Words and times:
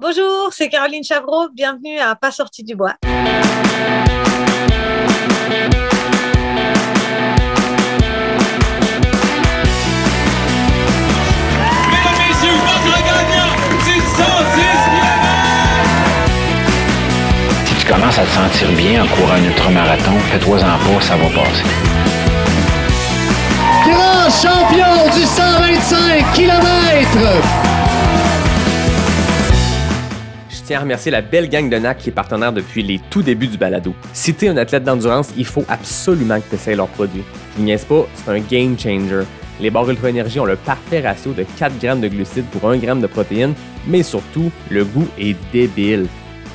Bonjour, 0.00 0.48
c'est 0.50 0.68
Caroline 0.68 1.04
Chavreau. 1.04 1.48
Bienvenue 1.54 2.00
à 2.00 2.16
Pas 2.16 2.32
sorti 2.32 2.64
du 2.64 2.74
bois. 2.74 2.94
Mesdames, 3.04 3.22
messieurs, 12.18 12.58
votre 12.58 13.04
gagnant 13.04 13.54
du 13.84 14.00
110 14.00 14.06
Si 17.66 17.74
tu 17.76 17.86
commences 17.86 18.18
à 18.18 18.24
te 18.24 18.30
sentir 18.30 18.72
bien 18.72 19.04
en 19.04 19.06
courant 19.06 19.34
un 19.34 19.44
ultramarathon, 19.44 20.18
fais-toi-en 20.32 20.58
pas, 20.58 21.00
ça 21.02 21.14
va 21.14 21.28
passer. 21.28 21.62
Grand 23.86 24.28
champion 24.28 25.08
du 25.16 25.24
125 25.24 26.32
km. 26.34 26.64
Tiens 30.64 30.78
à 30.78 30.80
remercier 30.80 31.10
la 31.10 31.20
belle 31.20 31.50
gang 31.50 31.68
de 31.68 31.76
NAC 31.76 31.98
qui 31.98 32.08
est 32.08 32.12
partenaire 32.12 32.50
depuis 32.50 32.82
les 32.82 32.98
tout 33.10 33.20
débuts 33.20 33.48
du 33.48 33.58
balado. 33.58 33.94
Si 34.14 34.34
tu 34.34 34.46
es 34.46 34.48
un 34.48 34.56
athlète 34.56 34.84
d'endurance, 34.84 35.28
il 35.36 35.44
faut 35.44 35.64
absolument 35.68 36.40
que 36.40 36.48
tu 36.48 36.54
essaies 36.54 36.74
leurs 36.74 36.88
produits. 36.88 37.22
Je 37.58 37.62
niaise 37.62 37.84
pas, 37.84 38.06
c'est 38.14 38.30
un 38.30 38.40
game 38.40 38.78
changer. 38.78 39.24
Les 39.60 39.70
barres 39.70 39.90
Ultra 39.90 40.08
Énergie 40.08 40.40
ont 40.40 40.46
le 40.46 40.56
parfait 40.56 41.00
ratio 41.00 41.32
de 41.32 41.44
4 41.58 41.78
grammes 41.78 42.00
de 42.00 42.08
glucides 42.08 42.46
pour 42.46 42.70
1 42.70 42.78
gramme 42.78 43.02
de 43.02 43.06
protéines, 43.06 43.52
mais 43.86 44.02
surtout, 44.02 44.50
le 44.70 44.86
goût 44.86 45.06
est 45.18 45.36
débile. 45.52 46.06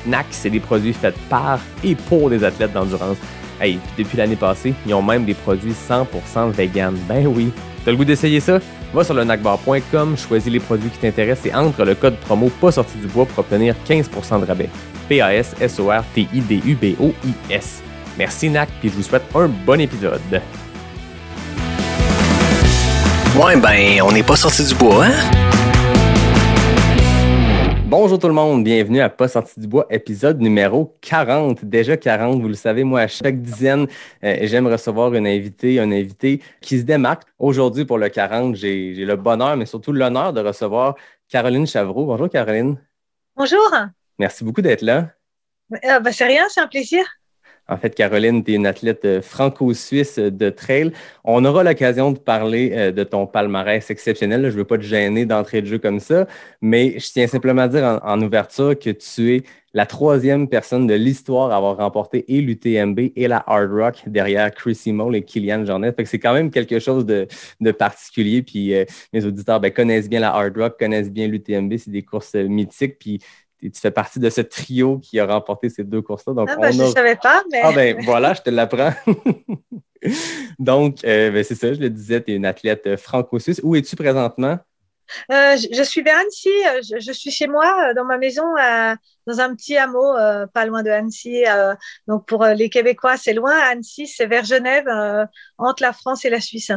NAC, 0.06 0.26
c'est 0.30 0.50
des 0.50 0.58
produits 0.58 0.92
faits 0.92 1.14
par 1.28 1.60
et 1.84 1.94
pour 1.94 2.30
des 2.30 2.42
athlètes 2.42 2.72
d'endurance. 2.72 3.16
Hey, 3.60 3.78
puis 3.94 4.04
depuis 4.04 4.18
l'année 4.18 4.34
passée, 4.34 4.74
ils 4.86 4.94
ont 4.94 5.02
même 5.02 5.24
des 5.24 5.34
produits 5.34 5.72
100% 5.88 6.50
vegan. 6.50 6.96
Ben 7.08 7.28
oui. 7.28 7.52
T'as 7.84 7.92
le 7.92 7.96
goût 7.96 8.04
d'essayer 8.04 8.40
ça? 8.40 8.58
Va 8.92 9.04
sur 9.04 9.14
le 9.14 9.22
nacbar.com, 9.22 10.16
choisis 10.16 10.52
les 10.52 10.58
produits 10.58 10.90
qui 10.90 10.98
t'intéressent 10.98 11.46
et 11.46 11.54
entre 11.54 11.84
le 11.84 11.94
code 11.94 12.16
promo 12.16 12.50
pas 12.60 12.72
sorti 12.72 12.98
du 12.98 13.06
bois 13.06 13.24
pour 13.24 13.38
obtenir 13.38 13.76
15% 13.88 14.40
de 14.40 14.46
rabais. 14.46 14.68
P-A-S-S-O-R-T-I-D-U-B-O-I-S. 15.08 17.82
Merci 18.18 18.50
NAC, 18.50 18.68
puis 18.80 18.88
je 18.88 18.94
vous 18.94 19.04
souhaite 19.04 19.22
un 19.34 19.46
bon 19.46 19.80
épisode. 19.80 20.20
Ouais, 23.36 23.56
ben, 23.56 24.02
on 24.02 24.10
n'est 24.10 24.24
pas 24.24 24.36
sorti 24.36 24.64
du 24.64 24.74
bois, 24.74 25.06
hein? 25.06 25.12
Bonjour 27.90 28.20
tout 28.20 28.28
le 28.28 28.34
monde, 28.34 28.62
bienvenue 28.62 29.00
à 29.00 29.08
Pas 29.10 29.26
sorti 29.26 29.58
du 29.58 29.66
bois, 29.66 29.84
épisode 29.90 30.40
numéro 30.40 30.96
40. 31.00 31.64
Déjà 31.64 31.96
40, 31.96 32.40
vous 32.40 32.46
le 32.46 32.54
savez, 32.54 32.84
moi, 32.84 33.00
à 33.00 33.08
chaque 33.08 33.42
dizaine, 33.42 33.88
euh, 34.22 34.36
j'aime 34.42 34.68
recevoir 34.68 35.12
une 35.12 35.26
invitée, 35.26 35.80
un 35.80 35.90
invité 35.90 36.40
qui 36.60 36.78
se 36.78 36.84
démarque. 36.84 37.24
Aujourd'hui, 37.40 37.84
pour 37.84 37.98
le 37.98 38.08
40, 38.08 38.54
j'ai 38.54 38.94
le 38.94 39.16
bonheur, 39.16 39.56
mais 39.56 39.66
surtout 39.66 39.90
l'honneur 39.90 40.32
de 40.32 40.40
recevoir 40.40 40.94
Caroline 41.28 41.66
Chavreau. 41.66 42.06
Bonjour 42.06 42.28
Caroline. 42.28 42.76
Bonjour. 43.34 43.68
Merci 44.20 44.44
beaucoup 44.44 44.62
d'être 44.62 44.82
là. 44.82 45.10
Euh, 45.84 45.98
bah, 45.98 46.12
c'est 46.12 46.26
rien, 46.26 46.46
c'est 46.48 46.60
un 46.60 46.68
plaisir. 46.68 47.04
En 47.70 47.76
fait, 47.76 47.94
Caroline, 47.94 48.42
tu 48.42 48.52
es 48.52 48.54
une 48.56 48.66
athlète 48.66 49.04
euh, 49.04 49.22
franco-suisse 49.22 50.18
de 50.18 50.50
trail. 50.50 50.92
On 51.22 51.44
aura 51.44 51.62
l'occasion 51.62 52.10
de 52.10 52.18
parler 52.18 52.72
euh, 52.74 52.90
de 52.90 53.04
ton 53.04 53.26
palmarès 53.26 53.88
exceptionnel. 53.90 54.42
Je 54.42 54.48
ne 54.48 54.52
veux 54.52 54.64
pas 54.64 54.76
te 54.76 54.82
gêner 54.82 55.24
d'entrée 55.24 55.62
de 55.62 55.66
jeu 55.66 55.78
comme 55.78 56.00
ça, 56.00 56.26
mais 56.60 56.98
je 56.98 57.12
tiens 57.12 57.28
simplement 57.28 57.62
à 57.62 57.68
dire 57.68 58.00
en, 58.02 58.20
ouverture 58.20 58.76
que 58.76 58.90
tu 58.90 59.36
es 59.36 59.42
la 59.72 59.86
troisième 59.86 60.48
personne 60.48 60.88
de 60.88 60.94
l'histoire 60.94 61.52
à 61.52 61.56
avoir 61.56 61.76
remporté 61.76 62.24
et 62.26 62.40
l'UTMB 62.40 63.12
et 63.14 63.28
la 63.28 63.44
Hard 63.46 63.70
Rock 63.70 64.02
derrière 64.06 64.52
Chrissy 64.52 64.92
Mole 64.92 65.14
et 65.14 65.22
Kylian 65.22 65.64
Jornet. 65.64 65.94
C'est 66.04 66.18
quand 66.18 66.34
même 66.34 66.50
quelque 66.50 66.80
chose 66.80 67.06
de, 67.06 67.28
particulier. 67.70 68.42
Puis 68.42 68.74
euh, 68.74 68.84
mes 69.12 69.24
auditeurs 69.24 69.60
ben, 69.60 69.70
connaissent 69.70 70.08
bien 70.08 70.20
la 70.20 70.34
Hard 70.34 70.56
Rock, 70.56 70.76
connaissent 70.78 71.10
bien 71.10 71.28
l'UTMB. 71.28 71.76
C'est 71.76 71.90
des 71.90 72.02
courses 72.02 72.34
euh, 72.34 72.48
mythiques. 72.48 72.98
Puis 72.98 73.20
tu 73.60 73.80
fais 73.80 73.90
partie 73.90 74.18
de 74.18 74.30
ce 74.30 74.40
trio 74.40 74.98
qui 74.98 75.18
a 75.20 75.26
remporté 75.26 75.68
ces 75.68 75.84
deux 75.84 76.02
courses-là. 76.02 76.34
Donc, 76.34 76.48
Ah, 76.50 76.56
on 76.58 76.70
je 76.72 76.82
a- 76.82 76.86
ne 76.86 76.90
savais 76.90 77.16
pas, 77.16 77.42
mais 77.50 77.62
ah 77.62 77.72
ben 77.72 78.02
voilà, 78.04 78.32
je 78.34 78.42
te 78.42 78.50
l'apprends. 78.50 78.92
Donc, 80.58 81.04
euh, 81.04 81.30
ben, 81.30 81.44
c'est 81.44 81.54
ça, 81.54 81.72
je 81.74 81.80
le 81.80 81.90
disais, 81.90 82.22
tu 82.22 82.32
es 82.32 82.36
une 82.36 82.46
athlète 82.46 82.86
euh, 82.86 82.96
franco-suisse. 82.96 83.60
Où 83.62 83.76
es-tu 83.76 83.96
présentement? 83.96 84.58
euh, 85.32 85.56
je, 85.56 85.66
je 85.76 85.82
suis 85.82 86.02
vers 86.02 86.18
Annecy. 86.18 86.48
Je, 86.82 87.00
je 87.00 87.12
suis 87.12 87.30
chez 87.30 87.46
moi, 87.46 87.94
dans 87.94 88.04
ma 88.04 88.18
maison, 88.18 88.44
euh, 88.56 88.94
dans 89.26 89.40
un 89.40 89.54
petit 89.54 89.76
hameau, 89.76 90.16
euh, 90.16 90.46
pas 90.46 90.66
loin 90.66 90.82
de 90.82 90.90
Annecy. 90.90 91.44
donc, 92.06 92.26
pour 92.26 92.44
les 92.44 92.70
Québécois, 92.70 93.16
c'est 93.16 93.34
loin. 93.34 93.56
Annecy, 93.70 94.06
c'est 94.06 94.26
vers 94.26 94.44
Genève, 94.44 94.86
entre 95.58 95.82
la 95.82 95.92
France 95.92 96.24
et 96.24 96.30
la 96.30 96.40
Suisse. 96.40 96.72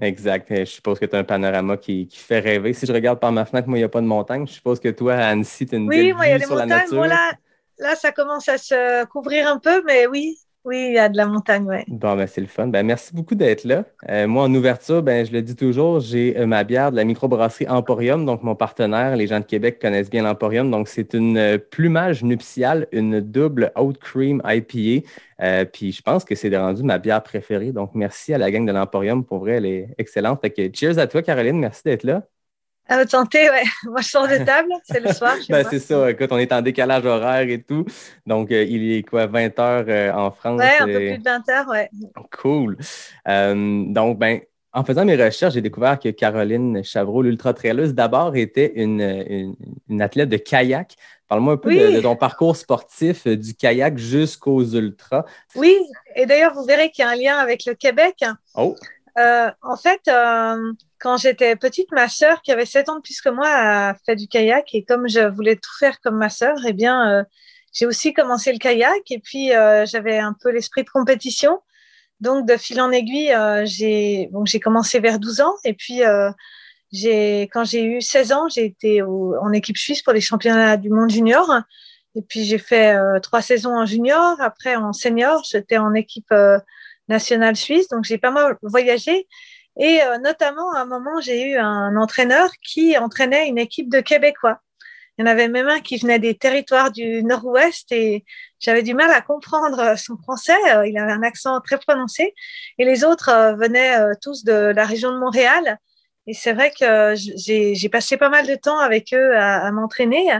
Exact. 0.00 0.46
Je 0.50 0.64
suppose 0.64 0.98
que 0.98 1.04
tu 1.04 1.14
as 1.14 1.18
un 1.18 1.24
panorama 1.24 1.76
qui, 1.76 2.06
qui 2.06 2.18
fait 2.18 2.40
rêver. 2.40 2.72
Si 2.72 2.86
je 2.86 2.92
regarde 2.92 3.20
par 3.20 3.32
ma 3.32 3.44
fenêtre, 3.44 3.68
moi, 3.68 3.76
il 3.76 3.82
n'y 3.82 3.84
a 3.84 3.88
pas 3.88 4.00
de 4.00 4.06
montagne. 4.06 4.46
Je 4.46 4.52
suppose 4.54 4.80
que 4.80 4.88
toi, 4.88 5.14
à 5.14 5.28
Annecy, 5.28 5.66
tu 5.66 5.74
as 5.74 5.78
une 5.78 5.88
Oui, 5.88 5.96
belle 5.96 6.14
moi, 6.14 6.26
il 6.26 6.30
y 6.30 6.32
a 6.32 6.38
des 6.38 6.46
sur 6.46 6.54
la 6.54 6.62
montagnes. 6.62 6.80
nature. 6.86 6.96
Bon, 6.96 7.02
là, 7.04 7.32
là, 7.78 7.96
ça 7.96 8.10
commence 8.12 8.48
à 8.48 8.56
se 8.56 9.04
couvrir 9.06 9.46
un 9.46 9.58
peu, 9.58 9.82
mais 9.84 10.06
oui, 10.06 10.38
oui, 10.64 10.88
il 10.88 10.92
y 10.94 10.98
a 10.98 11.08
de 11.08 11.16
la 11.16 11.26
montagne, 11.26 11.64
ouais. 11.64 11.84
Bon, 11.88 12.16
ben, 12.16 12.26
c'est 12.26 12.42
le 12.42 12.46
fun. 12.46 12.66
Ben, 12.66 12.84
merci 12.84 13.14
beaucoup 13.14 13.34
d'être 13.34 13.64
là. 13.64 13.84
Euh, 14.10 14.28
moi, 14.28 14.44
en 14.44 14.54
ouverture, 14.54 15.02
ben, 15.02 15.24
je 15.24 15.32
le 15.32 15.40
dis 15.40 15.56
toujours, 15.56 16.00
j'ai 16.00 16.38
euh, 16.38 16.44
ma 16.44 16.64
bière 16.64 16.90
de 16.90 16.96
la 16.96 17.04
microbrasserie 17.04 17.66
Emporium, 17.66 18.26
donc 18.26 18.42
mon 18.42 18.54
partenaire. 18.54 19.16
Les 19.16 19.26
gens 19.26 19.40
de 19.40 19.44
Québec 19.46 19.78
connaissent 19.80 20.10
bien 20.10 20.22
l'Emporium. 20.22 20.70
Donc, 20.70 20.88
c'est 20.88 21.14
une 21.14 21.38
euh, 21.38 21.56
plumage 21.56 22.22
nuptiale, 22.22 22.88
une 22.92 23.20
double 23.20 23.72
Oat 23.74 23.94
Cream 24.00 24.42
IPA. 24.44 25.06
Puis, 25.72 25.92
je 25.92 26.02
pense 26.02 26.26
que 26.26 26.34
c'est 26.34 26.54
rendu 26.54 26.82
ma 26.82 26.98
bière 26.98 27.22
préférée. 27.22 27.72
Donc, 27.72 27.92
merci 27.94 28.34
à 28.34 28.38
la 28.38 28.50
gang 28.50 28.66
de 28.66 28.72
l'Emporium. 28.72 29.24
Pour 29.24 29.38
vrai, 29.38 29.52
elle 29.52 29.66
est 29.66 29.88
excellente. 29.96 30.42
Fait 30.42 30.50
que, 30.50 30.70
cheers 30.74 30.98
à 30.98 31.06
toi, 31.06 31.22
Caroline. 31.22 31.58
Merci 31.58 31.82
d'être 31.84 32.04
là. 32.04 32.24
À 32.90 32.98
votre 32.98 33.10
santé, 33.10 33.48
ouais. 33.48 33.62
Moi, 33.84 34.00
je 34.00 34.08
sors 34.08 34.26
de 34.26 34.36
table, 34.44 34.68
c'est 34.84 35.00
le 35.00 35.12
soir. 35.12 35.36
Ben, 35.48 35.64
c'est 35.70 35.78
ça. 35.78 36.10
Écoute, 36.10 36.28
on 36.32 36.38
est 36.38 36.52
en 36.52 36.60
décalage 36.60 37.04
horaire 37.06 37.48
et 37.48 37.62
tout. 37.62 37.84
Donc, 38.26 38.50
euh, 38.50 38.64
il 38.64 38.92
est 38.92 39.02
quoi, 39.04 39.26
20 39.26 39.58
heures 39.60 39.84
euh, 39.88 40.12
en 40.12 40.30
France? 40.32 40.58
Ouais, 40.60 40.72
un 40.80 40.86
peu 40.86 40.94
euh, 40.96 41.08
plus 41.14 41.18
de 41.18 41.24
20 41.24 41.48
heures, 41.50 41.68
ouais. 41.68 41.88
Cool. 42.36 42.76
Euh, 43.28 43.84
donc, 43.86 44.18
ben, 44.18 44.40
en 44.72 44.84
faisant 44.84 45.04
mes 45.04 45.16
recherches, 45.16 45.54
j'ai 45.54 45.60
découvert 45.60 45.98
que 45.98 46.08
Caroline 46.08 46.82
Chavreau, 46.84 47.22
l'ultra-traileuse, 47.22 47.94
d'abord 47.94 48.34
était 48.36 48.72
une, 48.76 49.00
une- 49.00 49.56
une 49.88 50.02
athlète 50.02 50.28
de 50.28 50.36
kayak. 50.36 50.94
Parle-moi 51.28 51.52
un 51.54 51.56
peu 51.58 51.68
Oui. 51.68 51.78
de, 51.78 51.90
de 51.96 52.00
ton 52.00 52.16
parcours 52.16 52.56
sportif 52.56 53.26
du 53.28 53.54
kayak 53.54 53.98
jusqu'aux 53.98 54.64
ultras. 54.64 55.24
Oui, 55.54 55.76
et 56.16 56.26
d'ailleurs, 56.26 56.54
vous 56.54 56.64
verrez 56.64 56.90
qu'il 56.90 57.04
y 57.04 57.06
a 57.08 57.10
un 57.10 57.14
lien 57.16 57.36
avec 57.36 57.66
le 57.66 57.74
Québec. 57.74 58.24
Oh, 58.56 58.74
Euh, 59.18 59.50
en 59.62 59.76
fait, 59.76 60.00
euh, 60.08 60.72
quand 60.98 61.16
j'étais 61.16 61.56
petite, 61.56 61.90
ma 61.92 62.08
sœur, 62.08 62.42
qui 62.42 62.52
avait 62.52 62.66
7 62.66 62.88
ans 62.88 62.96
de 62.96 63.00
plus 63.00 63.20
que 63.20 63.28
moi, 63.28 63.48
a 63.48 63.94
fait 64.06 64.16
du 64.16 64.28
kayak. 64.28 64.74
Et 64.74 64.84
comme 64.84 65.08
je 65.08 65.20
voulais 65.28 65.56
tout 65.56 65.72
faire 65.78 66.00
comme 66.00 66.16
ma 66.16 66.28
sœur, 66.28 66.56
eh 66.66 66.72
bien, 66.72 67.20
euh, 67.20 67.24
j'ai 67.72 67.86
aussi 67.86 68.12
commencé 68.12 68.52
le 68.52 68.58
kayak. 68.58 69.10
Et 69.10 69.18
puis, 69.18 69.50
j'avais 69.84 70.18
un 70.18 70.34
peu 70.40 70.50
l'esprit 70.50 70.84
de 70.84 70.90
compétition. 70.90 71.60
Donc, 72.20 72.46
de 72.46 72.56
fil 72.56 72.80
en 72.80 72.90
aiguille, 72.90 73.34
j'ai 73.64 74.30
j'ai 74.44 74.60
commencé 74.60 75.00
vers 75.00 75.18
12 75.18 75.40
ans. 75.40 75.54
Et 75.64 75.74
puis, 75.74 76.00
quand 76.02 77.64
j'ai 77.64 77.84
eu 77.84 78.00
16 78.00 78.32
ans, 78.32 78.48
j'ai 78.48 78.64
été 78.64 79.02
en 79.02 79.52
équipe 79.52 79.76
suisse 79.76 80.02
pour 80.02 80.12
les 80.12 80.20
championnats 80.20 80.76
du 80.76 80.90
monde 80.90 81.10
junior. 81.10 81.48
Et 82.16 82.22
puis, 82.22 82.44
j'ai 82.44 82.58
fait 82.58 82.96
trois 83.22 83.42
saisons 83.42 83.76
en 83.76 83.86
junior. 83.86 84.36
Après, 84.40 84.74
en 84.76 84.92
senior, 84.92 85.42
j'étais 85.48 85.78
en 85.78 85.94
équipe 85.94 86.32
nationale 87.10 87.56
suisse. 87.56 87.88
Donc, 87.88 88.04
j'ai 88.04 88.18
pas 88.18 88.30
mal 88.30 88.56
voyagé. 88.62 89.26
Et 89.78 90.02
euh, 90.02 90.18
notamment, 90.18 90.72
à 90.74 90.80
un 90.80 90.84
moment, 90.86 91.20
j'ai 91.20 91.50
eu 91.50 91.56
un 91.56 91.96
entraîneur 91.96 92.50
qui 92.62 92.96
entraînait 92.98 93.48
une 93.48 93.58
équipe 93.58 93.90
de 93.90 94.00
Québécois. 94.00 94.60
Il 95.18 95.22
y 95.22 95.28
en 95.28 95.30
avait 95.30 95.48
même 95.48 95.68
un 95.68 95.80
qui 95.80 95.98
venait 95.98 96.18
des 96.18 96.34
territoires 96.34 96.90
du 96.90 97.22
Nord-Ouest 97.22 97.92
et 97.92 98.24
j'avais 98.58 98.82
du 98.82 98.94
mal 98.94 99.10
à 99.10 99.20
comprendre 99.20 99.98
son 99.98 100.16
français. 100.16 100.56
Euh, 100.74 100.86
Il 100.86 100.96
avait 100.96 101.12
un 101.12 101.22
accent 101.22 101.60
très 101.60 101.78
prononcé. 101.78 102.34
Et 102.78 102.84
les 102.84 103.04
autres 103.04 103.28
euh, 103.28 103.54
venaient 103.54 103.96
tous 104.22 104.44
de 104.44 104.52
la 104.52 104.84
région 104.86 105.12
de 105.12 105.18
Montréal. 105.18 105.78
Et 106.26 106.34
c'est 106.34 106.52
vrai 106.52 106.72
que 106.78 107.14
j'ai 107.16 107.88
passé 107.90 108.16
pas 108.16 108.28
mal 108.28 108.46
de 108.46 108.54
temps 108.54 108.78
avec 108.78 109.12
eux 109.12 109.36
à 109.36 109.70
m'entraîner. 109.72 110.30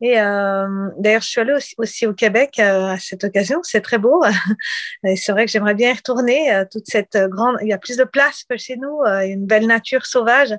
Et 0.00 0.20
euh, 0.20 0.90
d'ailleurs, 0.98 1.22
je 1.22 1.28
suis 1.28 1.40
allée 1.40 1.52
aussi, 1.52 1.74
aussi 1.78 2.06
au 2.06 2.12
Québec 2.12 2.58
euh, 2.58 2.88
à 2.88 2.98
cette 2.98 3.24
occasion. 3.24 3.60
C'est 3.62 3.80
très 3.80 3.98
beau. 3.98 4.22
Et 5.04 5.16
c'est 5.16 5.32
vrai 5.32 5.46
que 5.46 5.50
j'aimerais 5.50 5.74
bien 5.74 5.90
y 5.90 5.94
retourner. 5.94 6.52
euh, 6.52 6.64
toute 6.70 6.84
cette 6.86 7.16
grande, 7.16 7.56
il 7.62 7.68
y 7.68 7.72
a 7.72 7.78
plus 7.78 7.96
de 7.96 8.04
place 8.04 8.44
que 8.48 8.56
chez 8.56 8.76
nous. 8.76 9.00
Il 9.06 9.08
y 9.08 9.12
a 9.12 9.24
une 9.24 9.46
belle 9.46 9.66
nature 9.66 10.04
sauvage 10.04 10.54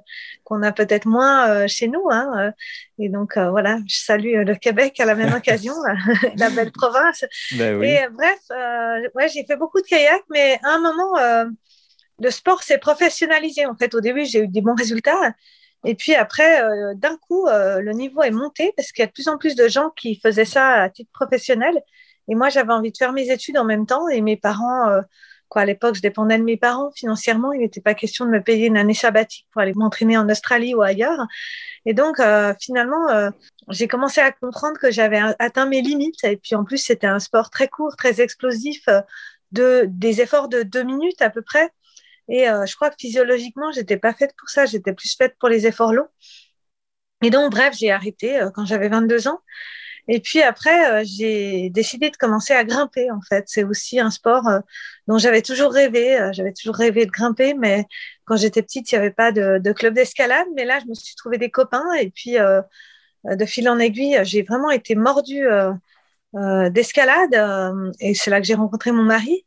qu'on 0.45 0.63
a 0.63 0.71
peut-être 0.71 1.05
moins 1.05 1.67
chez 1.67 1.87
nous. 1.87 2.07
Hein, 2.09 2.53
et 2.97 3.09
donc 3.09 3.37
voilà, 3.37 3.79
je 3.87 3.97
salue 3.97 4.45
le 4.45 4.55
Québec 4.55 4.99
à 4.99 5.05
la 5.05 5.15
même 5.15 5.33
occasion, 5.33 5.73
la 6.37 6.49
belle 6.49 6.71
province. 6.71 7.25
ben 7.57 7.77
oui. 7.77 7.87
Et 7.87 8.07
bref, 8.09 8.39
ouais, 9.15 9.27
j'ai 9.27 9.45
fait 9.45 9.57
beaucoup 9.57 9.81
de 9.81 9.85
kayak, 9.87 10.21
mais 10.29 10.59
à 10.63 10.75
un 10.75 10.79
moment, 10.79 11.51
le 12.19 12.31
sport 12.31 12.63
s'est 12.63 12.77
professionnalisé. 12.77 13.65
En 13.65 13.75
fait, 13.75 13.93
au 13.93 14.01
début, 14.01 14.25
j'ai 14.25 14.39
eu 14.39 14.47
des 14.47 14.61
bons 14.61 14.75
résultats. 14.75 15.33
Et 15.85 15.95
puis 15.95 16.15
après, 16.15 16.63
euh, 16.63 16.93
d'un 16.95 17.15
coup, 17.17 17.47
euh, 17.47 17.79
le 17.79 17.91
niveau 17.93 18.23
est 18.23 18.31
monté 18.31 18.73
parce 18.75 18.91
qu'il 18.91 19.03
y 19.03 19.03
a 19.03 19.07
de 19.07 19.11
plus 19.11 19.27
en 19.27 19.37
plus 19.37 19.55
de 19.55 19.67
gens 19.67 19.91
qui 19.91 20.19
faisaient 20.19 20.45
ça 20.45 20.81
à 20.81 20.89
titre 20.89 21.11
professionnel. 21.13 21.81
Et 22.27 22.35
moi, 22.35 22.49
j'avais 22.49 22.73
envie 22.73 22.91
de 22.91 22.97
faire 22.97 23.13
mes 23.13 23.29
études 23.31 23.57
en 23.57 23.65
même 23.65 23.85
temps 23.85 24.09
et 24.09 24.21
mes 24.21 24.35
parents 24.37 24.89
euh, 24.89 25.01
Quoi, 25.47 25.61
à 25.61 25.65
l'époque, 25.65 25.93
je 25.95 26.01
dépendais 26.01 26.39
de 26.39 26.43
mes 26.43 26.57
parents 26.57 26.89
financièrement. 26.95 27.53
Il 27.53 27.59
n'était 27.59 27.79
pas 27.79 27.93
question 27.93 28.25
de 28.25 28.31
me 28.31 28.41
payer 28.41 28.65
une 28.65 28.77
année 28.77 28.95
sabbatique 28.95 29.47
pour 29.51 29.61
aller 29.61 29.73
m'entraîner 29.75 30.17
en 30.17 30.27
Australie 30.27 30.73
ou 30.73 30.81
ailleurs. 30.81 31.27
Et 31.85 31.93
donc, 31.93 32.19
finalement, 32.59 33.29
j'ai 33.69 33.87
commencé 33.87 34.21
à 34.21 34.31
comprendre 34.31 34.79
que 34.79 34.89
j'avais 34.89 35.19
atteint 35.37 35.67
mes 35.67 35.83
limites. 35.83 36.23
Et 36.23 36.37
puis, 36.37 36.55
en 36.55 36.63
plus, 36.63 36.79
c'était 36.79 37.05
un 37.05 37.19
sport 37.19 37.51
très 37.51 37.67
court, 37.67 37.95
très 37.95 38.21
explosif, 38.21 38.89
de, 39.51 39.85
des 39.87 40.19
efforts 40.19 40.49
de 40.49 40.63
deux 40.63 40.83
minutes 40.83 41.21
à 41.21 41.29
peu 41.29 41.43
près. 41.43 41.69
Et 42.29 42.49
euh, 42.49 42.65
je 42.65 42.75
crois 42.75 42.89
que 42.89 42.95
physiologiquement, 42.99 43.71
j'étais 43.71 43.97
pas 43.97 44.13
faite 44.13 44.33
pour 44.37 44.49
ça. 44.49 44.65
J'étais 44.65 44.93
plus 44.93 45.15
faite 45.15 45.35
pour 45.39 45.49
les 45.49 45.67
efforts 45.67 45.93
longs. 45.93 46.07
Et 47.23 47.29
donc, 47.29 47.51
bref, 47.51 47.73
j'ai 47.77 47.91
arrêté 47.91 48.39
euh, 48.39 48.51
quand 48.51 48.65
j'avais 48.65 48.89
22 48.89 49.27
ans. 49.27 49.39
Et 50.09 50.19
puis 50.21 50.41
après, 50.43 51.01
euh, 51.01 51.05
j'ai 51.05 51.69
décidé 51.71 52.09
de 52.11 52.17
commencer 52.17 52.53
à 52.53 52.63
grimper, 52.65 53.11
en 53.11 53.21
fait. 53.21 53.45
C'est 53.47 53.63
aussi 53.63 53.99
un 53.99 54.11
sport 54.11 54.47
euh, 54.49 54.59
dont 55.07 55.17
j'avais 55.19 55.41
toujours 55.43 55.73
rêvé. 55.73 56.19
Euh, 56.19 56.31
j'avais 56.33 56.53
toujours 56.53 56.75
rêvé 56.75 57.05
de 57.07 57.11
grimper, 57.11 57.53
mais 57.55 57.85
quand 58.25 58.37
j'étais 58.37 58.63
petite, 58.63 58.91
il 58.91 58.95
n'y 58.95 58.99
avait 58.99 59.11
pas 59.11 59.31
de, 59.31 59.59
de 59.59 59.73
club 59.73 59.93
d'escalade. 59.95 60.47
Mais 60.55 60.65
là, 60.65 60.79
je 60.81 60.87
me 60.87 60.95
suis 60.95 61.15
trouvé 61.15 61.37
des 61.39 61.51
copains. 61.51 61.93
Et 62.01 62.11
puis, 62.11 62.39
euh, 62.39 62.61
de 63.25 63.45
fil 63.45 63.69
en 63.69 63.79
aiguille, 63.79 64.19
j'ai 64.23 64.43
vraiment 64.43 64.71
été 64.71 64.95
mordue 64.95 65.47
euh, 65.47 65.73
euh, 66.35 66.69
d'escalade. 66.69 67.35
euh, 67.35 67.91
et 67.99 68.15
c'est 68.15 68.31
là 68.31 68.41
que 68.41 68.47
j'ai 68.47 68.55
rencontré 68.55 68.91
mon 68.91 69.03
mari. 69.03 69.43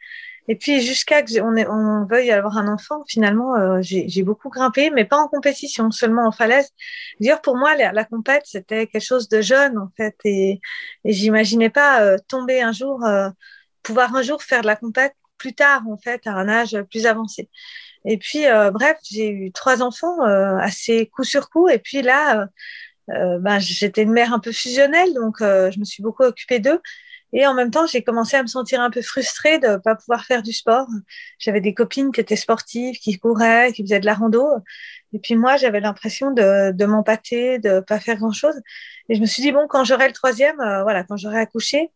Et 0.48 0.56
puis, 0.56 0.80
jusqu'à 0.80 1.22
que 1.22 1.40
on, 1.42 1.56
ait- 1.56 1.66
on 1.68 2.06
veuille 2.06 2.30
avoir 2.30 2.56
un 2.56 2.68
enfant, 2.68 3.04
finalement, 3.08 3.54
euh, 3.56 3.78
j'ai 3.82 4.22
beaucoup 4.22 4.48
grimpé, 4.48 4.90
mais 4.90 5.04
pas 5.04 5.18
en 5.18 5.28
compétition, 5.28 5.90
seulement 5.90 6.26
en 6.26 6.32
falaise. 6.32 6.70
D'ailleurs, 7.20 7.42
pour 7.42 7.56
moi, 7.56 7.74
la, 7.76 8.04
compète, 8.04 8.42
c'était 8.46 8.86
quelque 8.86 9.02
chose 9.04 9.28
de 9.28 9.42
jeune, 9.42 9.76
en 9.78 9.90
fait. 9.96 10.16
Et, 10.24 10.60
et 11.04 11.12
j'imaginais 11.12 11.70
pas 11.70 12.02
euh, 12.02 12.16
tomber 12.28 12.62
un 12.62 12.72
jour, 12.72 13.04
euh, 13.04 13.28
pouvoir 13.82 14.14
un 14.16 14.22
jour 14.22 14.42
faire 14.42 14.62
de 14.62 14.66
la 14.66 14.76
compète 14.76 15.14
plus 15.36 15.54
tard, 15.54 15.82
en 15.88 15.98
fait, 15.98 16.26
à 16.26 16.32
un 16.32 16.48
âge 16.48 16.76
plus 16.90 17.06
avancé. 17.06 17.50
Et 18.06 18.18
puis, 18.18 18.46
euh, 18.46 18.70
bref, 18.70 18.98
j'ai 19.10 19.30
eu 19.30 19.52
trois 19.52 19.82
enfants 19.82 20.24
euh, 20.26 20.56
assez 20.58 21.06
coup 21.08 21.24
sur 21.24 21.50
coup. 21.50 21.68
Et 21.68 21.78
puis 21.78 22.02
là, 22.02 22.48
euh, 23.10 23.38
ben, 23.40 23.58
j'étais 23.58 24.02
une 24.02 24.12
mère 24.12 24.32
un 24.34 24.40
peu 24.40 24.52
fusionnelle, 24.52 25.14
donc 25.14 25.36
je 25.40 25.78
me 25.80 25.84
suis 25.84 26.02
beaucoup 26.02 26.24
occupée 26.24 26.60
d'eux. 26.60 26.80
Et 27.32 27.46
en 27.46 27.54
même 27.54 27.70
temps, 27.70 27.86
j'ai 27.86 28.02
commencé 28.02 28.36
à 28.36 28.42
me 28.42 28.46
sentir 28.48 28.80
un 28.80 28.90
peu 28.90 29.02
frustrée 29.02 29.58
de 29.58 29.68
ne 29.68 29.76
pas 29.76 29.94
pouvoir 29.94 30.24
faire 30.24 30.42
du 30.42 30.52
sport. 30.52 30.86
J'avais 31.38 31.60
des 31.60 31.74
copines 31.74 32.10
qui 32.12 32.20
étaient 32.20 32.36
sportives, 32.36 32.96
qui 32.96 33.18
couraient, 33.18 33.72
qui 33.72 33.82
faisaient 33.82 34.00
de 34.00 34.06
la 34.06 34.14
rando. 34.14 34.46
Et 35.12 35.18
puis 35.18 35.36
moi, 35.36 35.56
j'avais 35.56 35.80
l'impression 35.80 36.30
de, 36.32 36.72
de 36.72 36.84
m'empâter, 36.86 37.58
de 37.58 37.80
pas 37.80 38.00
faire 38.00 38.16
grand-chose. 38.16 38.54
Et 39.08 39.14
je 39.14 39.20
me 39.20 39.26
suis 39.26 39.42
dit, 39.42 39.52
bon, 39.52 39.66
quand 39.68 39.84
j'aurai 39.84 40.06
le 40.08 40.14
troisième, 40.14 40.58
euh, 40.60 40.82
voilà, 40.82 41.04
quand 41.04 41.16
j'aurai 41.16 41.38
accouché, 41.40 41.90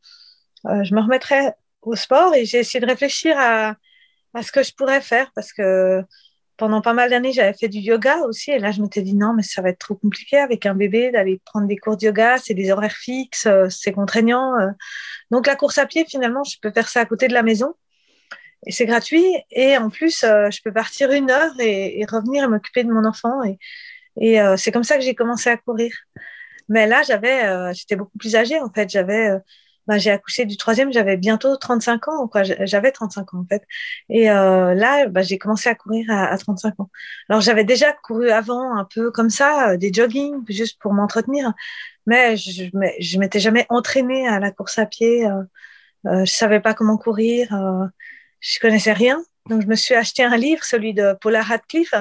euh, 0.67 0.85
je 0.85 0.95
me 0.95 1.01
remettrai 1.01 1.53
au 1.83 1.97
sport. 1.97 2.35
Et 2.35 2.45
j'ai 2.45 2.59
essayé 2.59 2.81
de 2.81 2.87
réfléchir 2.87 3.37
à, 3.39 3.77
à 4.35 4.43
ce 4.43 4.53
que 4.53 4.63
je 4.63 4.75
pourrais 4.75 5.01
faire 5.01 5.31
parce 5.35 5.53
que 5.53 6.03
pendant 6.57 6.81
pas 6.81 6.93
mal 6.93 7.11
d'années, 7.11 7.33
j'avais 7.33 7.55
fait 7.55 7.69
du 7.69 7.79
yoga 7.79 8.19
aussi. 8.27 8.51
Et 8.51 8.59
là, 8.59 8.71
je 8.71 8.83
m'étais 8.83 9.03
dit, 9.03 9.15
non, 9.15 9.35
mais 9.35 9.43
ça 9.43 9.63
va 9.63 9.71
être 9.71 9.79
trop 9.79 9.95
compliqué 9.95 10.39
avec 10.39 10.67
un 10.67 10.75
bébé 10.75 11.11
d'aller 11.11 11.41
prendre 11.45 11.67
des 11.67 11.77
cours 11.77 11.97
de 11.97 12.07
yoga. 12.07 12.39
C'est 12.39 12.55
des 12.55 12.71
horaires 12.71 12.93
fixes, 12.93 13.47
euh, 13.47 13.69
c'est 13.69 13.93
contraignant. 13.93 14.59
euh. 14.61 14.71
Donc, 15.31 15.47
la 15.47 15.57
course 15.57 15.79
à 15.79 15.87
pied, 15.87 16.05
finalement, 16.09 16.45
je 16.45 16.57
peux 16.61 16.71
faire 16.71 16.89
ça 16.89 17.01
à 17.01 17.07
côté 17.07 17.29
de 17.29 17.35
la 17.35 17.43
maison. 17.43 17.75
Et 18.67 18.73
c'est 18.73 18.87
gratuit. 18.87 19.25
Et 19.51 19.77
en 19.77 19.91
plus, 19.91 20.25
euh, 20.25 20.51
je 20.51 20.61
peux 20.63 20.73
partir 20.73 21.11
une 21.13 21.31
heure 21.31 21.53
et, 21.61 22.05
revenir 22.09 22.45
et 22.45 22.49
m'occuper 22.49 22.85
de 22.85 22.93
mon 22.93 23.05
enfant. 23.05 23.43
Et, 23.45 23.59
et 24.21 24.39
c'est 24.57 24.73
comme 24.73 24.85
ça 24.85 24.97
que 24.97 25.03
j'ai 25.03 25.15
commencé 25.15 25.51
à 25.51 25.57
courir. 25.57 25.93
Mais 26.69 26.87
là, 26.87 27.03
j'avais, 27.03 27.75
j'étais 27.75 27.97
beaucoup 27.97 28.19
plus 28.19 28.37
âgée, 28.37 28.61
en 28.61 28.71
fait. 28.71 28.89
J'avais, 28.91 29.31
ben, 29.87 29.99
j'ai 29.99 30.11
accouché 30.11 30.45
du 30.45 30.57
troisième, 30.57 30.93
j'avais 30.93 31.17
bientôt 31.17 31.57
35 31.57 32.09
ans, 32.09 32.29
quoi. 32.29 32.43
J'avais 32.45 32.93
35 32.93 33.35
ans, 33.35 33.39
en 33.41 33.47
fait. 33.47 33.65
Et 34.09 34.31
euh, 34.31 34.75
là, 34.75 35.07
ben, 35.09 35.23
j'ai 35.23 35.39
commencé 35.39 35.69
à 35.69 35.75
courir 35.75 36.07
à, 36.11 36.27
à 36.27 36.39
35 36.39 36.79
ans. 36.81 36.91
Alors, 37.29 37.41
j'avais 37.41 37.65
déjà 37.65 37.93
couru 37.93 38.31
avant, 38.31 38.77
un 38.77 38.85
peu 38.85 39.11
comme 39.11 39.31
ça, 39.31 39.71
euh, 39.71 39.77
des 39.77 39.93
jogging, 39.93 40.45
juste 40.49 40.81
pour 40.81 40.93
m'entretenir. 40.93 41.53
Mais 42.07 42.37
je, 42.37 42.65
je 43.01 43.19
m'étais 43.19 43.41
jamais 43.41 43.67
entraînée 43.69 44.27
à 44.29 44.39
la 44.41 44.51
course 44.51 44.79
à 44.79 44.87
pied. 44.87 45.27
Euh, 45.27 45.43
euh, 46.07 46.25
je 46.25 46.33
savais 46.33 46.61
pas 46.61 46.75
comment 46.75 46.97
courir. 46.99 47.55
Euh, 47.55 47.87
je 48.41 48.59
connaissais 48.61 48.93
rien. 48.93 49.23
Donc, 49.49 49.63
je 49.63 49.67
me 49.67 49.75
suis 49.75 49.95
acheté 49.95 50.23
un 50.25 50.37
livre, 50.37 50.65
celui 50.65 50.95
de 50.95 51.15
Paula 51.21 51.43
Radcliffe, 51.43 51.95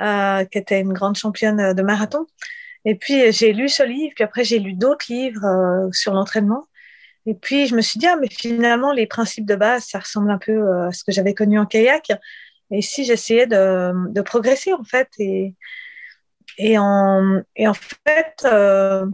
euh, 0.00 0.44
qui 0.46 0.58
était 0.58 0.80
une 0.80 0.92
grande 0.92 1.16
championne 1.16 1.72
de 1.74 1.82
marathon. 1.82 2.26
Et 2.84 2.96
puis, 2.96 3.32
j'ai 3.32 3.52
lu 3.52 3.68
ce 3.68 3.82
livre, 3.82 4.12
puis 4.14 4.24
après, 4.24 4.44
j'ai 4.44 4.58
lu 4.58 4.74
d'autres 4.74 5.06
livres 5.08 5.88
sur 5.92 6.12
l'entraînement. 6.12 6.66
Et 7.26 7.34
puis, 7.34 7.66
je 7.66 7.74
me 7.74 7.80
suis 7.80 7.98
dit, 7.98 8.06
ah, 8.06 8.16
mais 8.20 8.28
finalement, 8.28 8.92
les 8.92 9.06
principes 9.06 9.46
de 9.46 9.54
base, 9.54 9.84
ça 9.84 9.98
ressemble 9.98 10.30
un 10.30 10.38
peu 10.38 10.52
euh, 10.52 10.88
à 10.88 10.92
ce 10.92 11.04
que 11.04 11.12
j'avais 11.12 11.34
connu 11.34 11.58
en 11.58 11.66
kayak. 11.66 12.12
Et 12.70 12.82
si 12.82 13.04
j'essayais 13.04 13.46
de, 13.46 13.92
de 14.10 14.20
progresser, 14.20 14.72
en 14.72 14.84
fait, 14.84 15.08
et, 15.18 15.54
et, 16.58 16.78
en, 16.78 17.40
et 17.56 17.66
en 17.66 17.74
fait, 17.74 18.44
euh, 18.44 19.06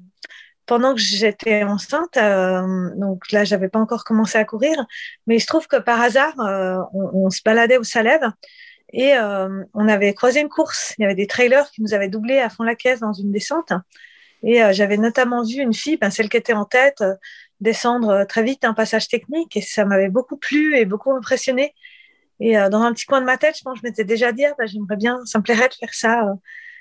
pendant 0.66 0.94
que 0.94 1.00
j'étais 1.00 1.62
enceinte, 1.62 2.16
euh, 2.16 2.90
donc 2.96 3.30
là, 3.30 3.44
j'avais 3.44 3.68
pas 3.68 3.78
encore 3.78 4.04
commencé 4.04 4.38
à 4.38 4.44
courir, 4.44 4.84
mais 5.26 5.36
il 5.36 5.40
se 5.40 5.46
trouve 5.46 5.68
que 5.68 5.76
par 5.76 6.00
hasard, 6.00 6.34
on, 6.94 7.30
se 7.30 7.42
baladait 7.44 7.78
au 7.78 7.84
Salève 7.84 8.30
et 8.92 9.14
on 9.74 9.88
avait 9.88 10.14
croisé 10.14 10.40
une 10.40 10.48
course. 10.48 10.94
Il 10.98 11.02
y 11.02 11.04
avait 11.04 11.16
des 11.16 11.26
trailers 11.26 11.68
qui 11.72 11.82
nous 11.82 11.92
avaient 11.92 12.08
doublé 12.08 12.38
à 12.38 12.48
fond 12.50 12.62
la 12.62 12.76
caisse 12.76 13.00
dans 13.00 13.12
une 13.12 13.32
descente. 13.32 13.72
Et 14.44 14.60
j'avais 14.72 14.96
notamment 14.96 15.42
vu 15.42 15.60
une 15.60 15.74
fille, 15.74 15.96
ben, 15.96 16.10
celle 16.10 16.28
qui 16.28 16.36
était 16.36 16.52
en 16.52 16.64
tête, 16.64 17.02
descendre 17.60 18.24
très 18.24 18.42
vite 18.42 18.64
un 18.64 18.74
passage 18.74 19.08
technique 19.08 19.56
et 19.56 19.60
ça 19.60 19.84
m'avait 19.84 20.08
beaucoup 20.08 20.36
plu 20.36 20.76
et 20.76 20.84
beaucoup 20.84 21.12
impressionné. 21.12 21.74
Et 22.40 22.58
euh, 22.58 22.68
dans 22.68 22.82
un 22.82 22.92
petit 22.92 23.06
coin 23.06 23.20
de 23.20 23.26
ma 23.26 23.36
tête, 23.36 23.56
je 23.58 23.62
pense, 23.62 23.78
je 23.78 23.82
m'étais 23.86 24.04
déjà 24.04 24.32
dit, 24.32 24.44
ah, 24.44 24.54
ben, 24.58 24.66
j'aimerais 24.66 24.96
bien, 24.96 25.20
ça 25.26 25.38
me 25.38 25.44
plairait 25.44 25.68
de 25.68 25.74
faire 25.74 25.92
ça. 25.94 26.24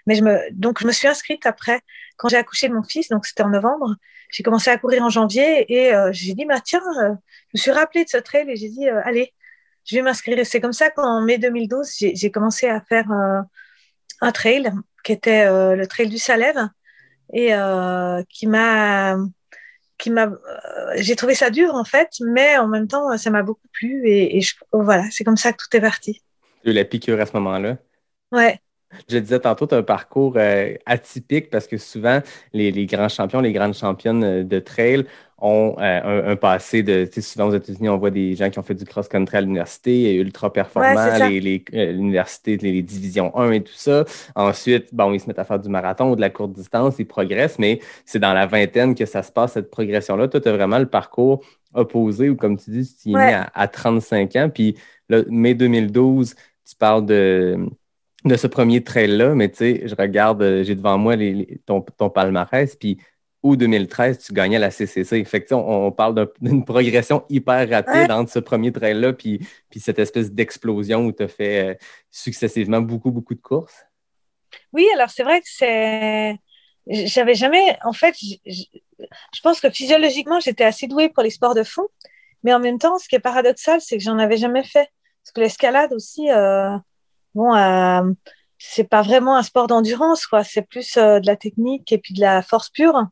Mais 0.08 0.16
je 0.16 0.24
me, 0.24 0.40
donc 0.52 0.80
je 0.82 0.88
me 0.88 0.92
suis 0.92 1.08
inscrite 1.08 1.46
après, 1.46 1.82
quand 2.18 2.30
j'ai 2.30 2.38
accouché 2.38 2.70
de 2.70 2.74
mon 2.74 2.84
fils, 2.84 3.10
donc 3.10 3.26
c'était 3.26 3.44
en 3.44 3.50
novembre. 3.50 3.96
J'ai 4.32 4.44
commencé 4.44 4.70
à 4.70 4.78
courir 4.78 5.04
en 5.04 5.10
janvier 5.10 5.66
et 5.74 5.94
euh, 5.94 6.10
j'ai 6.14 6.34
dit, 6.34 6.46
bah 6.46 6.62
tiens, 6.62 6.82
euh, 7.02 7.14
je 7.50 7.56
me 7.56 7.60
suis 7.60 7.72
rappelé 7.72 8.06
de 8.06 8.10
ce 8.10 8.18
trail 8.18 8.50
et 8.50 8.56
j'ai 8.56 8.70
dit, 8.70 8.88
euh, 8.88 9.02
allez, 9.04 9.34
je 9.86 9.96
vais 9.96 10.02
m'inscrire. 10.02 10.46
C'est 10.46 10.62
comme 10.62 10.74
ça 10.74 10.90
qu'en 10.90 11.22
mai 11.22 11.38
2012, 11.38 11.90
j'ai 12.14 12.32
commencé 12.32 12.68
à 12.68 12.82
faire 12.82 13.12
euh, 13.12 13.42
un 14.22 14.32
trail 14.32 14.72
qui 15.04 15.12
était 15.12 15.46
euh, 15.48 15.76
le 15.76 15.88
trail 15.88 16.10
du 16.10 16.18
Salève 16.18 16.70
et 17.34 17.54
euh, 17.54 18.24
qui 18.30 18.48
m'a 18.48 19.18
qui 20.00 20.10
m'a 20.10 20.26
euh, 20.26 20.38
j'ai 20.96 21.16
trouvé 21.16 21.36
ça 21.36 21.50
dur 21.50 21.76
en 21.76 21.84
fait 21.84 22.10
mais 22.22 22.58
en 22.58 22.68
même 22.68 22.88
temps 22.88 23.16
ça 23.18 23.30
m'a 23.30 23.44
beaucoup 23.44 23.68
plu 23.74 24.08
et, 24.08 24.38
et 24.38 24.42
je, 24.42 24.56
voilà 24.72 25.04
c'est 25.12 25.24
comme 25.24 25.38
ça 25.38 25.54
que 25.54 25.58
tout 25.58 25.78
est 25.78 25.82
parti. 25.82 26.22
Eu 26.66 26.74
la 26.74 26.86
piqûre 26.86 27.20
à 27.20 27.26
ce 27.26 27.34
moment-là? 27.34 27.78
Ouais. 28.32 28.60
Je 29.08 29.18
disais 29.20 29.40
tantôt, 29.40 29.68
tu 29.68 29.76
as 29.76 29.78
un 29.78 29.84
parcours 29.84 30.34
euh, 30.38 30.74
atypique 30.86 31.50
parce 31.50 31.68
que 31.68 31.78
souvent, 31.78 32.22
les, 32.54 32.72
les, 32.72 32.86
grands 32.88 33.08
champions, 33.08 33.40
les 33.40 33.54
grandes 33.54 33.76
championnes 33.76 34.48
de 34.48 34.60
trail 34.60 35.06
ont 35.42 35.76
euh, 35.80 36.28
un, 36.28 36.32
un, 36.32 36.36
passé 36.36 36.84
de. 36.84 37.06
Tu 37.06 37.14
sais, 37.14 37.22
souvent 37.22 37.48
aux 37.48 37.56
États-Unis, 37.56 37.90
on 37.90 37.98
voit 37.98 38.12
des 38.12 38.36
gens 38.36 38.50
qui 38.50 38.60
ont 38.60 38.64
fait 38.64 38.74
du 38.74 38.86
cross-country 38.86 39.38
à 39.38 39.42
l'université, 39.42 40.16
ultra 40.16 40.52
performants, 40.52 40.96
ouais, 40.96 41.30
les, 41.30 41.40
les, 41.40 41.66
euh, 41.74 42.24
les, 42.46 42.58
les, 42.58 42.82
divisions 42.82 43.36
1 43.38 43.52
et 43.52 43.64
tout 43.64 43.74
ça. 43.74 44.06
Ensuite, 44.36 44.94
bon, 44.94 45.14
ils 45.14 45.20
se 45.20 45.28
mettent 45.28 45.40
à 45.40 45.44
faire 45.44 45.60
du 45.60 45.70
marathon 45.70 46.12
ou 46.12 46.16
de 46.16 46.22
la 46.22 46.30
courte 46.30 46.54
distance, 46.54 46.96
ils 47.00 47.06
progressent, 47.06 47.60
mais 47.60 47.80
c'est 48.06 48.20
dans 48.20 48.34
la 48.34 48.46
vingtaine 48.46 48.96
que 48.96 49.06
ça 49.06 49.24
se 49.24 49.32
passe, 49.32 49.54
cette 49.54 49.72
progression-là. 49.72 50.28
Toi, 50.28 50.42
tu 50.42 50.50
as 50.50 50.54
vraiment 50.54 50.80
le 50.80 50.88
parcours 50.88 51.44
opposé 51.74 52.30
ou, 52.30 52.36
comme 52.36 52.58
tu 52.58 52.72
dis, 52.72 52.96
tu 53.02 53.12
es 53.12 53.16
ouais. 53.16 53.28
né 53.28 53.34
à, 53.34 53.52
à, 53.54 53.68
35 53.68 54.36
ans. 54.36 54.50
Puis, 54.54 54.76
là, 55.08 55.22
mai 55.30 55.54
2012, 55.54 56.36
tu 56.68 56.76
parles 56.76 57.06
de 57.06 57.58
de 58.26 58.36
ce 58.36 58.48
premier 58.48 58.84
trail-là, 58.84 59.34
mais 59.34 59.50
tu 59.50 59.58
sais, 59.58 59.88
je 59.88 59.96
regarde, 59.96 60.42
euh, 60.42 60.64
j'ai 60.64 60.76
devant 60.76 60.98
moi 60.98 61.16
les, 61.16 61.34
les, 61.34 61.62
ton, 61.66 61.82
ton, 61.82 62.10
palmarès, 62.10 62.76
puis 62.76 62.98
août 63.44 63.56
2013, 63.56 64.20
tu 64.20 64.34
gagnais 64.34 64.60
la 64.60 64.72
CCC. 64.72 65.24
Fait 65.26 65.44
que, 65.44 65.54
on, 65.54 65.88
on 65.88 65.92
parle 65.92 66.30
d'une 66.42 66.66
progression 66.66 67.24
hyper 67.30 67.70
rapide 67.70 68.12
entre 68.12 68.32
ce 68.32 68.40
premier 68.40 68.72
trail-là 68.72 69.14
puis, 69.14 69.40
puis 69.70 69.80
cette 69.80 70.00
espèce 70.00 70.32
d'explosion 70.32 71.06
où 71.06 71.12
tu 71.12 71.24
as 71.24 71.28
fait 71.28 71.70
euh, 71.70 71.76
successivement 72.12 72.82
beaucoup, 72.82 73.12
beaucoup 73.12 73.36
de 73.36 73.42
courses. 73.42 73.86
Oui, 74.74 74.86
alors 74.94 75.10
c'est 75.10 75.24
vrai 75.24 75.42
que 75.42 75.48
c'est... 75.50 76.38
J'avais 76.88 77.36
jamais... 77.36 77.78
En 77.84 77.94
fait, 77.94 78.16
je, 78.20 78.36
je 78.46 79.42
pense 79.42 79.60
que 79.60 79.70
physiologiquement, 79.70 80.40
j'étais 80.40 80.64
assez 80.64 80.88
douée 80.88 81.10
pour 81.10 81.24
les 81.24 81.30
sports 81.30 81.56
de 81.56 81.64
fond, 81.64 81.88
mais 82.44 82.54
en 82.54 82.60
même 82.60 82.80
temps, 82.80 82.98
ce 82.98 83.08
qui 83.08 83.16
est 83.16 83.20
paradoxal, 83.20 83.80
c'est 83.80 83.98
que 83.98 84.04
j'en 84.04 84.18
avais 84.18 84.38
jamais 84.38 84.64
fait. 84.64 84.90
Parce 85.24 85.32
que 85.34 85.42
l'escalade 85.42 85.94
aussi... 85.94 86.30
Euh 86.32 86.76
bon, 87.36 87.56
euh, 87.56 88.12
c'est 88.58 88.84
pas 88.84 89.02
vraiment 89.02 89.38
un 89.38 89.44
sport 89.44 89.68
d'endurance, 89.68 90.26
quoi. 90.26 90.44
C'est 90.44 90.64
plus 90.64 90.96
de 90.96 91.26
la 91.26 91.36
technique 91.36 91.92
et 91.92 91.98
puis 91.98 92.14
de 92.14 92.22
la 92.22 92.42
force 92.42 92.70
pure. 92.70 93.08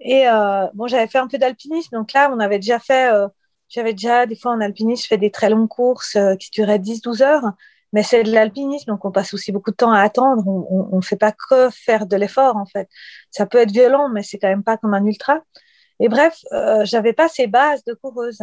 Et 0.00 0.28
euh, 0.28 0.66
bon, 0.74 0.86
j'avais 0.86 1.06
fait 1.06 1.18
un 1.18 1.28
peu 1.28 1.38
d'alpinisme, 1.38 1.96
donc 1.96 2.12
là, 2.12 2.30
on 2.32 2.38
avait 2.40 2.58
déjà 2.58 2.78
fait, 2.78 3.10
euh, 3.12 3.28
j'avais 3.68 3.92
déjà 3.92 4.26
des 4.26 4.36
fois 4.36 4.52
en 4.52 4.60
alpinisme, 4.60 5.02
je 5.04 5.08
fais 5.08 5.18
des 5.18 5.30
très 5.30 5.50
longues 5.50 5.68
courses 5.68 6.16
euh, 6.16 6.36
qui 6.36 6.50
duraient 6.50 6.78
10-12 6.78 7.22
heures, 7.22 7.52
mais 7.92 8.02
c'est 8.02 8.22
de 8.24 8.32
l'alpinisme, 8.32 8.90
donc 8.90 9.04
on 9.04 9.12
passe 9.12 9.32
aussi 9.34 9.52
beaucoup 9.52 9.70
de 9.70 9.76
temps 9.76 9.92
à 9.92 10.00
attendre. 10.00 10.46
On, 10.46 10.88
on 10.92 11.00
fait 11.00 11.16
pas 11.16 11.32
que 11.32 11.70
faire 11.70 12.06
de 12.06 12.16
l'effort, 12.16 12.56
en 12.56 12.66
fait. 12.66 12.88
Ça 13.30 13.46
peut 13.46 13.58
être 13.58 13.70
violent, 13.72 14.08
mais 14.10 14.22
c'est 14.22 14.38
quand 14.38 14.48
même 14.48 14.64
pas 14.64 14.76
comme 14.76 14.94
un 14.94 15.04
ultra. 15.06 15.40
Et 16.00 16.08
bref, 16.08 16.38
euh, 16.52 16.84
j'avais 16.84 17.12
pas 17.12 17.28
ces 17.28 17.46
bases 17.46 17.84
de 17.84 17.94
coureuse. 17.94 18.40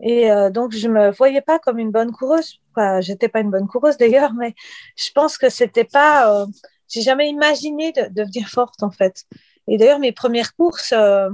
Et 0.00 0.30
euh, 0.30 0.50
donc, 0.50 0.72
je 0.72 0.88
me 0.88 1.10
voyais 1.12 1.40
pas 1.40 1.58
comme 1.58 1.78
une 1.78 1.92
bonne 1.92 2.12
coureuse. 2.12 2.60
Enfin, 2.74 3.00
j'étais 3.00 3.28
pas 3.28 3.40
une 3.40 3.50
bonne 3.50 3.68
coureuse 3.68 3.96
d'ailleurs, 3.98 4.34
mais 4.34 4.54
je 4.96 5.10
pense 5.14 5.38
que 5.38 5.48
c'était 5.48 5.84
pas. 5.84 6.42
Euh, 6.42 6.46
j'ai 6.88 7.02
jamais 7.02 7.28
imaginé 7.28 7.92
de, 7.92 8.08
devenir 8.10 8.48
forte 8.48 8.82
en 8.82 8.90
fait. 8.90 9.24
Et 9.68 9.76
d'ailleurs, 9.78 9.98
mes 9.98 10.12
premières 10.12 10.54
courses, 10.54 10.92
euh, 10.92 11.30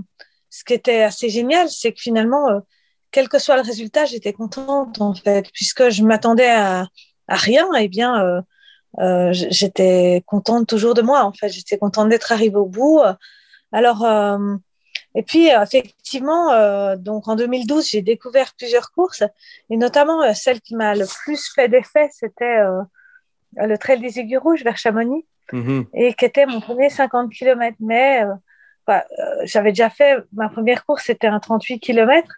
ce 0.51 0.65
qui 0.65 0.75
était 0.75 1.03
assez 1.03 1.29
génial, 1.29 1.69
c'est 1.71 1.93
que 1.93 2.01
finalement, 2.01 2.49
euh, 2.51 2.61
quel 3.11 3.29
que 3.29 3.39
soit 3.39 3.57
le 3.57 3.63
résultat, 3.63 4.05
j'étais 4.05 4.33
contente 4.33 5.01
en 5.01 5.15
fait, 5.15 5.51
puisque 5.53 5.89
je 5.89 6.03
m'attendais 6.03 6.51
à, 6.51 6.89
rien. 7.29 7.67
Et 7.75 7.85
eh 7.85 7.89
bien, 7.89 8.43
euh, 8.99 9.33
j'étais 9.33 10.23
contente 10.27 10.67
toujours 10.67 10.95
de 10.95 11.03
moi 11.03 11.25
en 11.25 11.33
fait. 11.33 11.49
J'étais 11.49 11.79
contente 11.79 12.09
d'être 12.09 12.33
arrivée 12.33 12.57
au 12.57 12.67
bout. 12.67 13.01
Alors 13.73 14.07
et 15.15 15.23
puis, 15.23 15.49
effectivement, 15.49 16.97
donc 16.97 17.29
en 17.29 17.37
2012, 17.37 17.89
j'ai 17.89 18.03
découvert 18.03 18.55
plusieurs 18.57 18.91
courses, 18.93 19.23
et 19.71 19.77
notamment 19.77 20.33
celle 20.35 20.61
qui 20.61 20.75
m'a 20.75 20.95
le 20.95 21.07
plus 21.07 21.51
fait 21.55 21.69
d'effet, 21.69 22.09
c'était 22.13 22.59
le 23.57 23.79
Trail 23.79 24.01
des 24.01 24.19
Aiguilles 24.19 24.37
Rouges 24.37 24.63
vers 24.65 24.77
Chamonix, 24.77 25.27
Mhm. 25.53 25.87
et 25.95 26.15
qui 26.15 26.25
était 26.25 26.47
mon 26.47 26.61
premier 26.61 26.91
50 26.91 27.33
km. 27.33 27.77
Mais 27.81 28.23
bah, 28.87 29.05
j'avais 29.45 29.71
déjà 29.71 29.91
fait, 29.91 30.19
ma 30.33 30.49
première 30.49 30.85
course, 30.85 31.05
c'était 31.05 31.27
un 31.27 31.41
38 31.41 31.81
km, 31.81 32.35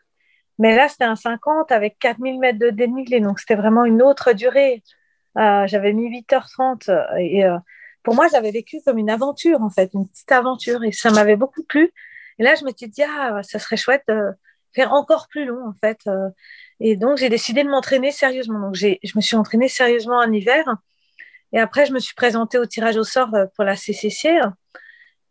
mais 0.58 0.76
là, 0.76 0.88
c'était 0.88 1.04
un 1.04 1.16
50 1.16 1.72
avec 1.72 1.98
4000 1.98 2.38
mètres 2.38 2.58
de 2.58 2.70
dénivelé, 2.70 3.20
donc 3.20 3.40
c'était 3.40 3.54
vraiment 3.54 3.84
une 3.84 4.02
autre 4.02 4.32
durée. 4.32 4.82
j'avais 5.36 5.92
mis 5.92 6.08
8h30, 6.08 6.90
et 7.18 7.44
pour 8.02 8.14
moi, 8.14 8.26
j'avais 8.30 8.50
vécu 8.50 8.78
comme 8.84 8.98
une 8.98 9.10
aventure, 9.10 9.62
en 9.62 9.70
fait, 9.70 9.90
une 9.94 10.08
petite 10.08 10.32
aventure, 10.32 10.82
et 10.84 10.92
ça 10.92 11.10
m'avait 11.10 11.36
beaucoup 11.36 11.62
plu. 11.62 11.92
Et 12.38 12.42
là, 12.42 12.54
je 12.54 12.64
m'étais 12.64 12.88
dit, 12.88 13.02
ah, 13.02 13.42
ça 13.42 13.58
serait 13.58 13.76
chouette 13.76 14.02
de 14.08 14.32
faire 14.74 14.92
encore 14.92 15.28
plus 15.28 15.44
long, 15.44 15.68
en 15.68 15.74
fait. 15.74 15.98
Euh. 16.06 16.30
Et 16.80 16.96
donc, 16.96 17.18
j'ai 17.18 17.28
décidé 17.28 17.62
de 17.62 17.68
m'entraîner 17.68 18.12
sérieusement. 18.12 18.60
Donc, 18.60 18.74
je 18.74 19.12
me 19.14 19.20
suis 19.20 19.36
entraînée 19.36 19.68
sérieusement 19.68 20.18
en 20.18 20.32
hiver. 20.32 20.64
Et 21.52 21.58
après, 21.58 21.86
je 21.86 21.92
me 21.92 21.98
suis 21.98 22.14
présentée 22.14 22.58
au 22.58 22.66
tirage 22.66 22.96
au 22.96 23.04
sort 23.04 23.34
euh, 23.34 23.46
pour 23.54 23.64
la 23.64 23.76
CCC. 23.76 24.40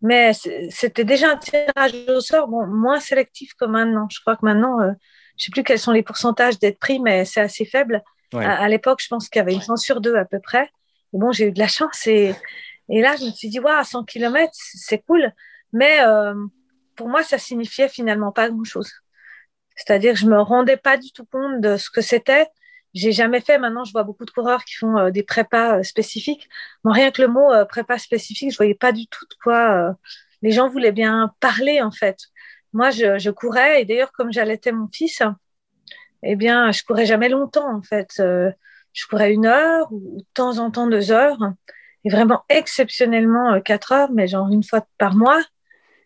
Mais 0.01 0.31
c'était 0.69 1.03
déjà 1.03 1.31
un 1.31 1.38
tirage 1.38 1.91
au 2.07 2.21
sort 2.21 2.47
bon, 2.47 2.65
moins 2.67 2.99
sélectif 2.99 3.53
que 3.59 3.65
maintenant. 3.65 4.07
Je 4.09 4.19
crois 4.21 4.35
que 4.38 4.45
maintenant, 4.45 4.79
euh, 4.79 4.91
je 5.38 5.43
ne 5.43 5.45
sais 5.45 5.51
plus 5.51 5.63
quels 5.63 5.79
sont 5.79 5.91
les 5.91 6.03
pourcentages 6.03 6.57
d'être 6.57 6.79
pris, 6.79 6.99
mais 6.99 7.25
c'est 7.25 7.41
assez 7.41 7.65
faible. 7.65 8.01
Ouais. 8.33 8.45
À, 8.45 8.61
à 8.61 8.69
l'époque, 8.69 9.01
je 9.01 9.07
pense 9.07 9.27
qu'il 9.27 9.39
y 9.39 9.41
avait 9.41 9.53
une 9.53 9.61
chance 9.61 9.83
sur 9.83 9.99
deux 9.99 10.15
à 10.15 10.25
peu 10.25 10.39
près. 10.39 10.69
Et 11.13 11.17
bon, 11.17 11.31
j'ai 11.31 11.47
eu 11.47 11.51
de 11.51 11.59
la 11.59 11.67
chance. 11.67 12.07
Et, 12.07 12.33
et 12.89 13.01
là, 13.01 13.15
je 13.17 13.25
me 13.25 13.31
suis 13.31 13.49
dit, 13.49 13.59
waouh, 13.59 13.83
100 13.83 14.05
km, 14.05 14.49
c'est 14.53 14.99
cool. 14.99 15.33
Mais 15.73 15.99
euh, 16.01 16.33
pour 16.95 17.09
moi, 17.09 17.23
ça 17.23 17.38
signifiait 17.38 17.89
finalement 17.89 18.31
pas 18.31 18.49
grand-chose. 18.49 18.91
C'est-à-dire 19.75 20.13
que 20.13 20.19
je 20.19 20.25
me 20.25 20.39
rendais 20.39 20.77
pas 20.77 20.97
du 20.97 21.11
tout 21.11 21.25
compte 21.25 21.61
de 21.61 21.77
ce 21.77 21.89
que 21.89 22.01
c'était. 22.01 22.47
J'ai 22.93 23.12
jamais 23.12 23.41
fait. 23.41 23.58
Maintenant, 23.60 23.84
je 23.84 23.91
vois 23.91 24.03
beaucoup 24.03 24.25
de 24.25 24.31
coureurs 24.31 24.63
qui 24.65 24.75
font 24.75 24.98
euh, 24.98 25.12
des 25.12 25.24
prépas 25.24 25.79
euh, 25.79 25.84
spécifiques. 25.84 26.50
Bon, 26.84 26.91
rien 26.91 27.12
que 27.12 27.22
le 27.22 27.27
mot 27.27 27.51
euh, 27.51 27.65
prépa 27.65 27.98
spécifique, 27.98 28.51
je 28.51 28.58
voyais 28.58 28.75
pas 28.75 28.91
du 28.91 29.08
tout 29.08 29.25
de 29.25 29.36
quoi 29.43 29.89
euh, 29.89 29.93
les 30.41 30.51
gens 30.51 30.69
voulaient 30.69 30.91
bien 30.91 31.34
parler 31.39 31.81
en 31.81 31.91
fait. 31.91 32.17
Moi, 32.74 32.91
je, 32.91 33.29
courais 33.31 33.81
et 33.81 33.86
d'ailleurs, 33.86 34.12
comme 34.12 34.31
j'allaitais 34.31 34.72
mon 34.72 34.88
fils, 34.93 35.22
eh 36.24 36.36
bien, 36.36 36.72
je 36.72 36.84
courais 36.84 37.05
jamais 37.05 37.29
longtemps 37.29 37.75
en 37.75 37.81
fait. 37.81 38.13
Je 38.17 39.08
courais 39.10 39.34
une 39.34 39.46
heure 39.46 39.91
ou 39.91 40.17
de 40.17 40.25
temps 40.34 40.60
en 40.60 40.72
temps 40.72 40.88
deux 40.88 41.12
heures 41.12 41.39
et 42.05 42.10
vraiment 42.10 42.43
exceptionnellement 42.50 43.60
quatre 43.62 43.91
heures, 43.91 44.12
mais 44.12 44.27
genre 44.27 44.50
une 44.50 44.63
fois 44.63 44.86
par 44.98 45.15
mois. 45.15 45.41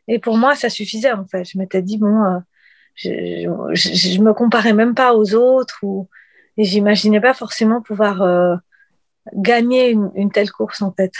Et 0.07 0.19
pour 0.19 0.37
moi, 0.37 0.55
ça 0.55 0.69
suffisait 0.69 1.11
en 1.11 1.25
fait. 1.27 1.43
Je 1.45 1.57
m'étais 1.57 1.81
dit 1.81 1.97
bon, 1.97 2.41
je, 2.95 3.09
je, 3.73 4.21
me 4.21 4.33
comparais 4.33 4.73
même 4.73 4.95
pas 4.95 5.13
aux 5.13 5.35
autres 5.35 5.79
ou 5.83 6.09
et 6.57 6.63
j'imaginais 6.63 7.21
pas 7.21 7.33
forcément 7.33 7.81
pouvoir 7.81 8.21
euh, 8.21 8.55
gagner 9.33 9.89
une, 9.89 10.11
une, 10.15 10.31
telle 10.31 10.51
course 10.51 10.81
en 10.81 10.91
fait. 10.91 11.13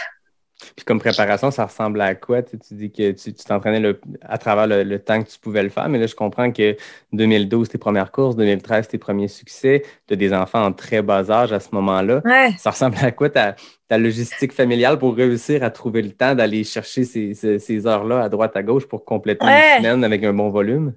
Puis 0.75 0.85
comme 0.85 0.99
préparation, 0.99 1.51
ça 1.51 1.65
ressemble 1.65 1.99
à 2.01 2.15
quoi? 2.15 2.41
Tu, 2.41 2.57
tu 2.57 2.73
dis 2.75 2.91
que 2.91 3.11
tu 3.11 3.33
t'entraînais 3.33 3.95
à 4.21 4.37
travers 4.37 4.67
le, 4.67 4.83
le, 4.83 4.99
temps 4.99 5.21
que 5.21 5.29
tu 5.29 5.37
pouvais 5.39 5.63
le 5.63 5.69
faire, 5.69 5.89
mais 5.89 5.99
là, 5.99 6.07
je 6.07 6.15
comprends 6.15 6.51
que 6.51 6.77
2012, 7.11 7.69
tes 7.69 7.77
premières 7.77 8.11
courses, 8.11 8.35
2013, 8.35 8.87
tes 8.87 8.97
premiers 8.97 9.27
succès, 9.27 9.83
tu 10.07 10.13
as 10.13 10.17
des 10.17 10.33
enfants 10.33 10.63
en 10.63 10.71
très 10.71 11.01
bas 11.01 11.29
âge 11.29 11.51
à 11.51 11.59
ce 11.59 11.69
moment-là. 11.73 12.21
Ouais. 12.23 12.51
Ça 12.57 12.71
ressemble 12.71 12.97
à 13.01 13.11
quoi 13.11 13.29
ta, 13.29 13.55
ta, 13.87 13.97
logistique 13.97 14.53
familiale 14.53 14.97
pour 14.97 15.15
réussir 15.15 15.63
à 15.63 15.69
trouver 15.69 16.01
le 16.01 16.11
temps 16.11 16.33
d'aller 16.33 16.63
chercher 16.63 17.03
ces, 17.03 17.33
ces, 17.33 17.59
ces 17.59 17.85
heures-là 17.85 18.21
à 18.21 18.29
droite, 18.29 18.55
à 18.55 18.63
gauche 18.63 18.87
pour 18.87 19.03
compléter 19.05 19.45
ouais. 19.45 19.77
une 19.77 19.83
semaine 19.83 20.03
avec 20.03 20.23
un 20.23 20.33
bon 20.33 20.49
volume? 20.49 20.93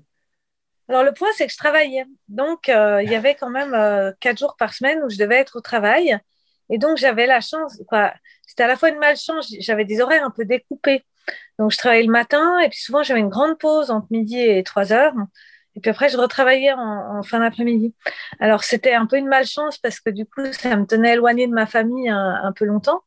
Alors, 0.89 1.03
le 1.03 1.13
point, 1.13 1.29
c'est 1.37 1.47
que 1.47 1.53
je 1.53 1.59
travaillais. 1.59 2.05
Donc, 2.29 2.69
euh, 2.69 3.03
il 3.03 3.11
y 3.11 3.15
avait 3.15 3.35
quand 3.35 3.51
même 3.51 3.75
euh, 3.75 4.13
quatre 4.21 4.39
jours 4.39 4.57
par 4.57 4.73
semaine 4.73 5.03
où 5.05 5.11
je 5.11 5.19
devais 5.19 5.37
être 5.37 5.57
au 5.57 5.61
travail. 5.61 6.19
Et 6.71 6.79
donc, 6.79 6.97
j'avais 6.97 7.27
la 7.27 7.41
chance, 7.41 7.81
quoi. 7.89 8.15
C'était 8.47 8.65
à 8.65 8.69
la 8.69 8.77
fois 8.77 8.89
une 8.91 8.99
malchance, 8.99 9.53
j'avais 9.61 9.85
des 9.85 10.01
horaires 10.01 10.25
un 10.25 10.31
peu 10.31 10.45
découpés. 10.45 11.05
Donc, 11.59 11.73
je 11.73 11.79
travaillais 11.79 12.05
le 12.05 12.13
matin 12.13 12.59
et 12.61 12.69
puis 12.69 12.79
souvent, 12.79 13.03
j'avais 13.03 13.21
une 13.21 13.29
grande 13.29 13.59
pause 13.59 13.91
entre 13.91 14.07
midi 14.11 14.41
et 14.41 14.63
3 14.63 14.93
heures. 14.93 15.15
Et 15.75 15.81
puis 15.81 15.91
après, 15.91 16.09
je 16.09 16.17
retravaillais 16.17 16.73
en, 16.73 17.23
fin 17.23 17.41
d'après-midi. 17.41 17.95
Alors, 18.41 18.65
c'était 18.65 18.95
un 18.95 19.07
peu 19.07 19.17
une 19.17 19.29
malchance 19.29 19.79
parce 19.79 20.01
que 20.01 20.11
du 20.11 20.25
coup, 20.25 20.43
ça 20.53 20.77
me 20.77 20.87
tenait 20.87 21.15
éloignée 21.15 21.47
de 21.47 21.53
ma 21.53 21.67
famille 21.67 22.09
un, 22.09 22.41
un 22.43 22.53
peu 22.53 22.65
longtemps. 22.65 23.03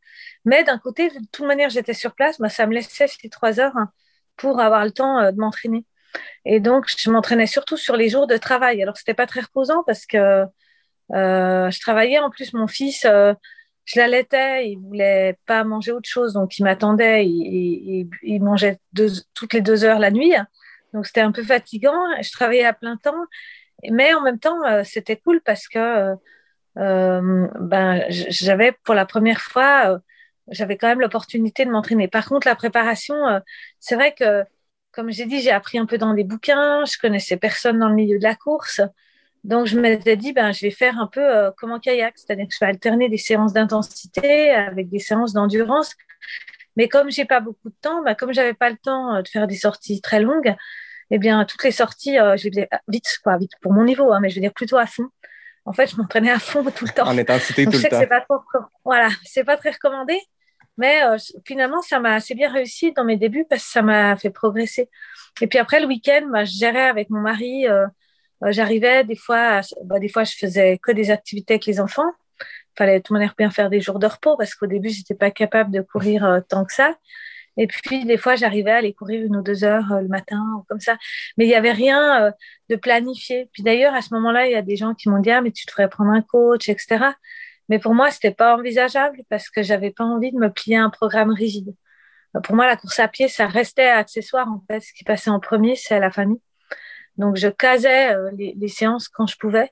Mais 0.46 0.64
d'un 0.64 0.78
côté, 0.78 1.10
de 1.10 1.20
toute 1.32 1.46
manière, 1.46 1.70
j'étais 1.70 1.94
sur 1.94 2.14
place, 2.14 2.40
bah, 2.40 2.50
ça 2.50 2.68
me 2.68 2.74
laissait 2.74 3.08
ces 3.08 3.30
3 3.30 3.60
heures 3.60 3.76
pour 4.38 4.60
avoir 4.60 4.86
le 4.86 4.92
temps 4.92 5.20
euh, 5.20 5.32
de 5.32 5.38
m'entraîner. 5.40 5.86
Et 6.46 6.60
donc, 6.60 6.86
je 6.98 7.10
m'entraînais 7.10 7.48
surtout 7.48 7.78
sur 7.78 7.96
les 7.96 8.10
jours 8.10 8.28
de 8.28 8.38
travail. 8.38 8.82
Alors, 8.82 8.98
c'était 8.98 9.14
pas 9.14 9.28
très 9.28 9.42
reposant 9.42 9.84
parce 9.86 10.06
que 10.06 10.46
euh, 11.14 11.72
je 11.72 11.80
travaillais. 11.80 12.20
En 12.20 12.30
plus, 12.30 12.54
mon 12.54 12.68
fils, 12.68 13.06
euh, 13.06 13.34
je 13.86 14.00
l'allaitais, 14.00 14.70
il 14.70 14.78
voulait 14.78 15.38
pas 15.46 15.64
manger 15.64 15.92
autre 15.92 16.10
chose, 16.10 16.34
donc 16.34 16.58
il 16.60 16.64
m'attendait. 16.64 17.26
Il, 17.26 18.10
il, 18.24 18.44
mangeait 18.44 18.80
toutes 19.34 19.54
les 19.54 19.62
deux 19.62 19.84
heures 19.84 20.00
la 20.00 20.12
nuit, 20.12 20.34
donc 20.94 21.08
c'était 21.08 21.22
un 21.22 21.32
peu 21.32 21.44
fatigant. 21.44 22.00
Je 22.22 22.32
travaillais 22.32 22.66
à 22.66 22.74
plein 22.74 22.98
temps, 22.98 23.26
mais 23.90 24.14
en 24.14 24.22
même 24.22 24.40
temps, 24.40 24.64
euh, 24.66 24.84
c'était 24.84 25.18
cool 25.18 25.42
parce 25.42 25.68
que 25.68 26.16
ben, 26.76 28.06
j'avais 28.10 28.72
pour 28.84 28.96
la 28.96 29.06
première 29.06 29.42
fois, 29.42 30.00
j'avais 30.50 30.78
quand 30.78 30.88
même 30.88 31.02
l'opportunité 31.02 31.66
de 31.66 31.72
m'entraîner. 31.72 32.08
Par 32.08 32.28
contre, 32.28 32.48
la 32.48 32.56
préparation, 32.56 33.16
c'est 33.80 33.96
vrai 33.96 34.14
que 34.14 34.46
comme 34.92 35.12
j'ai 35.12 35.26
dit, 35.26 35.40
j'ai 35.42 35.52
appris 35.52 35.78
un 35.78 35.86
peu 35.86 35.98
dans 35.98 36.14
les 36.14 36.24
bouquins, 36.24 36.84
je 36.86 36.98
connaissais 36.98 37.38
personne 37.38 37.80
dans 37.80 37.90
le 37.90 37.96
milieu 37.96 38.18
de 38.18 38.24
la 38.24 38.36
course. 38.36 38.82
Donc, 39.44 39.68
je 39.68 39.80
m'étais 39.80 40.18
dit, 40.18 40.34
ben, 40.34 40.52
je 40.52 40.62
vais 40.62 40.72
faire 40.72 41.00
un 41.00 41.08
peu 41.08 41.22
euh, 41.22 41.52
comme 41.58 41.72
en 41.72 41.80
kayak, 41.80 42.18
c'est-à-dire 42.18 42.48
que 42.48 42.54
je 42.54 42.60
vais 42.60 42.70
alterner 42.70 43.08
des 43.08 43.18
séances 43.18 43.54
d'intensité 43.54 44.52
avec 44.52 44.90
des 44.90 45.00
séances 45.00 45.34
d'endurance. 45.34 45.96
Mais 46.76 46.88
comme 46.88 47.10
j'ai 47.10 47.26
pas 47.26 47.40
beaucoup 47.40 47.70
de 47.70 47.76
temps, 47.82 48.04
ben, 48.04 48.16
comme 48.16 48.34
j'avais 48.34 48.54
pas 48.54 48.70
le 48.70 48.78
temps 48.78 49.16
euh, 49.16 49.22
de 49.22 49.28
faire 49.28 49.48
des 49.48 49.56
sorties 49.56 50.02
très 50.02 50.20
longues, 50.20 50.56
eh 51.12 51.18
bien, 51.18 51.46
toutes 51.46 51.64
les 51.64 51.72
sorties, 51.72 52.20
euh, 52.20 52.36
je 52.38 52.46
les 52.46 52.52
faisais 52.52 52.70
vite, 52.88 53.20
quoi, 53.24 53.38
vite 53.38 53.52
pour 53.62 53.74
mon 53.74 53.86
niveau, 53.86 54.12
hein, 54.12 54.20
mais 54.22 54.30
je 54.30 54.36
veux 54.36 54.42
dire 54.42 54.54
plutôt 54.54 54.78
à 54.78 54.86
fond. 54.86 55.08
En 55.66 55.74
fait, 55.74 55.88
je 55.88 55.96
m'entraînais 55.98 56.32
à 56.32 56.40
fond 56.40 56.64
tout 56.76 56.86
le 56.86 56.92
temps. 56.92 57.08
En 57.08 57.18
intensité 57.18 57.66
tout 57.66 57.72
je 57.72 57.78
sais 57.78 57.84
le 57.84 57.90
temps. 57.92 58.02
Que 58.02 58.10
pas 58.10 58.22
trop, 58.22 58.40
voilà, 58.84 59.10
c'est 59.24 59.44
pas 59.44 59.56
très 59.56 59.72
recommandé. 59.72 60.20
Mais 60.80 61.04
euh, 61.04 61.18
finalement, 61.46 61.82
ça 61.82 62.00
m'a 62.00 62.16
assez 62.16 62.34
bien 62.36 62.52
réussi 62.52 62.94
dans 62.94 63.04
mes 63.04 63.18
débuts 63.18 63.46
parce 63.50 63.64
que 63.66 63.70
ça 63.70 63.82
m'a 63.82 64.16
fait 64.16 64.30
progresser. 64.30 64.90
Et 65.42 65.48
puis 65.48 65.60
après, 65.60 65.82
le 65.82 65.88
week-end, 65.88 66.28
bah, 66.32 66.46
je 66.46 66.58
gérais 66.58 66.88
avec 66.88 67.10
mon 67.10 67.20
mari. 67.20 67.68
Euh, 67.68 67.86
euh, 68.46 68.52
J'arrivais 68.54 69.04
des 69.04 69.18
fois, 69.18 69.60
bah, 69.84 70.00
des 70.00 70.08
fois, 70.08 70.24
je 70.24 70.36
faisais 70.38 70.80
que 70.82 70.94
des 70.94 71.12
activités 71.12 71.56
avec 71.56 71.66
les 71.66 71.82
enfants. 71.82 72.10
Fallait 72.78 73.00
de 73.00 73.04
toute 73.04 73.12
manière 73.12 73.36
bien 73.38 73.52
faire 73.52 73.70
des 73.70 73.82
jours 73.82 74.00
de 74.00 74.08
repos 74.08 74.38
parce 74.38 74.56
qu'au 74.56 74.68
début, 74.68 74.88
j'étais 74.90 75.16
pas 75.16 75.32
capable 75.32 75.72
de 75.72 75.82
courir 75.82 76.42
tant 76.48 76.64
que 76.64 76.74
ça. 76.74 76.96
Et 77.58 77.68
puis, 77.68 78.06
des 78.06 78.18
fois, 78.18 78.38
j'arrivais 78.38 78.72
à 78.72 78.78
aller 78.78 78.94
courir 78.94 79.26
une 79.26 79.36
ou 79.36 79.42
deux 79.42 79.66
heures 79.66 80.00
le 80.02 80.08
matin 80.08 80.42
ou 80.58 80.64
comme 80.70 80.80
ça. 80.80 80.98
Mais 81.38 81.46
il 81.46 81.50
y 81.50 81.56
avait 81.56 81.74
rien 81.74 82.32
de 82.70 82.76
planifié. 82.78 83.50
Puis 83.52 83.64
d'ailleurs, 83.64 83.94
à 83.96 84.02
ce 84.02 84.14
moment-là, 84.14 84.48
il 84.48 84.54
y 84.54 84.56
a 84.56 84.62
des 84.62 84.78
gens 84.78 84.94
qui 84.94 85.10
m'ont 85.10 85.20
dit, 85.20 85.32
ah, 85.32 85.42
mais 85.42 85.52
tu 85.52 85.66
devrais 85.66 85.90
prendre 85.90 86.12
un 86.12 86.22
coach, 86.22 86.70
etc. 86.70 87.16
Mais 87.70 87.80
pour 87.80 87.94
moi, 87.94 88.12
c'était 88.12 88.34
pas 88.34 88.56
envisageable 88.58 89.22
parce 89.30 89.50
que 89.50 89.64
j'avais 89.64 89.92
pas 89.92 90.04
envie 90.04 90.32
de 90.32 90.38
me 90.38 90.50
plier 90.50 90.78
à 90.78 90.84
un 90.84 90.90
programme 90.90 91.32
rigide. 91.32 91.76
Pour 92.44 92.56
moi, 92.56 92.68
la 92.68 92.76
course 92.76 93.00
à 93.00 93.08
pied, 93.08 93.28
ça 93.28 93.48
restait 93.48 93.88
accessoire 93.88 94.48
en 94.48 94.64
fait. 94.68 94.82
Ce 94.82 94.94
qui 94.94 95.04
passait 95.04 95.30
en 95.30 95.40
premier, 95.40 95.76
c'est 95.76 96.00
la 96.00 96.12
famille. 96.12 96.42
Donc, 97.18 97.36
je 97.36 97.48
casais 97.48 98.14
euh, 98.14 98.30
les, 98.38 98.56
les, 98.58 98.68
séances 98.68 99.10
quand 99.10 99.28
je 99.28 99.38
pouvais, 99.38 99.72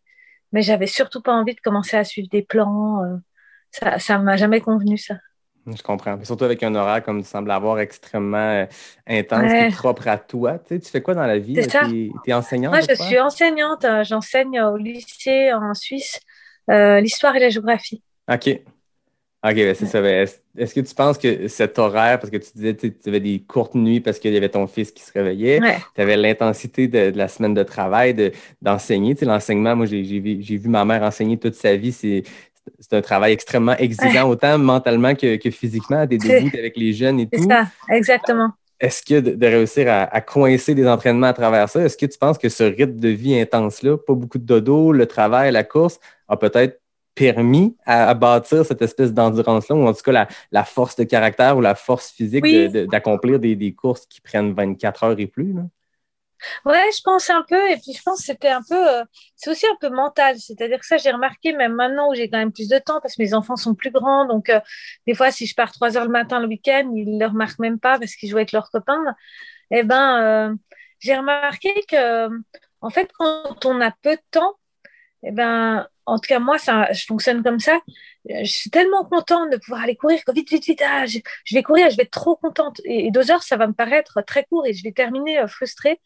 mais 0.51 0.62
j'avais 0.62 0.88
surtout 0.88 1.22
pas 1.22 1.34
envie 1.34 1.56
de 1.56 1.62
commencer 1.62 1.96
à 1.96 2.04
suivre 2.04 2.27
des 2.30 2.42
plans. 2.42 3.04
Euh, 3.04 3.16
ça, 3.72 4.00
ça 4.00 4.18
m'a 4.18 4.38
jamais 4.38 4.60
convenu 4.60 4.98
ça. 4.98 5.16
Je 5.75 5.82
comprends. 5.82 6.18
Mais 6.18 6.25
surtout 6.25 6.46
avec 6.46 6.63
un 6.63 6.74
horaire 6.75 7.04
comme 7.04 7.22
tu 7.22 7.27
sembles 7.27 7.51
avoir 7.51 7.80
extrêmement 7.80 8.38
euh, 8.38 8.66
intense 9.06 9.51
ouais. 9.51 9.70
et 9.70 9.72
propre 9.72 10.08
à 10.08 10.18
toi. 10.18 10.60
Tu, 10.60 10.75
sais, 10.75 10.80
tu 10.80 10.89
fais 10.89 11.01
quoi 11.01 11.13
dans 11.13 11.25
la 11.25 11.39
vie? 11.39 11.56
Tu 11.56 12.12
es, 12.25 12.34
enseignante? 12.34 12.74
Moi, 12.74 12.82
je 12.82 12.96
suis 12.96 13.20
enseignante. 13.20 13.84
euh, 13.84 14.04
J'enseigne 14.04 14.62
au 14.62 14.77
lycée 14.77 15.51
en 15.54 15.74
Suisse 15.74 16.20
euh, 16.69 17.00
l'histoire 17.00 17.36
et 17.36 17.39
la 17.39 17.50
géographie. 17.50 18.01
OK. 18.31 18.59
OK, 19.43 19.53
ben 19.53 19.75
c'est 19.75 19.86
ça. 19.86 20.01
Ben, 20.01 20.27
est-ce 20.57 20.74
que 20.74 20.79
tu 20.81 20.95
penses 20.95 21.17
que 21.17 21.47
cet 21.47 21.77
horaire, 21.77 22.19
parce 22.19 22.31
que 22.31 22.38
tu 22.38 22.50
disais 22.55 22.74
que 22.74 22.88
tu 22.88 23.09
avais 23.09 23.19
des 23.19 23.39
courtes 23.39 23.75
nuits 23.75 24.00
parce 24.01 24.17
qu'il 24.19 24.33
y 24.33 24.38
avait 24.38 24.50
ton 24.50 24.65
fils 24.67 24.91
qui 24.91 25.03
se 25.03 25.12
réveillait, 25.13 25.59
tu 25.95 26.01
avais 26.01 26.17
l'intensité 26.17 26.88
de, 26.88 27.13
la 27.15 27.27
semaine 27.27 27.53
de 27.53 27.63
travail, 27.63 28.31
d'enseigner. 28.62 29.15
L'enseignement, 29.21 29.75
moi, 29.75 29.86
j'ai 29.86 30.01
vu, 30.01 30.67
ma 30.67 30.83
mère 30.86 31.03
enseigner 31.03 31.38
toute 31.38 31.53
sa 31.53 31.75
vie. 31.75 31.91
C'est 31.91 32.24
un 32.91 33.01
travail 33.01 33.33
extrêmement 33.33 33.77
exigeant, 33.77 34.27
autant 34.27 34.57
mentalement 34.57 35.13
que, 35.13 35.38
physiquement, 35.51 36.05
des 36.05 36.17
débuts 36.17 36.57
avec 36.57 36.75
les 36.75 36.91
jeunes 36.91 37.19
et 37.19 37.27
tout. 37.27 37.39
C'est 37.39 37.47
ça, 37.47 37.67
exactement. 37.89 38.51
Est-ce 38.79 39.01
que 39.01 39.19
de, 39.19 39.46
réussir 39.46 39.88
à, 39.89 40.03
à, 40.03 40.22
coincer 40.22 40.75
des 40.75 40.88
entraînements 40.88 41.27
à 41.27 41.34
travers 41.34 41.67
ça, 41.67 41.84
est-ce 41.84 41.98
que 41.98 42.05
tu 42.05 42.17
penses 42.17 42.38
que 42.38 42.50
ce 42.50 42.63
rythme 42.63 43.00
de 43.00 43.10
vie 43.10 43.39
intense-là, 43.39 43.98
pas 43.98 44.13
beaucoup 44.13 44.38
de 44.38 44.46
dodo, 44.46 44.91
le 44.91 45.05
travail, 45.07 45.51
la 45.51 45.63
course, 45.63 46.00
a 46.27 46.38
peut-être 46.38 46.79
permis 47.17 47.75
à, 47.86 48.13
bâtir 48.13 48.63
cette 48.65 48.81
espèce 48.81 49.12
d'endurance-là, 49.12 49.75
ou 49.75 49.88
en 49.88 49.93
tout 49.93 50.03
cas 50.03 50.27
la, 50.51 50.63
force 50.63 50.96
de 50.96 51.03
caractère 51.03 51.57
ou 51.57 51.62
la 51.62 51.74
force 51.74 52.12
physique 52.12 52.46
d'accomplir 52.89 53.39
des, 53.39 53.74
courses 53.74 54.05
qui 54.05 54.22
prennent 54.22 54.53
24 54.53 55.03
heures 55.03 55.19
et 55.19 55.27
plus? 55.27 55.53
Là? 55.53 55.63
Ouais, 56.65 56.89
je 56.96 57.01
pense 57.03 57.29
un 57.29 57.44
peu, 57.48 57.72
et 57.72 57.77
puis 57.77 57.94
je 57.94 58.01
pense 58.03 58.20
que 58.20 58.25
c'était 58.25 58.50
un 58.50 58.62
peu, 58.67 58.75
euh, 58.75 59.03
c'est 59.36 59.50
aussi 59.50 59.65
un 59.65 59.75
peu 59.79 59.89
mental, 59.89 60.38
c'est-à-dire 60.39 60.79
que 60.79 60.86
ça, 60.86 60.98
j'ai 60.98 61.12
remarqué 61.12 61.53
même 61.53 61.74
maintenant 61.74 62.10
où 62.12 62.15
j'ai 62.15 62.29
quand 62.29 62.38
même 62.38 62.51
plus 62.51 62.67
de 62.67 62.77
temps 62.79 63.00
parce 63.01 63.15
que 63.15 63.22
mes 63.24 63.34
enfants 63.34 63.56
sont 63.56 63.75
plus 63.75 63.91
grands, 63.91 64.25
donc 64.25 64.50
euh, 64.50 64.60
des 65.08 65.15
fois, 65.15 65.32
si 65.32 65.46
je 65.48 65.56
pars 65.56 65.72
3 65.72 65.98
heures 65.98 66.06
le 66.06 66.12
matin 66.12 66.39
le 66.39 66.48
week-end, 66.48 66.91
ils 66.96 67.17
ne 67.17 67.20
le 67.20 67.25
remarquent 67.27 67.60
même 67.60 67.79
pas 67.79 68.00
parce 68.00 68.15
qu'ils 68.15 68.29
jouent 68.29 68.38
avec 68.38 68.51
leurs 68.51 68.70
copains. 68.70 69.03
Eh 69.72 69.84
ben, 69.84 70.51
euh, 70.51 70.56
j'ai 71.00 71.15
remarqué 71.15 71.74
que, 71.88 72.29
en 72.82 72.89
fait, 72.89 73.12
quand 73.17 73.65
on 73.65 73.82
a 73.82 73.91
peu 73.91 74.15
de 74.15 74.22
temps, 74.32 74.56
eh 75.24 75.32
ben, 75.32 75.88
en 76.06 76.20
tout 76.20 76.27
cas, 76.27 76.39
moi, 76.39 76.58
ça, 76.58 76.91
je 76.94 77.06
fonctionne 77.06 77.44
comme 77.44 77.60
ça. 77.60 77.79
Je 78.29 78.46
suis 78.46 78.70
tellement 78.70 79.06
contente 79.06 79.51
de 79.51 79.58
pouvoir 79.58 79.82
aller 79.84 79.96
courir, 79.96 80.20
vite, 80.34 80.50
vite, 80.50 80.65
vite, 80.65 80.82
ah, 80.86 81.06
je, 81.06 81.20
vais 81.53 81.63
courir, 81.63 81.89
je 81.89 81.98
vais 81.98 82.03
être 82.03 82.12
trop 82.12 82.36
contente. 82.38 82.82
Et, 82.86 83.12
deux 83.12 83.32
heures, 83.32 83.44
ça 83.44 83.58
va 83.58 83.67
me 83.67 83.74
paraître 83.74 84.22
très 84.25 84.46
court 84.46 84.65
et 84.65 84.74
je 84.74 84.84
vais 84.84 84.91
terminer 84.91 85.46
frustrée. 85.48 86.00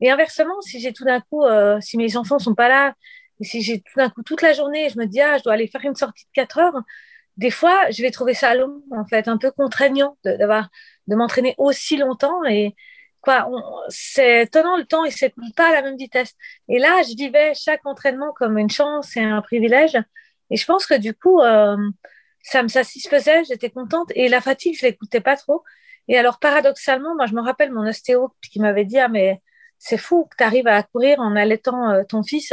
Et 0.00 0.10
inversement, 0.10 0.60
si 0.62 0.80
j'ai 0.80 0.92
tout 0.92 1.04
d'un 1.04 1.20
coup, 1.20 1.44
euh, 1.44 1.80
si 1.80 1.96
mes 1.96 2.16
enfants 2.16 2.38
sont 2.38 2.54
pas 2.54 2.68
là, 2.68 2.94
et 3.40 3.44
si 3.44 3.62
j'ai 3.62 3.80
tout 3.80 3.98
d'un 3.98 4.10
coup 4.10 4.22
toute 4.22 4.42
la 4.42 4.52
journée, 4.52 4.88
je 4.90 4.98
me 4.98 5.06
dis, 5.06 5.20
ah, 5.20 5.38
je 5.38 5.42
dois 5.44 5.54
aller 5.54 5.68
faire 5.68 5.84
une 5.84 5.94
sortie 5.94 6.24
de 6.24 6.30
quatre 6.34 6.58
heures, 6.58 6.82
des 7.36 7.50
fois, 7.50 7.90
je 7.90 8.02
vais 8.02 8.10
trouver 8.10 8.34
ça 8.34 8.54
long, 8.54 8.82
en 8.90 9.04
fait, 9.06 9.28
un 9.28 9.38
peu 9.38 9.50
contraignant 9.50 10.16
d'avoir, 10.24 10.68
de 11.06 11.16
m'entraîner 11.16 11.54
aussi 11.58 11.96
longtemps. 11.96 12.44
Et, 12.44 12.74
c'est 13.88 14.42
étonnant 14.42 14.76
le 14.76 14.84
temps, 14.84 15.04
il 15.04 15.12
s'écoule 15.12 15.52
pas 15.56 15.68
à 15.70 15.72
la 15.72 15.82
même 15.82 15.96
vitesse. 15.96 16.34
Et 16.68 16.78
là, 16.78 17.02
je 17.02 17.16
vivais 17.16 17.54
chaque 17.54 17.84
entraînement 17.86 18.32
comme 18.32 18.58
une 18.58 18.70
chance 18.70 19.16
et 19.16 19.20
un 19.20 19.42
privilège. 19.42 19.96
Et 20.50 20.56
je 20.56 20.64
pense 20.66 20.86
que 20.86 20.94
du 20.94 21.14
coup, 21.14 21.40
euh, 21.40 21.76
ça 22.42 22.62
me 22.62 22.68
satisfaisait, 22.68 23.44
j'étais 23.44 23.70
contente. 23.70 24.10
Et 24.14 24.28
la 24.28 24.40
fatigue, 24.40 24.76
je 24.78 24.86
l'écoutais 24.86 25.20
pas 25.20 25.36
trop. 25.36 25.64
Et 26.08 26.16
alors, 26.18 26.38
paradoxalement, 26.38 27.14
moi, 27.16 27.26
je 27.26 27.34
me 27.34 27.42
rappelle 27.42 27.72
mon 27.72 27.86
ostéo 27.86 28.32
qui 28.42 28.60
m'avait 28.60 28.84
dit, 28.84 28.98
ah, 28.98 29.08
mais 29.08 29.42
c'est 29.78 29.98
fou 29.98 30.26
que 30.30 30.36
tu 30.36 30.44
arrives 30.44 30.66
à 30.66 30.82
courir 30.82 31.20
en 31.20 31.36
allaitant 31.36 31.90
euh, 31.90 32.02
ton 32.04 32.22
fils. 32.22 32.52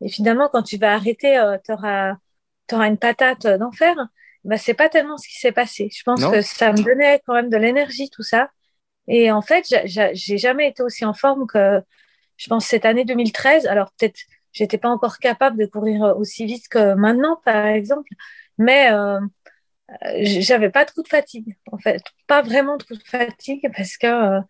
Et 0.00 0.08
finalement, 0.08 0.48
quand 0.50 0.62
tu 0.62 0.78
vas 0.78 0.94
arrêter, 0.94 1.38
euh, 1.38 1.58
tu 1.64 1.72
auras, 1.72 2.14
une 2.70 2.98
patate 2.98 3.46
d'enfer. 3.46 3.96
Ben, 4.44 4.56
c'est 4.58 4.74
pas 4.74 4.88
tellement 4.88 5.16
ce 5.16 5.28
qui 5.28 5.38
s'est 5.38 5.52
passé. 5.52 5.88
Je 5.92 6.02
pense 6.02 6.24
que 6.24 6.42
ça 6.42 6.72
me 6.72 6.82
donnait 6.82 7.20
quand 7.26 7.34
même 7.34 7.50
de 7.50 7.56
l'énergie, 7.56 8.10
tout 8.10 8.22
ça. 8.22 8.50
Et 9.08 9.32
en 9.32 9.42
fait, 9.42 9.64
j'ai 9.86 10.38
jamais 10.38 10.68
été 10.68 10.82
aussi 10.82 11.04
en 11.04 11.14
forme 11.14 11.46
que, 11.46 11.80
je 12.36 12.48
pense, 12.48 12.66
cette 12.66 12.84
année 12.84 13.04
2013. 13.04 13.66
Alors 13.66 13.90
peut-être, 13.98 14.20
j'étais 14.52 14.78
pas 14.78 14.90
encore 14.90 15.18
capable 15.18 15.58
de 15.58 15.66
courir 15.66 16.14
aussi 16.18 16.44
vite 16.44 16.68
que 16.68 16.94
maintenant, 16.94 17.40
par 17.44 17.66
exemple, 17.66 18.10
mais 18.58 18.90
euh, 20.04 20.14
j'avais 20.20 20.70
pas 20.70 20.84
trop 20.84 21.02
de 21.02 21.08
fatigue, 21.08 21.56
en 21.72 21.78
fait, 21.78 22.02
pas 22.26 22.42
vraiment 22.42 22.76
trop 22.76 22.94
de 22.94 23.02
fatigue 23.04 23.70
parce 23.74 23.96
que 23.96 24.06
euh, 24.06 24.40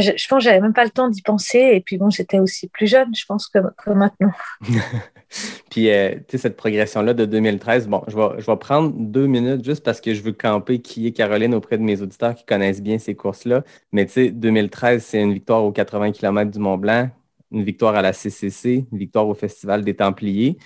je, 0.00 0.28
pense 0.28 0.38
que 0.38 0.44
j'avais 0.44 0.60
même 0.60 0.72
pas 0.72 0.84
le 0.84 0.90
temps 0.90 1.08
d'y 1.08 1.22
penser. 1.22 1.70
Et 1.74 1.80
puis 1.80 1.98
bon, 1.98 2.10
j'étais 2.10 2.38
aussi 2.38 2.68
plus 2.68 2.86
jeune, 2.86 3.14
je 3.14 3.24
pense, 3.26 3.48
que, 3.48 3.58
maintenant. 3.90 4.32
Puis, 5.70 5.90
euh, 5.90 6.14
tu 6.14 6.22
sais, 6.30 6.38
cette 6.38 6.56
progression-là 6.56 7.12
de 7.12 7.24
2013, 7.24 7.88
bon, 7.88 8.02
je 8.06 8.16
vais, 8.16 8.40
je 8.40 8.46
vais 8.46 8.56
prendre 8.56 8.92
deux 8.96 9.26
minutes 9.26 9.64
juste 9.64 9.84
parce 9.84 10.00
que 10.00 10.14
je 10.14 10.22
veux 10.22 10.32
camper 10.32 10.80
qui 10.80 11.06
est 11.06 11.12
Caroline 11.12 11.54
auprès 11.54 11.78
de 11.78 11.82
mes 11.82 12.00
auditeurs 12.00 12.34
qui 12.34 12.44
connaissent 12.44 12.82
bien 12.82 12.98
ces 12.98 13.14
courses-là. 13.14 13.64
Mais 13.92 14.06
tu 14.06 14.12
sais, 14.12 14.30
2013, 14.30 15.04
c'est 15.04 15.20
une 15.20 15.34
victoire 15.34 15.64
aux 15.64 15.72
80 15.72 16.12
km 16.12 16.50
du 16.50 16.58
Mont-Blanc, 16.58 17.10
une 17.50 17.64
victoire 17.64 17.96
à 17.96 18.02
la 18.02 18.12
CCC, 18.12 18.86
une 18.90 18.98
victoire 18.98 19.28
au 19.28 19.34
Festival 19.34 19.84
des 19.84 19.94
Templiers. 19.94 20.56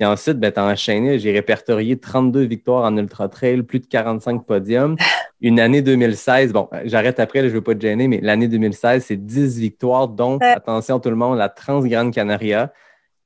Puis 0.00 0.06
ensuite, 0.06 0.38
ben, 0.38 0.50
tu 0.50 0.58
as 0.58 0.64
enchaîné, 0.64 1.18
j'ai 1.18 1.30
répertorié 1.30 1.98
32 1.98 2.44
victoires 2.44 2.84
en 2.84 2.96
ultra-trail, 2.96 3.62
plus 3.62 3.80
de 3.80 3.86
45 3.86 4.46
podiums. 4.46 4.96
Une 5.42 5.60
année 5.60 5.82
2016, 5.82 6.54
bon, 6.54 6.70
j'arrête 6.84 7.20
après, 7.20 7.40
je 7.40 7.48
ne 7.48 7.50
veux 7.50 7.60
pas 7.60 7.74
te 7.74 7.82
gêner, 7.82 8.08
mais 8.08 8.18
l'année 8.22 8.48
2016, 8.48 9.04
c'est 9.04 9.18
10 9.18 9.58
victoires, 9.58 10.08
dont, 10.08 10.38
attention 10.40 11.00
tout 11.00 11.10
le 11.10 11.16
monde, 11.16 11.36
la 11.36 11.50
Trans-Grande 11.50 12.14
Canaria 12.14 12.72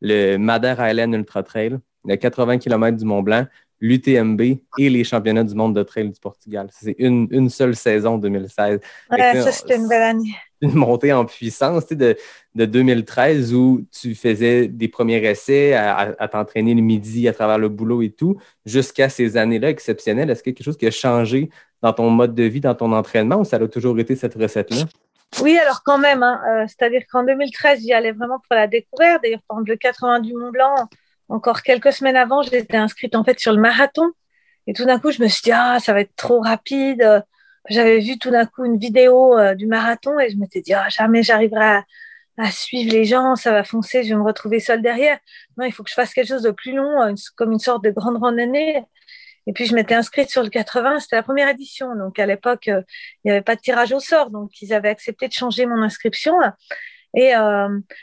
le 0.01 0.37
Madère 0.37 0.85
Island 0.85 1.15
Ultra 1.15 1.45
Trail, 1.45 1.79
le 2.05 2.17
80 2.17 2.59
km 2.59 2.97
du 2.97 3.05
Mont 3.05 3.23
Blanc, 3.23 3.47
l'UTMB 3.81 4.41
et 4.79 4.91
les 4.91 5.05
championnats 5.05 5.45
du 5.45 5.55
monde 5.55 5.77
de 5.77 5.83
trail 5.85 6.11
du 6.11 6.19
Portugal. 6.19 6.69
C'est 6.73 6.97
une, 6.99 7.49
seule 7.51 7.77
saison 7.77 8.19
2016. 8.19 8.81
Ouais, 9.11 9.43
ça, 9.43 9.53
c'était 9.53 9.77
une 9.77 9.87
belle 9.87 10.03
année. 10.03 10.35
Une 10.65 10.75
montée 10.75 11.13
en 11.13 11.25
puissance 11.25 11.89
de, 11.89 12.17
de 12.55 12.65
2013 12.65 13.55
où 13.55 13.87
tu 13.93 14.15
faisais 14.15 14.69
des 14.69 14.89
premiers 14.89 15.23
essais 15.25 15.75
à, 15.75 16.29
t'entraîner 16.29 16.75
le 16.75 16.81
midi 16.81 17.29
à 17.29 17.33
travers 17.33 17.59
le 17.59 17.69
boulot 17.69 18.03
et 18.03 18.11
tout, 18.11 18.39
jusqu'à 18.65 19.09
ces 19.09 19.37
années-là 19.37 19.71
exceptionnelles. 19.71 20.31
Est-ce 20.31 20.43
qu'il 20.43 20.53
y 20.53 20.55
a 20.55 20.57
quelque 20.57 20.65
chose 20.65 20.79
qui 20.79 20.87
a 20.87 20.91
changé 20.91 21.51
dans 21.83 21.93
ton 21.93 22.09
mode 22.11 22.35
de 22.35 22.45
vie, 22.45 22.61
dans 22.61 22.75
ton 22.75 22.93
entraînement 22.93 23.41
ou 23.41 23.45
ça 23.45 23.57
a 23.57 23.69
toujours 23.69 23.99
été 23.99 24.17
cette 24.17 24.35
recette-là? 24.35 24.85
Oui, 25.43 25.59
alors 25.59 25.83
quand 25.85 25.99
même, 25.99 26.23
hein, 26.23 26.41
euh, 26.49 26.65
c'est-à-dire 26.69 27.03
qu'en 27.11 27.25
2013, 27.25 27.81
j'y 27.81 27.93
allais 27.93 28.13
vraiment 28.13 28.39
pour 28.39 28.57
la 28.57 28.67
découverte. 28.67 29.23
D'ailleurs, 29.23 29.41
pendant 29.49 29.63
le 29.67 29.77
80 29.77 30.21
du 30.21 30.33
Mont 30.33 30.51
Blanc, 30.51 30.75
encore 31.29 31.63
quelques 31.63 31.93
semaines 31.93 32.17
avant, 32.17 32.43
j'étais 32.43 32.77
inscrite 32.77 33.17
en 33.17 33.25
fait 33.25 33.39
sur 33.41 33.53
le 33.53 33.61
marathon. 33.61 34.13
Et 34.67 34.73
tout 34.73 34.85
d'un 34.85 34.99
coup, 34.99 35.11
je 35.11 35.23
me 35.23 35.29
suis 35.29 35.43
dit, 35.43 35.53
ah, 35.53 35.79
ça 35.81 35.93
va 35.93 36.01
être 36.01 36.15
trop 36.17 36.41
rapide. 36.41 37.25
J'avais 37.71 37.99
vu 38.01 38.19
tout 38.19 38.31
d'un 38.31 38.47
coup 38.47 38.65
une 38.65 38.79
vidéo 38.79 39.39
euh, 39.39 39.55
du 39.55 39.67
marathon 39.67 40.19
et 40.19 40.31
je 40.31 40.37
m'étais 40.37 40.61
dit, 40.61 40.75
ah, 40.75 40.89
jamais 40.91 41.23
j'arriverai 41.23 41.81
à, 42.39 42.51
suivre 42.51 42.93
les 42.93 43.05
gens, 43.05 43.37
ça 43.37 43.53
va 43.53 43.65
foncer, 43.65 44.03
je 44.03 44.11
vais 44.11 44.17
me 44.17 44.25
retrouver 44.25 44.61
seule 44.61 44.83
derrière. 44.83 45.19
Non, 45.57 45.65
il 45.65 45.73
faut 45.73 45.83
que 45.83 45.91
je 45.91 45.95
fasse 45.95 46.13
quelque 46.13 46.29
chose 46.29 46.43
de 46.43 46.51
plus 46.51 46.73
long, 46.73 47.03
euh, 47.03 47.15
comme 47.37 47.53
une 47.53 47.59
sorte 47.59 47.85
de 47.85 47.91
grande 47.91 48.19
randonnée. 48.19 48.83
Et 49.47 49.53
puis, 49.53 49.67
je 49.67 49.75
m'étais 49.75 49.95
inscrite 49.95 50.31
sur 50.31 50.43
le 50.43 50.51
80, 50.51 51.01
c'était 51.01 51.17
la 51.17 51.23
première 51.23 51.49
édition. 51.49 51.95
Donc, 51.97 52.19
à 52.19 52.27
l'époque, 52.27 52.69
euh, 52.69 52.83
il 53.25 53.29
n'y 53.29 53.31
avait 53.33 53.43
pas 53.43 53.57
de 53.57 53.61
tirage 53.61 53.93
au 53.93 54.01
sort. 54.01 54.31
Donc, 54.31 54.51
ils 54.63 54.73
avaient 54.75 54.89
accepté 54.89 55.29
de 55.29 55.33
changer 55.33 55.67
mon 55.67 55.83
inscription. 55.83 56.35
Et, 57.17 57.33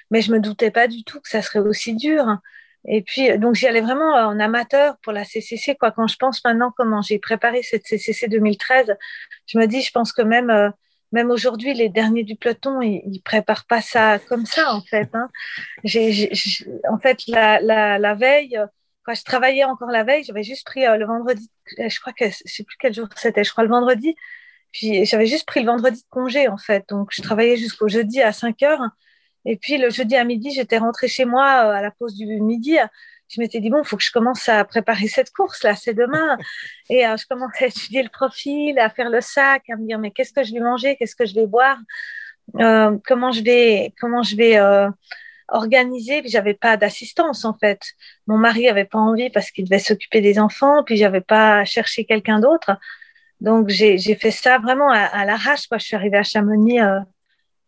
mais 0.09 0.21
je 0.21 0.31
me 0.31 0.39
doutais 0.39 0.71
pas 0.71 0.87
du 0.87 1.03
tout 1.03 1.19
que 1.19 1.27
ça 1.27 1.41
serait 1.41 1.59
aussi 1.59 1.95
dur. 1.95 2.37
Et 2.85 3.01
puis, 3.01 3.37
donc, 3.37 3.55
j'y 3.55 3.67
allais 3.67 3.81
vraiment 3.81 4.13
en 4.13 4.39
amateur 4.39 4.97
pour 5.03 5.13
la 5.13 5.23
CCC. 5.23 5.75
Quoi. 5.75 5.91
Quand 5.91 6.07
je 6.07 6.15
pense 6.15 6.43
maintenant 6.43 6.73
comment 6.75 7.01
j'ai 7.01 7.19
préparé 7.19 7.61
cette 7.63 7.85
CCC 7.85 8.27
2013, 8.27 8.95
je 9.47 9.59
me 9.59 9.67
dis, 9.67 9.81
je 9.81 9.91
pense 9.91 10.11
que 10.13 10.21
même, 10.21 10.49
euh, 10.49 10.69
même 11.11 11.29
aujourd'hui, 11.29 11.73
les 11.73 11.89
derniers 11.89 12.23
du 12.23 12.35
peloton, 12.35 12.81
ils, 12.81 13.01
ils 13.05 13.21
préparent 13.21 13.65
pas 13.65 13.81
ça 13.81 14.19
comme 14.19 14.45
ça, 14.45 14.73
en 14.73 14.81
fait. 14.81 15.09
Hein. 15.13 15.29
J'ai, 15.83 16.31
en 16.89 16.97
fait, 16.97 17.27
la, 17.27 17.61
la, 17.61 17.99
la 17.99 18.15
veille, 18.15 18.59
quand 19.03 19.15
je 19.15 19.23
travaillais 19.23 19.63
encore 19.63 19.89
la 19.89 20.03
veille, 20.03 20.23
j'avais 20.23 20.43
juste 20.43 20.65
pris 20.65 20.85
euh, 20.85 20.97
le 20.97 21.05
vendredi, 21.05 21.49
euh, 21.79 21.89
je 21.89 21.99
crois 21.99 22.13
que 22.13 22.29
je 22.29 22.37
sais 22.45 22.63
plus 22.63 22.77
quel 22.79 22.93
jour 22.93 23.07
c'était, 23.15 23.43
je 23.43 23.51
crois 23.51 23.63
le 23.63 23.69
vendredi. 23.69 24.15
Puis 24.71 25.05
j'avais 25.05 25.25
juste 25.25 25.45
pris 25.45 25.61
le 25.61 25.65
vendredi 25.65 26.01
de 26.01 26.07
congé 26.09 26.47
en 26.47 26.57
fait. 26.57 26.85
Donc 26.89 27.09
je 27.11 27.21
travaillais 27.21 27.57
jusqu'au 27.57 27.87
jeudi 27.87 28.21
à 28.21 28.31
5 28.31 28.61
heures. 28.63 28.81
Et 29.45 29.57
puis 29.57 29.77
le 29.77 29.89
jeudi 29.89 30.15
à 30.15 30.23
midi, 30.23 30.51
j'étais 30.51 30.77
rentrée 30.77 31.07
chez 31.07 31.25
moi 31.25 31.65
euh, 31.65 31.71
à 31.71 31.81
la 31.81 31.91
pause 31.91 32.15
du 32.15 32.25
midi. 32.25 32.77
Je 33.29 33.39
m'étais 33.39 33.59
dit, 33.59 33.69
bon, 33.69 33.81
il 33.81 33.87
faut 33.87 33.97
que 33.97 34.03
je 34.03 34.11
commence 34.11 34.49
à 34.49 34.63
préparer 34.65 35.07
cette 35.07 35.31
course 35.31 35.63
là, 35.63 35.75
c'est 35.75 35.93
demain. 35.93 36.37
Et 36.89 37.03
je 37.03 37.27
commençais 37.27 37.65
à 37.65 37.67
étudier 37.67 38.03
le 38.03 38.09
profil, 38.09 38.77
à 38.79 38.89
faire 38.89 39.09
le 39.09 39.21
sac, 39.21 39.63
à 39.69 39.77
me 39.77 39.87
dire, 39.87 39.99
mais 39.99 40.11
qu'est-ce 40.11 40.33
que 40.33 40.43
je 40.43 40.53
vais 40.53 40.59
manger, 40.59 40.95
qu'est-ce 40.97 41.15
que 41.15 41.25
je 41.25 41.35
vais 41.35 41.47
boire, 41.47 41.77
comment 42.53 43.31
je 43.31 43.41
vais, 43.41 43.93
comment 43.99 44.21
je 44.21 44.35
vais 44.35 44.59
organisée, 45.51 46.21
puis 46.21 46.29
j'avais 46.29 46.53
pas 46.53 46.77
d'assistance 46.77 47.45
en 47.45 47.53
fait. 47.53 47.81
Mon 48.27 48.37
mari 48.37 48.67
avait 48.67 48.85
pas 48.85 48.97
envie 48.97 49.29
parce 49.29 49.51
qu'il 49.51 49.65
devait 49.65 49.79
s'occuper 49.79 50.21
des 50.21 50.39
enfants, 50.39 50.83
puis 50.83 50.97
j'avais 50.97 51.21
pas 51.21 51.63
cherché 51.65 52.05
quelqu'un 52.05 52.39
d'autre. 52.39 52.71
Donc 53.41 53.69
j'ai 53.69 54.15
fait 54.15 54.31
ça 54.31 54.57
vraiment 54.59 54.89
à, 54.89 55.25
l'arrache. 55.25 55.67
Quoi. 55.67 55.77
Je 55.77 55.85
suis 55.85 55.95
arrivée 55.95 56.17
à 56.17 56.23
Chamonix 56.23 56.79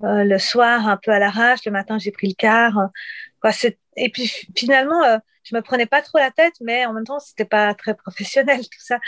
euh, 0.04 0.08
euh, 0.08 0.24
le 0.24 0.40
soir 0.40 0.88
un 0.88 0.98
peu 0.98 1.12
à 1.12 1.20
l'arrache, 1.20 1.66
le 1.66 1.72
matin 1.72 1.98
j'ai 2.00 2.12
pris 2.12 2.28
le 2.28 2.36
car. 2.38 2.74
quoi. 3.42 3.52
Et 3.96 4.10
puis 4.10 4.32
finalement, 4.56 5.04
euh, 5.04 5.18
je 5.44 5.56
me 5.56 5.62
prenais 5.62 5.86
pas 5.86 6.02
trop 6.02 6.18
la 6.18 6.32
tête, 6.32 6.54
mais 6.62 6.86
en 6.86 6.94
même 6.94 7.06
temps 7.06 7.20
c'était 7.20 7.46
pas 7.46 7.74
très 7.74 7.96
professionnel 7.96 8.60
tout 8.64 8.80
ça. 8.80 9.00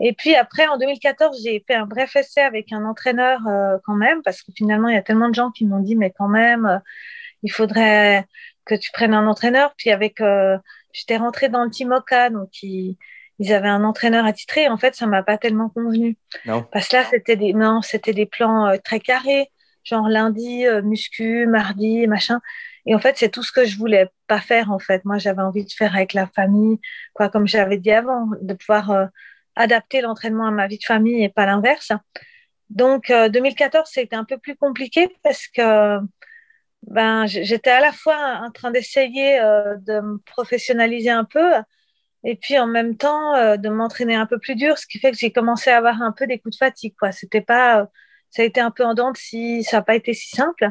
Et 0.00 0.12
puis 0.12 0.34
après 0.34 0.66
en 0.66 0.78
2014 0.78 1.40
j'ai 1.42 1.62
fait 1.66 1.74
un 1.74 1.86
bref 1.86 2.16
essai 2.16 2.40
avec 2.40 2.72
un 2.72 2.84
entraîneur 2.84 3.40
quand 3.84 3.94
même 3.94 4.22
parce 4.22 4.42
que 4.42 4.52
finalement 4.56 4.88
il 4.88 4.94
y 4.94 4.98
a 4.98 5.02
tellement 5.02 5.28
de 5.28 5.34
gens 5.34 5.50
qui 5.50 5.66
m'ont 5.66 5.80
dit 5.80 5.96
mais 5.96 6.10
quand 6.10 6.28
même 6.28 6.80
il 7.42 7.52
faudrait 7.52 8.26
que 8.64 8.74
tu 8.74 8.90
prennes 8.92 9.14
un 9.14 9.26
entraîneur. 9.26 9.74
Puis 9.76 9.90
avec, 9.90 10.20
euh, 10.20 10.58
j'étais 10.92 11.16
rentrée 11.16 11.48
dans 11.48 11.64
le 11.64 11.70
Timoca, 11.70 12.30
donc 12.30 12.50
qui, 12.50 12.98
ils 13.38 13.52
avaient 13.52 13.68
un 13.68 13.84
entraîneur 13.84 14.24
attitré. 14.24 14.68
En 14.68 14.76
fait, 14.76 14.94
ça 14.94 15.06
m'a 15.06 15.22
pas 15.22 15.38
tellement 15.38 15.68
convenu. 15.68 16.16
Non. 16.46 16.66
Parce 16.72 16.88
que 16.88 16.96
là, 16.96 17.04
c'était 17.10 17.36
des, 17.36 17.52
non, 17.52 17.82
c'était 17.82 18.12
des 18.12 18.26
plans 18.26 18.66
euh, 18.66 18.76
très 18.82 19.00
carrés, 19.00 19.50
genre 19.84 20.08
lundi, 20.08 20.66
euh, 20.66 20.82
muscu, 20.82 21.46
mardi, 21.46 22.06
machin. 22.06 22.40
Et 22.86 22.94
en 22.94 22.98
fait, 22.98 23.16
c'est 23.16 23.30
tout 23.30 23.42
ce 23.42 23.52
que 23.52 23.64
je 23.64 23.78
voulais 23.78 24.10
pas 24.26 24.40
faire, 24.40 24.70
en 24.70 24.78
fait. 24.78 25.04
Moi, 25.04 25.18
j'avais 25.18 25.42
envie 25.42 25.64
de 25.64 25.72
faire 25.72 25.94
avec 25.94 26.12
la 26.14 26.26
famille, 26.26 26.80
quoi, 27.14 27.28
comme 27.28 27.46
j'avais 27.46 27.78
dit 27.78 27.92
avant, 27.92 28.28
de 28.42 28.54
pouvoir 28.54 28.90
euh, 28.90 29.06
adapter 29.56 30.00
l'entraînement 30.00 30.46
à 30.46 30.50
ma 30.50 30.66
vie 30.66 30.78
de 30.78 30.84
famille 30.84 31.22
et 31.22 31.28
pas 31.28 31.46
l'inverse. 31.46 31.92
Donc, 32.70 33.12
2014, 33.12 33.88
c'était 33.92 34.16
un 34.16 34.24
peu 34.24 34.38
plus 34.38 34.56
compliqué 34.56 35.08
parce 35.22 35.46
que 35.48 35.98
ben, 36.82 37.26
j'étais 37.26 37.70
à 37.70 37.80
la 37.80 37.92
fois 37.92 38.40
en 38.42 38.50
train 38.50 38.70
d'essayer 38.70 39.38
de 39.38 40.00
me 40.00 40.18
professionnaliser 40.18 41.10
un 41.10 41.24
peu, 41.24 41.52
et 42.24 42.36
puis 42.36 42.58
en 42.58 42.66
même 42.66 42.96
temps 42.96 43.34
euh, 43.36 43.56
de 43.56 43.68
m'entraîner 43.68 44.14
un 44.14 44.26
peu 44.26 44.38
plus 44.38 44.56
dur, 44.56 44.78
ce 44.78 44.86
qui 44.86 44.98
fait 44.98 45.12
que 45.12 45.18
j'ai 45.18 45.32
commencé 45.32 45.70
à 45.70 45.76
avoir 45.76 46.02
un 46.02 46.12
peu 46.12 46.26
des 46.26 46.38
coups 46.38 46.56
de 46.56 46.64
fatigue. 46.64 46.94
Quoi. 46.98 47.12
C'était 47.12 47.42
pas, 47.42 47.82
euh, 47.82 47.86
ça 48.34 48.42
a 48.42 48.44
été 48.44 48.60
un 48.60 48.70
peu 48.70 48.84
en 48.84 48.94
dents 48.94 49.12
si 49.14 49.62
ça 49.64 49.78
n'a 49.78 49.82
pas 49.82 49.94
été 49.94 50.12
si 50.14 50.30
simple. 50.30 50.70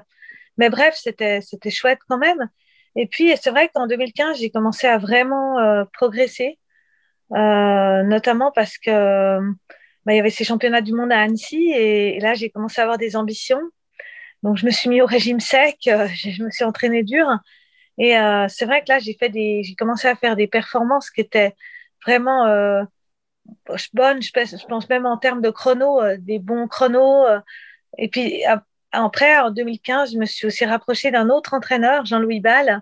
Mais 0.58 0.70
bref, 0.70 0.96
c'était, 1.02 1.42
c'était 1.42 1.72
chouette 1.72 2.00
quand 2.08 2.18
même. 2.18 2.50
Et 2.96 3.08
puis 3.08 3.34
c'est 3.42 3.50
vrai 3.52 3.70
qu'en 3.74 3.88
2015, 3.88 4.38
j'ai 4.40 4.50
commencé 4.52 4.88
à 4.88 4.98
vraiment 4.98 5.60
euh, 5.60 5.84
progresser, 5.94 6.60
notamment 7.32 8.52
parce 8.52 8.78
que 8.78 9.40
bah, 10.06 10.14
y 10.14 10.20
avait 10.20 10.30
ces 10.30 10.44
championnats 10.44 10.82
du 10.82 10.94
monde 10.94 11.12
à 11.12 11.22
Annecy 11.22 11.72
et, 11.72 12.20
là 12.20 12.34
j'ai 12.36 12.50
commencé 12.50 12.82
à 12.82 12.84
avoir 12.84 12.98
des 12.98 13.16
ambitions. 13.16 13.62
Donc 14.44 14.58
je 14.58 14.66
me 14.66 14.72
suis 14.72 14.90
mis 14.90 15.02
au 15.02 15.06
régime 15.06 15.40
sec, 15.40 15.78
je 15.86 16.44
me 16.44 16.52
suis 16.52 16.66
entraînée 16.66 17.04
dur. 17.04 17.28
Et 17.98 18.18
euh, 18.18 18.48
c'est 18.50 18.66
vrai 18.66 18.82
que 18.82 18.90
là, 18.90 19.00
j'ai 19.00 19.16
fait 19.16 19.30
des, 19.30 19.62
j'ai 19.64 19.76
commencé 19.76 20.08
à 20.08 20.16
faire 20.16 20.36
des 20.36 20.48
performances 20.48 21.10
qui 21.12 21.22
étaient 21.22 21.54
vraiment 22.06 22.46
bonnes. 23.94 24.22
Je 24.22 24.32
pense, 24.68 24.90
même 24.90 25.06
en 25.06 25.18
termes 25.18 25.42
de 25.42 25.50
chrono, 25.50 26.02
euh, 26.02 26.18
des 26.20 26.40
bons 26.40 26.68
chronos. 26.68 27.26
Euh. 27.26 27.40
et 27.98 28.10
puis 28.10 28.44
après, 28.92 29.38
en 29.40 29.52
2015, 29.52 30.14
je 30.14 30.18
me 30.18 30.26
suis 30.26 30.48
aussi 30.48 30.66
rapprochée 30.66 31.12
d'un 31.12 31.30
autre 31.30 31.54
entraîneur, 31.54 32.06
Jean-Louis 32.06 32.40
Ball, 32.40 32.82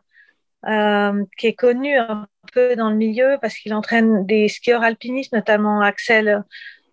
euh, 0.67 1.25
qui 1.37 1.47
est 1.47 1.53
connu 1.53 1.97
un 1.97 2.27
peu 2.53 2.75
dans 2.75 2.89
le 2.89 2.97
milieu 2.97 3.37
parce 3.41 3.55
qu'il 3.55 3.73
entraîne 3.73 4.25
des 4.25 4.47
skieurs 4.49 4.83
alpinistes, 4.83 5.33
notamment 5.33 5.81
Axel 5.81 6.43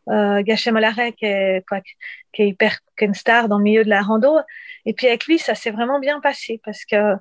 euh, 0.08 0.42
Gachet-Mollaret, 0.42 1.12
qui 1.12 1.26
est, 1.26 1.64
hyper 2.38 2.78
qui 2.96 3.04
une 3.04 3.14
star 3.14 3.48
dans 3.48 3.58
le 3.58 3.64
milieu 3.64 3.84
de 3.84 3.90
la 3.90 4.02
rando. 4.02 4.38
Et 4.86 4.94
puis 4.94 5.08
avec 5.08 5.26
lui, 5.26 5.38
ça 5.38 5.54
s'est 5.54 5.70
vraiment 5.70 5.98
bien 5.98 6.20
passé 6.20 6.60
parce 6.64 6.84
que 6.84 7.14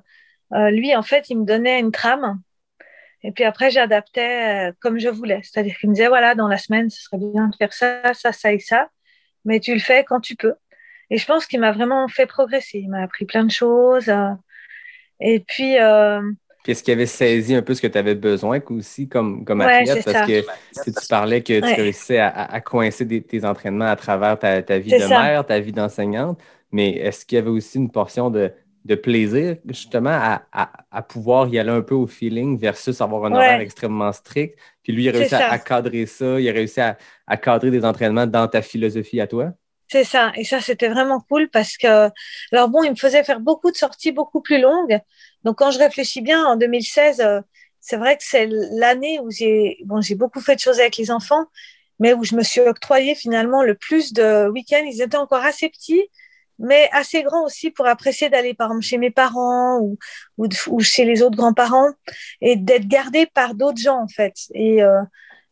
lui, 0.70 0.94
en 0.96 1.02
fait, 1.02 1.28
il 1.28 1.40
me 1.40 1.44
donnait 1.44 1.80
une 1.80 1.92
trame. 1.92 2.40
Et 3.24 3.32
puis 3.32 3.44
après, 3.44 3.70
j'adaptais 3.70 4.68
euh, 4.68 4.72
comme 4.80 4.98
je 4.98 5.08
voulais. 5.08 5.40
C'est-à-dire 5.42 5.76
qu'il 5.76 5.88
me 5.90 5.94
disait, 5.94 6.08
voilà, 6.08 6.34
dans 6.34 6.48
la 6.48 6.58
semaine, 6.58 6.88
ce 6.88 7.02
serait 7.02 7.18
bien 7.18 7.48
de 7.48 7.56
faire 7.56 7.72
ça, 7.72 8.14
ça, 8.14 8.32
ça 8.32 8.52
et 8.52 8.58
ça. 8.58 8.88
Mais 9.44 9.60
tu 9.60 9.74
le 9.74 9.80
fais 9.80 10.04
quand 10.04 10.20
tu 10.20 10.36
peux. 10.36 10.54
Et 11.10 11.18
je 11.18 11.26
pense 11.26 11.46
qu'il 11.46 11.60
m'a 11.60 11.72
vraiment 11.72 12.06
fait 12.08 12.26
progresser. 12.26 12.78
Il 12.78 12.90
m'a 12.90 13.02
appris 13.02 13.24
plein 13.24 13.44
de 13.44 13.50
choses. 13.50 14.08
Euh. 14.08 14.30
et 15.20 15.40
puis. 15.40 15.76
Est-ce 16.66 16.82
qu'il 16.82 16.92
avait 16.92 17.06
saisi 17.06 17.54
un 17.54 17.62
peu 17.62 17.72
ce 17.72 17.80
que 17.80 17.86
tu 17.86 17.96
avais 17.96 18.14
besoin 18.14 18.60
aussi 18.68 19.08
comme, 19.08 19.42
comme 19.44 19.62
athlète? 19.62 20.04
Parce 20.04 20.26
que 20.26 20.44
si 20.72 20.92
tu 20.92 21.06
parlais 21.08 21.42
que 21.42 21.60
tu 21.60 21.80
réussissais 21.80 22.18
à, 22.18 22.60
coincer 22.60 23.06
tes 23.22 23.44
entraînements 23.46 23.86
à 23.86 23.96
travers 23.96 24.38
ta, 24.38 24.62
ta 24.62 24.78
vie 24.78 24.90
de 24.90 25.08
mère, 25.08 25.46
ta 25.46 25.60
vie 25.60 25.72
d'enseignante, 25.72 26.38
mais 26.70 26.90
est-ce 26.90 27.24
qu'il 27.24 27.36
y 27.36 27.38
avait 27.38 27.48
aussi 27.48 27.78
une 27.78 27.90
portion 27.90 28.28
de, 28.28 28.52
de 28.84 28.94
plaisir, 28.94 29.56
justement, 29.66 30.10
à, 30.10 30.42
à, 30.90 31.02
pouvoir 31.02 31.48
y 31.48 31.58
aller 31.58 31.70
un 31.70 31.82
peu 31.82 31.94
au 31.94 32.06
feeling 32.06 32.58
versus 32.58 33.00
avoir 33.00 33.26
un 33.26 33.32
horaire 33.32 33.60
extrêmement 33.60 34.12
strict. 34.12 34.58
Puis 34.82 34.92
lui, 34.92 35.04
il 35.04 35.08
a 35.08 35.12
réussi 35.12 35.34
à, 35.34 35.58
cadrer 35.58 36.06
ça, 36.06 36.40
il 36.40 36.48
a 36.48 36.52
réussi 36.52 36.80
à, 36.80 36.96
cadrer 37.36 37.70
des 37.70 37.84
entraînements 37.84 38.26
dans 38.26 38.48
ta 38.48 38.62
philosophie 38.62 39.20
à 39.20 39.26
toi. 39.26 39.52
C'est 39.88 40.04
ça. 40.04 40.32
Et 40.36 40.44
ça, 40.44 40.60
c'était 40.60 40.88
vraiment 40.88 41.20
cool 41.28 41.48
parce 41.48 41.76
que, 41.76 42.10
alors 42.52 42.68
bon, 42.68 42.82
il 42.82 42.90
me 42.90 42.96
faisait 42.96 43.24
faire 43.24 43.40
beaucoup 43.40 43.70
de 43.70 43.76
sorties 43.76 44.12
beaucoup 44.12 44.42
plus 44.42 44.60
longues. 44.60 45.00
Donc, 45.44 45.58
quand 45.58 45.70
je 45.70 45.78
réfléchis 45.78 46.20
bien, 46.20 46.44
en 46.44 46.56
2016, 46.56 47.20
euh, 47.20 47.40
c'est 47.80 47.96
vrai 47.96 48.16
que 48.16 48.22
c'est 48.24 48.48
l'année 48.72 49.18
où 49.20 49.30
j'ai, 49.30 49.78
bon, 49.84 50.00
j'ai 50.00 50.14
beaucoup 50.14 50.40
fait 50.40 50.56
de 50.56 50.60
choses 50.60 50.78
avec 50.78 50.96
les 50.98 51.10
enfants, 51.10 51.46
mais 51.98 52.12
où 52.12 52.22
je 52.24 52.36
me 52.36 52.42
suis 52.42 52.60
octroyé 52.60 53.14
finalement 53.14 53.62
le 53.62 53.74
plus 53.74 54.12
de 54.12 54.48
week-ends. 54.48 54.84
Ils 54.84 55.00
étaient 55.00 55.16
encore 55.16 55.44
assez 55.44 55.68
petits 55.68 56.08
mais 56.58 56.88
assez 56.92 57.22
grand 57.22 57.44
aussi 57.44 57.70
pour 57.70 57.86
apprécier 57.86 58.30
d'aller 58.30 58.54
par 58.54 58.68
exemple 58.68 58.84
chez 58.84 58.98
mes 58.98 59.10
parents 59.10 59.78
ou, 59.80 59.98
ou, 60.36 60.80
chez 60.80 61.04
les 61.04 61.22
autres 61.22 61.36
grands-parents 61.36 61.90
et 62.40 62.56
d'être 62.56 62.86
gardé 62.88 63.26
par 63.26 63.54
d'autres 63.54 63.80
gens 63.80 64.00
en 64.00 64.08
fait. 64.08 64.34
Et 64.54 64.82
euh, 64.82 65.00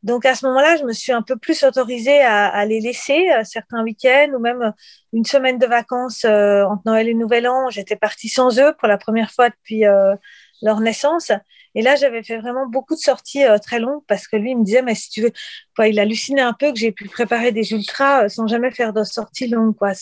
donc 0.02 0.26
à 0.26 0.34
ce 0.34 0.46
moment-là, 0.46 0.76
je 0.76 0.84
me 0.84 0.92
suis 0.92 1.12
un 1.12 1.22
peu 1.22 1.36
plus 1.36 1.64
autorisée 1.64 2.20
à, 2.20 2.46
à 2.46 2.64
les 2.64 2.80
laisser 2.80 3.28
euh, 3.30 3.44
certains 3.44 3.82
week-ends 3.82 4.32
ou 4.34 4.38
même 4.38 4.72
une 5.12 5.24
semaine 5.24 5.58
de 5.58 5.66
vacances 5.66 6.24
euh, 6.24 6.64
entre 6.64 6.82
Noël 6.86 7.08
et 7.08 7.14
Nouvel 7.14 7.48
An. 7.48 7.70
J'étais 7.70 7.96
partie 7.96 8.28
sans 8.28 8.58
eux 8.58 8.74
pour 8.78 8.88
la 8.88 8.98
première 8.98 9.30
fois 9.30 9.48
depuis 9.50 9.84
leur 10.62 10.80
naissance. 10.80 11.30
Et 11.76 11.82
là, 11.82 11.94
j'avais 11.94 12.22
fait 12.22 12.38
vraiment 12.38 12.66
beaucoup 12.66 12.94
de 12.94 13.00
sorties 13.00 13.44
euh, 13.44 13.58
très 13.58 13.78
longues 13.78 14.02
parce 14.08 14.26
que 14.26 14.36
lui, 14.36 14.52
il 14.52 14.58
me 14.58 14.64
disait, 14.64 14.80
mais 14.80 14.94
si 14.94 15.10
tu 15.10 15.20
veux, 15.20 15.32
quoi, 15.76 15.88
il 15.88 16.00
hallucinait 16.00 16.40
un 16.40 16.54
peu 16.54 16.72
que 16.72 16.78
j'ai 16.78 16.90
pu 16.90 17.06
préparer 17.06 17.52
des 17.52 17.72
ultras 17.72 18.24
euh, 18.24 18.28
sans 18.30 18.46
jamais 18.46 18.70
faire 18.70 18.94
de 18.94 19.04
sorties 19.04 19.46
longues. 19.46 19.76
Quoi. 19.76 19.92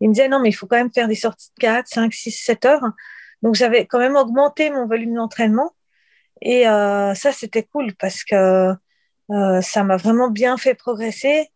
Il 0.00 0.08
me 0.10 0.14
disait, 0.14 0.28
non, 0.28 0.38
mais 0.40 0.50
il 0.50 0.52
faut 0.52 0.68
quand 0.68 0.76
même 0.76 0.92
faire 0.92 1.08
des 1.08 1.16
sorties 1.16 1.50
de 1.56 1.60
4, 1.60 1.88
5, 1.88 2.14
6, 2.14 2.30
7 2.30 2.64
heures. 2.66 2.84
Donc, 3.42 3.56
j'avais 3.56 3.84
quand 3.86 3.98
même 3.98 4.14
augmenté 4.14 4.70
mon 4.70 4.86
volume 4.86 5.14
d'entraînement. 5.14 5.72
Et 6.40 6.68
euh, 6.68 7.14
ça, 7.14 7.32
c'était 7.32 7.64
cool 7.64 7.94
parce 7.96 8.22
que 8.22 8.72
euh, 9.32 9.60
ça 9.60 9.82
m'a 9.82 9.96
vraiment 9.96 10.30
bien 10.30 10.56
fait 10.56 10.74
progresser. 10.74 11.48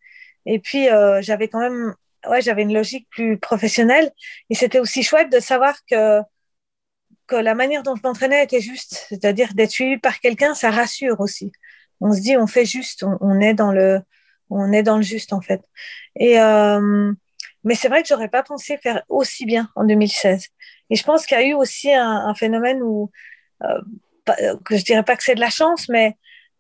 Et 0.45 0.59
puis, 0.59 0.89
j'avais 1.21 1.47
quand 1.47 1.61
même, 1.61 1.95
ouais, 2.29 2.43
j'avais 2.43 2.63
une 2.63 2.75
logique 2.75 3.09
plus 3.11 3.39
professionnelle. 3.39 4.11
Et 4.51 4.57
c'était 4.57 4.81
aussi 4.81 5.05
chouette 5.05 5.31
de 5.31 5.39
savoir 5.39 5.77
que 5.89 6.21
que 7.27 7.37
la 7.37 7.55
manière 7.55 7.83
dont 7.83 7.97
je 7.97 8.03
m'entraînais 8.03 8.45
était 8.45 8.61
juste, 8.61 9.07
c'est-à-dire 9.09 9.55
d'être 9.55 9.71
suivi 9.71 9.99
par 9.99 10.21
quelqu'un, 10.21 10.55
ça 10.55 10.71
rassure 10.71 11.21
aussi. 11.21 11.53
On 12.01 12.13
se 12.13 12.21
dit, 12.21 12.37
on 12.37 12.47
fait 12.47 12.65
juste, 12.65 13.05
on, 13.21 13.41
est 13.41 13.55
dans 13.55 13.73
le, 13.73 14.01
on 14.51 14.73
est 14.73 14.83
dans 14.83 14.97
le 14.97 15.03
juste 15.03 15.33
en 15.33 15.41
fait. 15.41 15.63
Et 16.17 16.41
euh, 16.41 17.13
mais 17.65 17.75
c'est 17.75 17.89
vrai 17.89 18.03
que 18.03 18.09
j'aurais 18.09 18.29
pas 18.29 18.43
pensé 18.43 18.77
faire 18.79 19.03
aussi 19.09 19.47
bien 19.47 19.69
en 19.77 19.85
2016. 19.85 20.49
Et 20.91 20.97
je 20.97 21.05
pense 21.05 21.27
qu'il 21.27 21.39
y 21.39 21.41
a 21.41 21.47
eu 21.47 21.55
aussi 21.55 21.93
un, 21.93 22.35
phénomène 22.35 22.83
où, 22.83 23.11
euh, 23.63 23.81
que 24.65 24.77
je 24.77 24.85
dirais 24.85 25.05
pas 25.05 25.17
que 25.17 25.23
c'est 25.23 25.35
de 25.35 25.41
la 25.41 25.51
chance, 25.51 25.89
mais 25.89 26.17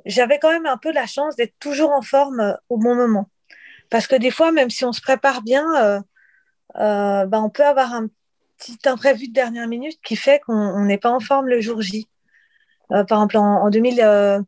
j'avais 0.07 0.39
quand 0.39 0.51
même 0.51 0.67
un 0.67 0.79
peu 0.79 0.93
la 0.93 1.07
chance 1.07 1.37
d'être 1.37 1.55
toujours 1.59 1.91
en 1.91 2.03
forme 2.03 2.41
euh, 2.41 2.55
au 2.69 2.79
bon 2.79 2.95
moment. 2.95 3.29
Parce 3.91 4.07
que 4.07 4.17
des 4.17 4.31
fois, 4.31 4.53
même 4.53 4.71
si 4.71 4.85
on 4.85 4.93
se 4.93 5.01
prépare 5.01 5.43
bien, 5.43 5.65
euh, 6.77 7.27
ben 7.27 7.43
on 7.43 7.51
peut 7.51 7.65
avoir 7.65 7.93
un 7.93 8.09
petit 8.63 8.89
imprévu 8.89 9.29
de 9.29 9.33
dernière 9.33 9.67
minute 9.67 9.99
qui 10.05 10.17
fait 10.17 10.41
qu'on 10.41 10.85
n'est 10.85 10.99
pas 10.99 11.11
en 11.11 11.21
forme 11.21 11.49
le 11.49 11.61
jour 11.61 11.81
J. 11.83 12.09
Euh, 12.93 13.05
par 13.05 13.19
exemple, 13.19 13.39
en, 13.39 13.71
2000, 13.71 14.01
euh, 14.01 14.41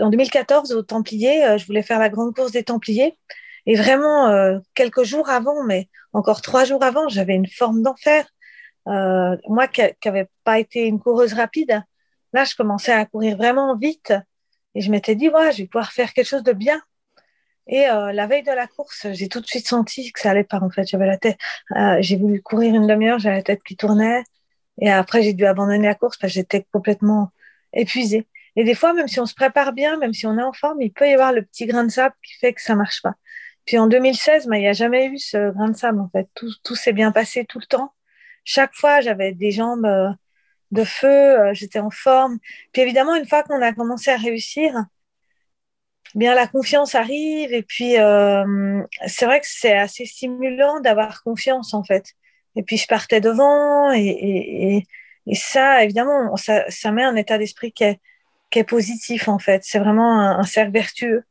en 0.00 0.10
2014, 0.10 0.72
au 0.72 0.82
Templiers, 0.82 1.44
euh, 1.44 1.58
je 1.58 1.66
voulais 1.66 1.82
faire 1.82 1.98
la 1.98 2.08
grande 2.08 2.34
course 2.34 2.52
des 2.52 2.64
Templiers. 2.64 3.18
Et 3.68 3.74
vraiment, 3.74 4.60
quelques 4.74 5.02
jours 5.02 5.28
avant, 5.28 5.64
mais 5.64 5.88
encore 6.12 6.40
trois 6.40 6.64
jours 6.64 6.84
avant, 6.84 7.08
j'avais 7.08 7.34
une 7.34 7.48
forme 7.48 7.82
d'enfer. 7.82 8.24
moi 8.86 9.66
qui 9.66 9.82
n'avais 10.04 10.28
pas 10.44 10.60
été 10.60 10.86
une 10.86 11.00
coureuse 11.00 11.32
rapide, 11.32 11.82
là, 12.32 12.44
je 12.44 12.54
commençais 12.54 12.92
à 12.92 13.04
courir 13.06 13.36
vraiment 13.36 13.76
vite. 13.76 14.12
Et 14.76 14.82
je 14.82 14.90
m'étais 14.92 15.16
dit, 15.16 15.28
ouais, 15.30 15.50
je 15.50 15.58
vais 15.62 15.66
pouvoir 15.66 15.90
faire 15.90 16.12
quelque 16.12 16.28
chose 16.28 16.44
de 16.44 16.52
bien. 16.52 16.80
Et 17.68 17.88
euh, 17.88 18.12
la 18.12 18.26
veille 18.26 18.42
de 18.42 18.52
la 18.52 18.66
course, 18.66 19.06
j'ai 19.12 19.28
tout 19.28 19.40
de 19.40 19.46
suite 19.46 19.66
senti 19.66 20.12
que 20.12 20.20
ça 20.20 20.30
allait 20.30 20.44
pas 20.44 20.60
en 20.60 20.70
fait. 20.70 20.86
J'avais 20.86 21.06
la 21.06 21.18
tête, 21.18 21.38
euh, 21.76 21.96
j'ai 22.00 22.16
voulu 22.16 22.40
courir 22.42 22.74
une 22.74 22.86
demi-heure, 22.86 23.18
j'avais 23.18 23.36
la 23.36 23.42
tête 23.42 23.62
qui 23.64 23.76
tournait. 23.76 24.22
Et 24.80 24.90
après, 24.90 25.22
j'ai 25.22 25.32
dû 25.32 25.46
abandonner 25.46 25.86
la 25.86 25.94
course 25.94 26.16
parce 26.18 26.32
que 26.32 26.34
j'étais 26.34 26.66
complètement 26.72 27.30
épuisée. 27.72 28.26
Et 28.56 28.64
des 28.64 28.74
fois, 28.74 28.92
même 28.94 29.08
si 29.08 29.20
on 29.20 29.26
se 29.26 29.34
prépare 29.34 29.72
bien, 29.72 29.98
même 29.98 30.14
si 30.14 30.26
on 30.26 30.38
est 30.38 30.42
en 30.42 30.52
forme, 30.52 30.80
il 30.80 30.92
peut 30.92 31.08
y 31.08 31.12
avoir 31.12 31.32
le 31.32 31.42
petit 31.42 31.66
grain 31.66 31.84
de 31.84 31.90
sable 31.90 32.14
qui 32.22 32.34
fait 32.38 32.52
que 32.52 32.62
ça 32.62 32.74
marche 32.74 33.02
pas. 33.02 33.14
Puis 33.66 33.78
en 33.78 33.86
2016, 33.88 34.46
bah, 34.46 34.56
il 34.58 34.60
n'y 34.60 34.68
a 34.68 34.72
jamais 34.72 35.06
eu 35.06 35.18
ce 35.18 35.50
grain 35.52 35.68
de 35.68 35.76
sable 35.76 36.00
en 36.00 36.08
fait. 36.10 36.28
Tout, 36.34 36.50
tout 36.64 36.76
s'est 36.76 36.92
bien 36.92 37.12
passé 37.12 37.44
tout 37.44 37.58
le 37.58 37.66
temps. 37.66 37.92
Chaque 38.44 38.74
fois, 38.74 39.00
j'avais 39.00 39.32
des 39.32 39.50
jambes 39.50 39.86
euh, 39.86 40.10
de 40.70 40.84
feu, 40.84 41.08
euh, 41.08 41.54
j'étais 41.54 41.80
en 41.80 41.90
forme. 41.90 42.38
Puis 42.72 42.82
évidemment, 42.82 43.14
une 43.16 43.26
fois 43.26 43.42
qu'on 43.42 43.60
a 43.62 43.72
commencé 43.72 44.10
à 44.10 44.16
réussir, 44.16 44.72
bien 46.14 46.34
la 46.34 46.46
confiance 46.46 46.94
arrive 46.94 47.52
et 47.52 47.62
puis 47.62 47.98
euh, 47.98 48.82
c'est 49.06 49.26
vrai 49.26 49.40
que 49.40 49.46
c'est 49.48 49.76
assez 49.76 50.06
stimulant 50.06 50.80
d'avoir 50.80 51.22
confiance 51.22 51.74
en 51.74 51.82
fait. 51.82 52.12
Et 52.54 52.62
puis 52.62 52.76
je 52.76 52.86
partais 52.86 53.20
devant 53.20 53.92
et, 53.92 54.06
et, 54.06 54.84
et 55.26 55.34
ça 55.34 55.82
évidemment 55.84 56.36
ça, 56.36 56.64
ça, 56.70 56.92
met 56.92 57.04
un 57.04 57.16
état 57.16 57.38
d'esprit 57.38 57.72
qui 57.72 57.84
est, 57.84 58.00
qui 58.50 58.58
est 58.58 58.64
positif 58.64 59.28
en 59.28 59.38
fait. 59.38 59.62
C'est 59.64 59.78
vraiment 59.78 60.20
un, 60.20 60.42
cercle 60.44 60.72
vertueux. 60.72 61.24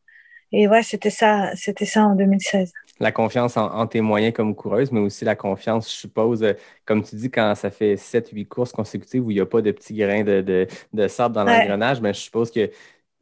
Et 0.51 0.67
ouais, 0.67 0.83
c'était 0.83 1.09
ça, 1.09 1.51
c'était 1.55 1.85
ça 1.85 2.05
en 2.05 2.15
2016 2.15 2.71
la 2.99 3.11
confiance 3.11 3.57
en, 3.57 3.87
tes 3.87 4.01
moyens 4.01 4.33
comme 4.33 4.55
coureuse, 4.55 4.91
mais 4.91 4.99
aussi 4.99 5.25
la 5.25 5.35
confiance, 5.35 5.89
je 5.89 5.95
suppose, 5.95 6.43
euh, 6.43 6.53
comme 6.85 7.03
tu 7.03 7.15
dis, 7.15 7.29
quand 7.29 7.53
ça 7.55 7.69
fait 7.69 7.95
7-8 7.95 8.47
courses 8.47 8.71
consécutives 8.71 9.25
où 9.25 9.31
il 9.31 9.35
n'y 9.35 9.41
a 9.41 9.45
pas 9.45 9.61
de 9.61 9.71
petits 9.71 9.95
grains 9.95 10.23
de, 10.23 10.41
de, 10.41 10.67
de 10.93 11.07
sable 11.07 11.35
dans 11.35 11.43
l'engrenage, 11.43 11.99
mais 11.99 12.13
je 12.13 12.19
suppose 12.19 12.51
que 12.51 12.69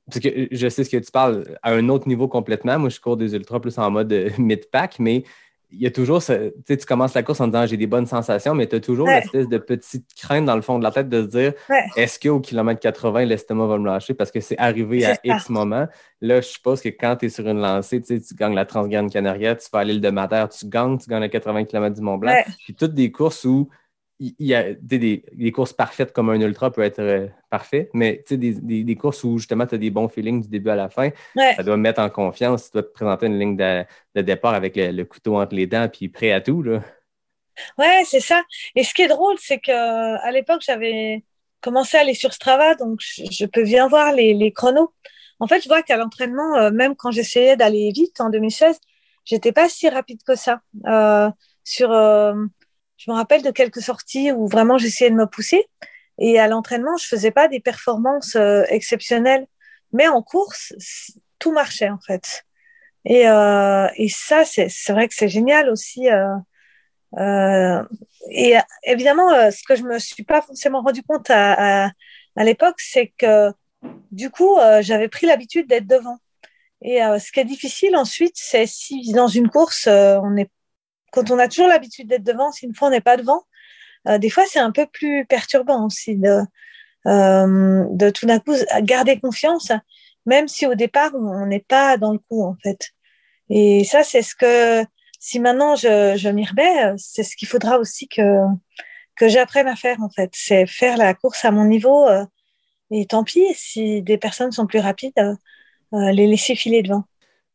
parce 0.10 0.20
que 0.20 0.48
je 0.52 0.68
sais 0.70 0.84
ce 0.84 0.90
que 0.90 0.98
tu 0.98 1.12
parles 1.12 1.46
à 1.62 1.72
un 1.74 1.90
autre 1.90 2.08
niveau 2.08 2.28
complètement. 2.28 2.78
Moi, 2.80 2.90
je 2.90 3.00
cours 3.00 3.18
des 3.18 3.34
ultras 3.36 3.60
plus 3.60 3.78
en 3.78 3.90
mode 3.92 4.12
euh, 4.12 4.30
mid-pack, 4.38 5.00
mais 5.00 5.24
il 5.76 5.80
y 5.82 5.88
a 5.88 5.92
toujours, 5.92 6.22
ce, 6.22 6.50
tu 6.50 6.54
sais, 6.68 6.78
tu 6.78 6.86
commences 6.86 7.16
la 7.16 7.24
course 7.24 7.42
en 7.42 7.48
disant 7.48 7.66
j'ai 7.66 7.78
des 7.78 7.88
bonnes 7.88 8.06
sensations, 8.06 8.54
mais 8.54 8.68
tu 8.68 8.76
as 8.76 8.80
toujours 8.80 9.08
Ouais. 9.08 9.22
l'espèce 9.22 9.48
de 9.48 9.58
petite 9.58 10.06
crainte 10.16 10.46
dans 10.46 10.56
le 10.56 10.62
fond 10.62 10.78
de 10.78 10.84
la 10.84 10.92
tête 10.92 11.10
de 11.10 11.24
se 11.24 11.28
dire 11.28 11.54
Ouais. 11.68 11.82
est-ce 11.96 12.20
qu'au 12.20 12.40
kilomètre 12.42 12.80
80, 12.80 13.26
l'estomac 13.26 13.66
va 13.66 13.78
me 13.80 13.86
lâcher? 13.88 14.14
Parce 14.14 14.30
que 14.30 14.40
c'est 14.40 14.58
arrivé 14.60 15.04
à. 15.04 15.18
X 15.24 15.50
moment. 15.50 15.88
Là, 16.22 16.42
je 16.42 16.48
suppose 16.48 16.80
que 16.80 16.90
quand 16.90 17.16
tu 17.16 17.26
es 17.26 17.30
sur 17.30 17.48
une 17.48 17.60
lancée, 17.60 18.00
tu 18.02 18.08
sais, 18.08 18.22
tu 18.22 18.36
gagnes 18.36 18.54
la 18.54 18.66
Transgrande 18.66 19.10
Canaria, 19.12 19.56
tu 19.56 19.66
vas 19.74 19.80
à 19.80 19.84
l'île 19.84 20.00
de 20.00 20.10
Madère, 20.12 20.48
tu 20.50 20.68
gagnes, 20.68 21.00
tu 21.00 21.10
gagnes 21.10 21.24
les 21.24 21.30
80 21.32 21.64
km 21.66 21.96
du 21.96 22.02
Mont 22.02 22.18
Blanc. 22.20 22.34
Ouais. 22.34 22.46
Puis 22.66 22.76
toutes 22.76 22.94
des 22.94 23.12
courses 23.12 23.44
où 23.46 23.68
il 24.20 24.36
y 24.40 24.54
a 24.56 24.74
des, 24.74 25.00
des- 25.00 25.26
des 25.34 25.52
courses 25.52 25.74
parfaites 25.74 26.14
comme 26.14 26.30
un 26.30 26.40
ultra 26.40 26.72
peut 26.72 26.82
être 26.84 27.00
euh, 27.00 27.28
parfait, 27.50 27.90
mais 27.94 28.18
tu 28.26 28.36
sais, 28.36 28.38
des, 28.38 28.54
des- 28.54 28.84
des 28.84 28.96
courses 28.96 29.24
où 29.24 29.38
justement 29.38 29.66
tu 29.68 29.76
as 29.76 29.78
des 29.78 29.90
bons 29.90 30.08
feelings 30.08 30.42
du 30.44 30.48
début 30.50 30.70
à 30.70 30.76
la 30.76 30.90
fin, 30.90 31.10
Ouais. 31.36 31.56
ça 31.56 31.64
doit 31.64 31.78
mettre 31.78 32.02
en 32.02 32.10
confiance. 32.10 32.66
Tu 32.66 32.72
dois 32.74 32.84
te 32.84 32.90
présenter 32.94 33.26
une 33.28 33.40
ligne 33.40 33.58
de, 33.58 33.84
de 34.16 34.22
départ 34.22 34.54
avec 34.54 34.76
le, 34.76 34.92
le 34.92 35.06
couteau 35.06 35.38
entre 35.40 35.56
les 35.56 35.68
dents 35.68 35.90
puis 35.92 36.10
prêt 36.10 36.32
à 36.32 36.42
tout. 36.42 36.62
Là. 36.64 36.82
Ouais, 37.78 38.04
c'est 38.06 38.20
ça. 38.20 38.44
Et 38.76 38.84
ce 38.84 38.94
qui 38.94 39.04
est 39.04 39.08
drôle, 39.08 39.36
c'est 39.40 39.60
que 39.60 39.72
à 39.72 40.32
l'époque, 40.32 40.62
j'avais 40.66 41.24
commencé 41.62 41.98
à 41.98 42.02
aller 42.02 42.14
sur 42.14 42.34
Strava, 42.34 42.76
donc 42.76 43.00
je, 43.02 43.24
je 43.32 43.46
peux 43.46 43.64
bien 43.64 43.88
voir 43.88 44.12
les, 44.14 44.34
les 44.34 44.52
chronos. 44.52 44.94
En 45.40 45.48
fait, 45.48 45.62
je 45.62 45.68
vois 45.68 45.84
qu'à 45.84 45.98
l'entraînement, 45.98 46.56
euh, 46.58 46.72
même 46.72 46.96
quand 46.96 47.12
j'essayais 47.12 47.56
d'aller 47.58 47.92
vite 47.94 48.20
en 48.22 48.30
2016, 48.30 48.80
j'étais 49.26 49.52
pas 49.52 49.70
si 49.70 49.88
rapide 49.90 50.22
que 50.24 50.36
ça. 50.36 50.62
Euh, 50.88 51.30
sur, 51.64 51.92
je 52.98 53.12
me 53.12 53.16
rappelle 53.16 53.42
de 53.42 53.52
quelques 53.52 53.82
sorties 53.82 54.32
où 54.32 54.48
vraiment 54.48 54.78
j'essayais 54.78 55.12
de 55.12 55.16
me 55.16 55.26
pousser. 55.28 55.66
Et 56.20 56.40
à 56.40 56.48
l'entraînement, 56.48 56.96
je 56.98 57.08
faisais 57.08 57.32
pas 57.32 57.48
des 57.48 57.60
performances 57.60 58.36
euh, 58.36 58.64
exceptionnelles, 58.70 59.48
mais 59.92 60.08
en 60.08 60.22
course, 60.22 60.74
tout 61.40 61.52
marchait 61.52 61.90
en 61.90 62.00
fait. 62.06 62.44
Et, 63.06 63.28
euh, 63.28 63.88
et 63.98 64.10
ça, 64.10 64.46
c'est 64.46 64.70
vrai 64.94 65.08
que 65.08 65.14
c'est 65.16 65.28
génial 65.28 65.70
aussi. 65.70 66.10
euh, 66.10 66.36
euh, 67.18 67.84
et 68.32 68.56
évidemment, 68.84 69.32
euh, 69.34 69.52
ce 69.52 69.64
que 69.68 69.76
je 69.76 69.84
me 69.84 70.00
suis 70.00 70.24
pas 70.24 70.42
forcément 70.42 70.82
rendu 70.82 71.04
compte 71.04 71.30
à, 71.30 71.86
à, 71.86 71.92
à 72.36 72.44
l'époque, 72.44 72.80
c'est 72.80 73.14
que 73.18 73.52
du 74.12 74.30
coup, 74.30 74.58
j'avais 74.82 75.10
pris 75.10 75.28
l'habitude 75.28 75.68
d'être 75.68 75.88
devant. 75.88 76.18
Et 76.82 77.00
ce 77.00 77.32
qui 77.32 77.40
est 77.42 77.46
difficile 77.46 77.96
ensuite, 77.98 78.36
c'est 78.36 78.66
si 78.66 79.12
dans 79.12 79.28
une 79.28 79.50
course, 79.50 79.88
on 79.88 80.38
est, 80.38 80.50
quand 81.14 81.32
on 81.32 81.40
a 81.40 81.48
toujours 81.48 81.68
l'habitude 81.68 82.08
d'être 82.08 82.24
devant, 82.24 82.52
si 82.52 82.66
une 82.66 82.76
fois 82.76 82.90
on 82.90 82.92
n'est 82.92 83.02
pas 83.02 83.18
devant, 83.18 83.44
euh, 84.08 84.18
des 84.18 84.30
fois 84.30 84.46
c'est 84.48 84.60
un 84.60 84.72
peu 84.72 84.88
plus 84.88 85.26
perturbant 85.26 85.86
aussi 85.86 86.18
de, 86.18 86.40
euh, 87.08 87.86
de 87.92 88.10
tout 88.10 88.26
d'un 88.26 88.40
coup 88.40 88.54
garder 88.82 89.20
confiance, 89.20 89.72
même 90.26 90.48
si 90.48 90.66
au 90.66 90.76
départ 90.76 91.12
on 91.16 91.46
n'est 91.46 91.60
pas 91.68 91.98
dans 91.98 92.14
le 92.14 92.20
coup 92.20 92.44
en 92.44 92.56
fait. 92.64 92.90
Et 93.50 93.84
ça, 93.84 94.04
c'est 94.04 94.24
ce 94.24 94.36
que 94.36 94.86
si 95.20 95.40
maintenant 95.40 95.76
je, 95.76 96.30
m'y 96.30 96.46
remets, 96.46 96.94
c'est 96.98 97.24
ce 97.24 97.36
qu'il 97.36 97.48
faudra 97.48 97.78
aussi 97.78 98.08
que, 98.08 98.40
que 99.16 99.28
j'apprenne 99.30 99.68
à 99.68 99.76
faire 99.76 100.02
en 100.02 100.10
fait. 100.10 100.32
C'est 100.34 100.66
faire 100.66 100.98
la 100.98 101.14
course 101.14 101.46
à 101.46 101.52
mon 101.52 101.66
niveau. 101.66 102.08
euh, 102.08 102.26
et 102.92 103.06
tant 103.08 103.24
pis, 103.24 103.46
si 103.56 104.02
des 104.04 104.18
personnes 104.18 104.52
sont 104.52 104.68
plus 104.68 104.80
rapides, 104.80 105.14
les 105.92 106.28
laisser 106.28 106.56
filer 106.56 106.84
devant. 106.84 107.06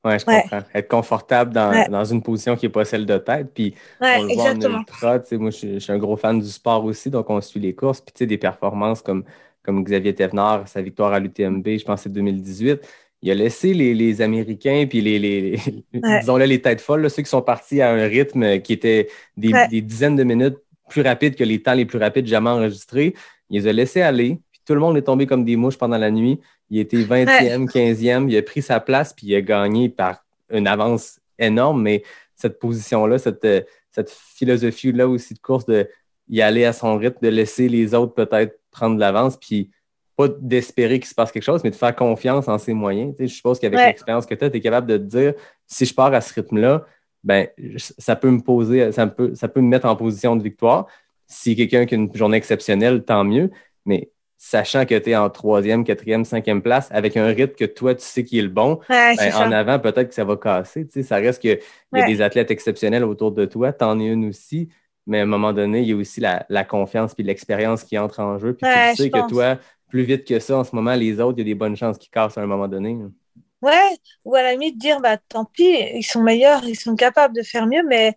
Ouais, 0.04 0.18
je 0.18 0.26
Ouais. 0.26 0.42
comprends. 0.42 0.60
Être 0.74 0.88
confortable 0.88 1.52
dans, 1.52 1.70
Ouais. 1.70 1.88
dans 1.88 2.04
une 2.04 2.22
position 2.22 2.56
qui 2.56 2.66
n'est 2.66 2.72
pas 2.72 2.84
celle 2.84 3.04
de 3.04 3.18
tête. 3.18 3.48
Puis 3.52 3.74
Ouais, 4.00 4.16
on 4.18 4.22
le 4.24 4.34
voit 4.34 4.42
en 4.44 4.46
exactement. 4.54 4.78
ultra. 4.80 5.24
sais, 5.24 5.36
Moi, 5.36 5.50
je, 5.50 5.56
suis- 5.56 5.74
je 5.74 5.78
suis 5.80 5.92
un 5.92 5.98
gros 5.98 6.16
fan 6.16 6.38
du 6.40 6.46
sport 6.48 6.84
aussi, 6.84 7.10
donc 7.10 7.28
on 7.30 7.40
suit 7.40 7.60
les 7.60 7.74
courses. 7.74 8.00
Puis 8.00 8.12
tu 8.14 8.18
sais, 8.20 8.26
des 8.26 8.38
performances 8.38 9.02
comme, 9.02 9.24
comme 9.62 9.82
Xavier 9.82 10.14
Thévenard, 10.14 10.68
sa 10.68 10.80
victoire 10.82 11.12
à 11.12 11.18
l'UTMB, 11.18 11.66
je 11.78 11.84
pense 11.84 12.00
que 12.00 12.02
c'est 12.04 12.12
2018. 12.12 12.80
Il 13.22 13.30
a 13.32 13.34
laissé 13.34 13.74
les, 13.74 13.94
les 13.94 14.22
Américains, 14.22 14.86
puis 14.88 15.00
les, 15.00 15.18
les, 15.18 15.40
les- 15.40 15.58
Ouais. 16.02 16.20
disons-le, 16.20 16.44
les 16.44 16.62
têtes 16.62 16.80
folles, 16.80 17.02
là, 17.02 17.08
ceux 17.08 17.22
qui 17.22 17.28
sont 17.28 17.42
partis 17.42 17.80
à 17.82 17.90
un 17.90 18.06
rythme 18.06 18.60
qui 18.60 18.72
était 18.72 19.08
des, 19.36 19.52
des 19.68 19.82
dizaines 19.82 20.14
de 20.14 20.22
minutes 20.22 20.58
plus 20.88 21.02
rapide 21.02 21.34
que 21.34 21.42
les 21.44 21.60
temps 21.60 21.74
les 21.74 21.84
plus 21.84 21.98
rapides 21.98 22.26
jamais 22.26 22.48
enregistrés. 22.50 23.14
Il 23.50 23.60
les 23.60 23.66
a 23.68 23.72
laissés 23.72 24.00
aller. 24.02 24.38
Tout 24.68 24.74
le 24.74 24.80
monde 24.80 24.98
est 24.98 25.02
tombé 25.02 25.26
comme 25.26 25.46
des 25.46 25.56
mouches 25.56 25.78
pendant 25.78 25.96
la 25.96 26.10
nuit. 26.10 26.38
Il 26.68 26.78
était 26.78 26.98
20e, 26.98 27.66
15e. 27.66 28.28
Il 28.28 28.36
a 28.36 28.42
pris 28.42 28.60
sa 28.60 28.80
place, 28.80 29.14
puis 29.14 29.28
il 29.28 29.34
a 29.34 29.40
gagné 29.40 29.88
par 29.88 30.22
une 30.50 30.66
avance 30.66 31.20
énorme. 31.38 31.80
Mais 31.80 32.02
cette 32.36 32.58
position-là, 32.58 33.16
cette, 33.16 33.42
euh, 33.46 33.62
cette 33.90 34.10
philosophie-là 34.10 35.08
aussi 35.08 35.32
de 35.32 35.38
course, 35.38 35.64
de 35.64 35.88
y 36.28 36.42
aller 36.42 36.66
à 36.66 36.74
son 36.74 36.98
rythme, 36.98 37.16
de 37.22 37.28
laisser 37.28 37.66
les 37.70 37.94
autres 37.94 38.12
peut-être 38.12 38.58
prendre 38.70 38.98
l'avance, 38.98 39.38
puis 39.38 39.70
pas 40.16 40.28
d'espérer 40.28 40.98
qu'il 41.00 41.08
se 41.08 41.14
passe 41.14 41.32
quelque 41.32 41.44
chose, 41.44 41.62
mais 41.64 41.70
de 41.70 41.74
faire 41.76 41.96
confiance 41.96 42.46
en 42.46 42.58
ses 42.58 42.74
moyens. 42.74 43.14
Tu 43.16 43.22
sais, 43.22 43.28
je 43.28 43.34
suppose 43.36 43.58
qu'avec 43.58 43.78
Ouais. 43.78 43.86
l'expérience 43.86 44.26
que 44.26 44.34
tu 44.34 44.44
as, 44.44 44.50
tu 44.50 44.58
es 44.58 44.60
capable 44.60 44.86
de 44.86 44.98
te 44.98 45.02
dire 45.02 45.32
si 45.66 45.86
je 45.86 45.94
pars 45.94 46.12
à 46.12 46.20
ce 46.20 46.34
rythme-là, 46.34 46.84
ben, 47.24 47.48
ça 47.78 48.16
peut 48.16 48.30
me 48.30 48.40
poser, 48.40 48.92
ça 48.92 49.06
peut, 49.06 49.34
ça 49.34 49.48
peut 49.48 49.62
me 49.62 49.68
mettre 49.68 49.86
en 49.86 49.96
position 49.96 50.36
de 50.36 50.42
victoire. 50.42 50.86
Si 51.26 51.56
quelqu'un 51.56 51.86
qui 51.86 51.94
a 51.94 51.96
une 51.96 52.14
journée 52.14 52.36
exceptionnelle, 52.36 53.02
tant 53.02 53.24
mieux. 53.24 53.50
Mais 53.86 54.10
sachant 54.38 54.86
que 54.86 54.98
tu 54.98 55.10
es 55.10 55.16
en 55.16 55.30
troisième, 55.30 55.84
quatrième, 55.84 56.24
cinquième 56.24 56.62
place, 56.62 56.88
avec 56.92 57.16
un 57.16 57.26
rythme 57.26 57.54
que 57.56 57.64
toi, 57.66 57.94
tu 57.94 58.04
sais 58.04 58.24
qui 58.24 58.38
est 58.38 58.42
le 58.42 58.48
bon, 58.48 58.80
Ouais, 58.88 59.16
ben, 59.16 59.32
en 59.34 59.50
ça. 59.50 59.52
avant, 59.52 59.78
peut-être 59.80 60.08
que 60.08 60.14
ça 60.14 60.24
va 60.24 60.36
casser. 60.36 60.86
Tu 60.86 60.92
sais, 60.92 61.02
ça 61.02 61.16
reste 61.16 61.40
qu'il 61.42 61.60
y 61.92 62.00
a 62.00 62.02
des 62.04 62.22
athlètes 62.22 62.50
exceptionnels 62.50 63.04
autour 63.04 63.32
de 63.32 63.44
toi, 63.46 63.72
t'en 63.72 63.98
es 64.00 64.06
une 64.06 64.28
aussi. 64.28 64.68
Mais 65.06 65.20
à 65.20 65.22
un 65.22 65.26
moment 65.26 65.52
donné, 65.52 65.80
il 65.80 65.88
y 65.88 65.92
a 65.92 65.96
aussi 65.96 66.20
la, 66.20 66.44
la 66.50 66.64
confiance 66.64 67.14
puis 67.14 67.24
l'expérience 67.24 67.82
qui 67.84 67.98
entre 67.98 68.20
en 68.20 68.38
jeu. 68.38 68.54
Puis 68.54 68.68
Ouais, 68.68 68.94
tu 68.94 69.02
sais 69.04 69.10
que 69.10 69.20
pense. 69.20 69.28
toi, 69.28 69.58
plus 69.88 70.02
vite 70.04 70.26
que 70.26 70.38
ça, 70.38 70.58
en 70.58 70.64
ce 70.64 70.74
moment, 70.76 70.94
les 70.94 71.18
autres, 71.20 71.38
il 71.38 71.40
y 71.40 71.42
a 71.42 71.44
des 71.46 71.54
bonnes 71.54 71.76
chances 71.76 71.98
qu'ils 71.98 72.10
cassent 72.10 72.36
à 72.38 72.42
un 72.42 72.46
moment 72.46 72.68
donné. 72.68 72.98
Ouais, 73.62 73.98
ou 74.24 74.34
à 74.36 74.42
la 74.42 74.52
limite 74.52 74.78
dire, 74.78 75.00
bah, 75.00 75.16
tant 75.18 75.44
pis, 75.44 75.64
ils 75.94 76.04
sont 76.04 76.22
meilleurs, 76.22 76.64
ils 76.64 76.76
sont 76.78 76.94
capables 76.94 77.34
de 77.34 77.42
faire 77.42 77.66
mieux, 77.66 77.82
mais 77.84 78.16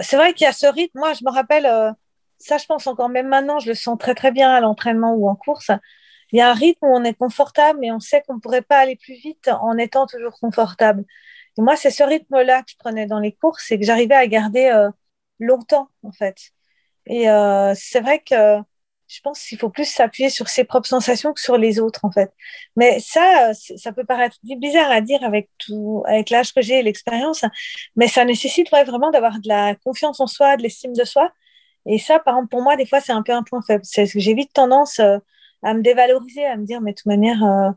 c'est 0.00 0.16
vrai 0.16 0.34
qu'il 0.34 0.44
y 0.46 0.48
a 0.48 0.52
ce 0.52 0.66
rythme. 0.66 0.98
Moi, 0.98 1.14
je 1.14 1.24
me 1.24 1.30
rappelle, 1.32 1.66
euh, 1.66 1.92
ça, 2.38 2.58
je 2.58 2.66
pense 2.66 2.86
encore 2.86 3.08
même 3.08 3.28
maintenant, 3.28 3.58
je 3.58 3.68
le 3.68 3.74
sens 3.74 3.98
très, 3.98 4.14
très 4.14 4.32
bien 4.32 4.50
à 4.50 4.60
l'entraînement 4.60 5.14
ou 5.14 5.28
en 5.28 5.36
course. 5.36 5.70
Il 6.32 6.38
y 6.38 6.40
a 6.40 6.50
un 6.50 6.54
rythme 6.54 6.86
où 6.86 6.94
on 6.94 7.04
est 7.04 7.14
confortable, 7.14 7.78
mais 7.80 7.92
on 7.92 8.00
sait 8.00 8.22
qu'on 8.26 8.34
ne 8.34 8.40
pourrait 8.40 8.62
pas 8.62 8.78
aller 8.78 8.96
plus 8.96 9.14
vite 9.14 9.48
en 9.48 9.76
étant 9.78 10.06
toujours 10.06 10.38
confortable. 10.40 11.04
Et 11.58 11.62
moi, 11.62 11.76
c'est 11.76 11.90
ce 11.90 12.02
rythme-là 12.02 12.62
que 12.62 12.70
je 12.72 12.76
prenais 12.78 13.06
dans 13.06 13.20
les 13.20 13.32
courses 13.32 13.70
et 13.70 13.78
que 13.78 13.84
j'arrivais 13.84 14.14
à 14.14 14.26
garder 14.26 14.66
euh, 14.66 14.90
longtemps, 15.40 15.88
en 16.02 16.12
fait. 16.12 16.36
Et 17.06 17.30
euh, 17.30 17.74
c'est 17.76 18.00
vrai 18.00 18.20
que 18.20 18.58
je 19.08 19.20
pense 19.20 19.40
qu'il 19.42 19.58
faut 19.58 19.70
plus 19.70 19.84
s'appuyer 19.84 20.30
sur 20.30 20.48
ses 20.48 20.64
propres 20.64 20.88
sensations 20.88 21.32
que 21.32 21.40
sur 21.40 21.56
les 21.56 21.78
autres, 21.78 22.04
en 22.04 22.10
fait. 22.10 22.32
Mais 22.76 22.98
ça, 23.00 23.52
ça 23.54 23.92
peut 23.92 24.04
paraître 24.04 24.36
bizarre 24.42 24.90
à 24.90 25.00
dire 25.00 25.22
avec 25.24 25.48
tout, 25.58 26.02
avec 26.06 26.30
l'âge 26.30 26.52
que 26.52 26.60
j'ai 26.60 26.80
et 26.80 26.82
l'expérience, 26.82 27.44
mais 27.94 28.08
ça 28.08 28.24
nécessite 28.24 28.68
vraiment 28.70 29.10
d'avoir 29.10 29.40
de 29.40 29.48
la 29.48 29.74
confiance 29.76 30.20
en 30.20 30.26
soi, 30.26 30.56
de 30.56 30.62
l'estime 30.62 30.92
de 30.92 31.04
soi. 31.04 31.32
Et 31.86 31.98
ça, 31.98 32.18
par 32.18 32.34
exemple, 32.36 32.50
pour 32.50 32.62
moi, 32.62 32.76
des 32.76 32.86
fois, 32.86 33.00
c'est 33.00 33.12
un 33.12 33.22
peu 33.22 33.32
un 33.32 33.42
point 33.42 33.62
faible. 33.62 33.84
C'est 33.84 34.06
que 34.08 34.18
j'ai 34.20 34.34
vite 34.34 34.52
tendance 34.52 34.98
euh, 35.00 35.18
à 35.62 35.74
me 35.74 35.82
dévaloriser, 35.82 36.44
à 36.46 36.56
me 36.56 36.64
dire, 36.64 36.80
mais 36.80 36.92
de 36.92 36.96
toute 36.96 37.06
manière, 37.06 37.44
euh, 37.44 37.70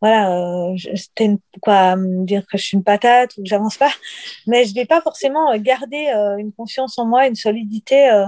voilà, 0.00 0.32
euh, 0.72 0.76
c'était 0.94 1.24
une- 1.26 1.40
quoi, 1.62 1.96
me 1.96 2.24
dire 2.24 2.46
que 2.46 2.58
je 2.58 2.62
suis 2.64 2.76
une 2.76 2.84
patate 2.84 3.36
ou 3.38 3.42
que 3.42 3.48
j'avance 3.48 3.76
pas. 3.78 3.90
Mais 4.46 4.64
je 4.64 4.74
vais 4.74 4.86
pas 4.86 5.00
forcément 5.02 5.50
euh, 5.52 5.58
garder 5.58 6.08
euh, 6.14 6.36
une 6.38 6.52
confiance 6.52 6.98
en 6.98 7.06
moi, 7.06 7.26
une 7.26 7.34
solidité. 7.34 8.10
euh. 8.10 8.26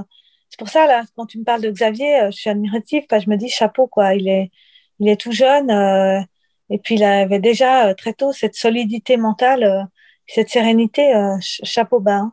C'est 0.50 0.58
pour 0.58 0.68
ça, 0.68 0.86
là, 0.86 1.04
quand 1.16 1.26
tu 1.26 1.38
me 1.38 1.44
parles 1.44 1.62
de 1.62 1.70
Xavier, 1.70 2.22
euh, 2.22 2.30
je 2.32 2.36
suis 2.38 2.50
admirative, 2.50 3.04
parce 3.08 3.24
je 3.24 3.30
me 3.30 3.36
dis 3.36 3.48
chapeau, 3.48 3.86
quoi. 3.86 4.14
Il 4.14 4.28
est, 4.28 4.50
il 4.98 5.08
est 5.08 5.20
tout 5.20 5.32
jeune, 5.32 5.70
euh, 5.70 6.20
et 6.70 6.78
puis 6.78 6.96
il 6.96 7.04
avait 7.04 7.38
déjà 7.40 7.88
euh, 7.88 7.94
très 7.94 8.12
tôt 8.14 8.32
cette 8.32 8.54
solidité 8.56 9.16
mentale, 9.16 9.62
euh, 9.64 9.82
cette 10.26 10.48
sérénité, 10.50 11.14
euh, 11.14 11.34
ch- 11.40 11.60
chapeau 11.64 12.00
bas. 12.00 12.16
hein. 12.16 12.32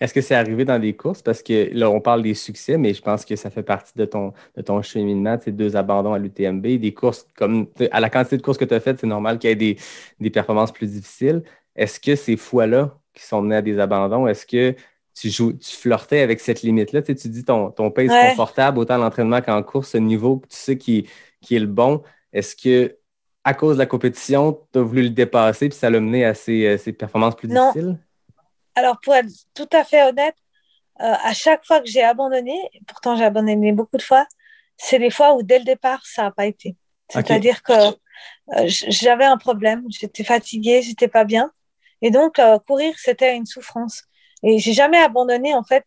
Est-ce 0.00 0.12
que 0.12 0.20
c'est 0.20 0.34
arrivé 0.34 0.64
dans 0.64 0.78
des 0.78 0.94
courses? 0.94 1.22
Parce 1.22 1.42
que 1.42 1.70
là, 1.72 1.90
on 1.90 2.00
parle 2.00 2.22
des 2.22 2.34
succès, 2.34 2.76
mais 2.76 2.92
je 2.94 3.02
pense 3.02 3.24
que 3.24 3.36
ça 3.36 3.50
fait 3.50 3.62
partie 3.62 3.92
de 3.96 4.04
ton, 4.04 4.32
de 4.56 4.62
ton 4.62 4.82
cheminement, 4.82 5.38
ces 5.42 5.52
deux 5.52 5.76
abandons 5.76 6.12
à 6.12 6.18
l'UTMB, 6.18 6.62
des 6.78 6.92
courses 6.94 7.26
comme 7.36 7.66
à 7.90 8.00
la 8.00 8.10
quantité 8.10 8.36
de 8.36 8.42
courses 8.42 8.58
que 8.58 8.64
tu 8.64 8.74
as 8.74 8.80
faites, 8.80 9.00
c'est 9.00 9.06
normal 9.06 9.38
qu'il 9.38 9.48
y 9.50 9.52
ait 9.52 9.56
des, 9.56 9.76
des 10.20 10.30
performances 10.30 10.72
plus 10.72 10.88
difficiles. 10.92 11.42
Est-ce 11.76 11.98
que 12.00 12.16
ces 12.16 12.36
fois-là 12.36 12.98
qui 13.14 13.22
sont 13.24 13.42
menées 13.42 13.56
à 13.56 13.62
des 13.62 13.78
abandons, 13.78 14.26
est-ce 14.26 14.46
que 14.46 14.74
tu 15.14 15.28
joues, 15.30 15.52
tu 15.52 15.76
flirtais 15.76 16.20
avec 16.20 16.40
cette 16.40 16.62
limite-là? 16.62 17.02
Tu, 17.02 17.14
dis 17.14 17.44
ton, 17.44 17.70
ton 17.70 17.90
pace 17.90 18.08
Ouais. 18.10 18.30
confortable, 18.30 18.78
autant 18.78 18.94
à 18.94 18.98
l'entraînement 18.98 19.40
qu'en 19.42 19.62
course, 19.62 19.90
ce 19.90 19.98
niveau 19.98 20.38
que 20.38 20.48
tu 20.48 20.56
sais 20.56 20.78
qui, 20.78 21.06
qui 21.40 21.56
est 21.56 21.60
le 21.60 21.66
bon. 21.66 22.02
Est-ce 22.32 22.56
que 22.56 22.96
à 23.44 23.54
cause 23.54 23.74
de 23.76 23.78
la 23.80 23.86
compétition, 23.86 24.58
tu 24.72 24.78
as 24.78 24.82
voulu 24.82 25.02
le 25.02 25.10
dépasser 25.10 25.68
puis 25.68 25.76
ça 25.76 25.90
l'a 25.90 26.00
mené 26.00 26.24
à 26.24 26.32
ces, 26.34 26.64
euh, 26.66 26.78
ces 26.78 26.92
performances 26.92 27.34
plus 27.36 27.48
Non. 27.48 27.72
difficiles? 27.72 27.98
Alors, 28.74 29.00
pour 29.00 29.14
être 29.14 29.30
tout 29.54 29.68
à 29.72 29.84
fait 29.84 30.02
honnête, 30.02 30.34
euh, 31.00 31.14
à 31.22 31.34
chaque 31.34 31.64
fois 31.64 31.80
que 31.80 31.86
j'ai 31.86 32.02
abandonné, 32.02 32.56
pourtant 32.86 33.16
j'ai 33.16 33.24
abandonné 33.24 33.72
beaucoup 33.72 33.96
de 33.96 34.02
fois, 34.02 34.26
c'est 34.76 34.98
des 34.98 35.10
fois 35.10 35.34
où 35.34 35.42
dès 35.42 35.58
le 35.58 35.64
départ, 35.64 36.04
ça 36.04 36.22
n'a 36.22 36.30
pas 36.30 36.46
été. 36.46 36.76
C'est-à-dire 37.08 37.62
que 37.62 37.72
euh, 37.72 38.64
j'avais 38.66 39.24
un 39.24 39.36
problème, 39.36 39.84
j'étais 39.90 40.24
fatiguée, 40.24 40.82
j'étais 40.82 41.08
pas 41.08 41.24
bien. 41.24 41.50
Et 42.00 42.10
donc, 42.10 42.38
euh, 42.38 42.58
courir, 42.58 42.94
c'était 42.98 43.36
une 43.36 43.46
souffrance. 43.46 44.02
Et 44.42 44.58
j'ai 44.58 44.72
jamais 44.72 44.98
abandonné, 44.98 45.54
en 45.54 45.62
fait, 45.62 45.84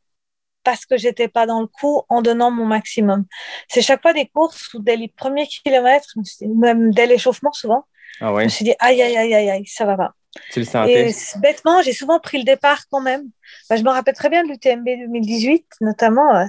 parce 0.63 0.85
que 0.85 0.97
j'étais 0.97 1.27
pas 1.27 1.45
dans 1.45 1.61
le 1.61 1.67
coup 1.67 2.03
en 2.09 2.21
donnant 2.21 2.51
mon 2.51 2.65
maximum. 2.65 3.25
C'est 3.67 3.81
chaque 3.81 4.01
fois 4.01 4.13
des 4.13 4.27
courses 4.27 4.73
où 4.73 4.79
dès 4.79 4.95
les 4.95 5.07
premiers 5.07 5.47
kilomètres, 5.47 6.13
même 6.41 6.91
dès 6.91 7.05
l'échauffement 7.05 7.53
souvent, 7.53 7.85
Ah 8.19 8.33
Je 8.39 8.43
me 8.43 8.49
suis 8.49 8.65
dit, 8.65 8.73
aïe, 8.79 9.01
aïe, 9.01 9.17
aïe, 9.17 9.33
aïe, 9.33 9.49
aïe, 9.49 9.65
ça 9.67 9.85
va 9.85 9.97
pas. 9.97 10.13
Tu 10.51 10.59
le 10.59 10.65
sentais? 10.65 11.09
Et 11.09 11.15
bêtement, 11.39 11.81
j'ai 11.81 11.93
souvent 11.93 12.19
pris 12.19 12.37
le 12.37 12.43
départ 12.43 12.83
quand 12.89 13.01
même. 13.01 13.29
Bah, 13.69 13.75
je 13.75 13.83
me 13.83 13.89
rappelle 13.89 14.15
très 14.15 14.29
bien 14.29 14.43
de 14.43 14.49
l'UTMB 14.49 14.85
2018, 14.85 15.65
notamment, 15.81 16.35
euh, 16.35 16.45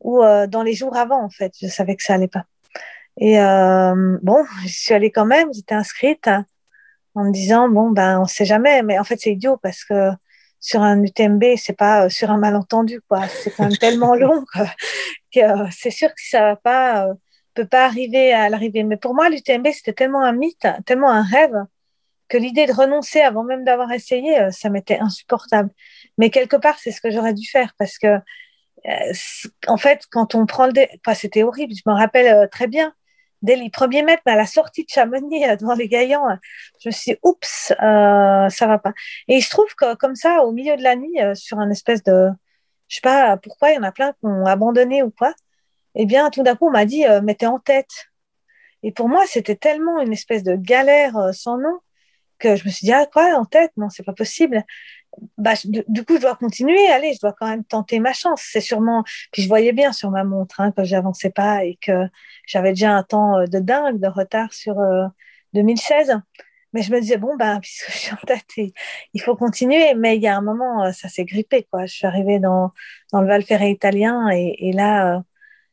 où 0.00 0.22
euh, 0.22 0.46
dans 0.46 0.62
les 0.62 0.74
jours 0.74 0.96
avant, 0.96 1.22
en 1.22 1.30
fait, 1.30 1.52
je 1.60 1.68
savais 1.68 1.96
que 1.96 2.02
ça 2.02 2.14
allait 2.14 2.28
pas. 2.28 2.44
Et 3.20 3.40
euh, 3.40 4.18
bon, 4.22 4.44
je 4.62 4.68
suis 4.68 4.94
allée 4.94 5.10
quand 5.10 5.26
même, 5.26 5.52
j'étais 5.52 5.74
inscrite 5.74 6.28
hein, 6.28 6.46
en 7.14 7.24
me 7.24 7.32
disant, 7.32 7.68
bon, 7.68 7.90
ben, 7.90 8.20
on 8.20 8.26
sait 8.26 8.44
jamais. 8.44 8.82
Mais 8.82 8.98
en 8.98 9.04
fait, 9.04 9.18
c'est 9.20 9.32
idiot 9.32 9.56
parce 9.56 9.84
que 9.84 10.10
sur 10.60 10.82
un 10.82 11.02
UTMB, 11.02 11.44
c'est 11.56 11.76
pas 11.76 12.04
euh, 12.06 12.08
sur 12.08 12.30
un 12.30 12.38
malentendu, 12.38 13.00
quoi. 13.08 13.26
C'est 13.28 13.50
quand 13.50 13.64
même 13.64 13.76
tellement 13.78 14.14
long 14.14 14.44
que, 15.32 15.40
c'est 15.70 15.90
sûr 15.90 16.08
que 16.08 16.22
ça 16.22 16.40
va 16.42 16.56
pas, 16.56 17.06
peut 17.54 17.66
pas 17.66 17.86
arriver 17.86 18.32
à 18.32 18.48
l'arrivée. 18.48 18.84
Mais 18.84 18.96
pour 18.96 19.14
moi, 19.14 19.28
l'UTMB, 19.28 19.68
c'était 19.72 19.92
tellement 19.92 20.22
un 20.22 20.32
mythe, 20.32 20.66
tellement 20.86 21.10
un 21.10 21.22
rêve 21.22 21.54
que 22.28 22.36
l'idée 22.36 22.66
de 22.66 22.72
renoncer 22.72 23.20
avant 23.20 23.44
même 23.44 23.64
d'avoir 23.64 23.90
essayé, 23.92 24.38
euh, 24.40 24.50
ça 24.50 24.70
m'était 24.70 24.98
insupportable. 24.98 25.70
Mais 26.18 26.30
quelque 26.30 26.56
part, 26.56 26.78
c'est 26.78 26.92
ce 26.92 27.00
que 27.00 27.10
j'aurais 27.10 27.34
dû 27.34 27.48
faire 27.48 27.72
parce 27.78 27.98
que, 27.98 28.06
euh, 28.86 29.12
en 29.66 29.76
fait, 29.76 30.04
quand 30.10 30.34
on 30.34 30.46
prend 30.46 30.66
le 30.66 30.72
dé... 30.72 30.88
c'était 31.14 31.42
horrible. 31.42 31.74
Je 31.74 31.82
me 31.86 31.94
rappelle 31.94 32.26
euh, 32.26 32.46
très 32.46 32.66
bien, 32.66 32.92
dès 33.42 33.56
les 33.56 33.70
premiers 33.70 34.02
mètres, 34.02 34.22
à 34.26 34.36
la 34.36 34.46
sortie 34.46 34.84
de 34.84 34.90
Chamonix, 34.90 35.40
devant 35.58 35.74
les 35.74 35.88
Gaillans, 35.88 36.28
euh, 36.28 36.36
je 36.82 36.88
me 36.88 36.92
suis 36.92 37.12
dit, 37.12 37.18
oups, 37.22 37.72
ça 37.78 38.48
va 38.66 38.78
pas. 38.78 38.92
Et 39.28 39.36
il 39.36 39.42
se 39.42 39.50
trouve 39.50 39.74
que, 39.74 39.94
comme 39.94 40.14
ça, 40.16 40.44
au 40.44 40.52
milieu 40.52 40.76
de 40.76 40.82
la 40.82 40.96
nuit, 40.96 41.18
sur 41.34 41.58
un 41.58 41.70
espèce 41.70 42.02
de, 42.02 42.28
je 42.88 42.96
sais 42.96 43.00
pas 43.02 43.36
pourquoi, 43.38 43.70
il 43.70 43.76
y 43.76 43.78
en 43.78 43.82
a 43.82 43.92
plein 43.92 44.12
qui 44.12 44.26
ont 44.26 44.46
abandonné 44.46 45.02
ou 45.02 45.10
quoi. 45.10 45.34
Eh 45.94 46.06
bien, 46.06 46.30
tout 46.30 46.42
d'un 46.42 46.56
coup, 46.56 46.68
on 46.68 46.70
m'a 46.70 46.84
dit, 46.84 47.04
t'es 47.38 47.46
en 47.46 47.58
tête. 47.58 48.08
Et 48.82 48.92
pour 48.92 49.08
moi, 49.08 49.24
c'était 49.26 49.56
tellement 49.56 50.00
une 50.00 50.12
espèce 50.12 50.42
de 50.44 50.54
galère 50.56 51.30
sans 51.32 51.58
nom 51.58 51.80
que 52.38 52.56
je 52.56 52.64
me 52.64 52.70
suis 52.70 52.86
dit, 52.86 52.92
ah, 52.92 53.06
quoi, 53.06 53.34
en 53.38 53.44
tête? 53.44 53.72
Non, 53.76 53.88
c'est 53.90 54.02
pas 54.04 54.12
possible. 54.12 54.64
Bah, 55.36 55.54
du, 55.64 56.04
coup, 56.04 56.16
je 56.16 56.20
dois 56.22 56.36
continuer. 56.36 56.86
Allez, 56.88 57.14
je 57.14 57.20
dois 57.20 57.32
quand 57.32 57.48
même 57.48 57.64
tenter 57.64 57.98
ma 58.00 58.12
chance. 58.12 58.42
C'est 58.52 58.60
sûrement. 58.60 59.04
Puis 59.32 59.42
je 59.42 59.48
voyais 59.48 59.72
bien 59.72 59.92
sur 59.92 60.10
ma 60.10 60.24
montre 60.24 60.60
hein, 60.60 60.72
que 60.72 60.84
j'avançais 60.84 61.30
pas 61.30 61.64
et 61.64 61.76
que 61.80 62.06
j'avais 62.46 62.70
déjà 62.70 62.92
un 62.94 63.02
temps 63.02 63.38
euh, 63.38 63.46
de 63.46 63.58
dingue 63.58 64.00
de 64.00 64.08
retard 64.08 64.52
sur 64.52 64.78
euh, 64.80 65.06
2016. 65.54 66.20
Mais 66.72 66.82
je 66.82 66.92
me 66.92 67.00
disais, 67.00 67.16
bon, 67.16 67.36
ben, 67.36 67.60
puisque 67.62 67.90
je 67.90 67.98
suis 67.98 68.12
en 68.12 68.26
tête, 68.26 68.44
il 69.14 69.20
faut 69.22 69.36
continuer. 69.36 69.94
Mais 69.94 70.16
il 70.16 70.22
y 70.22 70.28
a 70.28 70.36
un 70.36 70.42
moment, 70.42 70.84
euh, 70.84 70.92
ça 70.92 71.08
s'est 71.08 71.24
grippé, 71.24 71.66
quoi. 71.70 71.86
Je 71.86 71.94
suis 71.94 72.06
arrivée 72.06 72.38
dans, 72.38 72.70
dans 73.12 73.20
le 73.20 73.28
Val 73.28 73.42
Ferret 73.42 73.70
italien 73.72 74.28
et, 74.30 74.68
et 74.68 74.72
là, 74.72 75.16
euh, 75.16 75.20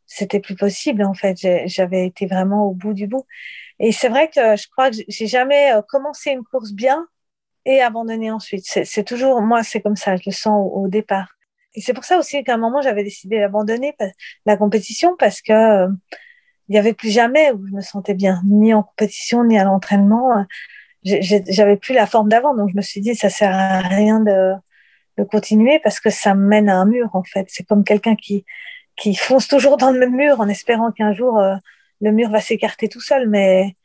c'était 0.08 0.40
plus 0.40 0.56
possible, 0.56 1.04
en 1.04 1.14
fait. 1.14 1.38
J'avais 1.66 2.06
été 2.06 2.26
vraiment 2.26 2.68
au 2.68 2.74
bout 2.74 2.94
du 2.94 3.08
bout. 3.08 3.26
Et 3.80 3.92
c'est 3.92 4.10
vrai 4.10 4.30
que 4.30 4.56
je 4.56 4.68
crois 4.70 4.90
que 4.90 4.98
j'ai 5.08 5.28
jamais 5.28 5.74
euh, 5.74 5.82
commencé 5.82 6.32
une 6.32 6.44
course 6.44 6.72
bien 6.72 7.06
et 7.66 7.82
abandonné 7.82 8.32
ensuite. 8.32 8.66
C'est 8.66 9.04
toujours, 9.04 9.42
moi, 9.42 9.64
c'est 9.64 9.82
comme 9.82 9.96
ça, 9.96 10.16
je 10.16 10.24
le 10.26 10.32
sens 10.32 10.70
au, 10.74 10.88
départ. 10.88 11.30
Et 11.74 11.82
c'est 11.82 11.94
pour 11.94 12.06
ça 12.06 12.18
aussi 12.18 12.44
qu'à 12.44 12.54
un 12.54 12.58
moment, 12.58 12.82
j'avais 12.82 13.04
décidé 13.04 13.40
d'abandonner 13.40 13.96
la 14.46 14.56
compétition 14.56 15.16
parce 15.18 15.42
que 15.42 15.52
euh, 15.52 15.88
il 16.70 16.76
y 16.76 16.78
avait 16.78 16.94
plus 16.94 17.10
jamais 17.10 17.52
où 17.52 17.66
je 17.68 17.74
me 17.74 17.82
sentais 17.82 18.14
bien, 18.14 18.42
ni 18.46 18.74
en 18.74 18.84
compétition, 18.84 19.44
ni 19.44 19.58
à 19.58 19.64
l'entraînement. 19.66 20.46
J'avais 21.04 21.78
plus 21.78 21.94
la 21.94 22.08
forme 22.08 22.30
d'avant, 22.30 22.56
donc 22.56 22.70
je 22.70 22.76
me 22.76 22.82
suis 22.82 23.02
dit, 23.02 23.16
ça 23.16 23.30
sert 23.30 23.54
à 23.54 23.80
rien 23.80 24.20
de, 24.20 24.54
de 25.18 25.24
continuer 25.24 25.80
parce 25.84 26.00
que 26.00 26.10
ça 26.10 26.34
mène 26.34 26.70
à 26.70 26.78
un 26.78 26.86
mur, 26.86 27.10
en 27.14 27.24
fait. 27.24 27.46
C'est 27.50 27.64
comme 27.64 27.84
quelqu'un 27.84 28.16
qui, 28.16 28.46
qui 28.98 29.16
fonce 29.16 29.48
toujours 29.48 29.78
dans 29.78 29.92
le 29.92 30.00
même 30.00 30.16
mur 30.16 30.40
en 30.40 30.48
espérant 30.48 30.92
qu'un 30.92 31.14
jour, 31.14 31.40
euh, 31.40 31.56
le 32.02 32.12
mur 32.12 32.30
va 32.30 32.42
s'écarter 32.42 32.88
tout 32.90 33.02
seul, 33.02 33.30
mais 33.30 33.76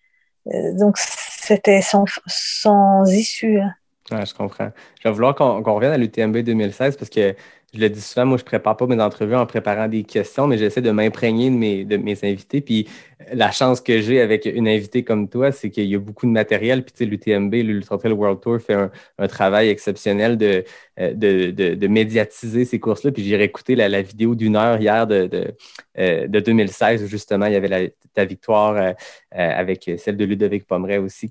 euh, 0.49 0.73
donc 0.79 0.97
c'était 0.99 1.83
sans, 1.83 2.05
sans 2.27 3.05
issue. 3.11 3.61
hein. 3.61 3.75
Ouais, 4.11 4.27
je 4.27 4.35
comprends. 4.35 4.71
Je 5.03 5.09
vais 5.09 5.15
vouloir 5.15 5.35
qu'on 5.37 5.63
qu'on 5.63 5.75
revienne 5.75 5.93
à 5.93 5.97
l'UTMB 5.99 6.39
2016 6.39 6.97
parce 6.97 7.11
que 7.11 7.35
je 7.73 7.81
le 7.81 7.89
dis 7.89 8.01
souvent, 8.01 8.27
moi, 8.27 8.39
je 8.39 8.45
prépare 8.45 8.77
pas 8.77 8.87
mes 8.87 9.01
entrevues 9.01 9.37
en 9.37 9.47
préparant 9.47 9.87
des 9.87 10.03
questions, 10.03 10.47
mais 10.47 10.59
j'essaie 10.59 10.81
de 10.83 10.91
m'imprégner 10.91 11.51
de 11.85 11.97
mes, 11.97 12.25
invités. 12.25 12.61
Puis 12.61 12.89
la 13.33 13.53
chance 13.53 13.81
que 13.81 14.01
j'ai 14.01 14.21
avec 14.21 14.47
une 14.47 14.67
invitée 14.67 15.05
comme 15.05 15.29
toi, 15.29 15.53
c'est 15.53 15.71
qu'il 15.71 15.85
y 15.85 15.95
a 15.95 15.99
beaucoup 15.99 16.27
de 16.27 16.33
matériel. 16.33 16.83
Puis 16.85 16.93
tu 16.93 17.05
sais, 17.05 17.11
l'UTMB, 17.11 17.55
l'Ultra 17.55 17.99
Trail 17.99 18.13
World 18.13 18.41
Tour, 18.41 18.59
fait 18.61 18.75
un, 19.19 19.29
travail 19.29 19.69
exceptionnel 19.69 20.37
de, 20.37 20.65
euh, 20.99 21.13
de, 21.15 21.51
de, 21.51 21.75
de 21.75 21.87
médiatiser 21.87 22.65
ces 22.65 22.81
courses-là. 22.81 23.13
Puis 23.13 23.23
j'ai 23.23 23.37
réécouté 23.37 23.77
la, 23.77 24.03
vidéo 24.03 24.35
d'une 24.35 24.57
heure 24.57 24.81
hier 24.81 25.07
de, 25.07 25.27
de, 25.27 25.55
euh, 25.99 26.27
de 26.27 26.41
2016 26.41 27.05
où 27.05 27.07
justement 27.07 27.47
il 27.47 27.53
y 27.53 27.57
avait 27.57 27.93
ta 28.15 28.25
victoire 28.25 28.77
euh, 28.77 28.93
euh, 29.35 29.51
avec 29.55 29.91
celle 29.99 30.17
de 30.17 30.25
Ludovic 30.25 30.67
Pomeray 30.67 30.99
aussi. 30.99 31.31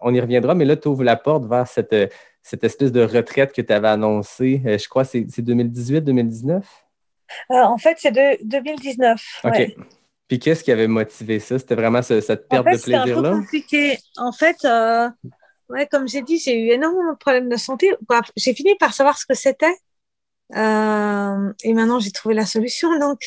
On 0.00 0.14
y 0.14 0.20
reviendra, 0.20 0.54
mais 0.54 0.64
là, 0.64 0.76
tu 0.76 0.88
ouvres 0.88 1.04
la 1.04 1.16
porte 1.16 1.44
vers 1.46 1.66
cette, 1.66 1.92
euh, 1.92 2.06
cette 2.42 2.64
espèce 2.64 2.92
de 2.92 3.02
retraite 3.02 3.52
que 3.52 3.62
tu 3.62 3.72
avais 3.72 3.88
annoncée. 3.88 4.62
Euh, 4.66 4.78
je 4.78 4.88
crois 4.88 5.04
que 5.04 5.10
c'est 5.10 5.42
2018-2019? 5.42 6.64
Euh, 7.50 7.54
en 7.62 7.78
fait, 7.78 7.96
c'est 7.98 8.12
de 8.12 8.38
2019. 8.44 9.22
OK. 9.44 9.52
ouais. 9.52 9.76
Puis 10.28 10.38
qu'est-ce 10.38 10.62
qui 10.64 10.72
avait 10.72 10.88
motivé 10.88 11.38
ça? 11.40 11.58
C'était 11.58 11.74
vraiment 11.74 12.02
ce- 12.02 12.20
cette 12.20 12.48
perte 12.48 12.66
en 12.66 12.70
fait, 12.70 12.76
de 12.76 12.80
c'était 12.80 12.94
un 12.94 13.00
peu 13.04 13.04
plaisir-là? 13.04 13.30
compliqué. 13.32 13.98
En 14.16 14.32
fait, 14.32 14.64
euh, 14.64 15.08
ouais, 15.68 15.86
comme 15.88 16.08
j'ai 16.08 16.22
dit, 16.22 16.38
j'ai 16.38 16.58
eu 16.58 16.70
énormément 16.70 17.12
de 17.12 17.18
problèmes 17.18 17.48
de 17.48 17.56
santé. 17.56 17.92
J'ai 18.36 18.54
fini 18.54 18.74
par 18.78 18.94
savoir 18.94 19.18
ce 19.18 19.26
que 19.26 19.34
c'était. 19.34 19.74
Euh, 20.56 21.52
et 21.62 21.74
maintenant, 21.74 22.00
j'ai 22.00 22.10
trouvé 22.10 22.34
la 22.34 22.46
solution. 22.46 22.98
Donc, 22.98 23.20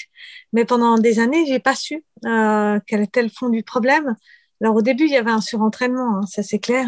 mais 0.51 0.65
pendant 0.65 0.97
des 0.97 1.19
années, 1.19 1.45
j'ai 1.45 1.59
pas 1.59 1.75
su 1.75 2.03
euh, 2.25 2.79
quel 2.87 3.01
était 3.01 3.23
le 3.23 3.29
fond 3.29 3.49
du 3.49 3.63
problème. 3.63 4.15
Alors, 4.61 4.75
au 4.75 4.81
début, 4.81 5.05
il 5.05 5.11
y 5.11 5.17
avait 5.17 5.31
un 5.31 5.41
surentraînement, 5.41 6.19
hein, 6.19 6.25
ça 6.27 6.43
c'est 6.43 6.59
clair. 6.59 6.87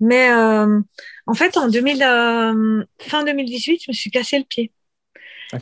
Mais 0.00 0.30
euh, 0.30 0.80
en 1.26 1.34
fait, 1.34 1.56
en 1.56 1.68
2000, 1.68 2.02
euh, 2.02 2.84
fin 3.00 3.24
2018, 3.24 3.82
je 3.84 3.90
me 3.90 3.94
suis 3.94 4.10
cassé 4.10 4.38
le 4.38 4.44
pied. 4.44 4.72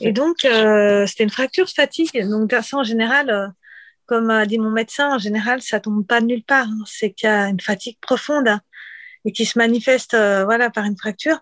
Et 0.01 0.13
donc, 0.13 0.45
euh, 0.45 1.07
c'était 1.07 1.25
une 1.25 1.31
fracture 1.31 1.69
fatigue. 1.69 2.29
Donc, 2.29 2.53
ça, 2.53 2.79
en 2.79 2.85
général, 2.85 3.53
comme 4.07 4.31
a 4.31 4.47
dit 4.47 4.59
mon 4.59 4.71
médecin, 4.71 5.15
en 5.15 5.19
général, 5.19 5.63
ça 5.63 5.81
tombe 5.81 6.07
pas 6.07 6.21
de 6.21 6.27
nulle 6.27 6.43
part. 6.43 6.67
hein. 6.67 6.85
C'est 6.87 7.13
qu'il 7.13 7.29
y 7.29 7.33
a 7.33 7.49
une 7.49 7.61
fatigue 7.61 7.99
profonde 8.01 8.49
hein, 8.49 8.61
et 9.25 9.33
qui 9.33 9.45
se 9.45 9.59
manifeste, 9.59 10.13
voilà, 10.13 10.71
par 10.71 10.85
une 10.85 10.97
fracture. 10.97 11.41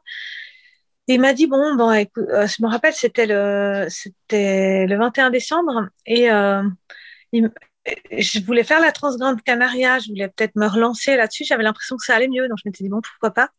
Et 1.08 1.14
il 1.14 1.20
m'a 1.20 1.32
dit 1.32 1.46
bon, 1.46 1.74
bon, 1.76 1.92
écoute, 1.92 2.24
je 2.28 2.62
me 2.62 2.68
rappelle, 2.68 2.94
c'était 2.94 3.26
le, 3.26 3.86
c'était 3.88 4.86
le 4.86 4.96
21 4.96 5.30
décembre 5.30 5.88
et 6.06 6.28
il 7.32 7.50
je 8.10 8.40
voulais 8.44 8.64
faire 8.64 8.80
la 8.80 8.92
Transgrande 8.92 9.42
Canaria, 9.42 9.98
je 9.98 10.08
voulais 10.08 10.28
peut-être 10.28 10.56
me 10.56 10.66
relancer 10.66 11.16
là-dessus. 11.16 11.44
J'avais 11.44 11.62
l'impression 11.62 11.96
que 11.96 12.04
ça 12.04 12.14
allait 12.16 12.28
mieux, 12.28 12.48
donc 12.48 12.58
je 12.58 12.68
m'étais 12.68 12.84
dit 12.84 12.90
bon, 12.90 13.00
pourquoi 13.00 13.32
pas. 13.32 13.50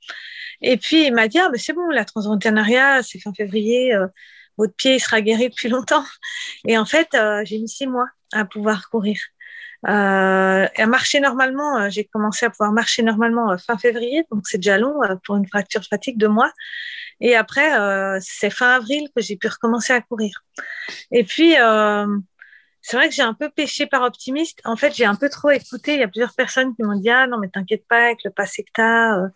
Et 0.62 0.77
puis 0.77 1.05
il 1.07 1.13
m'a 1.13 1.27
dit 1.27 1.39
ah, 1.39 1.49
mais 1.51 1.57
c'est 1.57 1.73
bon, 1.73 1.89
la 1.89 2.05
Transgrande 2.05 2.41
Canaria, 2.41 3.03
c'est 3.03 3.19
fin 3.19 3.33
février, 3.33 3.93
euh, 3.93 4.07
votre 4.57 4.75
pied 4.75 4.95
il 4.95 4.99
sera 4.99 5.21
guéri 5.21 5.49
depuis 5.49 5.69
longtemps. 5.69 6.05
Et 6.67 6.77
en 6.77 6.86
fait, 6.86 7.09
euh, 7.15 7.41
j'ai 7.45 7.59
mis 7.59 7.69
six 7.69 7.88
mois 7.88 8.07
à 8.33 8.45
pouvoir 8.45 8.89
courir. 8.89 9.17
Euh, 9.88 10.67
à 10.77 10.86
marcher 10.86 11.19
normalement, 11.19 11.77
euh, 11.77 11.89
j'ai 11.89 12.05
commencé 12.05 12.45
à 12.45 12.49
pouvoir 12.49 12.71
marcher 12.71 13.03
normalement 13.03 13.51
euh, 13.51 13.57
fin 13.57 13.77
février, 13.77 14.23
donc 14.31 14.47
c'est 14.47 14.57
déjà 14.57 14.77
long 14.77 15.03
euh, 15.03 15.15
pour 15.25 15.36
une 15.36 15.45
fracture 15.47 15.81
de 15.81 15.86
fatigue 15.86 16.17
de 16.17 16.27
mois. 16.27 16.51
Et 17.19 17.36
après, 17.36 17.71
c'est 18.19 18.49
fin 18.49 18.75
avril 18.75 19.07
que 19.15 19.21
j'ai 19.21 19.38
pu 19.38 19.47
recommencer 19.47 19.93
à 19.93 20.01
courir. 20.01 20.43
Et 21.12 21.23
puis, 21.23 21.55
c'est 22.84 22.98
vrai 22.98 23.10
que 23.10 23.15
j'ai 23.15 23.24
un 23.24 23.34
peu 23.36 23.50
péché 23.50 23.88
par 23.88 24.04
optimiste. 24.04 24.62
En 24.65 24.76
fait, 24.78 24.93
j'ai 24.96 25.06
un 25.06 25.15
peu 25.15 25.30
trop 25.30 25.52
écouté. 25.52 25.96
Il 25.96 26.02
y 26.02 26.04
a 26.04 26.10
plusieurs 26.10 26.36
personnes 26.36 26.76
qui 26.76 26.84
m'ont 26.84 27.00
dit 27.00 27.10
ah 27.10 27.28
non 27.28 27.39
mais 27.39 27.50
t'inquiète 27.50 27.88
pas 27.88 28.08
avec 28.08 28.19
le 28.26 28.32
passé 28.32 28.63
que 28.63 28.72
t'as, 28.76 29.17
euh, 29.19 29.30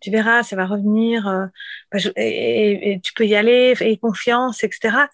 tu 0.00 0.10
verras, 0.10 0.42
ça 0.42 0.56
va 0.56 0.66
revenir. 0.66 1.26
euh, 1.28 1.46
bah, 1.92 1.98
je- 1.98 2.10
et, 2.16 2.92
et- 2.94 3.00
tu 3.00 3.12
peux 3.14 3.26
y 3.26 3.34
aller, 3.36 3.74
et 3.80 3.96
confiance, 3.98 4.64
etc. 4.64 5.08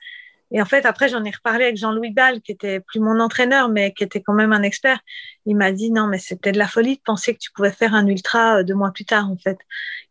Et 0.50 0.62
en 0.62 0.64
fait, 0.66 0.86
après, 0.86 1.08
j'en 1.10 1.24
ai 1.24 1.30
reparlé 1.30 1.64
avec 1.66 1.76
Jean-Louis 1.76 2.10
Ball, 2.12 2.40
qui 2.40 2.52
était 2.52 2.80
plus 2.80 3.00
mon 3.00 3.20
entraîneur, 3.20 3.68
mais 3.68 3.92
qui 3.92 4.02
était 4.04 4.22
quand 4.22 4.32
même 4.34 4.52
un 4.54 4.62
expert. 4.62 5.00
Il 5.46 5.56
m'a 5.56 5.72
dit 5.72 5.90
non, 5.92 6.06
mais 6.06 6.18
c'était 6.18 6.52
de 6.52 6.58
la 6.58 6.68
folie 6.68 6.96
de 6.96 7.02
penser 7.02 7.34
que 7.34 7.38
tu 7.40 7.50
pouvais 7.52 7.70
faire 7.72 7.94
un 7.94 8.06
ultra 8.06 8.58
euh, 8.60 8.62
deux 8.64 8.74
mois 8.74 8.90
plus 8.92 9.04
tard, 9.04 9.30
en 9.30 9.36
fait. 9.36 9.58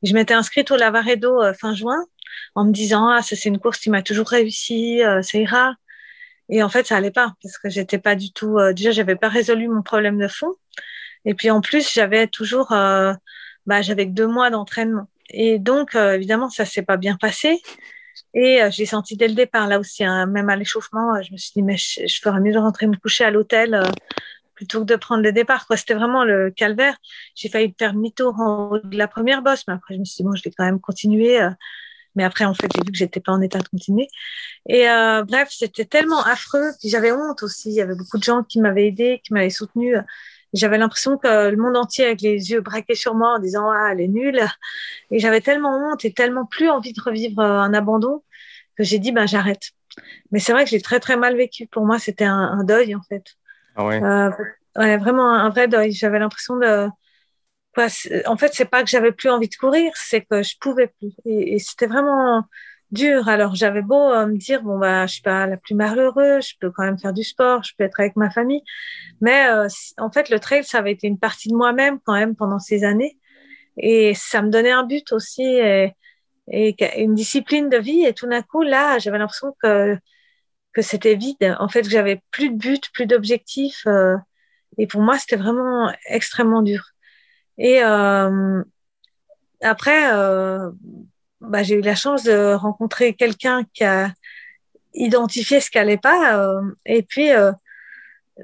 Et 0.03 0.07
je 0.07 0.13
m'étais 0.13 0.33
inscrite 0.35 0.69
au 0.71 0.75
Lavaredo 0.77 1.41
euh, 1.41 1.53
fin 1.53 1.73
juin 1.75 2.05
en 2.55 2.65
me 2.65 2.71
disant 2.71 3.07
ah 3.09 3.21
ça 3.23 3.35
c'est 3.35 3.49
une 3.49 3.59
course 3.59 3.79
qui 3.79 3.89
m'a 3.89 4.01
toujours 4.03 4.27
réussi, 4.27 5.01
euh, 5.03 5.21
ça 5.23 5.37
ira. 5.39 5.75
Et 6.49 6.63
en 6.63 6.69
fait, 6.69 6.87
ça 6.87 6.97
allait 6.97 7.11
pas 7.11 7.33
parce 7.43 7.57
que 7.57 7.69
j'étais 7.69 7.97
pas 7.99 8.15
du 8.15 8.31
tout. 8.31 8.57
euh, 8.57 8.73
déjà, 8.73 8.91
j'avais 8.91 9.15
pas 9.15 9.29
résolu 9.29 9.67
mon 9.67 9.81
problème 9.81 10.17
de 10.19 10.27
fond. 10.27 10.55
Et 11.25 11.33
puis 11.33 11.51
en 11.51 11.61
plus, 11.61 11.91
j'avais 11.93 12.27
toujours, 12.27 12.71
euh, 12.71 13.13
bah, 13.65 13.81
j'avais 13.81 14.05
deux 14.05 14.27
mois 14.27 14.49
d'entraînement. 14.49 15.07
Et 15.29 15.59
donc, 15.59 15.95
euh, 15.95 16.13
évidemment, 16.13 16.49
ça 16.49 16.65
s'est 16.65 16.83
pas 16.83 16.97
bien 16.97 17.17
passé. 17.17 17.61
Et 18.33 18.61
euh, 18.63 18.69
j'ai 18.71 18.85
senti 18.85 19.17
dès 19.17 19.27
le 19.27 19.33
départ, 19.33 19.67
là 19.67 19.79
aussi, 19.79 20.03
hein, 20.05 20.25
même 20.25 20.49
à 20.49 20.55
l'échauffement, 20.55 21.15
euh, 21.15 21.21
je 21.21 21.31
me 21.33 21.37
suis 21.37 21.51
dit, 21.55 21.63
mais 21.63 21.77
je, 21.77 22.07
je 22.07 22.19
ferais 22.21 22.39
mieux 22.39 22.53
de 22.53 22.57
rentrer 22.59 22.87
me 22.87 22.95
coucher 22.95 23.25
à 23.25 23.31
l'hôtel 23.31 23.73
euh, 23.73 23.83
plutôt 24.55 24.79
que 24.81 24.85
de 24.85 24.95
prendre 24.95 25.21
le 25.23 25.31
départ. 25.33 25.67
quoi. 25.67 25.75
C'était 25.77 25.95
vraiment 25.95 26.23
le 26.23 26.49
calvaire. 26.51 26.95
J'ai 27.35 27.49
failli 27.49 27.75
faire 27.77 27.93
demi-tour 27.93 28.39
en 28.39 28.69
haut 28.71 28.79
de 28.79 28.97
la 28.97 29.07
première 29.07 29.41
bosse, 29.41 29.63
mais 29.67 29.73
après, 29.73 29.95
je 29.95 29.99
me 29.99 30.05
suis 30.05 30.17
dit, 30.17 30.23
bon, 30.23 30.35
je 30.35 30.43
vais 30.43 30.51
quand 30.55 30.65
même 30.65 30.79
continuer. 30.79 31.39
Euh. 32.17 32.21
mais 32.21 32.23
après, 32.23 32.45
en 32.45 32.53
fait, 32.53 32.67
j'ai 32.73 32.81
vu 32.81 32.91
que 32.91 32.97
j'étais 32.97 33.19
pas 33.19 33.31
en 33.31 33.41
état 33.41 33.59
de 33.59 33.67
continuer. 33.67 34.07
Et 34.67 34.89
euh, 34.89 35.23
bref, 35.23 35.49
c'était 35.51 35.85
tellement 35.85 36.23
affreux. 36.23 36.71
Puis 36.79 36.89
j'avais 36.89 37.11
honte 37.11 37.43
aussi. 37.43 37.69
Il 37.69 37.75
y 37.75 37.81
avait 37.81 37.95
beaucoup 37.95 38.17
de 38.17 38.23
gens 38.23 38.43
qui 38.43 38.59
m'avaient 38.59 38.87
aidé, 38.87 39.21
qui 39.23 39.33
m'avaient 39.33 39.49
soutenu. 39.49 39.95
J'avais 40.53 40.77
l'impression 40.77 41.17
que 41.17 41.49
le 41.49 41.57
monde 41.57 41.75
entier 41.75 42.05
avec 42.05 42.21
les 42.21 42.51
yeux 42.51 42.61
braqués 42.61 42.95
sur 42.95 43.15
moi 43.15 43.35
en 43.35 43.39
disant 43.39 43.69
ah 43.69 43.89
elle 43.91 44.01
est 44.01 44.07
nulle. 44.07 44.41
Et 45.11 45.19
j'avais 45.19 45.41
tellement 45.41 45.77
honte 45.77 46.05
et 46.05 46.13
tellement 46.13 46.45
plus 46.45 46.69
envie 46.69 46.93
de 46.93 47.01
revivre 47.01 47.41
un 47.41 47.73
abandon 47.73 48.23
que 48.77 48.83
j'ai 48.83 48.99
dit 48.99 49.11
ben 49.11 49.27
j'arrête. 49.27 49.71
Mais 50.31 50.39
c'est 50.39 50.53
vrai 50.53 50.63
que 50.63 50.69
j'ai 50.69 50.81
très 50.81 50.99
très 50.99 51.17
mal 51.17 51.35
vécu. 51.35 51.67
Pour 51.67 51.85
moi 51.85 51.99
c'était 51.99 52.25
un, 52.25 52.37
un, 52.37 52.63
deuil 52.63 52.95
en 52.95 53.01
fait. 53.01 53.25
Ah 53.75 53.85
ouais. 53.85 54.01
Euh, 54.01 54.31
ouais 54.77 54.97
vraiment 54.97 55.33
un 55.33 55.49
vrai 55.49 55.67
deuil. 55.67 55.91
J'avais 55.91 56.19
l'impression 56.19 56.57
de 56.57 56.87
en 58.25 58.37
fait, 58.37 58.51
c'est 58.53 58.69
pas 58.69 58.83
que 58.83 58.89
j'avais 58.89 59.11
plus 59.11 59.29
envie 59.29 59.49
de 59.49 59.55
courir, 59.55 59.91
c'est 59.95 60.21
que 60.21 60.43
je 60.43 60.55
pouvais 60.59 60.87
plus. 60.87 61.13
Et, 61.25 61.59
c'était 61.59 61.87
vraiment 61.87 62.43
dur. 62.91 63.27
Alors 63.27 63.55
j'avais 63.55 63.81
beau 63.81 64.11
euh, 64.13 64.27
me 64.27 64.37
dire 64.37 64.63
bon 64.63 64.79
bah 64.79 65.05
je 65.07 65.13
suis 65.15 65.21
pas 65.21 65.45
la 65.47 65.57
plus 65.57 65.75
malheureuse, 65.75 66.47
je 66.47 66.55
peux 66.59 66.71
quand 66.71 66.83
même 66.83 66.97
faire 66.97 67.13
du 67.13 67.23
sport, 67.23 67.63
je 67.63 67.73
peux 67.77 67.83
être 67.83 67.99
avec 67.99 68.15
ma 68.15 68.29
famille, 68.29 68.63
mais 69.21 69.47
euh, 69.49 69.67
en 69.97 70.09
fait 70.11 70.29
le 70.29 70.39
trail 70.39 70.63
ça 70.63 70.79
avait 70.79 70.93
été 70.93 71.07
une 71.07 71.19
partie 71.19 71.49
de 71.49 71.55
moi-même 71.55 71.99
quand 72.05 72.13
même 72.13 72.35
pendant 72.35 72.59
ces 72.59 72.85
années 72.85 73.17
et 73.77 74.13
ça 74.15 74.41
me 74.41 74.49
donnait 74.49 74.71
un 74.71 74.83
but 74.83 75.11
aussi 75.11 75.43
et, 75.43 75.93
une 76.97 77.13
discipline 77.13 77.69
de 77.69 77.77
vie 77.77 78.05
et 78.05 78.13
tout 78.13 78.27
d'un 78.27 78.41
coup 78.41 78.63
là 78.63 78.99
j'avais 78.99 79.17
l'impression 79.17 79.53
que 79.61 79.97
que 80.73 80.81
c'était 80.81 81.15
vide. 81.15 81.55
En 81.59 81.69
fait 81.69 81.89
j'avais 81.89 82.21
plus 82.31 82.49
de 82.51 82.55
but, 82.55 82.89
plus 82.93 83.05
d'objectifs 83.07 83.83
euh, 83.87 84.15
et 84.77 84.87
pour 84.87 85.01
moi 85.01 85.17
c'était 85.17 85.35
vraiment 85.37 85.91
extrêmement 86.07 86.61
dur. 86.61 86.93
Et 87.57 87.83
euh, 87.83 88.63
après 89.61 90.11
bah, 91.41 91.63
j'ai 91.63 91.75
eu 91.75 91.81
la 91.81 91.95
chance 91.95 92.23
de 92.23 92.53
rencontrer 92.53 93.13
quelqu'un 93.13 93.63
qui 93.73 93.83
a 93.83 94.11
identifié 94.93 95.59
ce 95.59 95.69
qui 95.69 95.77
allait 95.77 95.97
pas. 95.97 96.37
Euh, 96.37 96.61
et 96.85 97.03
puis, 97.03 97.31
euh, 97.31 97.51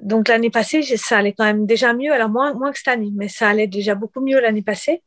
donc 0.02 0.28
l'année 0.28 0.50
passée, 0.50 0.82
ça 0.84 1.18
allait 1.18 1.34
quand 1.34 1.46
même 1.46 1.66
déjà 1.66 1.94
mieux. 1.94 2.14
Alors 2.14 2.30
moins, 2.30 2.54
moins 2.54 2.72
que 2.72 2.78
cette 2.78 2.88
année, 2.90 3.12
mais 3.16 3.28
ça 3.28 3.50
allait 3.50 3.68
déjà 3.68 3.96
beaucoup 3.96 4.22
mieux 4.22 4.40
l'année 4.40 4.62
passée. 4.62 5.04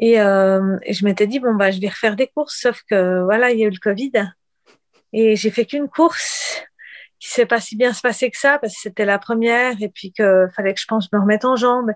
Et, 0.00 0.20
euh, 0.20 0.76
je 0.88 1.04
m'étais 1.04 1.26
dit 1.26 1.38
bon 1.38 1.54
bah 1.54 1.70
je 1.70 1.80
vais 1.80 1.88
refaire 1.88 2.16
des 2.16 2.26
courses, 2.26 2.58
sauf 2.60 2.82
que 2.90 3.22
voilà 3.24 3.52
il 3.52 3.60
y 3.60 3.64
a 3.64 3.68
eu 3.68 3.70
le 3.70 3.78
Covid 3.78 4.10
et 5.12 5.36
j'ai 5.36 5.50
fait 5.52 5.66
qu'une 5.66 5.88
course 5.88 6.64
qui 7.20 7.28
s'est 7.30 7.46
pas 7.46 7.60
si 7.60 7.76
bien 7.76 7.92
se 7.92 8.00
passer 8.00 8.28
que 8.28 8.36
ça 8.36 8.58
parce 8.58 8.74
que 8.74 8.80
c'était 8.80 9.04
la 9.04 9.20
première 9.20 9.80
et 9.80 9.88
puis 9.88 10.12
que 10.12 10.48
fallait 10.56 10.74
que 10.74 10.80
je 10.80 10.86
pense 10.86 11.12
me 11.12 11.20
remettre 11.20 11.46
en 11.46 11.54
jambes. 11.54 11.92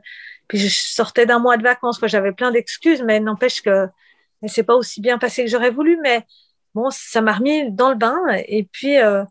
Puis 0.48 0.58
je 0.58 0.68
sortais 0.68 1.26
d'un 1.26 1.38
mois 1.38 1.56
de 1.56 1.62
vacances, 1.62 2.00
j'avais 2.04 2.32
plein 2.32 2.50
d'excuses, 2.50 3.02
mais 3.02 3.20
n'empêche 3.20 3.62
que 3.62 3.88
et 4.42 4.48
c'est 4.48 4.62
pas 4.62 4.74
aussi 4.74 5.00
bien 5.00 5.18
passé 5.18 5.44
que 5.44 5.50
j'aurais 5.50 5.70
voulu, 5.70 5.98
mais 6.02 6.24
bon, 6.74 6.90
ça 6.90 7.20
m'a 7.20 7.32
remis 7.32 7.72
dans 7.72 7.90
le 7.90 7.96
bain. 7.96 8.16
Et 8.46 8.64
puis, 8.64 8.98
euh, 8.98 9.24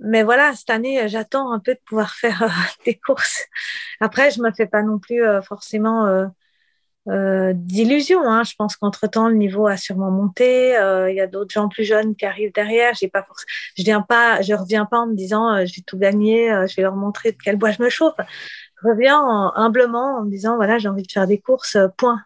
mais 0.00 0.22
voilà, 0.22 0.54
cette 0.54 0.70
année, 0.70 1.08
j'attends 1.08 1.52
un 1.52 1.58
peu 1.58 1.74
de 1.74 1.80
pouvoir 1.84 2.14
faire 2.14 2.42
euh, 2.42 2.48
des 2.84 2.98
courses. 2.98 3.46
Après, 4.00 4.30
je 4.30 4.42
me 4.42 4.50
fais 4.52 4.66
pas 4.66 4.82
non 4.82 4.98
plus 4.98 5.24
euh, 5.24 5.42
forcément 5.42 6.06
euh, 7.08 7.52
d'illusions. 7.54 8.22
Hein. 8.24 8.42
Je 8.44 8.54
pense 8.56 8.76
qu'entre 8.76 9.06
temps, 9.06 9.28
le 9.28 9.34
niveau 9.34 9.66
a 9.66 9.76
sûrement 9.76 10.10
monté. 10.10 10.70
Il 11.08 11.14
y 11.14 11.20
a 11.20 11.26
d'autres 11.26 11.52
gens 11.52 11.68
plus 11.68 11.84
jeunes 11.84 12.16
qui 12.16 12.24
arrivent 12.24 12.52
derrière. 12.52 12.94
J'ai 12.94 13.10
je 13.76 13.82
viens 13.82 14.02
pas, 14.02 14.40
je 14.42 14.54
reviens 14.54 14.86
pas 14.86 15.00
en 15.00 15.06
me 15.06 15.14
disant, 15.14 15.64
je 15.66 15.74
vais 15.74 15.82
tout 15.86 15.98
gagner, 15.98 16.48
je 16.68 16.76
vais 16.76 16.82
leur 16.82 16.96
montrer 16.96 17.32
de 17.32 17.38
quel 17.42 17.56
bois 17.56 17.72
je 17.72 17.82
me 17.82 17.88
chauffe. 17.88 18.14
Je 18.82 18.88
reviens 18.88 19.20
humblement 19.54 20.18
en 20.18 20.24
me 20.24 20.30
disant, 20.30 20.56
voilà, 20.56 20.78
j'ai 20.78 20.88
envie 20.88 21.02
de 21.02 21.12
faire 21.12 21.26
des 21.26 21.38
courses. 21.38 21.76
point 21.96 22.22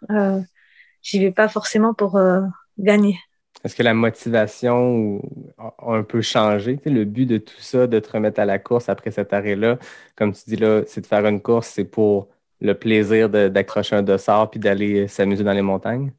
j'y 1.07 1.21
vais 1.21 1.31
pas 1.31 1.49
forcément 1.49 1.95
pour 1.95 2.17
euh, 2.17 2.41
gagner. 2.79 3.19
Est-ce 3.65 3.75
que 3.75 3.83
la 3.83 3.95
motivation 3.95 5.23
a 5.59 5.73
un 5.95 6.03
peu 6.03 6.21
changé? 6.21 6.79
le 6.85 7.05
but 7.05 7.27
de 7.27 7.39
tout 7.39 7.61
ça, 7.61 7.87
de 7.87 7.99
te 7.99 8.11
remettre 8.11 8.41
à 8.41 8.45
la 8.45 8.59
course 8.59 8.89
après 8.89 9.11
cet 9.11 9.33
arrêt-là, 9.33 9.79
comme 10.15 10.33
tu 10.33 10.43
dis 10.47 10.57
là, 10.57 10.83
c'est 10.87 11.01
de 11.01 11.07
faire 11.07 11.25
une 11.27 11.41
course, 11.41 11.69
c'est 11.69 11.85
pour 11.85 12.29
le 12.61 12.75
plaisir 12.75 13.29
d'accrocher 13.29 13.97
un 13.97 14.03
dossard 14.03 14.51
puis 14.51 14.61
d'aller 14.61 15.09
s'amuser 15.09 15.45
dans 15.45 15.53
les 15.53 15.63
montagnes? 15.63 16.13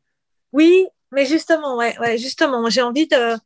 Oui, 0.51 0.87
mais 1.11 1.25
justement, 1.25 1.77
ouais, 1.77 1.97
ouais 1.99 2.17
justement, 2.17 2.69
j'ai 2.69 2.81
envie 2.81 3.07
de 3.07 3.37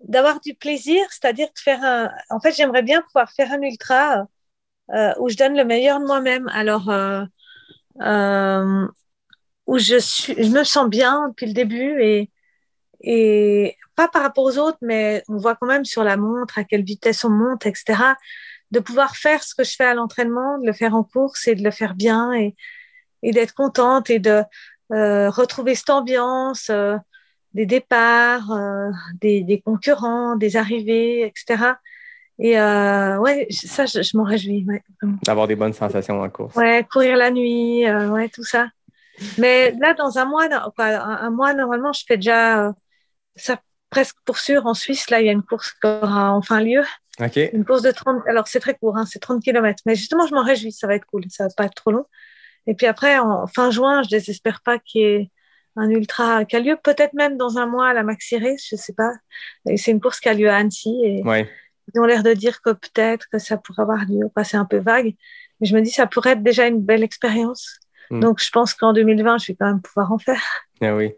d'avoir 0.00 0.40
du 0.40 0.54
plaisir, 0.54 1.04
c'est-à-dire 1.10 1.48
de 1.48 1.58
faire 1.58 1.82
un. 1.82 2.10
En 2.30 2.40
fait, 2.40 2.52
j'aimerais 2.52 2.82
bien 2.82 3.02
pouvoir 3.02 3.30
faire 3.32 3.52
un 3.52 3.60
ultra 3.62 4.26
euh, 4.94 5.12
où 5.18 5.28
je 5.28 5.36
donne 5.36 5.56
le 5.56 5.64
meilleur 5.64 6.00
de 6.00 6.06
moi-même. 6.06 6.48
Alors, 6.52 6.88
euh, 6.90 7.24
euh 8.00 8.86
où 9.66 9.76
je, 9.76 9.98
suis, 9.98 10.34
je 10.42 10.50
me 10.50 10.64
sens 10.64 10.88
bien 10.88 11.28
depuis 11.28 11.44
le 11.46 11.52
début 11.52 12.00
et, 13.00 13.76
pas 13.96 14.08
par 14.08 14.22
rapport 14.22 14.44
aux 14.44 14.56
autres, 14.56 14.78
mais 14.80 15.22
on 15.28 15.36
voit 15.36 15.56
quand 15.56 15.66
même 15.66 15.84
sur 15.84 16.04
la 16.04 16.16
montre 16.16 16.58
à 16.58 16.64
quelle 16.64 16.84
vitesse 16.84 17.22
on 17.24 17.28
monte, 17.30 17.66
etc. 17.66 18.14
De 18.70 18.80
pouvoir 18.80 19.16
faire 19.16 19.42
ce 19.42 19.54
que 19.54 19.64
je 19.64 19.74
fais 19.76 19.84
à 19.84 19.92
l'entraînement, 19.92 20.58
de 20.58 20.66
le 20.66 20.72
faire 20.72 20.94
en 20.94 21.04
course 21.04 21.48
et 21.48 21.54
de 21.54 21.62
le 21.62 21.70
faire 21.70 21.94
bien 21.94 22.32
et, 22.32 22.54
d'être 23.22 23.52
contente 23.52 24.08
et 24.08 24.20
de 24.20 24.42
retrouver 24.90 25.74
cette 25.74 25.90
ambiance 25.90 26.70
des 27.52 27.66
départs, 27.66 28.50
des, 29.20 29.62
concurrents, 29.64 30.36
des 30.36 30.56
arrivées, 30.56 31.26
etc. 31.26 31.74
Et 32.38 32.58
euh, 32.58 33.18
ouais, 33.18 33.46
ça, 33.50 33.86
je, 33.86 34.02
je 34.02 34.16
m'en 34.16 34.24
réjouis. 34.24 34.64
Ouais, 34.68 34.82
D'avoir 35.24 35.48
des 35.48 35.56
bonnes 35.56 35.72
sensations 35.72 36.20
en 36.20 36.30
course. 36.30 36.54
Ouais, 36.54 36.86
courir 36.90 37.16
la 37.16 37.30
nuit, 37.30 37.86
euh, 37.86 38.08
ouais, 38.10 38.28
tout 38.28 38.44
ça. 38.44 38.68
Mais 39.38 39.72
là, 39.80 39.94
dans 39.94 40.18
un 40.18 40.24
mois, 40.24 40.46
un, 40.78 41.30
mois, 41.30 41.52
normalement, 41.52 41.92
je 41.92 42.04
fais 42.06 42.16
déjà 42.16 42.68
euh, 42.68 42.72
ça 43.34 43.60
presque 43.90 44.16
pour 44.24 44.38
sûr. 44.38 44.66
En 44.66 44.74
Suisse, 44.74 45.10
là, 45.10 45.20
il 45.20 45.26
y 45.26 45.28
a 45.28 45.32
une 45.32 45.42
course 45.42 45.72
qui 45.72 45.86
aura 45.88 46.32
enfin 46.32 46.60
lieu. 46.60 46.84
Une 47.52 47.64
course 47.64 47.82
de 47.82 47.90
30, 47.90 48.22
alors 48.28 48.46
c'est 48.46 48.60
très 48.60 48.74
court, 48.74 48.96
hein, 48.96 49.04
c'est 49.04 49.18
30 49.18 49.42
km. 49.42 49.82
Mais 49.86 49.96
justement, 49.96 50.24
je 50.28 50.34
m'en 50.34 50.44
réjouis, 50.44 50.70
ça 50.70 50.86
va 50.86 50.94
être 50.94 51.06
cool, 51.06 51.24
ça 51.30 51.44
va 51.44 51.50
pas 51.56 51.64
être 51.64 51.74
trop 51.74 51.90
long. 51.90 52.04
Et 52.68 52.74
puis 52.74 52.86
après, 52.86 53.18
en 53.18 53.48
fin 53.48 53.72
juin, 53.72 54.02
je 54.04 54.10
désespère 54.10 54.60
pas 54.62 54.78
qu'il 54.78 55.00
y 55.00 55.04
ait 55.04 55.30
un 55.74 55.90
ultra 55.90 56.44
qui 56.44 56.54
a 56.54 56.60
lieu, 56.60 56.76
peut-être 56.80 57.14
même 57.14 57.36
dans 57.36 57.58
un 57.58 57.66
mois 57.66 57.88
à 57.88 57.92
la 57.92 58.04
Maxi 58.04 58.38
Race, 58.38 58.66
je 58.70 58.76
sais 58.76 58.92
pas. 58.92 59.10
C'est 59.76 59.90
une 59.90 60.00
course 60.00 60.20
qui 60.20 60.28
a 60.28 60.34
lieu 60.34 60.48
à 60.48 60.56
Annecy 60.56 60.96
et 61.02 61.22
ils 61.94 62.00
ont 62.00 62.04
l'air 62.04 62.22
de 62.22 62.32
dire 62.32 62.60
que 62.60 62.70
peut-être 62.70 63.28
que 63.30 63.38
ça 63.38 63.56
pourrait 63.56 63.82
avoir 63.82 64.04
lieu. 64.04 64.30
c'est 64.44 64.56
un 64.56 64.64
peu 64.64 64.78
vague, 64.78 65.14
mais 65.60 65.66
je 65.66 65.76
me 65.76 65.80
dis 65.80 65.90
ça 65.90 66.06
pourrait 66.06 66.32
être 66.32 66.42
déjà 66.42 66.66
une 66.66 66.80
belle 66.80 67.02
expérience. 67.02 67.78
Hmm. 68.10 68.20
Donc, 68.20 68.42
je 68.42 68.50
pense 68.50 68.74
qu'en 68.74 68.92
2020, 68.92 69.38
je 69.38 69.52
vais 69.52 69.56
quand 69.56 69.66
même 69.66 69.82
pouvoir 69.82 70.12
en 70.12 70.18
faire. 70.18 70.42
Ah 70.80 70.94
oui. 70.94 71.12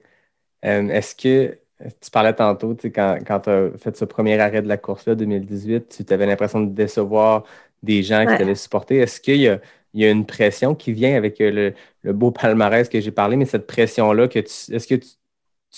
Euh, 0.65 0.89
est-ce 0.89 1.15
que 1.15 1.59
tu 2.01 2.11
parlais 2.11 2.33
tantôt, 2.33 2.75
quand, 2.83 3.19
quand 3.27 3.41
tu 3.41 3.51
as 3.51 3.71
fait 3.77 3.95
ce 3.95 4.07
premier 4.07 4.39
arrêt 4.41 4.63
de 4.63 4.69
la 4.69 4.79
course-là, 4.79 5.15
2018, 5.15 6.05
tu 6.07 6.15
avais 6.15 6.25
l'impression 6.25 6.63
de 6.63 6.71
décevoir 6.71 7.45
des 7.83 8.03
gens 8.03 8.27
qui 8.27 8.37
t'avaient 8.37 8.55
supporté. 8.55 8.97
Est-ce 8.97 9.21
qu'il 9.21 9.37
y 9.37 9.49
a, 9.49 9.61
il 9.95 10.03
y 10.03 10.05
a 10.07 10.11
une 10.11 10.27
pression 10.27 10.75
qui 10.75 10.93
vient 10.93 11.17
avec 11.17 11.41
euh, 11.41 11.73
le, 12.03 12.13
beau 12.13 12.31
palmarès 12.31 12.89
que 12.89 13.01
j'ai 13.01 13.11
parlé, 13.11 13.37
mais 13.37 13.45
cette 13.45 13.67
pression-là, 13.67 14.29
est-ce 14.35 14.87
que 14.87 14.95
tu, 14.95 15.09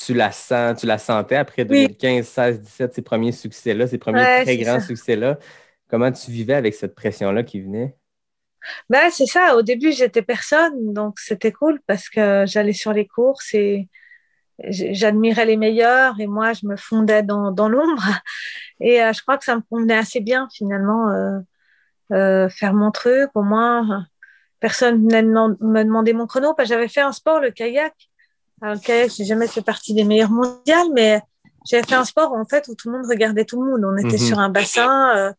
la 0.09 0.32
sens, 0.32 0.80
tu 0.80 0.86
la 0.86 0.99
sentais 0.99 1.36
après 1.36 1.64
2015, 1.64 2.26
16, 2.26 2.61
17, 2.61 2.95
ces 2.95 3.03
premiers 3.03 3.32
succès-là, 3.32 3.86
ces 3.86 3.99
premiers 3.99 4.43
très 4.43 4.57
grands 4.57 4.80
succès-là? 4.80 5.38
Comment 5.88 6.11
tu 6.11 6.30
vivais 6.30 6.55
avec 6.55 6.74
cette 6.74 6.95
pression-là 6.95 7.43
qui 7.43 7.61
venait? 7.61 7.97
Ben, 8.88 9.11
c'est 9.11 9.26
ça. 9.26 9.57
Au 9.57 9.62
début, 9.62 9.93
j'étais 9.93 10.22
personne, 10.22 10.93
donc 10.93 11.18
c'était 11.18 11.53
cool 11.53 11.80
parce 11.86 12.09
que 12.09 12.45
j'allais 12.47 12.72
sur 12.72 12.93
les 12.93 13.07
courses 13.07 13.53
et 13.55 13.88
j'admirais 14.68 15.47
les 15.47 15.57
meilleurs 15.57 16.18
et 16.20 16.26
moi, 16.26 16.53
je 16.53 16.66
me 16.66 16.76
fondais 16.76 17.22
dans, 17.22 17.51
dans 17.51 17.68
l'ombre. 17.68 18.03
Et 18.80 19.03
euh, 19.03 19.12
je 19.12 19.22
crois 19.22 19.38
que 19.38 19.45
ça 19.45 19.55
me 19.55 19.61
convenait 19.70 19.97
assez 19.97 20.20
bien 20.20 20.49
finalement 20.53 21.09
euh, 21.11 21.38
euh, 22.12 22.49
faire 22.49 22.74
mon 22.74 22.90
truc. 22.90 23.30
Au 23.34 23.43
moins, 23.43 24.07
personne 24.59 25.03
venait 25.03 25.22
me 25.22 25.84
demander 25.84 26.12
mon 26.12 26.26
chrono. 26.26 26.55
Parce 26.55 26.68
que 26.68 26.74
j'avais 26.74 26.88
fait 26.88 27.01
un 27.01 27.12
sport, 27.12 27.40
le 27.40 27.51
kayak. 27.51 27.95
Kayak, 28.83 29.11
j'ai 29.17 29.25
jamais 29.25 29.49
fait 29.49 29.63
partie 29.63 29.95
des 29.95 30.05
meilleurs 30.05 30.31
mondiales, 30.31 30.89
mais 30.95 31.21
j'avais 31.69 31.83
fait 31.87 31.95
un 31.95 32.05
sport 32.05 32.33
en 32.33 32.45
fait 32.45 32.69
où 32.69 32.75
tout 32.75 32.91
le 32.91 32.99
monde 32.99 33.07
regardait 33.09 33.45
tout 33.45 33.63
le 33.63 33.71
monde. 33.71 33.85
On 33.85 33.97
était 33.97 34.19
mhm. 34.19 34.27
sur 34.27 34.39
un 34.39 34.49
bassin. 34.49 35.17
Euh, 35.17 35.33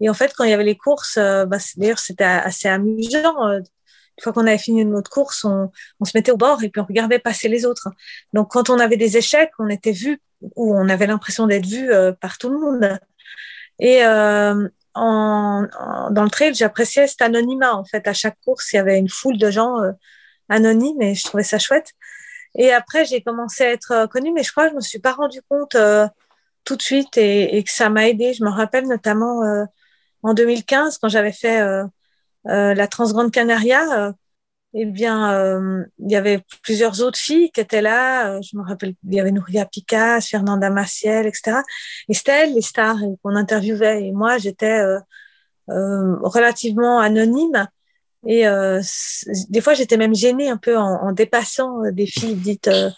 et 0.00 0.10
en 0.10 0.14
fait, 0.14 0.32
quand 0.36 0.44
il 0.44 0.50
y 0.50 0.52
avait 0.52 0.64
les 0.64 0.76
courses, 0.76 1.16
euh, 1.16 1.46
bah, 1.46 1.58
d'ailleurs, 1.76 1.98
c'était 1.98 2.24
assez 2.24 2.68
amusant. 2.68 3.48
Euh, 3.48 3.58
une 3.58 4.22
fois 4.22 4.32
qu'on 4.32 4.46
avait 4.46 4.58
fini 4.58 4.84
notre 4.84 5.10
course, 5.10 5.44
on, 5.44 5.70
on, 6.00 6.04
se 6.04 6.12
mettait 6.14 6.32
au 6.32 6.36
bord 6.36 6.62
et 6.62 6.70
puis 6.70 6.80
on 6.80 6.84
regardait 6.84 7.18
passer 7.18 7.48
les 7.48 7.66
autres. 7.66 7.88
Donc, 8.32 8.50
quand 8.50 8.70
on 8.70 8.78
avait 8.78 8.96
des 8.96 9.16
échecs, 9.16 9.52
on 9.58 9.68
était 9.68 9.92
vu 9.92 10.20
ou 10.54 10.74
on 10.74 10.88
avait 10.88 11.06
l'impression 11.06 11.46
d'être 11.46 11.66
vu 11.66 11.90
euh, 11.90 12.12
par 12.12 12.38
tout 12.38 12.48
le 12.48 12.58
monde. 12.58 12.98
Et 13.78 14.04
euh, 14.04 14.68
en, 14.94 15.66
dans 16.10 16.24
le 16.24 16.30
trail, 16.30 16.54
j'appréciais 16.54 17.06
cet 17.06 17.20
anonymat. 17.20 17.74
En 17.74 17.84
fait, 17.84 18.06
à 18.08 18.14
chaque 18.14 18.38
course, 18.44 18.72
il 18.72 18.76
y 18.76 18.78
avait 18.78 18.98
une 18.98 19.08
foule 19.10 19.36
de 19.36 19.50
gens 19.50 19.76
anonymes 20.48 21.02
et 21.02 21.14
je 21.14 21.24
trouvais 21.24 21.42
ça 21.42 21.58
chouette. 21.58 21.92
Et 22.56 22.72
après, 22.72 23.04
j'ai 23.04 23.22
commencé 23.22 23.64
à 23.64 23.70
être 23.70 24.06
connue, 24.06 24.32
mais 24.32 24.42
je 24.42 24.50
crois 24.50 24.64
que 24.64 24.70
je 24.70 24.76
me 24.76 24.80
suis 24.80 24.98
pas 24.98 25.12
rendu 25.12 25.40
compte 25.48 25.76
tout 26.64 26.76
de 26.76 26.82
suite 26.82 27.16
et, 27.16 27.56
et 27.56 27.62
que 27.62 27.70
ça 27.70 27.90
m'a 27.90 28.08
aidé. 28.08 28.34
Je 28.34 28.44
me 28.44 28.50
rappelle 28.50 28.86
notamment 28.86 29.42
en 30.26 30.34
2015, 30.34 30.98
quand 30.98 31.08
j'avais 31.08 31.32
fait 31.32 31.60
euh, 31.60 31.84
euh, 32.48 32.74
la 32.74 32.88
Transgrande 32.88 33.30
Canaria, 33.30 34.08
euh, 34.08 34.12
eh 34.74 34.84
bien, 34.84 35.32
il 35.98 36.10
y 36.10 36.16
avait 36.16 36.42
plusieurs 36.62 37.00
autres 37.00 37.18
filles 37.18 37.50
qui 37.50 37.60
étaient 37.60 37.80
là. 37.80 38.40
je 38.42 38.58
me 38.58 38.62
rappelle, 38.62 38.94
il 39.04 39.14
y 39.14 39.20
avait 39.20 39.30
Nouria 39.30 39.64
Picasse, 39.64 40.28
Fernanda 40.28 40.68
Maciel, 40.68 41.26
etc. 41.26 41.58
Et 42.10 42.14
c'était 42.14 42.42
elles 42.42 42.54
les 42.54 42.60
stars 42.60 42.98
qu'on 43.22 43.36
interviewait. 43.36 44.04
Et 44.04 44.12
moi, 44.12 44.36
j'étais 44.36 44.82
relativement 45.68 47.00
anonyme. 47.00 47.68
Et 48.26 48.46
euh, 48.46 48.80
des 49.48 49.60
fois, 49.60 49.74
j'étais 49.74 49.96
même 49.96 50.14
gênée 50.14 50.48
un 50.48 50.56
peu 50.56 50.76
en, 50.76 51.12
dépassant 51.12 51.82
des 51.92 52.06
filles 52.06 52.34
dites 52.34 52.68
euh, 52.68 52.90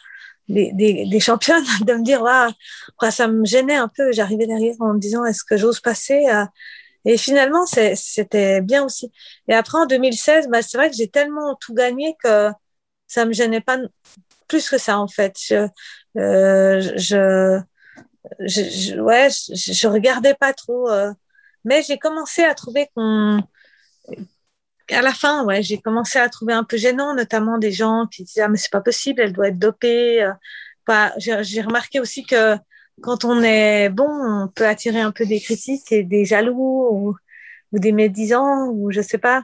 des, 0.48 0.72
des, 0.72 1.06
des, 1.06 1.20
championnes, 1.20 1.64
de 1.86 1.94
me 1.94 2.02
dire, 2.02 2.22
ouais, 2.22 3.10
ça 3.10 3.28
me 3.28 3.44
gênait 3.44 3.76
un 3.76 3.88
peu. 3.88 4.12
J'arrivais 4.12 4.46
derrière 4.46 4.74
en 4.80 4.94
me 4.94 4.98
disant, 4.98 5.24
est-ce 5.24 5.44
que 5.44 5.56
j'ose 5.56 5.80
passer 5.80 6.26
Et 7.04 7.18
finalement, 7.18 7.66
c'était 7.66 8.60
bien 8.62 8.84
aussi. 8.84 9.12
Et 9.48 9.54
après, 9.54 9.78
en 9.78 9.86
2016, 9.86 10.48
bah, 10.48 10.62
c'est 10.62 10.78
vrai 10.78 10.90
que 10.90 10.96
j'ai 10.96 11.08
tellement 11.08 11.56
tout 11.56 11.74
gagné 11.74 12.16
que 12.22 12.50
ça 13.06 13.24
me 13.24 13.32
gênait 13.32 13.60
pas 13.60 13.78
plus 14.48 14.68
que 14.68 14.78
ça, 14.78 14.98
en 14.98 15.08
fait. 15.08 15.36
Je, 15.46 15.68
euh, 16.16 16.80
je, 16.96 17.60
je, 18.40 19.00
ouais, 19.00 19.28
je, 19.30 19.88
regardais 19.88 20.34
pas 20.34 20.52
trop. 20.52 20.88
Euh, 20.90 21.12
mais 21.64 21.82
j'ai 21.82 21.98
commencé 21.98 22.42
à 22.44 22.54
trouver 22.54 22.88
qu'on 22.94 23.40
à 24.91 25.03
la 25.03 25.12
fin, 25.12 25.45
ouais, 25.45 25.62
j'ai 25.62 25.78
commencé 25.78 26.18
à 26.18 26.28
trouver 26.28 26.53
un 26.53 26.64
peu 26.64 26.76
gênant, 26.76 27.14
notamment 27.14 27.59
des 27.59 27.72
gens 27.72 28.07
qui 28.07 28.24
disaient 28.24 28.43
ah 28.43 28.49
mais 28.49 28.57
c'est 28.57 28.72
pas 28.72 28.80
possible, 28.80 29.20
elle 29.20 29.32
doit 29.32 29.49
être 29.49 29.59
dopée. 29.59 30.28
Bah, 30.86 31.12
j'ai 31.18 31.61
remarqué 31.61 32.01
aussi 32.01 32.24
que 32.24 32.57
quand 33.03 33.24
on 33.24 33.43
est 33.43 33.89
bon, 33.91 34.09
on 34.09 34.49
peut 34.49 34.66
attirer 34.66 35.01
un 35.01 35.12
peu 35.12 35.26
des 35.26 35.41
critiques 35.41 35.93
et 35.93 36.03
des 36.03 36.24
jaloux 36.24 36.89
ou, 36.91 37.16
ou 37.72 37.78
des 37.78 37.93
médisants 37.93 38.68
ou 38.68 38.91
je 38.91 39.01
sais 39.01 39.18
pas. 39.18 39.43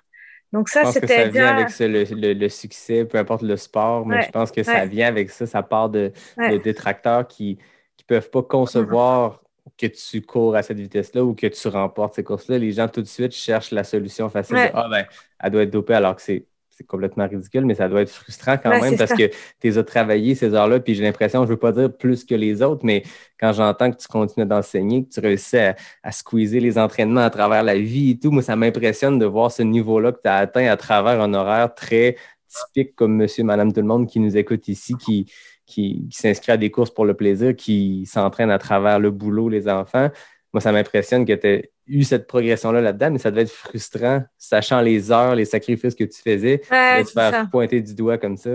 Donc 0.53 0.69
ça, 0.69 0.85
c'était 0.87 1.25
ça 1.25 1.29
vient 1.29 1.49
avec 1.49 1.77
le, 1.81 2.33
le, 2.33 2.49
succès, 2.49 3.05
peu 3.05 3.19
importe 3.19 3.43
le 3.43 3.57
sport, 3.57 4.07
mais 4.07 4.23
je 4.23 4.31
pense 4.31 4.53
que 4.53 4.63
ça 4.63 4.87
vient 4.87 5.09
avec 5.09 5.31
ça. 5.31 5.47
Ça 5.47 5.65
part 5.65 5.89
de, 5.89 6.13
de 6.39 6.57
détracteurs 6.59 7.27
qui 7.27 7.59
ne 7.59 8.05
peuvent 8.07 8.31
pas 8.31 8.43
concevoir 8.43 9.43
que 9.79 9.87
tu 9.87 10.23
cours 10.23 10.57
à 10.57 10.63
cette 10.63 10.79
vitesse-là 10.79 11.25
ou 11.25 11.35
que 11.35 11.47
tu 11.47 11.69
remportes 11.69 12.15
ces 12.15 12.25
courses-là, 12.25 12.59
les 12.59 12.73
gens 12.73 12.89
tout 12.89 13.03
de 13.03 13.07
suite 13.07 13.33
cherchent 13.33 13.71
la 13.71 13.85
solution 13.85 14.29
facile. 14.29 14.57
ah 14.75 14.89
ben, 14.91 15.05
elle 15.43 15.51
doit 15.51 15.63
être 15.63 15.71
dopée 15.71 15.95
alors 15.95 16.17
que 16.17 16.23
c'est 16.23 16.47
complètement 16.87 17.29
ridicule, 17.29 17.65
mais 17.65 17.75
ça 17.75 17.89
doit 17.89 18.03
être 18.03 18.11
frustrant 18.11 18.57
quand 18.59 18.71
même 18.81 18.97
parce 18.97 19.13
que 19.13 19.31
tu 19.61 19.79
as 19.79 19.83
travaillé 19.85 20.35
ces 20.35 20.55
heures-là, 20.55 20.81
puis 20.81 20.95
j'ai 20.95 21.05
l'impression, 21.05 21.41
je 21.43 21.45
ne 21.47 21.51
veux 21.51 21.59
pas 21.59 21.73
dire 21.73 21.97
plus 21.97 22.25
que 22.25 22.35
les 22.35 22.63
autres, 22.63 22.85
mais 22.85 23.05
quand 23.39 23.53
j'entends 23.53 23.91
que 23.91 23.97
tu 23.97 24.09
continues 24.09 24.47
d'enseigner, 24.47 25.05
que 25.05 25.11
tu 25.11 25.21
réussis 25.21 25.59
à, 25.59 25.77
à, 26.03 26.13
squeezer 26.13 26.61
les 26.61 26.77
entraînements 26.77 27.23
à 27.23 27.31
travers 27.31 27.63
la 27.63 27.79
vie 27.79 28.11
et 28.11 28.19
tout, 28.19 28.31
moi, 28.33 28.43
ça 28.43 28.57
m'impressionne 28.57 29.19
de 29.19 29.27
voir 29.27 29.53
ce 29.53 29.63
niveau-là 29.63 30.13
que 30.13 30.21
tu 30.23 30.29
as 30.29 30.37
atteint 30.37 30.67
à 30.67 30.77
travers 30.77 31.21
un 31.21 31.33
horaire 31.33 31.75
très 31.75 32.17
typique 32.49 32.95
comme 32.95 33.17
monsieur, 33.17 33.45
madame, 33.45 33.73
tout 33.73 33.81
le 33.81 33.87
monde 33.87 34.09
qui 34.09 34.21
nous 34.21 34.37
écoute 34.37 34.69
ici, 34.69 34.95
qui, 34.97 35.27
qui, 35.67 36.09
s'inscrit 36.11 36.53
à 36.53 36.57
des 36.57 36.71
courses 36.71 36.93
pour 36.93 37.05
le 37.05 37.15
plaisir, 37.15 37.55
qui 37.57 38.07
s'entraîne 38.07 38.51
à 38.51 38.59
travers 38.59 38.99
le 38.99 39.11
boulot, 39.11 39.49
les 39.49 39.69
enfants. 39.69 40.11
Moi, 40.53 40.61
ça 40.61 40.73
m'impressionne 40.73 41.25
que 41.25 41.33
tu 41.33 41.47
aies 41.47 41.73
eu 41.87 42.05
cette 42.05 42.27
progression-là 42.27 42.81
là-dedans, 42.81 43.11
mais 43.11 43.19
ça 43.19 43.31
devait 43.31 43.43
être 43.43 43.51
frustrant, 43.51 44.23
sachant 44.39 44.81
les 44.81 45.11
heures, 45.11 45.35
les 45.35 45.45
sacrifices 45.45 45.95
que 45.95 46.05
tu 46.05 46.21
faisais, 46.21 46.59
de 46.59 47.05
te 47.05 47.11
faire 47.11 47.49
pointer 47.51 47.81
du 47.81 47.95
doigt 47.95 48.19
comme 48.19 48.37
ça. 48.37 48.51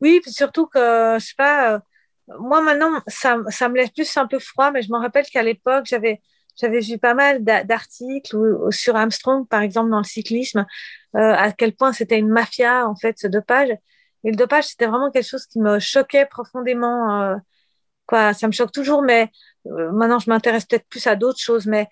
Oui, 0.00 0.20
puis 0.22 0.32
surtout 0.32 0.66
que, 0.66 1.16
je 1.18 1.24
sais 1.24 1.34
pas, 1.36 1.74
euh, 1.74 1.78
moi 2.38 2.60
maintenant, 2.62 3.00
ça, 3.06 3.38
ça 3.48 3.68
me 3.68 3.76
laisse 3.76 3.90
plus 3.90 4.16
un 4.16 4.26
peu 4.26 4.38
froid, 4.38 4.70
mais 4.70 4.82
je 4.82 4.92
me 4.92 4.98
rappelle 4.98 5.24
qu'à 5.26 5.42
l'époque, 5.42 5.86
j'avais 5.86 6.20
j'avais 6.60 6.80
vu 6.80 6.98
pas 6.98 7.14
mal 7.14 7.44
d'articles 7.44 8.36
sur 8.70 8.96
Armstrong, 8.96 9.46
par 9.46 9.62
exemple, 9.62 9.90
dans 9.90 9.98
le 9.98 10.04
cyclisme, 10.04 10.66
euh, 11.14 11.34
à 11.34 11.52
quel 11.52 11.72
point 11.72 11.92
c'était 11.92 12.18
une 12.18 12.28
mafia, 12.28 12.88
en 12.88 12.96
fait, 12.96 13.16
ce 13.18 13.28
dopage. 13.28 13.70
Et 14.24 14.30
le 14.30 14.36
dopage, 14.36 14.64
c'était 14.64 14.86
vraiment 14.86 15.10
quelque 15.10 15.28
chose 15.28 15.46
qui 15.46 15.60
me 15.60 15.78
choquait 15.78 16.26
profondément. 16.26 17.22
Euh, 17.22 17.36
quoi, 18.06 18.34
ça 18.34 18.46
me 18.46 18.52
choque 18.52 18.72
toujours, 18.72 19.02
mais 19.02 19.30
euh, 19.66 19.92
maintenant, 19.92 20.18
je 20.18 20.30
m'intéresse 20.30 20.64
peut-être 20.66 20.88
plus 20.88 21.06
à 21.06 21.16
d'autres 21.16 21.40
choses. 21.40 21.66
Mais 21.66 21.88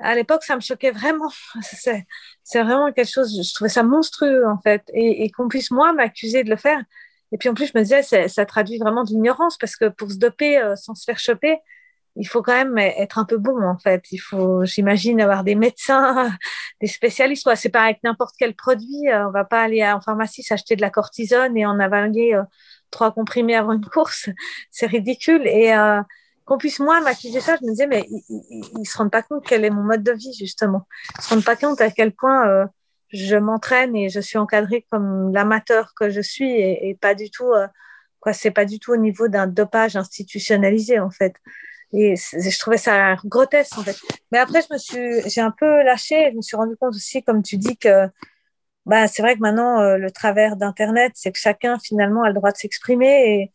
à 0.00 0.14
l'époque, 0.14 0.42
ça 0.44 0.56
me 0.56 0.60
choquait 0.60 0.90
vraiment. 0.90 1.30
C'est, 1.62 2.06
c'est 2.42 2.62
vraiment 2.62 2.92
quelque 2.92 3.10
chose, 3.10 3.32
je 3.32 3.54
trouvais 3.54 3.70
ça 3.70 3.82
monstrueux, 3.82 4.46
en 4.46 4.58
fait. 4.60 4.82
Et, 4.92 5.30
qu'on 5.30 5.48
puisse, 5.48 5.70
moi, 5.70 5.92
m'accuser 5.92 6.42
de 6.44 6.50
le 6.50 6.56
faire. 6.56 6.82
Et 7.32 7.38
puis, 7.38 7.48
en 7.48 7.54
plus, 7.54 7.66
je 7.66 7.78
me 7.78 7.82
disais, 7.84 8.28
ça 8.28 8.46
traduit 8.46 8.78
vraiment 8.78 9.04
de 9.04 9.10
l'ignorance, 9.10 9.56
parce 9.58 9.76
que 9.76 9.88
pour 9.88 10.10
se 10.10 10.16
doper 10.16 10.58
euh, 10.58 10.74
sans 10.76 10.94
se 10.94 11.04
faire 11.04 11.18
choper, 11.18 11.58
il 12.16 12.26
faut 12.26 12.42
quand 12.42 12.52
même 12.52 12.76
être 12.78 13.18
un 13.18 13.24
peu 13.24 13.38
bon 13.38 13.62
en 13.62 13.78
fait. 13.78 14.04
Il 14.10 14.18
faut, 14.18 14.64
j'imagine, 14.64 15.20
avoir 15.20 15.44
des 15.44 15.54
médecins, 15.54 16.30
des 16.80 16.86
spécialistes. 16.86 17.44
Quoi. 17.44 17.56
C'est 17.56 17.68
pas 17.68 17.84
avec 17.84 18.02
n'importe 18.02 18.34
quel 18.38 18.54
produit. 18.54 19.08
Euh, 19.08 19.28
on 19.28 19.30
va 19.30 19.44
pas 19.44 19.62
aller 19.62 19.84
en 19.84 20.00
pharmacie 20.00 20.42
s'acheter 20.42 20.76
de 20.76 20.80
la 20.80 20.90
cortisone 20.90 21.56
et 21.56 21.66
en 21.66 21.78
avaler 21.78 22.34
euh, 22.34 22.42
trois 22.90 23.12
comprimés 23.12 23.56
avant 23.56 23.72
une 23.72 23.84
course. 23.84 24.28
C'est 24.70 24.86
ridicule. 24.86 25.46
Et 25.46 25.72
euh, 25.72 26.00
qu'on 26.44 26.58
puisse 26.58 26.80
moi 26.80 27.00
m'accuser 27.00 27.40
ça, 27.40 27.56
je 27.60 27.64
me 27.64 27.70
disais 27.70 27.86
mais 27.86 28.04
ils, 28.08 28.64
ils, 28.80 28.86
se 28.86 28.98
rendent 28.98 29.12
pas 29.12 29.22
compte 29.22 29.44
quel 29.46 29.64
est 29.64 29.70
mon 29.70 29.82
mode 29.82 30.02
de 30.02 30.12
vie 30.12 30.34
justement. 30.36 30.88
Ils 31.18 31.22
se 31.22 31.28
rendent 31.30 31.44
pas 31.44 31.56
compte 31.56 31.80
à 31.80 31.90
quel 31.90 32.12
point 32.12 32.68
je 33.10 33.36
m'entraîne 33.36 33.94
et 33.94 34.08
je 34.08 34.18
suis 34.18 34.36
encadrée 34.36 34.84
comme 34.90 35.32
l'amateur 35.32 35.92
que 35.94 36.10
je 36.10 36.20
suis 36.20 36.50
et, 36.50 36.88
et 36.88 36.94
pas 36.96 37.14
du 37.14 37.30
tout 37.30 37.52
quoi. 38.18 38.32
C'est 38.32 38.50
pas 38.50 38.64
du 38.64 38.80
tout 38.80 38.92
au 38.92 38.96
niveau 38.96 39.28
d'un 39.28 39.46
dopage 39.46 39.94
institutionnalisé 39.94 40.98
en 40.98 41.10
fait. 41.10 41.34
Et 41.92 42.14
je 42.16 42.58
trouvais 42.58 42.78
ça 42.78 43.16
grotesque, 43.24 43.76
en 43.78 43.82
fait. 43.82 43.96
Mais 44.30 44.38
après, 44.38 44.60
je 44.62 44.72
me 44.72 44.78
suis, 44.78 45.28
j'ai 45.28 45.40
un 45.40 45.50
peu 45.50 45.82
lâché. 45.82 46.30
Je 46.30 46.36
me 46.36 46.42
suis 46.42 46.56
rendu 46.56 46.76
compte 46.76 46.94
aussi, 46.94 47.22
comme 47.22 47.42
tu 47.42 47.56
dis, 47.56 47.76
que 47.76 48.08
bah, 48.86 49.08
c'est 49.08 49.22
vrai 49.22 49.34
que 49.34 49.40
maintenant, 49.40 49.80
euh, 49.80 49.96
le 49.96 50.10
travers 50.10 50.56
d'Internet, 50.56 51.12
c'est 51.14 51.32
que 51.32 51.38
chacun, 51.38 51.78
finalement, 51.78 52.22
a 52.22 52.28
le 52.28 52.34
droit 52.34 52.52
de 52.52 52.56
s'exprimer 52.56 53.52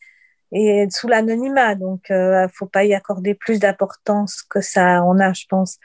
et, 0.52 0.84
et 0.84 0.88
sous 0.92 1.08
l'anonymat. 1.08 1.76
Donc, 1.76 2.12
euh, 2.12 2.48
faut 2.54 2.68
pas 2.68 2.84
y 2.84 2.94
accorder 2.94 3.36
plus 3.36 3.60
d'importance 3.60 4.42
que 4.44 4.62
ça 4.62 5.04
en 5.04 5.20
a, 5.20 5.34
je 5.34 5.46
pense. 5.50 5.78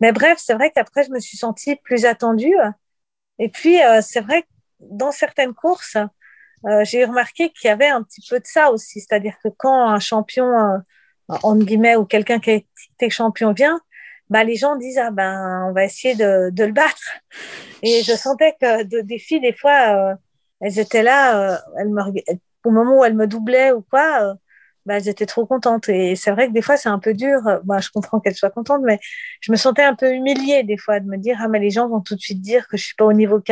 Mais 0.00 0.12
bref, 0.12 0.38
c'est 0.38 0.54
vrai 0.54 0.70
qu'après, 0.70 1.04
je 1.04 1.10
me 1.10 1.20
suis 1.20 1.38
sentie 1.38 1.76
plus 1.76 2.04
attendue. 2.04 2.54
Et 3.38 3.48
puis, 3.48 3.82
euh, 3.82 4.00
c'est 4.02 4.20
vrai 4.20 4.42
que 4.42 4.48
dans 4.80 5.12
certaines 5.12 5.54
courses, 5.54 5.96
euh, 6.66 6.84
j'ai 6.84 7.04
remarqué 7.04 7.50
qu'il 7.50 7.68
y 7.68 7.70
avait 7.70 7.88
un 7.88 8.02
petit 8.02 8.22
peu 8.28 8.38
de 8.40 8.46
ça 8.46 8.70
aussi. 8.70 9.00
C'est-à-dire 9.00 9.36
que 9.42 9.48
quand 9.56 9.88
un 9.88 10.00
champion 10.00 10.80
entre 11.28 11.64
guillemets, 11.64 11.96
ou 11.96 12.04
quelqu'un 12.04 12.38
qui 12.38 12.50
été 12.50 13.10
champion 13.10 13.52
vient, 13.52 13.80
bah, 14.30 14.44
les 14.44 14.56
gens 14.56 14.76
disent, 14.76 14.98
ah 14.98 15.10
ben, 15.10 15.66
on 15.68 15.72
va 15.72 15.84
essayer 15.84 16.14
de, 16.14 16.50
de 16.50 16.64
le 16.64 16.72
battre. 16.72 17.02
Et 17.82 18.02
je 18.02 18.12
sentais 18.12 18.56
que 18.60 18.84
de, 18.84 19.00
des 19.02 19.18
filles, 19.18 19.40
des 19.40 19.52
fois, 19.52 20.12
euh, 20.12 20.14
elles 20.60 20.78
étaient 20.78 21.02
là, 21.02 21.54
euh, 21.54 21.56
elles 21.78 21.90
me, 21.90 22.02
au 22.64 22.70
moment 22.70 23.00
où 23.00 23.04
elles 23.04 23.14
me 23.14 23.26
doublaient 23.26 23.72
ou 23.72 23.82
quoi, 23.82 24.22
euh, 24.22 24.34
bah, 24.86 24.96
elles 24.96 25.08
étaient 25.08 25.26
trop 25.26 25.46
contentes. 25.46 25.88
Et 25.88 26.16
c'est 26.16 26.30
vrai 26.30 26.48
que 26.48 26.52
des 26.52 26.62
fois, 26.62 26.76
c'est 26.76 26.88
un 26.88 26.98
peu 26.98 27.14
dur. 27.14 27.40
Moi, 27.64 27.80
je 27.80 27.90
comprends 27.90 28.20
qu'elles 28.20 28.34
soient 28.34 28.50
contentes, 28.50 28.82
mais 28.84 28.98
je 29.40 29.52
me 29.52 29.56
sentais 29.56 29.82
un 29.82 29.94
peu 29.94 30.12
humiliée 30.12 30.62
des 30.62 30.78
fois 30.78 31.00
de 31.00 31.06
me 31.06 31.16
dire, 31.18 31.38
ah, 31.40 31.48
mais 31.48 31.58
les 31.58 31.70
gens 31.70 31.88
vont 31.88 32.00
tout 32.00 32.14
de 32.14 32.20
suite 32.20 32.40
dire 32.40 32.66
que 32.68 32.76
je 32.76 32.84
suis 32.84 32.94
pas 32.94 33.04
au 33.04 33.12
niveau 33.12 33.42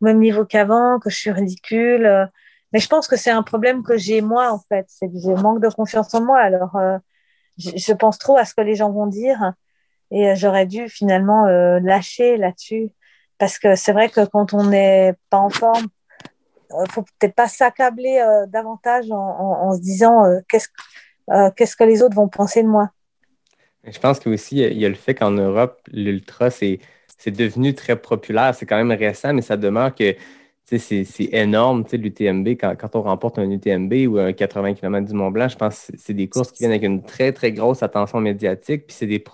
même 0.00 0.18
niveau 0.18 0.44
qu'avant, 0.44 0.98
que 0.98 1.10
je 1.10 1.16
suis 1.16 1.30
ridicule. 1.30 2.30
Mais 2.72 2.80
je 2.80 2.88
pense 2.88 3.08
que 3.08 3.16
c'est 3.16 3.30
un 3.30 3.42
problème 3.42 3.82
que 3.82 3.96
j'ai 3.96 4.20
moi, 4.20 4.52
en 4.52 4.58
fait. 4.58 4.86
C'est 4.88 5.08
que 5.08 5.18
je 5.18 5.30
manque 5.30 5.60
de 5.60 5.68
confiance 5.68 6.12
en 6.14 6.22
moi. 6.22 6.38
Alors, 6.38 6.76
euh, 6.76 6.98
je, 7.56 7.92
pense 7.92 8.18
trop 8.18 8.36
à 8.36 8.44
ce 8.44 8.54
que 8.54 8.60
les 8.60 8.74
gens 8.74 8.90
vont 8.90 9.06
dire. 9.06 9.52
Et 10.10 10.28
euh, 10.28 10.34
j'aurais 10.36 10.66
dû 10.66 10.88
finalement 10.88 11.46
euh, 11.46 11.80
lâcher 11.80 12.36
là-dessus. 12.36 12.90
Parce 13.38 13.58
que 13.58 13.74
c'est 13.74 13.92
vrai 13.92 14.08
que 14.08 14.24
quand 14.26 14.52
on 14.52 14.64
n'est 14.64 15.14
pas 15.30 15.38
en 15.38 15.48
forme, 15.48 15.86
il 16.70 16.90
faut 16.90 17.02
peut-être 17.02 17.34
pas 17.34 17.48
s'accabler 17.48 18.22
davantage 18.48 19.06
en, 19.10 19.72
se 19.74 19.80
disant 19.80 20.24
qu'est-ce 20.48 20.68
qu'est-ce 21.56 21.76
que 21.76 21.84
les 21.84 22.02
autres 22.02 22.16
vont 22.16 22.28
penser 22.28 22.62
de 22.62 22.68
moi. 22.68 22.90
Je 23.84 23.98
pense 23.98 24.18
qu'aussi, 24.20 24.58
il 24.58 24.76
y 24.76 24.84
a 24.84 24.88
le 24.88 24.96
fait 24.96 25.14
qu'en 25.14 25.30
Europe, 25.30 25.80
l'ultra, 25.92 26.50
c'est 26.50 26.80
devenu 27.26 27.74
très 27.74 27.96
populaire. 27.96 28.54
C'est 28.54 28.66
quand 28.66 28.76
même 28.76 28.90
récent, 28.90 29.32
mais 29.32 29.40
ça 29.40 29.56
demeure 29.56 29.94
que 29.94 30.14
c'est 30.76 31.06
énorme, 31.32 31.84
l'UTMB. 31.90 32.48
Quand, 32.48 32.76
quand, 32.76 32.94
on 32.96 33.02
remporte 33.02 33.38
un 33.38 33.50
UTMB 33.50 33.92
ou 34.06 34.18
un 34.18 34.32
80 34.34 34.74
km 34.74 35.06
du 35.06 35.14
Mont 35.14 35.30
Blanc, 35.30 35.48
je 35.48 35.56
pense 35.56 35.86
que 35.86 35.96
c'est 35.96 36.12
des 36.12 36.28
courses 36.28 36.52
qui 36.52 36.58
viennent 36.58 36.72
avec 36.72 36.82
une 36.82 37.02
très, 37.02 37.32
très 37.32 37.52
grosse 37.52 37.82
attention 37.82 38.20
médiatique. 38.20 38.86
Puis 38.86 38.96
c'est 38.98 39.06
des, 39.06 39.24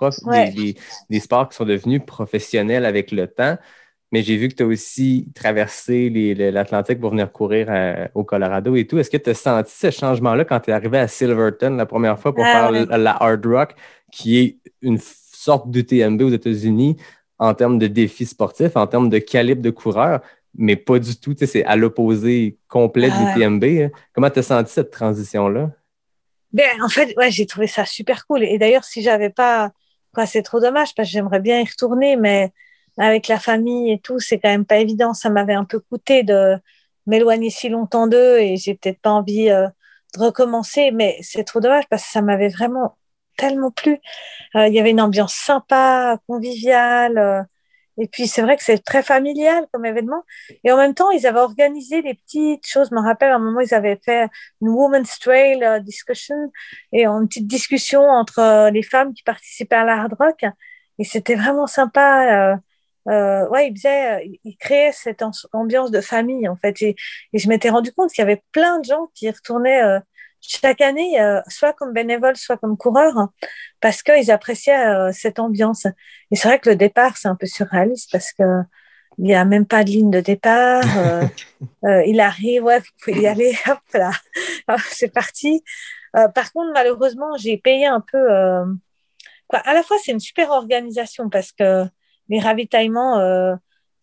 des, 0.55 0.77
des, 1.11 1.21
sports 1.21 1.49
qui 1.49 1.57
sont 1.57 1.65
devenus 1.65 2.03
professionnels 2.07 2.85
avec 2.85 3.11
le 3.11 3.27
temps. 3.27 3.57
Mais 4.13 4.23
j'ai 4.23 4.37
vu 4.37 4.49
que 4.49 4.55
tu 4.55 4.63
as 4.63 4.67
aussi 4.67 5.27
traversé 5.35 6.09
l'Atlantique 6.53 7.01
pour 7.01 7.11
venir 7.11 7.33
courir 7.33 7.67
euh, 7.69 8.07
au 8.15 8.23
Colorado 8.23 8.77
et 8.77 8.87
tout. 8.87 8.97
Est-ce 8.99 9.11
que 9.11 9.17
tu 9.17 9.31
as 9.31 9.35
senti 9.35 9.73
ce 9.75 9.91
changement-là 9.91 10.45
quand 10.45 10.61
tu 10.61 10.71
es 10.71 10.73
arrivé 10.73 10.99
à 10.99 11.09
Silverton 11.09 11.71
la 11.71 11.87
première 11.87 12.17
fois 12.17 12.33
pour 12.33 12.45
ah, 12.45 12.71
faire 12.71 12.97
la 12.97 13.11
Hard 13.11 13.45
Rock, 13.45 13.75
qui 14.13 14.39
est 14.39 14.59
une 14.83 14.99
sorte 15.01 15.69
d'UTMB 15.69 16.23
aux 16.23 16.31
États-Unis 16.31 16.97
en 17.41 17.55
termes 17.55 17.81
de 17.81 17.89
défis 17.89 18.27
sportifs, 18.27 18.77
en 18.77 18.87
termes 18.87 19.09
de 19.09 19.19
calibre 19.19 19.63
de 19.63 19.71
coureur? 19.71 20.21
Mais 20.57 20.77
pas 20.77 20.99
du 20.99 21.17
tout. 21.17 21.35
C'est 21.37 21.65
à 21.65 21.77
l'opposé 21.77 22.59
complet 22.69 23.11
du 23.11 23.35
TMB. 23.35 23.65
Hein. 23.65 23.91
Comment 24.13 24.31
tu 24.31 24.39
as 24.39 24.43
senti 24.43 24.73
cette 24.73 24.91
transition-là? 24.91 25.71
Ben, 26.53 26.83
en 26.83 26.89
fait, 26.89 27.15
ouais, 27.17 27.31
j'ai 27.31 27.47
trouvé 27.47 27.67
ça 27.67 27.85
super 27.85 28.27
cool. 28.27 28.45
Et 28.45 28.59
d'ailleurs, 28.59 28.85
si 28.85 29.03
j'avais 29.03 29.31
pas, 29.31 29.73
quoi, 30.15 30.27
c'est 30.27 30.43
trop 30.43 30.61
dommage 30.61 30.95
parce 30.95 31.09
que 31.09 31.13
j'aimerais 31.13 31.41
bien 31.41 31.61
y 31.61 31.65
retourner, 31.65 32.17
mais 32.17 32.53
avec 32.97 33.27
la 33.27 33.41
famille 33.41 33.93
et 33.93 33.99
tout, 33.99 34.21
c'est 34.21 34.39
quand 34.39 34.51
même 34.51 34.65
pas 34.65 34.77
évident. 34.77 35.15
Ça 35.15 35.31
m'avait 35.31 35.55
un 35.55 35.65
peu 35.65 35.81
coûté 35.81 36.23
de 36.23 36.57
m'éloigner 37.07 37.51
si 37.51 37.69
longtemps 37.69 38.07
d'eux 38.07 38.39
et 38.39 38.57
j'ai 38.57 38.75
peut-être 38.75 39.01
pas 39.01 39.11
envie 39.11 39.51
euh, 39.51 39.67
de 40.17 40.21
recommencer, 40.23 40.91
mais 40.93 41.19
c'est 41.23 41.45
trop 41.45 41.61
dommage 41.61 41.85
parce 41.91 42.05
que 42.05 42.11
ça 42.11 42.23
m'avait 42.23 42.49
vraiment 42.49 42.97
tellement 43.37 43.71
plu. 43.71 43.99
Euh, 44.55 44.69
il 44.69 44.75
y 44.75 44.79
avait 44.79 44.91
une 44.91 45.01
ambiance 45.01 45.35
sympa, 45.35 46.19
conviviale. 46.29 47.49
Et 47.99 48.09
puis, 48.09 48.27
c'est 48.27 48.43
vrai 48.43 48.57
que 48.57 48.63
c'est 48.65 48.79
très 48.85 49.03
familial 49.03 49.67
comme 49.73 49.85
événement. 49.87 50.25
Et 50.65 50.73
en 50.73 50.77
même 50.77 50.95
temps, 50.95 51.11
ils 51.11 51.27
avaient 51.27 51.41
organisé 51.41 52.03
des 52.03 52.15
petites 52.15 52.67
choses. 52.67 52.89
Je 52.91 52.95
me 52.95 53.01
rappelle, 53.01 53.31
à 53.31 53.37
un 53.37 53.39
moment, 53.39 53.61
ils 53.61 53.75
avaient 53.75 54.01
fait 54.05 54.29
une 54.61 54.69
Women's 54.69 55.19
Trail 55.21 55.63
euh, 55.63 55.81
discussion 55.81 56.35
et 56.93 57.07
une 57.07 57.29
petite 57.29 57.47
discussion 57.47 58.03
entre 58.03 58.41
euh, 58.41 58.71
les 58.71 58.83
femmes 58.83 59.15
qui 59.15 59.23
participaient 59.23 59.77
à 59.77 59.85
la 59.85 59.95
hard 60.01 60.15
rock. 60.19 60.45
Et 60.99 61.05
c'était 61.05 61.37
vraiment 61.37 61.67
sympa. 61.67 62.55
Euh, 62.55 62.57
euh, 63.09 63.49
ouais, 63.51 63.69
ils 63.69 63.77
faisaient, 63.77 64.41
ils 64.45 64.57
créaient 64.57 64.93
cette 64.93 65.23
ambiance 65.53 65.91
de 65.91 66.01
famille, 66.01 66.49
en 66.49 66.57
fait. 66.57 66.83
Et, 66.83 66.97
et 67.33 67.39
je 67.39 67.49
m'étais 67.49 67.71
rendu 67.71 67.93
compte 67.93 68.11
qu'il 68.11 68.23
y 68.23 68.27
avait 68.27 68.43
plein 68.53 68.81
de 68.81 68.85
gens 68.85 69.09
qui 69.15 69.31
retournaient 69.31 70.01
chaque 70.47 70.81
année, 70.81 71.21
euh, 71.21 71.41
soit 71.49 71.73
comme 71.73 71.93
bénévole, 71.93 72.37
soit 72.37 72.57
comme 72.57 72.77
coureur, 72.77 73.17
hein, 73.19 73.31
parce 73.81 74.03
qu'ils 74.03 74.31
appréciaient 74.31 74.87
euh, 74.87 75.11
cette 75.13 75.39
ambiance. 75.39 75.87
Et 76.31 76.37
c'est 76.37 76.49
vrai 76.49 76.59
que 76.59 76.71
le 76.71 76.77
départ, 76.77 77.17
c'est 77.17 77.29
un 77.29 77.37
peu 77.37 77.47
surréaliste 77.47 78.11
parce 78.13 78.33
que 78.33 78.45
il 79.19 79.27
n'y 79.27 79.35
a 79.35 79.45
même 79.45 79.65
pas 79.65 79.85
de 79.85 79.91
ligne 79.91 80.11
de 80.11 80.21
départ. 80.21 80.83
Euh, 80.99 82.03
il 82.07 82.21
arrive, 82.21 82.65
ouais, 82.65 82.81
vous 82.81 82.87
pouvez 83.03 83.23
y 83.23 83.27
aller, 83.29 83.57
hop 83.69 83.79
là, 83.95 84.11
c'est 84.91 85.13
parti. 85.13 85.63
par 86.13 86.53
contre, 86.53 86.73
malheureusement, 86.75 87.37
j'ai 87.37 87.57
payé 87.57 87.87
un 87.87 88.01
peu. 88.01 88.27
Quoi. 89.47 89.61
À 89.61 89.73
la 89.73 89.85
fois, 89.85 89.97
c'est 90.03 90.13
une 90.13 90.21
super 90.21 90.51
organisation 90.51 91.31
parce 91.31 91.53
que 91.53 91.85
les 92.29 92.41
ravitaillements 92.41 93.57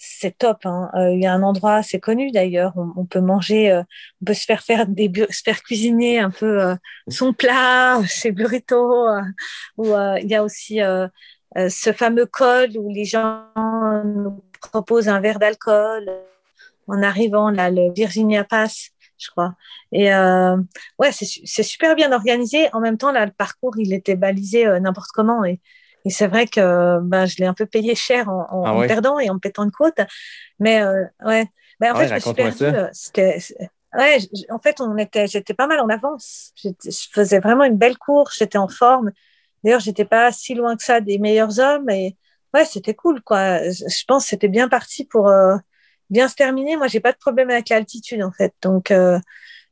c'est 0.04 0.36
top. 0.38 0.66
Hein. 0.66 0.90
Euh, 0.96 1.12
il 1.14 1.22
y 1.22 1.28
a 1.28 1.34
un 1.34 1.44
endroit 1.44 1.76
assez 1.76 2.00
connu 2.00 2.32
d'ailleurs. 2.32 2.74
On, 2.76 3.06
peut 3.06 3.22
manger, 3.22 3.72
euh, 3.72 3.84
on 4.22 4.26
peut 4.26 4.34
se 4.34 4.46
faire 4.46 4.64
faire 4.64 4.88
des 4.88 5.12
se 5.30 5.44
faire 5.44 5.62
cuisiner 5.62 6.20
un 6.20 6.32
peu 6.32 6.60
euh, 6.60 6.76
son 7.08 7.34
plat 7.34 8.02
chez 8.08 8.32
Burrito. 8.32 9.08
Ou 9.78 9.86
il 9.86 10.28
y 10.28 10.36
a 10.36 10.44
aussi 10.44 10.80
ce 11.56 11.94
fameux 11.94 12.26
col 12.26 12.72
où 12.78 12.90
les 12.92 13.06
gens 13.06 13.46
nous 14.06 14.44
proposent 14.60 15.08
un 15.10 15.20
verre 15.20 15.40
d'alcool 15.40 16.10
en 16.88 17.04
arrivant 17.04 17.52
là, 17.52 17.70
le 17.70 17.94
Virginia 17.94 18.44
Pass, 18.44 18.90
je 19.20 19.30
crois. 19.30 19.54
Et 19.92 20.10
ouais, 20.12 21.12
c'est 21.12 21.64
super 21.64 21.96
bien 21.96 22.12
organisé. 22.12 22.70
En 22.74 22.80
même 22.80 22.98
temps, 22.98 23.12
là, 23.12 23.26
le 23.26 23.32
parcours, 23.32 23.78
il 23.78 23.94
était 23.94 24.16
balisé 24.16 24.66
n'importe 24.80 25.12
comment 25.14 25.46
et 25.46 25.60
et 26.06 26.10
c'est 26.10 26.28
vrai 26.28 26.48
que 26.48 27.00
ben, 27.02 27.26
je 27.26 27.38
l'ai 27.38 27.46
un 27.46 27.54
peu 27.54 27.66
payé 27.66 27.96
cher 27.96 28.30
en, 28.30 28.48
en, 28.50 28.82
ah 28.82 28.88
perdant 28.88 29.20
et 29.20 29.30
en 29.30 29.40
pétant 29.40 29.64
une 29.64 29.72
côte. 29.72 30.00
Mais 30.60 30.82
euh, 30.82 31.04
ouais, 31.26 31.46
ben, 31.80 31.94
en 31.94 31.96
ah 31.96 32.00
fait, 32.00 32.08
je 32.08 32.14
me 32.14 32.20
suis 32.20 32.34
perdue. 32.34 32.64
Euh, 32.64 32.90
c'était, 32.92 33.40
ouais, 33.98 34.18
en 34.50 34.60
fait, 34.60 34.82
on 34.82 34.98
était, 34.98 35.28
j'étais 35.28 35.54
pas 35.54 35.68
mal 35.68 35.80
en 35.80 35.90
avance. 35.90 36.54
Je 36.64 36.70
faisais 37.12 37.40
vraiment 37.40 37.64
une 37.64 37.78
belle 37.78 37.98
course, 37.98 38.38
j'étais 38.40 38.58
en 38.58 38.68
forme. 38.68 39.12
D'ailleurs, 39.64 39.80
j'étais 39.80 40.06
pas 40.06 40.32
si 40.32 40.54
loin 40.54 40.76
que 40.76 40.84
ça 40.84 41.02
des 41.02 41.18
meilleurs 41.18 41.60
hommes. 41.60 41.90
Et 41.90 42.18
ouais, 42.54 42.66
c'était 42.66 42.94
cool, 42.94 43.22
quoi. 43.22 43.60
Je 43.70 44.04
pense 44.08 44.24
que 44.24 44.30
c'était 44.30 44.48
bien 44.48 44.70
parti 44.70 45.06
pour 45.06 45.30
euh, 45.30 45.56
bien 46.10 46.28
se 46.28 46.36
terminer. 46.36 46.78
Moi, 46.78 46.88
j'ai 46.88 47.00
pas 47.00 47.12
de 47.12 47.18
problème 47.18 47.50
avec 47.50 47.70
l'altitude, 47.70 48.24
en 48.24 48.32
fait. 48.32 48.54
Donc, 48.62 48.92
euh, 48.92 49.20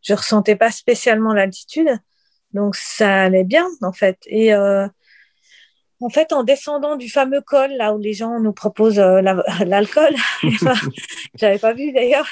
je 0.01 0.13
ressentais 0.13 0.55
pas 0.55 0.71
spécialement 0.71 1.33
l'altitude. 1.33 1.89
Donc, 2.53 2.75
ça 2.75 3.23
allait 3.23 3.43
bien, 3.43 3.67
en 3.81 3.93
fait. 3.93 4.17
Et 4.27 4.53
euh, 4.53 4.87
en 6.01 6.09
fait, 6.09 6.31
en 6.33 6.43
descendant 6.43 6.95
du 6.95 7.09
fameux 7.09 7.41
col, 7.41 7.71
là 7.71 7.93
où 7.93 7.99
les 7.99 8.13
gens 8.13 8.39
nous 8.39 8.53
proposent 8.53 8.99
euh, 8.99 9.21
l'alcool, 9.65 10.15
j'avais 11.35 11.59
pas 11.59 11.73
vu 11.73 11.91
d'ailleurs, 11.91 12.27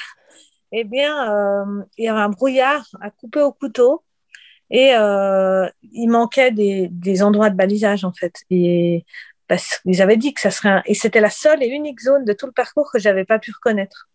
eh 0.72 0.84
bien, 0.84 1.32
euh, 1.32 1.82
il 1.96 2.04
y 2.04 2.08
avait 2.08 2.20
un 2.20 2.28
brouillard 2.28 2.86
à 3.00 3.10
couper 3.10 3.40
au 3.40 3.52
couteau 3.52 4.02
et 4.70 4.94
euh, 4.94 5.66
il 5.92 6.08
manquait 6.08 6.50
des, 6.50 7.22
endroits 7.22 7.50
de 7.50 7.56
balisage 7.56 8.04
en 8.04 8.12
fait. 8.12 8.34
Et 8.50 9.04
avaient 10.00 10.18
dit 10.18 10.34
que 10.34 10.40
ça 10.42 10.50
serait 10.50 10.68
un... 10.68 10.82
et 10.84 10.94
c'était 10.94 11.20
la 11.20 11.30
seule 11.30 11.62
et 11.62 11.68
unique 11.68 12.00
zone 12.00 12.24
de 12.24 12.34
tout 12.34 12.46
le 12.46 12.52
parcours 12.52 12.90
que 12.92 12.98
j'avais 12.98 13.24
pas 13.24 13.38
pu 13.38 13.50
reconnaître. 13.50 14.08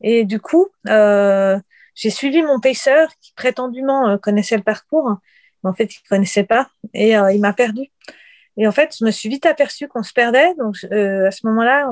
Et 0.00 0.24
du 0.24 0.40
coup, 0.40 0.68
j'ai 0.86 2.10
suivi 2.10 2.42
mon 2.42 2.58
pacer 2.58 3.04
qui 3.20 3.32
prétendument 3.34 4.16
connaissait 4.18 4.56
le 4.56 4.62
parcours, 4.62 5.18
mais 5.62 5.70
en 5.70 5.74
fait 5.74 5.94
il 5.94 6.02
connaissait 6.08 6.44
pas 6.44 6.70
et 6.94 7.10
il 7.12 7.40
m'a 7.40 7.52
perdu. 7.52 7.90
Et 8.56 8.66
en 8.66 8.72
fait, 8.72 8.96
je 8.98 9.04
me 9.04 9.10
suis 9.10 9.28
vite 9.28 9.46
aperçue 9.46 9.88
qu'on 9.88 10.02
se 10.02 10.12
perdait. 10.12 10.54
Donc, 10.56 10.76
euh, 10.92 11.28
à 11.28 11.30
ce 11.30 11.46
moment-là, 11.46 11.90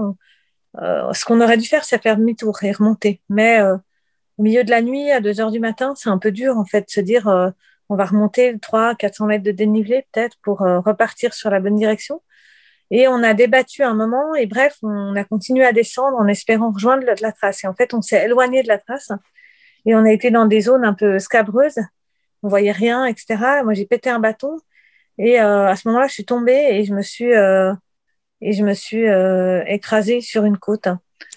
euh, 0.78 1.12
ce 1.12 1.24
qu'on 1.24 1.40
aurait 1.40 1.56
dû 1.56 1.66
faire, 1.66 1.84
c'est 1.84 2.02
faire 2.02 2.16
demi-tour 2.16 2.62
et 2.62 2.72
remonter. 2.72 3.20
Mais 3.28 3.60
euh, 3.60 3.76
au 4.38 4.42
milieu 4.42 4.64
de 4.64 4.70
la 4.70 4.82
nuit, 4.82 5.10
à 5.10 5.20
2 5.20 5.40
heures 5.40 5.50
du 5.50 5.60
matin, 5.60 5.94
c'est 5.96 6.10
un 6.10 6.18
peu 6.18 6.32
dur, 6.32 6.56
en 6.58 6.64
fait, 6.64 6.82
de 6.82 6.90
se 6.90 7.00
dire 7.00 7.28
euh, 7.28 7.50
on 7.88 7.96
va 7.96 8.04
remonter 8.04 8.58
300, 8.58 8.94
400 8.96 9.26
mètres 9.26 9.44
de 9.44 9.50
dénivelé, 9.50 10.06
peut-être, 10.12 10.36
pour 10.42 10.62
euh, 10.62 10.80
repartir 10.80 11.34
sur 11.34 11.50
la 11.50 11.60
bonne 11.60 11.76
direction. 11.76 12.22
Et 12.90 13.08
on 13.08 13.22
a 13.22 13.34
débattu 13.34 13.82
un 13.82 13.94
moment, 13.94 14.34
et 14.34 14.46
bref, 14.46 14.76
on 14.82 15.14
a 15.16 15.24
continué 15.24 15.64
à 15.64 15.72
descendre 15.72 16.16
en 16.18 16.26
espérant 16.26 16.72
rejoindre 16.72 17.04
la, 17.04 17.14
la 17.20 17.32
trace. 17.32 17.64
Et 17.64 17.66
en 17.68 17.74
fait, 17.74 17.94
on 17.94 18.02
s'est 18.02 18.24
éloigné 18.24 18.62
de 18.62 18.68
la 18.68 18.78
trace, 18.78 19.10
et 19.86 19.94
on 19.94 20.04
a 20.04 20.10
été 20.12 20.30
dans 20.30 20.46
des 20.46 20.62
zones 20.62 20.84
un 20.84 20.94
peu 20.94 21.18
scabreuses. 21.18 21.78
On 22.42 22.48
voyait 22.48 22.72
rien, 22.72 23.04
etc. 23.04 23.62
Moi, 23.64 23.74
j'ai 23.74 23.86
pété 23.86 24.10
un 24.10 24.20
bâton. 24.20 24.56
Et 25.22 25.38
euh, 25.38 25.68
à 25.68 25.76
ce 25.76 25.86
moment-là, 25.88 26.06
je 26.06 26.14
suis 26.14 26.24
tombée 26.24 26.68
et 26.70 26.84
je 26.84 26.94
me 26.94 27.02
suis 27.02 27.34
euh, 27.34 27.74
et 28.40 28.54
je 28.54 28.64
me 28.64 28.72
suis 28.72 29.06
euh, 29.06 29.62
écrasée 29.66 30.22
sur 30.22 30.46
une 30.46 30.56
côte. 30.56 30.88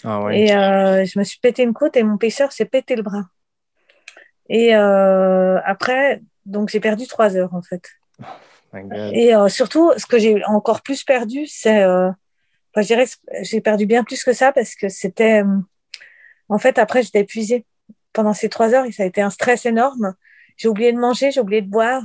Ah 0.02 0.22
ouais. 0.22 0.40
Et 0.40 0.46
je 0.48 1.18
me 1.18 1.24
suis 1.24 1.38
pété 1.38 1.62
une 1.62 1.74
côte 1.74 1.94
et 1.98 2.02
mon 2.02 2.16
paisseur 2.16 2.50
s'est 2.50 2.64
pété 2.64 2.96
le 2.96 3.02
bras. 3.02 3.24
Et 4.48 4.72
après, 4.72 6.22
donc 6.46 6.70
j'ai 6.70 6.80
perdu 6.80 7.06
trois 7.06 7.36
heures 7.36 7.52
en 7.54 7.60
fait. 7.60 7.82
Oh 8.72 8.78
et 9.12 9.32
surtout, 9.48 9.92
ce 9.98 10.06
que 10.06 10.18
j'ai 10.18 10.42
encore 10.46 10.80
plus 10.80 11.04
perdu, 11.04 11.46
c'est, 11.46 11.84
enfin, 11.84 12.16
je 12.78 12.86
dirais, 12.86 13.04
j'ai 13.42 13.60
perdu 13.60 13.84
bien 13.84 14.02
plus 14.02 14.24
que 14.24 14.32
ça 14.32 14.50
parce 14.50 14.74
que 14.74 14.88
c'était, 14.88 15.42
en 16.48 16.58
fait, 16.58 16.78
après 16.78 17.02
j'étais 17.02 17.20
épuisée 17.20 17.66
pendant 18.14 18.32
ces 18.32 18.48
trois 18.48 18.72
heures 18.72 18.86
et 18.86 18.92
ça 18.92 19.02
a 19.02 19.06
été 19.06 19.20
un 19.20 19.30
stress 19.30 19.66
énorme. 19.66 20.14
J'ai 20.56 20.68
oublié 20.68 20.90
de 20.90 20.98
manger, 20.98 21.30
j'ai 21.30 21.40
oublié 21.40 21.60
de 21.60 21.70
boire. 21.70 22.02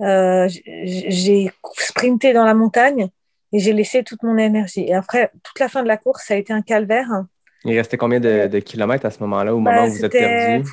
Euh, 0.00 0.48
j'ai 0.84 1.50
sprinté 1.76 2.32
dans 2.32 2.44
la 2.44 2.54
montagne 2.54 3.08
et 3.52 3.58
j'ai 3.58 3.72
laissé 3.72 4.04
toute 4.04 4.22
mon 4.22 4.36
énergie. 4.36 4.84
Et 4.86 4.94
après, 4.94 5.30
toute 5.42 5.58
la 5.58 5.68
fin 5.68 5.82
de 5.82 5.88
la 5.88 5.96
course, 5.96 6.24
ça 6.26 6.34
a 6.34 6.36
été 6.36 6.52
un 6.52 6.62
calvaire. 6.62 7.08
Il 7.64 7.76
restait 7.76 7.96
combien 7.96 8.20
de, 8.20 8.46
de 8.46 8.58
kilomètres 8.60 9.06
à 9.06 9.10
ce 9.10 9.20
moment-là, 9.20 9.54
au 9.54 9.58
moment 9.58 9.84
bah, 9.84 9.86
où 9.86 9.90
vous 9.90 10.04
êtes 10.04 10.12
perdu? 10.12 10.68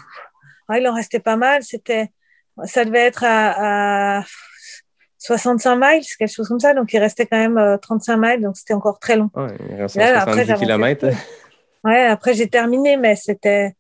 il 0.78 0.88
en 0.88 0.94
restait 0.94 1.20
pas 1.20 1.36
mal. 1.36 1.64
C'était, 1.64 2.10
ça 2.66 2.86
devait 2.86 3.06
être 3.06 3.24
à, 3.24 4.20
à 4.20 4.24
65 5.20 5.76
miles, 5.76 6.04
quelque 6.18 6.32
chose 6.32 6.48
comme 6.48 6.60
ça. 6.60 6.74
Donc, 6.74 6.94
il 6.94 7.00
restait 7.00 7.26
quand 7.26 7.38
même 7.38 7.80
35 7.82 8.14
euh, 8.14 8.18
miles. 8.18 8.42
Donc, 8.42 8.58
c'était 8.58 8.74
encore 8.74 9.00
très 9.00 9.16
long. 9.16 9.30
Ouais, 9.36 9.48
il 9.70 9.76
restait 9.76 10.00
là, 10.00 10.24
70 10.24 10.52
après, 10.52 10.66
kilomètres. 10.66 11.08
Ouais, 11.84 12.06
après, 12.06 12.34
j'ai 12.34 12.48
terminé, 12.48 12.98
mais 12.98 13.16
c'était 13.16 13.74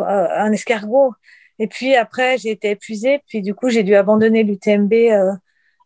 euh, 0.00 0.28
un 0.30 0.52
escargot. 0.52 1.14
Et 1.62 1.68
puis 1.68 1.94
après, 1.94 2.38
j'ai 2.38 2.50
été 2.50 2.70
épuisée. 2.70 3.22
Puis 3.28 3.40
du 3.40 3.54
coup, 3.54 3.68
j'ai 3.68 3.84
dû 3.84 3.94
abandonner 3.94 4.42
l'UTMB 4.42 4.92
euh, 4.92 5.30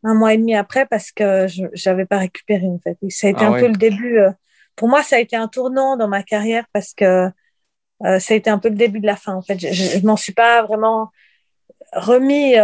un 0.05 0.15
mois 0.15 0.33
et 0.33 0.39
demi 0.39 0.55
après 0.55 0.87
parce 0.87 1.13
que 1.13 1.47
je 1.49 1.65
n'avais 1.85 2.07
pas 2.07 2.17
récupéré 2.17 2.67
en 2.67 2.79
fait. 2.79 2.97
Et 3.03 3.11
ça 3.11 3.27
a 3.27 3.31
été 3.31 3.45
ah 3.45 3.51
un 3.51 3.61
peu 3.61 3.69
le 3.69 3.77
début. 3.77 4.19
Euh, 4.19 4.31
pour 4.75 4.89
moi, 4.89 5.03
ça 5.03 5.17
a 5.17 5.19
été 5.19 5.37
un 5.37 5.49
tournant 5.49 5.99
dans 5.99 6.09
ma 6.09 6.23
carrière 6.23 6.65
parce 6.73 6.95
que 6.95 7.29
euh, 8.05 8.19
ça 8.19 8.33
a 8.33 8.37
été 8.39 8.49
un 8.49 8.59
peu 8.59 8.71
le 8.71 8.75
début 8.75 9.01
de 9.01 9.07
la 9.07 9.17
fin. 9.17 9.35
En 9.35 9.43
fait, 9.43 9.59
je, 9.59 9.71
je, 9.71 10.07
m'en 10.07 10.17
suis 10.17 10.33
pas 10.33 10.63
vraiment 10.63 11.11
remis 11.93 12.55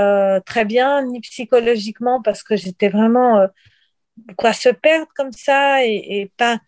très 0.47 0.65
bien, 0.65 1.05
ni 1.05 1.21
psychologiquement, 1.21 2.23
parce 2.23 2.43
que 2.43 2.57
j'étais 2.57 2.89
vraiment 2.89 3.47
quoi 4.39 4.55
se 4.55 4.71
perdre 4.71 5.09
comme 5.15 5.33
ça 5.33 5.85
et, 5.85 6.21
et 6.21 6.33
pas 6.39 6.59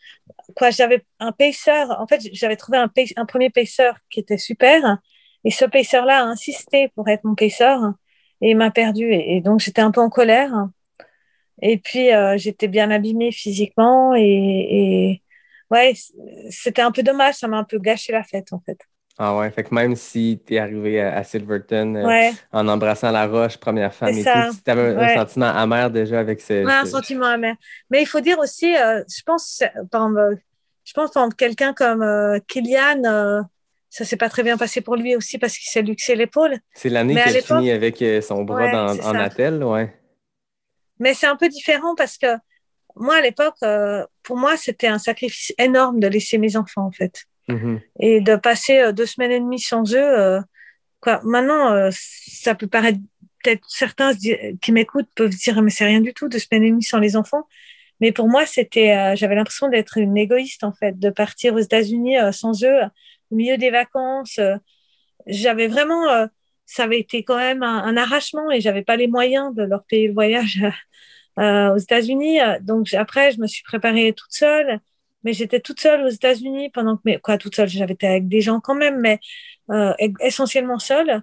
quoi. 0.57 0.68
J'avais 0.68 1.05
un 1.20 1.32
pacer. 1.32 1.84
En 1.99 2.07
fait, 2.07 2.20
j'avais 2.34 2.57
trouvé 2.57 2.76
un, 2.76 2.90
un 3.16 3.24
premier 3.24 3.49
pacer 3.49 3.92
qui 4.11 4.20
était 4.20 4.38
super 4.38 4.99
et 5.45 5.51
ce 5.51 5.64
pacer-là 5.64 6.20
a 6.20 6.24
insisté 6.24 6.88
pour 6.95 7.09
être 7.09 7.24
mon 7.24 7.34
pacer 7.34 7.76
et 8.40 8.51
il 8.51 8.57
m'a 8.57 8.70
perdu. 8.70 9.12
Et, 9.12 9.40
donc, 9.40 9.61
j'étais 9.61 9.82
un 9.82 9.90
peu 9.90 10.01
en 10.01 10.11
colère. 10.11 10.68
Et 11.62 11.78
puis, 11.78 12.12
euh, 12.12 12.36
j'étais 12.36 12.68
bien 12.68 12.90
abîmée 12.90 13.32
physiquement. 13.32 14.14
Et, 14.14 14.22
et 14.22 15.22
ouais, 15.70 15.95
c'était 16.51 16.82
un 16.82 16.90
peu 16.90 17.03
dommage. 17.03 17.36
Ça 17.36 17.49
m'a 17.49 17.59
un 17.59 17.64
peu 17.64 17.78
gâché 17.78 18.12
la 18.12 18.22
fête, 18.22 18.53
en 18.53 18.61
fait. 18.61 18.78
Ah 19.16 19.36
ouais, 19.36 19.49
fait 19.53 19.62
que 19.62 19.72
même 19.72 19.95
si 19.95 20.42
tu 20.45 20.55
es 20.55 20.59
arrivé 20.59 21.01
à, 21.01 21.22
Silverton 21.22 21.95
euh, 21.95 22.30
en 22.51 22.66
embrassant 22.66 23.12
la 23.12 23.28
roche, 23.28 23.57
première 23.59 23.95
femme 23.95 24.09
et 24.09 24.24
tout, 24.24 24.57
tu 24.64 24.70
avais 24.70 24.97
un 24.97 25.14
sentiment 25.14 25.47
amer 25.47 25.88
déjà 25.90 26.18
avec 26.18 26.40
ce. 26.40 26.64
Ouais, 26.64 26.72
un 26.72 26.84
sentiment 26.84 27.26
amer. 27.26 27.55
Mais 27.90 28.03
il 28.03 28.07
faut 28.07 28.18
dire 28.18 28.40
aussi, 28.40 28.76
euh, 28.76 29.05
je 29.09 29.22
pense, 29.22 29.62
par 29.92 30.11
je 30.84 30.92
pense, 30.92 31.12
quelqu'un 31.38 31.72
comme 31.72 32.03
euh, 32.03 32.40
Kylian, 32.49 33.45
ça 33.95 34.05
s'est 34.05 34.16
pas 34.16 34.28
très 34.28 34.42
bien 34.42 34.57
passé 34.57 34.80
pour 34.80 34.97
lui 34.97 35.14
aussi 35.14 35.38
parce 35.38 35.57
qu'il 35.57 35.70
s'est 35.70 35.82
luxé 35.82 36.16
l'épaule. 36.16 36.59
C'est 36.72 36.88
l'année 36.88 37.14
qu'il 37.14 37.36
a 37.36 37.40
fini 37.42 37.70
avec 37.70 38.03
euh, 38.03 38.20
son 38.20 38.42
bras 38.42 38.68
dans, 38.72 38.99
en 39.07 39.14
attelle, 39.14 39.62
ouais. 39.62 39.95
Mais 40.99 41.14
c'est 41.14 41.28
un 41.28 41.36
peu 41.36 41.49
différent 41.49 41.95
parce 41.95 42.18
que 42.18 42.26
moi, 42.97 43.14
à 43.14 43.20
l'époque, 43.20 43.55
euh, 43.62 44.05
pour 44.24 44.36
moi, 44.36 44.57
c'était 44.57 44.88
un 44.88 44.99
sacrifice 44.99 45.53
énorme 45.59 46.01
de 46.01 46.09
laisser 46.09 46.38
mes 46.38 46.57
enfants, 46.57 46.86
en 46.86 46.90
fait. 46.90 47.22
Mm-hmm. 47.49 47.80
Et 48.01 48.20
de 48.20 48.34
passer 48.34 48.78
euh, 48.78 48.90
deux 48.90 49.07
semaines 49.07 49.30
et 49.30 49.38
demie 49.38 49.61
sans 49.61 49.95
eux. 49.95 50.40
quoi. 51.01 51.20
Maintenant, 51.22 51.88
ça 51.92 52.57
peut 52.57 52.66
paraître 52.66 52.99
peut-être 53.45 53.64
certains 53.68 54.11
qui 54.61 54.72
m'écoutent 54.72 55.11
peuvent 55.14 55.30
dire 55.30 55.62
mais 55.62 55.70
c'est 55.70 55.84
rien 55.84 56.01
du 56.01 56.12
tout 56.14 56.28
deux 56.28 56.40
semaines 56.40 56.64
et 56.64 56.70
demie 56.70 56.82
sans 56.82 56.99
les 56.99 57.14
enfants 57.14 57.47
Mais 58.01 58.11
pour 58.11 58.26
moi, 58.26 58.45
c'était, 58.45 59.14
j'avais 59.14 59.36
l'impression 59.36 59.68
d'être 59.68 59.99
une 59.99 60.16
égoïste 60.16 60.64
en 60.64 60.72
fait, 60.72 60.99
de 60.99 61.11
partir 61.11 61.55
aux 61.55 61.61
États-Unis 61.61 62.16
sans 62.32 62.64
eux, 62.64 62.80
au 63.31 63.37
milieu 63.37 63.57
des 63.59 63.70
vacances. 63.70 64.39
Euh. 64.39 64.57
j'avais 65.27 65.68
vraiment, 65.68 66.29
ça 66.66 66.85
avait 66.85 67.01
été 67.01 67.25
quand 67.25 67.37
même 67.37 67.62
un, 67.62 67.85
un 67.85 67.97
arrachement 67.97 68.51
et 68.51 68.61
j'avais 68.61 68.83
pas 68.83 68.97
les 68.97 69.09
moyens 69.09 69.55
de 69.55 69.62
leur 69.62 69.85
payer 69.85 70.09
le 70.09 70.14
voyage 70.14 70.62
aux 71.39 71.79
États-Unis. 71.79 72.39
Donc 72.62 72.93
après, 72.95 73.33
je 73.33 73.41
me 73.41 73.47
suis 73.47 73.62
préparée 73.64 74.12
toute 74.12 74.33
seule, 74.33 74.81
mais 75.25 75.33
j'étais 75.33 75.61
toute 75.61 75.81
seule 75.81 76.05
aux 76.05 76.09
États-Unis 76.11 76.70
pendant 76.70 76.97
que, 76.97 77.03
mais 77.05 77.18
quoi, 77.18 77.39
toute 77.39 77.57
seule, 77.57 77.68
j'avais 77.68 77.95
été 77.95 78.07
avec 78.07 78.29
des 78.29 78.41
gens 78.41 78.61
quand 78.61 78.75
même, 78.75 79.01
mais 79.01 79.18
essentiellement 80.20 80.79
seule 80.79 81.22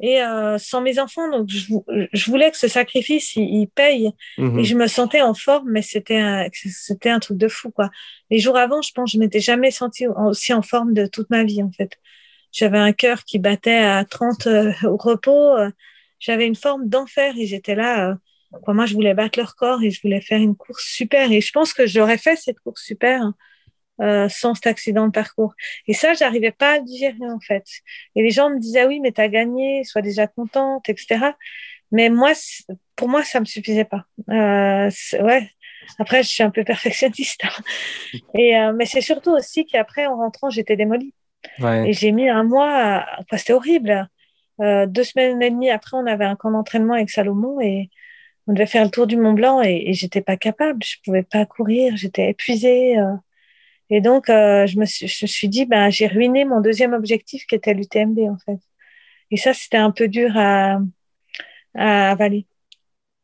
et 0.00 0.20
euh, 0.20 0.58
sans 0.58 0.80
mes 0.80 0.98
enfants. 0.98 1.30
Donc, 1.30 1.48
je, 1.48 1.72
je, 2.12 2.30
voulais 2.30 2.50
que 2.50 2.56
ce 2.56 2.68
sacrifice, 2.68 3.36
il, 3.36 3.68
paye. 3.68 4.10
Mhm. 4.38 4.58
Et 4.58 4.64
je 4.64 4.74
me 4.74 4.86
sentais 4.86 5.22
en 5.22 5.34
forme, 5.34 5.70
mais 5.70 5.82
c'était 5.82 6.18
un, 6.18 6.48
c'était 6.52 7.10
un 7.10 7.20
truc 7.20 7.38
de 7.38 7.48
fou, 7.48 7.70
quoi. 7.70 7.90
Les 8.30 8.38
jours 8.38 8.56
avant, 8.56 8.82
je 8.82 8.92
pense, 8.92 9.12
je 9.12 9.18
m'étais 9.18 9.40
jamais 9.40 9.70
sentie 9.70 10.06
aussi 10.06 10.52
en 10.52 10.62
forme 10.62 10.94
de 10.94 11.06
toute 11.06 11.30
ma 11.30 11.44
vie, 11.44 11.62
en 11.62 11.70
fait. 11.70 11.92
J'avais 12.52 12.78
un 12.78 12.92
cœur 12.92 13.24
qui 13.24 13.38
battait 13.38 13.78
à 13.78 14.04
30 14.04 14.46
euh, 14.46 14.72
au 14.84 14.96
repos. 14.96 15.56
Euh, 15.56 15.70
j'avais 16.18 16.46
une 16.46 16.56
forme 16.56 16.88
d'enfer 16.88 17.34
et 17.38 17.46
j'étais 17.46 17.74
là. 17.74 18.16
Quoi, 18.62 18.72
moi, 18.74 18.86
je 18.86 18.94
voulais 18.94 19.14
battre 19.14 19.38
leur 19.38 19.56
corps 19.56 19.82
et 19.82 19.90
je 19.90 20.00
voulais 20.00 20.20
faire 20.20 20.40
une 20.40 20.54
course 20.54 20.84
super. 20.84 21.32
Et 21.32 21.40
je 21.40 21.50
pense 21.50 21.72
que 21.72 21.86
j'aurais 21.86 22.18
fait 22.18 22.36
cette 22.36 22.60
course 22.60 22.82
super. 22.84 23.32
Euh, 24.00 24.28
sans 24.28 24.54
cet 24.54 24.66
accident 24.66 25.06
de 25.06 25.12
parcours. 25.12 25.54
Et 25.86 25.94
ça, 25.94 26.14
j'arrivais 26.14 26.50
pas 26.50 26.72
à 26.72 26.78
le 26.78 26.84
digérer 26.84 27.30
en 27.30 27.38
fait. 27.38 27.64
Et 28.16 28.24
les 28.24 28.30
gens 28.30 28.50
me 28.50 28.58
disaient 28.58 28.80
ah 28.80 28.86
oui, 28.88 28.98
mais 28.98 29.12
tu 29.12 29.20
as 29.20 29.28
gagné, 29.28 29.84
sois 29.84 30.02
déjà 30.02 30.26
contente, 30.26 30.88
etc. 30.88 31.26
Mais 31.92 32.08
moi, 32.08 32.32
pour 32.96 33.08
moi, 33.08 33.22
ça 33.22 33.38
me 33.38 33.44
suffisait 33.44 33.84
pas. 33.84 34.04
Euh, 34.30 34.90
ouais. 35.22 35.48
Après, 36.00 36.24
je 36.24 36.28
suis 36.28 36.42
un 36.42 36.50
peu 36.50 36.64
perfectionniste. 36.64 37.44
Hein. 37.44 37.62
Et 38.34 38.56
euh, 38.56 38.72
mais 38.72 38.84
c'est 38.84 39.00
surtout 39.00 39.30
aussi 39.30 39.64
qu'après, 39.64 40.06
en 40.06 40.16
rentrant, 40.16 40.50
j'étais 40.50 40.74
démolie. 40.74 41.14
Ouais. 41.60 41.90
Et 41.90 41.92
j'ai 41.92 42.10
mis 42.10 42.28
un 42.28 42.42
mois. 42.42 43.06
Enfin, 43.20 43.36
c'était 43.36 43.52
horrible. 43.52 44.08
Euh, 44.60 44.86
deux 44.86 45.04
semaines 45.04 45.40
et 45.40 45.50
demie 45.50 45.70
après, 45.70 45.96
on 45.96 46.06
avait 46.06 46.24
un 46.24 46.34
camp 46.34 46.50
d'entraînement 46.50 46.94
avec 46.94 47.10
Salomon 47.10 47.60
et 47.60 47.90
on 48.48 48.54
devait 48.54 48.66
faire 48.66 48.84
le 48.84 48.90
tour 48.90 49.06
du 49.06 49.16
Mont 49.16 49.32
Blanc 49.34 49.62
et, 49.62 49.84
et 49.88 49.92
j'étais 49.92 50.20
pas 50.20 50.36
capable. 50.36 50.82
Je 50.82 50.96
pouvais 51.04 51.22
pas 51.22 51.46
courir. 51.46 51.96
J'étais 51.96 52.30
épuisée. 52.30 52.98
Euh, 52.98 53.14
et 53.90 54.00
donc, 54.00 54.28
euh, 54.30 54.66
je, 54.66 54.78
me 54.78 54.84
suis, 54.84 55.06
je 55.06 55.24
me 55.24 55.28
suis 55.28 55.48
dit, 55.48 55.66
ben, 55.66 55.90
j'ai 55.90 56.06
ruiné 56.06 56.44
mon 56.44 56.60
deuxième 56.60 56.92
objectif 56.94 57.46
qui 57.46 57.54
était 57.54 57.74
l'UTMB, 57.74 58.18
en 58.20 58.38
fait. 58.38 58.58
Et 59.30 59.36
ça, 59.36 59.52
c'était 59.52 59.76
un 59.76 59.90
peu 59.90 60.08
dur 60.08 60.30
à, 60.36 60.78
à 61.74 62.10
avaler. 62.10 62.46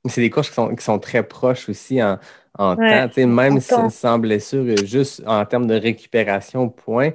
C'est 0.09 0.21
des 0.21 0.31
courses 0.31 0.49
qui 0.49 0.55
sont, 0.55 0.75
qui 0.75 0.85
sont, 0.85 0.99
très 0.99 1.23
proches 1.23 1.69
aussi 1.69 2.03
en, 2.03 2.19
en 2.59 2.77
temps, 2.77 3.27
même 3.27 3.61
sans 3.61 4.19
blessure, 4.19 4.77
juste 4.85 5.23
en 5.27 5.45
termes 5.45 5.67
de 5.67 5.75
récupération, 5.75 6.69
point. 6.69 7.11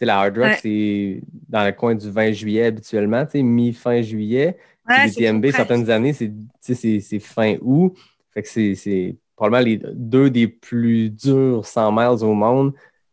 la 0.00 0.20
Hard 0.20 0.38
Rock, 0.38 0.58
c'est 0.62 1.20
dans 1.48 1.64
le 1.64 1.72
coin 1.72 1.94
du 1.94 2.10
20 2.10 2.32
juillet 2.32 2.64
habituellement, 2.66 3.26
mi-fin 3.34 4.02
juillet. 4.02 4.56
L'UTMB, 4.88 5.50
certaines 5.50 5.90
années, 5.90 6.14
c'est 6.60 7.18
fin 7.20 7.56
août. 7.60 7.96
Fait 8.32 8.42
que 8.42 8.48
c'est 8.48 9.16
probablement 9.36 9.64
les 9.64 9.80
deux 9.94 10.30
des 10.30 10.48
plus 10.48 11.10
durs 11.10 11.64
100 11.64 11.92
miles 11.92 12.24
au 12.24 12.34
monde 12.34 12.72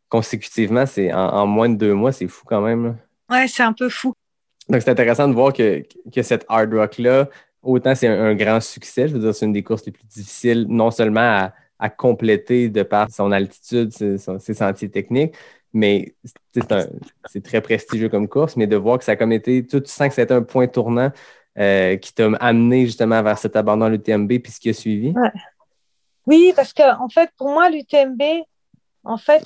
consécutivement. 0.10 0.86
C'est 0.86 1.12
en, 1.14 1.46
moins 1.48 1.70
de 1.70 1.76
deux 1.76 1.94
mois, 1.94 2.12
c'est 2.12 2.28
fou 2.28 2.44
quand 2.46 2.62
même. 2.62 2.98
Ouais, 3.30 3.48
c'est 3.48 3.64
un 3.64 3.74
peu 3.74 3.90
fou. 3.90 4.14
Donc, 4.70 4.82
c'est 4.82 4.92
intéressant 4.92 5.28
de 5.28 5.34
voir 5.34 5.52
que, 5.52 5.84
que 6.14 6.22
cette 6.22 6.46
hard 6.48 6.74
rock-là, 6.74 7.30
autant 7.62 7.96
c'est 7.96 8.08
un, 8.08 8.36
grand 8.36 8.62
succès, 8.62 9.08
je 9.08 9.14
veux 9.14 9.20
dire, 9.20 9.36
c'est 9.36 9.46
une 9.46 9.54
des 9.54 9.64
courses 9.64 9.86
les 9.86 9.92
plus 9.92 10.06
difficiles, 10.06 10.66
non 10.70 10.92
seulement 10.92 11.20
à, 11.20 11.54
à 11.80 11.90
compléter 11.90 12.70
de 12.70 12.84
par 12.84 13.10
son 13.10 13.32
altitude, 13.32 13.92
ses, 13.92 14.18
ses 14.18 14.54
sentiers 14.54 14.90
techniques, 14.90 15.36
mais 15.74 16.14
c'est 16.54 17.44
très 17.44 17.62
prestigieux 17.62 18.10
comme 18.10 18.28
course, 18.28 18.56
mais 18.56 18.68
de 18.68 18.76
voir 18.76 19.00
que 19.00 19.04
ça 19.04 19.14
a 19.14 19.16
comme 19.16 19.32
été, 19.32 19.66
tu 19.66 19.82
sens 19.86 20.08
que 20.08 20.14
c'était 20.14 20.34
un 20.34 20.44
point 20.44 20.68
tournant 20.68 21.12
euh, 21.58 21.98
qui 21.98 22.14
t'a 22.14 22.28
amené 22.40 22.86
justement 22.86 23.22
vers 23.22 23.38
cet 23.38 23.56
abandon 23.56 23.86
à 23.86 23.90
l'UTMB 23.90 24.40
puis 24.40 24.52
ce 24.52 24.60
qui 24.60 24.70
a 24.70 24.74
suivi. 24.74 25.10
Ouais. 25.10 25.30
Oui, 26.28 26.54
parce 26.56 26.74
que 26.74 26.84
en 27.00 27.10
fait, 27.10 27.32
pour 27.38 27.50
moi, 27.50 27.70
l'UTMB, 27.70 28.22
en 29.04 29.18
fait, 29.18 29.46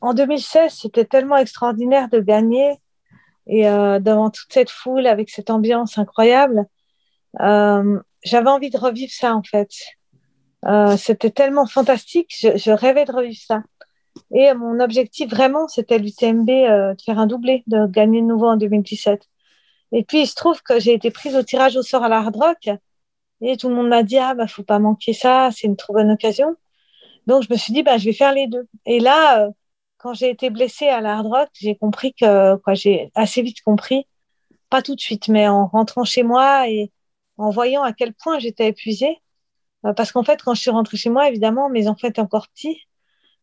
en 0.00 0.14
2016, 0.14 0.72
c'était 0.72 1.04
tellement 1.04 1.36
extraordinaire 1.36 2.08
de 2.08 2.20
gagner 2.20 2.78
et 3.46 3.68
euh, 3.68 3.98
devant 3.98 4.30
toute 4.30 4.52
cette 4.52 4.70
foule 4.70 5.06
avec 5.06 5.30
cette 5.30 5.50
ambiance 5.50 5.98
incroyable. 5.98 6.66
Euh, 7.40 7.98
j'avais 8.22 8.50
envie 8.50 8.70
de 8.70 8.78
revivre 8.78 9.12
ça 9.12 9.34
en 9.34 9.42
fait. 9.42 9.70
Euh, 10.66 10.96
c'était 10.96 11.30
tellement 11.30 11.66
fantastique, 11.66 12.32
je, 12.38 12.56
je, 12.56 12.70
rêvais 12.70 13.04
de 13.04 13.12
revivre 13.12 13.40
ça. 13.40 13.62
Et 14.32 14.52
mon 14.54 14.78
objectif 14.80 15.30
vraiment, 15.30 15.66
c'était 15.68 15.98
l'UTMB 15.98 16.48
euh, 16.50 16.94
de 16.94 17.02
faire 17.02 17.18
un 17.18 17.26
doublé, 17.26 17.64
de 17.66 17.86
gagner 17.86 18.20
de 18.20 18.26
nouveau 18.26 18.46
en 18.46 18.56
2017. 18.56 19.28
Et 19.92 20.04
puis 20.04 20.22
il 20.22 20.26
se 20.26 20.34
trouve 20.34 20.62
que 20.62 20.78
j'ai 20.78 20.94
été 20.94 21.10
prise 21.10 21.34
au 21.34 21.42
tirage 21.42 21.76
au 21.76 21.82
sort 21.82 22.04
à 22.04 22.08
la 22.08 22.18
Hard 22.18 22.36
Rock 22.36 22.70
et 23.42 23.56
tout 23.56 23.68
le 23.68 23.74
monde 23.74 23.88
m'a 23.88 24.02
dit, 24.04 24.18
ah, 24.18 24.34
bah, 24.34 24.46
faut 24.46 24.62
pas 24.62 24.78
manquer 24.78 25.12
ça, 25.12 25.50
c'est 25.52 25.66
une 25.66 25.76
trop 25.76 25.92
bonne 25.92 26.10
occasion. 26.10 26.56
Donc, 27.26 27.42
je 27.42 27.48
me 27.52 27.58
suis 27.58 27.72
dit, 27.72 27.82
bah, 27.82 27.98
je 27.98 28.04
vais 28.06 28.12
faire 28.12 28.32
les 28.32 28.46
deux. 28.46 28.68
Et 28.86 29.00
là, 29.00 29.42
euh, 29.42 29.50
quand 29.98 30.14
j'ai 30.14 30.30
été 30.30 30.48
blessée 30.48 30.88
à 30.88 31.00
la 31.00 31.14
hard 31.16 31.26
rock, 31.26 31.48
j'ai 31.60 31.76
compris 31.76 32.14
que, 32.14 32.56
quoi, 32.56 32.74
j'ai 32.74 33.10
assez 33.14 33.42
vite 33.42 33.60
compris, 33.62 34.06
pas 34.70 34.80
tout 34.80 34.94
de 34.94 35.00
suite, 35.00 35.28
mais 35.28 35.48
en 35.48 35.66
rentrant 35.66 36.04
chez 36.04 36.22
moi 36.22 36.68
et 36.68 36.92
en 37.36 37.50
voyant 37.50 37.82
à 37.82 37.92
quel 37.92 38.14
point 38.14 38.38
j'étais 38.38 38.68
épuisée. 38.68 39.18
Euh, 39.84 39.92
parce 39.92 40.12
qu'en 40.12 40.22
fait, 40.22 40.40
quand 40.42 40.54
je 40.54 40.60
suis 40.60 40.70
rentrée 40.70 40.96
chez 40.96 41.10
moi, 41.10 41.28
évidemment, 41.28 41.68
mes 41.68 41.88
enfants 41.88 42.08
étaient 42.08 42.20
encore 42.20 42.46
petits. 42.48 42.80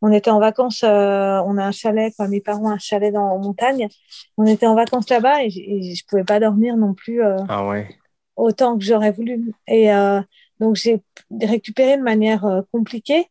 On 0.01 0.13
était 0.13 0.31
en 0.31 0.39
vacances, 0.39 0.83
euh, 0.85 1.41
on 1.45 1.57
a 1.57 1.65
un 1.65 1.73
chalet, 1.73 2.13
quoi, 2.15 2.29
mes 2.29 2.39
parents 2.39 2.67
ont 2.67 2.69
un 2.69 2.77
chalet 2.77 3.13
dans 3.13 3.33
la 3.33 3.37
montagne. 3.37 3.89
On 4.37 4.45
était 4.45 4.65
en 4.65 4.75
vacances 4.75 5.09
là-bas 5.09 5.43
et, 5.43 5.47
et 5.47 5.93
je 5.93 6.05
pouvais 6.05 6.23
pas 6.23 6.39
dormir 6.39 6.77
non 6.77 6.93
plus. 6.93 7.21
ah 7.21 7.67
ouais 7.67 7.98
autant 8.39 8.77
que 8.77 8.83
j'aurais 8.83 9.11
voulu. 9.11 9.53
Et 9.67 9.93
euh, 9.93 10.21
donc, 10.59 10.75
j'ai 10.75 11.01
récupéré 11.41 11.97
de 11.97 12.03
manière 12.03 12.45
euh, 12.45 12.61
compliquée 12.71 13.27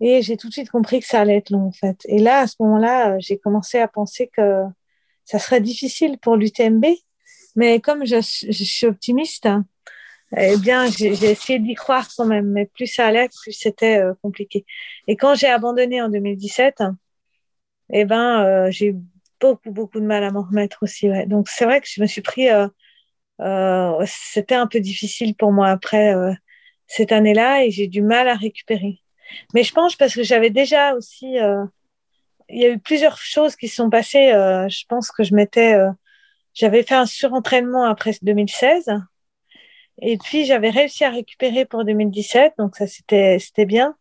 et 0.00 0.22
j'ai 0.22 0.36
tout 0.36 0.48
de 0.48 0.52
suite 0.52 0.70
compris 0.70 1.00
que 1.00 1.06
ça 1.06 1.20
allait 1.20 1.36
être 1.36 1.50
long, 1.50 1.66
en 1.66 1.72
fait. 1.72 2.00
Et 2.06 2.18
là, 2.18 2.40
à 2.40 2.46
ce 2.46 2.56
moment-là, 2.60 3.12
euh, 3.12 3.16
j'ai 3.20 3.38
commencé 3.38 3.78
à 3.78 3.88
penser 3.88 4.30
que 4.34 4.62
ça 5.24 5.38
serait 5.38 5.60
difficile 5.60 6.18
pour 6.18 6.36
l'UTMB. 6.36 6.86
Mais 7.54 7.80
comme 7.80 8.06
je, 8.06 8.20
suis 8.20 8.86
optimiste, 8.86 9.48
eh 10.36 10.56
bien, 10.56 10.86
j'ai 10.90 11.12
essayé 11.30 11.58
d'y 11.58 11.74
croire 11.74 12.08
quand 12.16 12.24
même. 12.24 12.46
Mais 12.50 12.66
plus 12.66 12.86
ça 12.86 13.06
allait, 13.06 13.28
plus 13.28 13.52
c'était 13.52 14.00
compliqué. 14.22 14.64
Et 15.06 15.16
quand 15.16 15.34
j'ai 15.34 15.48
abandonné 15.48 16.00
en 16.00 16.08
2017, 16.08 16.82
eh 17.90 18.04
ben, 18.06 18.70
j'ai 18.70 18.96
beaucoup, 19.38 19.70
beaucoup 19.70 20.00
de 20.00 20.06
mal 20.06 20.24
à 20.24 20.30
m'en 20.30 20.42
remettre 20.42 20.78
aussi. 20.82 21.08
Donc, 21.26 21.50
c'est 21.50 21.66
vrai 21.66 21.82
que 21.82 21.86
je 21.86 22.00
me 22.00 22.06
suis 22.06 22.22
pris 22.22 22.48
c'était 24.06 24.54
un 24.54 24.66
peu 24.66 24.80
difficile 24.80 25.34
pour 25.34 25.52
moi 25.52 25.68
après 25.68 26.14
euh, 26.14 26.32
cette 26.86 27.12
année-là 27.12 27.64
et 27.64 27.70
j'ai 27.70 27.88
du 27.88 28.02
mal 28.02 28.28
à 28.28 28.34
récupérer. 28.34 29.00
Mais 29.54 29.64
je 29.64 29.72
pense 29.72 29.96
parce 29.96 30.14
que 30.14 30.22
j'avais 30.22 30.50
déjà 30.50 30.94
aussi, 30.94 31.38
euh, 31.38 31.64
il 32.48 32.60
y 32.60 32.64
a 32.66 32.68
eu 32.70 32.78
plusieurs 32.78 33.16
choses 33.18 33.56
qui 33.56 33.68
se 33.68 33.76
sont 33.76 33.90
passées. 33.90 34.30
je 34.32 34.84
pense 34.88 35.10
que 35.10 35.22
je 35.22 35.34
m'étais, 35.34 35.74
j'avais 36.54 36.82
fait 36.82 36.94
un 36.94 37.06
surentraînement 37.06 37.84
après 37.84 38.12
2016 38.22 38.90
et 40.00 40.18
puis 40.18 40.44
j'avais 40.44 40.70
réussi 40.70 41.04
à 41.04 41.10
récupérer 41.10 41.64
pour 41.64 41.84
2017, 41.84 42.54
donc 42.58 42.76
ça 42.76 42.86
c'était 42.86 43.38
c'était 43.38 43.66
bien. 43.66 43.96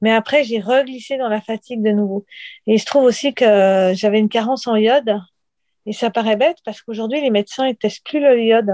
Mais 0.00 0.12
après 0.12 0.44
j'ai 0.44 0.60
reglissé 0.60 1.16
dans 1.16 1.28
la 1.28 1.40
fatigue 1.40 1.82
de 1.82 1.90
nouveau. 1.90 2.26
Et 2.66 2.74
il 2.74 2.80
se 2.80 2.86
trouve 2.86 3.04
aussi 3.04 3.34
que 3.34 3.92
j'avais 3.94 4.18
une 4.18 4.28
carence 4.28 4.66
en 4.66 4.76
iode 4.76 5.18
et 5.86 5.92
ça 5.92 6.10
paraît 6.10 6.36
bête 6.36 6.58
parce 6.64 6.82
qu'aujourd'hui, 6.82 7.20
les 7.20 7.30
médecins 7.30 7.66
ne 7.66 7.72
testent 7.72 8.04
plus 8.04 8.20
le 8.20 8.40
iode, 8.42 8.70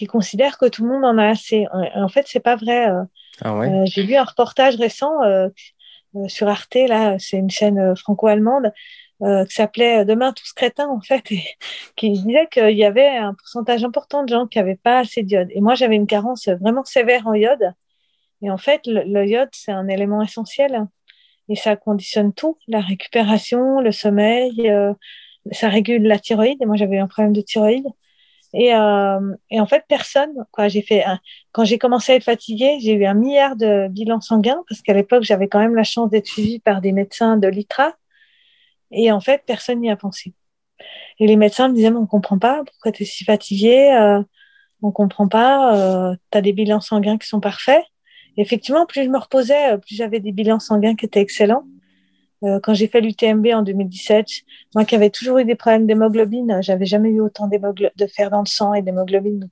Ils 0.00 0.06
considèrent 0.06 0.58
que 0.58 0.66
tout 0.66 0.84
le 0.84 0.92
monde 0.92 1.04
en 1.04 1.18
a 1.18 1.28
assez. 1.28 1.66
En 1.94 2.08
fait, 2.08 2.26
c'est 2.28 2.40
pas 2.40 2.56
vrai. 2.56 2.88
Euh. 2.90 3.02
Ah 3.42 3.56
ouais? 3.56 3.68
euh, 3.68 3.84
J'ai 3.86 4.04
vu 4.04 4.14
un 4.16 4.24
reportage 4.24 4.76
récent 4.76 5.22
euh, 5.22 5.48
sur 6.28 6.48
Arte, 6.48 6.76
là, 6.88 7.16
c'est 7.18 7.36
une 7.38 7.50
chaîne 7.50 7.78
euh, 7.78 7.94
franco-allemande, 7.96 8.72
qui 9.20 9.54
s'appelait 9.54 10.04
Demain 10.04 10.32
tous 10.32 10.52
crétins, 10.52 10.88
en 10.88 11.00
fait, 11.00 11.32
et 11.32 11.42
qui 11.96 12.10
disait 12.10 12.46
qu'il 12.50 12.76
y 12.76 12.84
avait 12.84 13.08
un 13.08 13.32
pourcentage 13.34 13.82
important 13.82 14.22
de 14.22 14.28
gens 14.28 14.46
qui 14.46 14.58
n'avaient 14.58 14.76
pas 14.76 14.98
assez 14.98 15.22
d'iode. 15.22 15.48
Et 15.50 15.60
moi, 15.62 15.74
j'avais 15.74 15.96
une 15.96 16.06
carence 16.06 16.48
vraiment 16.48 16.84
sévère 16.84 17.26
en 17.26 17.32
iode. 17.32 17.72
Et 18.42 18.50
en 18.50 18.58
fait, 18.58 18.82
le, 18.86 19.02
le 19.04 19.26
iode, 19.26 19.48
c'est 19.52 19.72
un 19.72 19.88
élément 19.88 20.20
essentiel. 20.20 20.86
Et 21.48 21.56
ça 21.56 21.74
conditionne 21.76 22.34
tout, 22.34 22.58
la 22.68 22.80
récupération, 22.80 23.80
le 23.80 23.92
sommeil, 23.92 24.70
ça 25.52 25.68
régule 25.68 26.02
la 26.02 26.18
thyroïde. 26.18 26.58
Et 26.60 26.66
moi, 26.66 26.76
j'avais 26.76 26.98
un 26.98 27.06
problème 27.06 27.32
de 27.32 27.40
thyroïde. 27.40 27.86
Et, 28.54 28.74
euh, 28.74 29.34
et 29.50 29.60
en 29.60 29.66
fait, 29.66 29.84
personne, 29.88 30.32
quoi. 30.52 30.68
J'ai 30.68 30.82
fait 30.82 31.04
quand 31.52 31.64
j'ai 31.64 31.78
commencé 31.78 32.12
à 32.12 32.14
être 32.16 32.24
fatiguée, 32.24 32.78
j'ai 32.80 32.94
eu 32.94 33.04
un 33.04 33.14
milliard 33.14 33.56
de 33.56 33.88
bilans 33.88 34.20
sanguins 34.20 34.62
parce 34.68 34.80
qu'à 34.80 34.94
l'époque, 34.94 35.24
j'avais 35.24 35.48
quand 35.48 35.58
même 35.58 35.74
la 35.74 35.82
chance 35.82 36.10
d'être 36.10 36.26
suivie 36.26 36.60
par 36.60 36.80
des 36.80 36.92
médecins 36.92 37.36
de 37.36 37.48
l'ITRA. 37.48 37.94
Et 38.92 39.10
en 39.10 39.20
fait, 39.20 39.42
personne 39.46 39.80
n'y 39.80 39.90
a 39.90 39.96
pensé. 39.96 40.34
Et 41.18 41.26
les 41.26 41.36
médecins 41.36 41.68
me 41.68 41.74
disaient, 41.74 41.90
mais 41.90 41.98
on 41.98 42.06
comprend 42.06 42.38
pas 42.38 42.62
pourquoi 42.64 42.92
tu 42.92 43.02
es 43.04 43.06
si 43.06 43.24
fatiguée, 43.24 43.92
euh, 43.92 44.22
on 44.82 44.92
comprend 44.92 45.28
pas, 45.28 46.10
euh, 46.10 46.16
tu 46.30 46.38
as 46.38 46.42
des 46.42 46.52
bilans 46.52 46.80
sanguins 46.80 47.18
qui 47.18 47.28
sont 47.28 47.40
parfaits. 47.40 47.82
Effectivement, 48.36 48.86
plus 48.86 49.04
je 49.04 49.08
me 49.10 49.18
reposais, 49.18 49.72
euh, 49.72 49.78
plus 49.78 49.94
j'avais 49.96 50.20
des 50.20 50.32
bilans 50.32 50.58
sanguins 50.58 50.96
qui 50.96 51.06
étaient 51.06 51.20
excellents. 51.20 51.64
Euh, 52.44 52.60
quand 52.62 52.74
j'ai 52.74 52.88
fait 52.88 53.00
l'UTMB 53.00 53.46
en 53.54 53.62
2017, 53.62 54.26
moi 54.74 54.84
qui 54.84 54.94
avais 54.94 55.10
toujours 55.10 55.38
eu 55.38 55.44
des 55.44 55.54
problèmes 55.54 55.86
d'hémoglobine, 55.86 56.52
euh, 56.52 56.62
j'avais 56.62 56.86
jamais 56.86 57.10
eu 57.10 57.20
autant 57.20 57.48
de 57.48 58.06
fer 58.06 58.30
dans 58.30 58.40
le 58.40 58.46
sang 58.46 58.74
et 58.74 58.82
d'hémoglobine. 58.82 59.48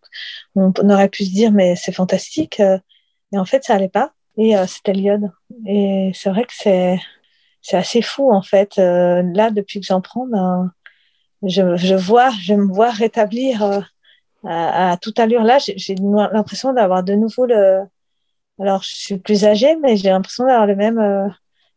On, 0.55 0.73
on 0.79 0.91
aurait 0.91 1.09
pu 1.09 1.25
se 1.25 1.31
dire, 1.31 1.53
mais 1.53 1.77
c'est 1.77 1.93
fantastique. 1.93 2.61
Et 3.33 3.39
en 3.39 3.45
fait, 3.45 3.65
ça 3.65 3.75
allait 3.75 3.89
pas. 3.89 4.13
Et 4.39 4.55
c'était 4.67 4.93
l'iode. 4.95 5.31
Et 5.67 6.11
c'est 6.15 6.31
vrai 6.31 6.45
que 6.45 6.53
c'est 6.55 6.99
c'est 7.63 7.77
assez 7.77 8.03
fou 8.03 8.33
en 8.33 8.43
fait. 8.43 8.77
là, 8.79 9.51
depuis 9.51 9.81
que 9.81 9.87
j'en 9.87 10.01
prends, 10.01 10.27
ben, 10.27 10.73
je, 11.43 11.77
je 11.77 11.95
vois, 11.95 12.31
je 12.43 12.55
me 12.55 12.73
vois 12.73 12.91
rétablir 12.91 13.83
à, 14.45 14.93
à 14.93 14.97
toute 14.97 15.19
allure. 15.19 15.43
Là, 15.43 15.59
j'ai 15.59 15.95
l'impression 15.97 16.73
d'avoir 16.73 17.03
de 17.05 17.15
nouveau 17.15 17.47
le. 17.47 17.81
Alors, 18.61 18.83
je 18.83 18.95
suis 18.95 19.19
plus 19.19 19.45
âgée, 19.45 19.77
mais 19.77 19.97
j'ai 19.97 20.11
l'impression 20.11 20.45
d'avoir 20.47 20.67
le 20.67 20.77
même, 20.77 20.99
euh, 20.99 21.29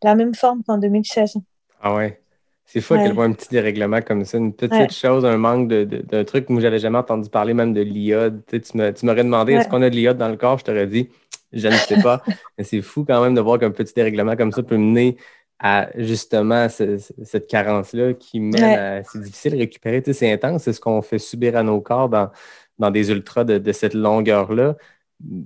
la 0.06 0.16
même 0.16 0.34
forme 0.34 0.64
qu'en 0.64 0.78
2016. 0.78 1.38
Ah 1.82 1.96
ouais. 1.96 2.22
C'est 2.68 2.82
fou 2.82 2.96
à 2.96 2.98
quel 2.98 3.14
point 3.14 3.26
un 3.26 3.34
petit 3.34 3.50
dérèglement 3.50 4.02
comme 4.02 4.26
ça, 4.26 4.40
une 4.40 4.52
petite 4.52 4.92
chose, 4.92 5.24
un 5.24 5.38
manque 5.38 5.68
d'un 5.68 5.86
de, 5.86 6.02
de, 6.02 6.24
truc. 6.24 6.50
Moi, 6.50 6.62
j'avais 6.62 6.80
jamais 6.80 6.98
entendu 6.98 7.30
parler 7.30 7.54
même 7.54 7.74
de 7.74 7.82
l'iode. 7.82 8.42
Tu, 8.48 8.60
tu 8.60 8.76
m'aurais 8.78 9.24
demandé 9.24 9.54
est-ce 9.54 9.70
qu'on 9.70 9.84
a 9.84 9.90
de 9.90 9.96
l'iode 9.96 10.18
dans 10.18 10.30
le 10.30 10.36
corps, 10.36 10.58
je 10.58 10.64
t'aurais 10.64 10.88
dit 10.88 11.10
je 11.54 11.68
ne 11.68 11.74
sais 11.74 12.02
pas. 12.02 12.22
mais 12.58 12.64
c'est 12.64 12.82
fou 12.82 13.06
quand 13.06 13.22
même 13.24 13.34
de 13.34 13.42
voir 13.42 13.60
qu'un 13.60 13.72
petit 13.72 13.94
dérèglement 13.94 14.36
comme 14.36 14.52
ça 14.52 14.62
peut 14.62 14.78
mener 14.78 15.18
à 15.60 15.90
justement 15.96 16.68
cette 16.70 17.48
carence-là 17.48 18.14
qui 18.14 18.40
mène 18.40 18.64
à. 18.64 19.04
C'est 19.04 19.22
difficile 19.22 19.54
de 19.54 19.58
récupérer. 19.58 20.02
Tu 20.02 20.14
sais, 20.14 20.20
c'est 20.20 20.32
intense, 20.32 20.64
c'est 20.64 20.74
ce 20.74 20.82
qu'on 20.82 21.02
fait 21.02 21.20
subir 21.20 21.56
à 21.56 21.64
nos 21.64 21.80
corps 21.80 22.10
dans, 22.10 22.30
dans 22.78 22.92
des 22.92 23.10
ultras 23.10 23.46
de, 23.46 23.72
cette 23.72 23.94
longueur-là. 23.94 24.76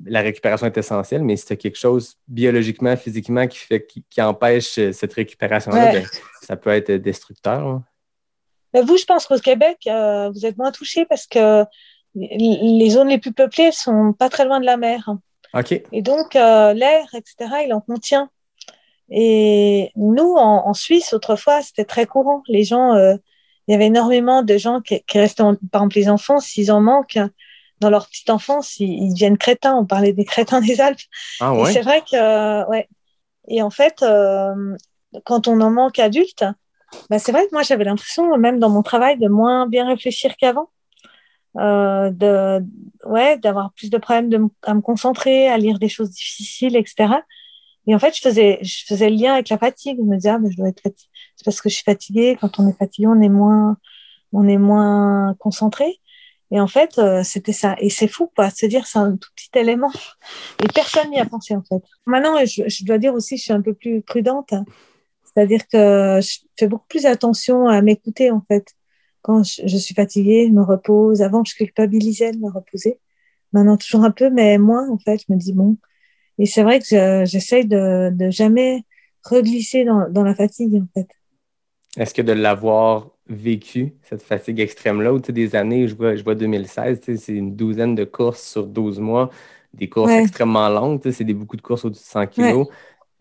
La 0.05 0.21
récupération 0.21 0.67
est 0.67 0.77
essentielle, 0.77 1.23
mais 1.23 1.37
si 1.37 1.45
tu 1.45 1.57
quelque 1.57 1.77
chose 1.77 2.15
biologiquement, 2.27 2.97
physiquement 2.97 3.47
qui, 3.47 3.59
fait, 3.59 3.85
qui, 3.85 4.21
empêche 4.21 4.79
cette 4.91 5.13
récupération-là, 5.13 5.91
ben, 5.91 6.05
ça 6.41 6.55
peut 6.55 6.71
être 6.71 6.91
destructeur. 6.91 7.67
Hein. 7.67 7.83
vous, 8.73 8.97
je 8.97 9.05
pense 9.05 9.27
qu'au 9.27 9.37
Québec, 9.37 9.77
euh, 9.87 10.31
vous 10.31 10.45
êtes 10.45 10.57
moins 10.57 10.71
touchés 10.71 11.05
parce 11.05 11.27
que 11.27 11.63
les 12.15 12.89
zones 12.89 13.09
les 13.09 13.19
plus 13.19 13.31
peuplées 13.31 13.71
sont 13.71 14.13
pas 14.13 14.29
très 14.29 14.45
loin 14.45 14.59
de 14.59 14.65
la 14.65 14.77
mer. 14.77 15.11
OK. 15.53 15.71
Et 15.91 16.01
donc, 16.01 16.35
euh, 16.35 16.73
l'air, 16.73 17.05
etc., 17.13 17.63
il 17.65 17.73
en 17.73 17.81
contient. 17.81 18.29
Et 19.09 19.91
nous, 19.95 20.35
en, 20.35 20.73
Suisse, 20.73 21.13
autrefois, 21.13 21.61
c'était 21.61 21.85
très 21.85 22.05
courant. 22.05 22.43
Les 22.47 22.63
gens, 22.63 22.93
euh, 22.93 23.15
il 23.67 23.71
y 23.71 23.75
avait 23.75 23.87
énormément 23.87 24.43
de 24.43 24.57
gens 24.57 24.81
qui, 24.81 25.01
qui 25.03 25.19
restaient, 25.19 25.43
par 25.71 25.81
exemple, 25.81 25.95
les 25.95 26.09
enfants, 26.09 26.39
s'ils 26.39 26.71
en 26.71 26.81
manquent, 26.81 27.19
dans 27.79 27.89
leur 27.89 28.07
petite 28.07 28.29
enfance, 28.29 28.79
ils, 28.79 29.13
deviennent 29.13 29.37
crétins. 29.37 29.75
On 29.75 29.85
parlait 29.85 30.13
des 30.13 30.25
crétins 30.25 30.61
des 30.61 30.81
Alpes. 30.81 30.99
Ah 31.39 31.53
ouais. 31.53 31.71
C'est 31.71 31.81
vrai 31.81 32.01
que, 32.01 32.15
euh, 32.15 32.65
ouais. 32.67 32.87
Et 33.47 33.61
en 33.61 33.69
fait, 33.69 34.03
euh, 34.03 34.75
quand 35.25 35.47
on 35.47 35.59
en 35.61 35.71
manque 35.71 35.99
adulte, 35.99 36.45
bah, 37.09 37.19
c'est 37.19 37.31
vrai 37.31 37.45
que 37.45 37.51
moi, 37.53 37.63
j'avais 37.63 37.83
l'impression, 37.83 38.37
même 38.37 38.59
dans 38.59 38.69
mon 38.69 38.83
travail, 38.83 39.17
de 39.17 39.27
moins 39.27 39.67
bien 39.67 39.87
réfléchir 39.87 40.35
qu'avant. 40.37 40.69
Euh, 41.57 42.11
de 42.11 42.63
ouais 43.05 43.39
d'avoir 43.39 43.73
plus 43.73 43.89
de 43.89 43.97
problèmes 43.97 44.29
de 44.29 44.39
à 44.61 44.75
me 44.75 44.81
concentrer 44.81 45.49
à 45.49 45.57
lire 45.57 45.79
des 45.79 45.89
choses 45.89 46.11
difficiles 46.11 46.75
etc 46.75 47.15
et 47.89 47.95
en 47.95 47.99
fait, 47.99 48.15
je 48.15 48.21
faisais, 48.21 48.59
je 48.61 48.85
faisais 48.85 49.09
le 49.09 49.15
lien 49.15 49.33
avec 49.33 49.49
la 49.49 49.57
fatigue. 49.57 49.97
Je 49.97 50.03
me 50.03 50.15
disais, 50.15 50.29
ah, 50.29 50.37
mais 50.37 50.51
je 50.51 50.57
dois 50.57 50.69
être 50.69 50.79
fatiguée. 50.79 51.09
C'est 51.35 51.43
parce 51.43 51.59
que 51.59 51.69
je 51.69 51.73
suis 51.73 51.83
fatiguée. 51.83 52.37
Quand 52.39 52.59
on 52.59 52.67
est 52.67 52.77
fatigué, 52.77 53.07
on 53.07 53.19
est 53.19 53.29
moins, 53.29 53.77
on 54.31 54.47
est 54.47 54.59
moins 54.59 55.35
concentré. 55.39 55.99
Et 56.51 56.59
en 56.59 56.67
fait, 56.67 56.97
euh, 56.97 57.23
c'était 57.23 57.53
ça. 57.53 57.75
Et 57.79 57.89
c'est 57.89 58.07
fou, 58.07 58.31
quoi. 58.35 58.49
Se 58.49 58.65
dire, 58.65 58.87
c'est 58.87 58.99
un 58.99 59.15
tout 59.17 59.29
petit 59.35 59.59
élément. 59.59 59.91
Et 60.63 60.67
personne 60.73 61.09
n'y 61.11 61.19
a 61.19 61.25
pensé, 61.25 61.55
en 61.55 61.63
fait. 61.63 61.83
Maintenant, 62.05 62.37
je, 62.43 62.85
dois 62.85 62.97
dire 62.97 63.13
aussi, 63.13 63.37
je 63.37 63.43
suis 63.43 63.53
un 63.53 63.61
peu 63.61 63.73
plus 63.73 64.01
prudente. 64.01 64.53
C'est-à-dire 65.23 65.67
que 65.67 66.19
je 66.21 66.39
fais 66.57 66.67
beaucoup 66.67 66.87
plus 66.87 67.05
attention 67.05 67.67
à 67.67 67.81
m'écouter, 67.81 68.31
en 68.31 68.43
fait. 68.47 68.65
Quand 69.21 69.43
je, 69.43 69.61
je, 69.65 69.77
suis 69.77 69.93
fatiguée, 69.93 70.47
je 70.47 70.53
me 70.53 70.63
repose. 70.63 71.21
Avant, 71.21 71.43
je 71.43 71.53
culpabilisais 71.55 72.31
de 72.31 72.37
me 72.37 72.51
reposer. 72.51 72.99
Maintenant, 73.53 73.77
toujours 73.77 74.03
un 74.03 74.11
peu, 74.11 74.29
mais 74.29 74.57
moins, 74.57 74.89
en 74.89 74.97
fait. 74.97 75.21
Je 75.27 75.33
me 75.33 75.37
dis, 75.37 75.53
bon, 75.53 75.77
et 76.39 76.45
c'est 76.45 76.63
vrai 76.63 76.79
que 76.79 77.25
j'essaye 77.25 77.65
de, 77.65 78.09
de 78.11 78.31
jamais 78.31 78.85
reglisser 79.23 79.83
dans, 79.83 80.09
dans 80.09 80.23
la 80.23 80.33
fatigue, 80.33 80.75
en 80.75 80.87
fait. 80.95 81.07
Est-ce 81.97 82.13
que 82.13 82.21
de 82.21 82.31
l'avoir 82.31 83.11
vécu, 83.29 83.93
cette 84.01 84.23
fatigue 84.23 84.59
extrême-là, 84.59 85.13
ou 85.13 85.19
des 85.19 85.55
années, 85.55 85.87
je 85.87 85.95
vois, 85.95 86.15
je 86.15 86.23
vois 86.23 86.35
2016, 86.35 87.01
c'est 87.03 87.33
une 87.33 87.55
douzaine 87.55 87.95
de 87.95 88.03
courses 88.03 88.41
sur 88.41 88.65
12 88.65 88.99
mois, 88.99 89.29
des 89.73 89.87
courses 89.87 90.11
extrêmement 90.11 90.67
longues, 90.69 90.99
c'est 91.11 91.23
beaucoup 91.25 91.55
de 91.55 91.61
courses 91.61 91.85
au-dessus 91.85 92.03
de 92.03 92.09
100 92.09 92.27
kilos. 92.27 92.67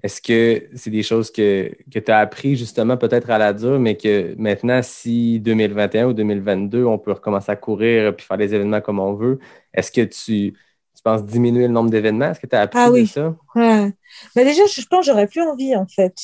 Est-ce 0.02 0.22
que 0.22 0.68
c'est 0.76 0.90
des 0.90 1.02
choses 1.02 1.30
que, 1.30 1.72
que 1.92 1.98
tu 1.98 2.10
as 2.12 2.18
appris 2.18 2.56
justement 2.56 2.96
peut-être 2.96 3.30
à 3.30 3.38
la 3.38 3.52
dure, 3.52 3.80
mais 3.80 3.96
que 3.96 4.34
maintenant, 4.38 4.80
si 4.82 5.40
2021 5.40 6.06
ou 6.06 6.12
2022, 6.12 6.84
on 6.84 6.98
peut 6.98 7.12
recommencer 7.12 7.50
à 7.50 7.56
courir 7.56 8.14
puis 8.14 8.24
faire 8.24 8.38
des 8.38 8.54
événements 8.54 8.80
comme 8.80 9.00
on 9.00 9.14
veut, 9.14 9.40
est-ce 9.74 9.90
que 9.90 10.02
tu, 10.02 10.54
tu 10.98 11.02
penses 11.02 11.24
diminuer 11.24 11.66
le 11.66 11.72
nombre 11.72 11.90
d'événements? 11.90 12.30
Est-ce 12.30 12.38
que 12.38 12.46
tu 12.46 12.54
as 12.54 12.60
appris 12.60 12.80
ah, 12.80 12.90
oui. 12.92 13.02
de 13.02 13.08
ça? 13.08 13.36
Ouais. 13.56 13.92
Déjà, 14.36 14.66
je 14.66 14.86
pense 14.86 15.00
que 15.00 15.06
j'aurais 15.06 15.26
plus 15.26 15.42
envie, 15.42 15.74
en 15.74 15.86
fait. 15.86 16.14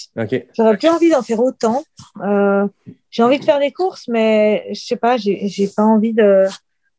J'aurais 0.57 0.76
plus 0.76 0.89
envie 0.89 1.11
d'en 1.11 1.22
faire 1.22 1.41
autant. 1.41 1.82
Euh, 2.22 2.68
j'ai 3.15 3.23
envie 3.23 3.39
de 3.39 3.45
faire 3.45 3.61
des 3.61 3.71
courses, 3.71 4.09
mais 4.09 4.67
je 4.71 4.81
sais 4.81 4.97
pas, 4.97 5.17
j'ai, 5.17 5.69
pas 5.77 5.85
envie 5.85 6.12
de, 6.12 6.47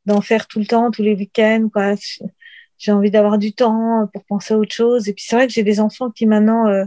d'en 0.06 0.22
faire 0.22 0.48
tout 0.48 0.60
le 0.60 0.66
temps, 0.66 0.90
tous 0.90 1.02
les 1.04 1.14
week-ends, 1.14 1.68
quoi. 1.72 1.96
J'ai 2.78 2.94
envie 2.94 3.12
d'avoir 3.12 3.38
du 3.38 3.52
temps 3.52 4.08
pour 4.14 4.24
penser 4.24 4.54
à 4.54 4.58
autre 4.58 4.74
chose. 4.74 5.10
Et 5.10 5.14
puis, 5.14 5.26
c'est 5.28 5.36
vrai 5.36 5.46
que 5.46 5.52
j'ai 5.52 5.64
des 5.64 5.82
enfants 5.82 6.10
qui 6.12 6.26
maintenant, 6.26 6.68
euh, 6.68 6.86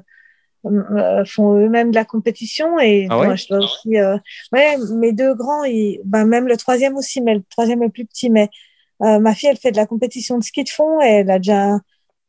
euh 0.65 1.27
font 1.27 1.59
eux-mêmes 1.59 1.91
de 1.91 1.95
la 1.95 2.07
compétition 2.07 2.81
et 2.81 3.07
ah 3.11 3.21
ouais? 3.21 3.27
moi 3.27 3.37
je 3.37 3.47
dois 3.49 3.59
aussi 3.59 3.97
euh... 3.97 4.19
ouais 4.53 4.77
mes 4.97 5.13
deux 5.13 5.33
grands 5.37 5.63
ils... 5.63 6.01
ben, 6.05 6.25
même 6.25 6.49
le 6.49 6.57
troisième 6.57 6.97
aussi 6.97 7.21
mais 7.21 7.37
le 7.37 7.45
troisième 7.49 7.81
est 7.85 7.91
plus 7.91 8.05
petit 8.05 8.29
mais 8.29 8.51
ma 9.01 9.35
fille, 9.37 9.49
elle 9.49 9.57
fait 9.57 9.71
de 9.71 9.77
la 9.77 9.87
compétition 9.87 10.37
de 10.37 10.43
ski 10.43 10.65
de 10.65 10.69
fond 10.69 11.01
et 11.01 11.21
elle 11.21 11.31
a 11.31 11.39
déjà 11.39 11.79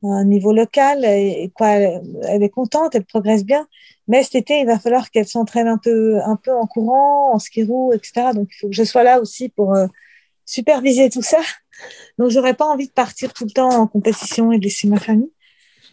un 0.03 0.23
niveau 0.25 0.53
local 0.53 1.03
et, 1.05 1.51
quoi, 1.55 1.69
elle, 1.69 2.43
est 2.43 2.49
contente, 2.49 2.95
elle 2.95 3.05
progresse 3.05 3.43
bien. 3.43 3.67
Mais 4.07 4.23
cet 4.23 4.35
été, 4.35 4.59
il 4.61 4.65
va 4.65 4.79
falloir 4.79 5.11
qu'elle 5.11 5.27
s'entraîne 5.27 5.67
un 5.67 5.77
peu, 5.77 6.19
un 6.23 6.35
peu 6.35 6.53
en 6.53 6.65
courant, 6.67 7.33
en 7.33 7.39
ski 7.39 7.63
roue, 7.63 7.93
etc. 7.93 8.31
Donc, 8.33 8.49
il 8.51 8.57
faut 8.59 8.67
que 8.69 8.75
je 8.75 8.83
sois 8.83 9.03
là 9.03 9.19
aussi 9.19 9.49
pour 9.49 9.75
euh, 9.75 9.87
superviser 10.45 11.09
tout 11.09 11.21
ça. 11.21 11.39
Donc, 12.17 12.31
j'aurais 12.31 12.55
pas 12.55 12.65
envie 12.65 12.87
de 12.87 12.93
partir 12.93 13.33
tout 13.33 13.45
le 13.45 13.51
temps 13.51 13.69
en 13.69 13.87
compétition 13.87 14.51
et 14.51 14.57
de 14.57 14.63
laisser 14.63 14.87
ma 14.87 14.99
famille. 14.99 15.31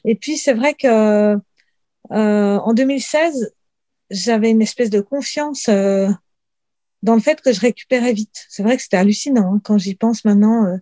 Et 0.04 0.14
puis, 0.14 0.36
c'est 0.36 0.54
vrai 0.54 0.74
que 0.74 1.36
euh, 2.12 2.58
en 2.58 2.72
2016, 2.72 3.52
j'avais 4.10 4.50
une 4.50 4.62
espèce 4.62 4.90
de 4.90 5.00
confiance 5.00 5.68
euh, 5.68 6.08
dans 7.02 7.14
le 7.14 7.20
fait 7.20 7.40
que 7.40 7.52
je 7.52 7.60
récupérais 7.60 8.12
vite. 8.12 8.46
C'est 8.48 8.62
vrai 8.62 8.76
que 8.76 8.82
c'était 8.82 8.96
hallucinant. 8.96 9.54
Hein. 9.54 9.60
Quand 9.64 9.78
j'y 9.78 9.94
pense 9.94 10.24
maintenant, 10.24 10.64
euh, 10.66 10.76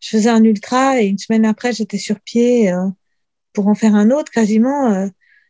je 0.00 0.10
faisais 0.10 0.30
un 0.30 0.44
ultra 0.44 1.00
et 1.00 1.06
une 1.06 1.18
semaine 1.18 1.44
après, 1.44 1.72
j'étais 1.72 1.98
sur 1.98 2.20
pied 2.20 2.72
euh, 2.72 2.88
pour 3.52 3.68
en 3.68 3.74
faire 3.74 3.94
un 3.94 4.10
autre 4.10 4.30
quasiment. 4.32 4.92
Euh, 4.92 5.08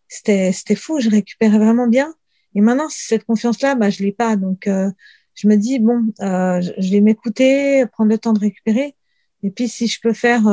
c'était, 0.08 0.52
c'était 0.52 0.74
fou. 0.76 1.00
Je 1.00 1.10
récupérais 1.10 1.58
vraiment 1.58 1.86
bien. 1.86 2.14
Et 2.54 2.60
maintenant, 2.60 2.88
cette 2.88 3.24
confiance-là, 3.24 3.74
bah, 3.74 3.90
je 3.90 4.02
l'ai 4.02 4.12
pas. 4.12 4.36
Donc, 4.36 4.68
je 5.34 5.48
me 5.48 5.56
dis, 5.56 5.78
bon, 5.78 6.12
je 6.18 6.90
vais 6.90 7.00
m'écouter, 7.00 7.84
prendre 7.92 8.10
le 8.10 8.18
temps 8.18 8.32
de 8.32 8.40
récupérer. 8.40 8.96
Et 9.42 9.50
puis, 9.50 9.68
si 9.68 9.86
je 9.86 10.00
peux 10.00 10.14
faire, 10.14 10.48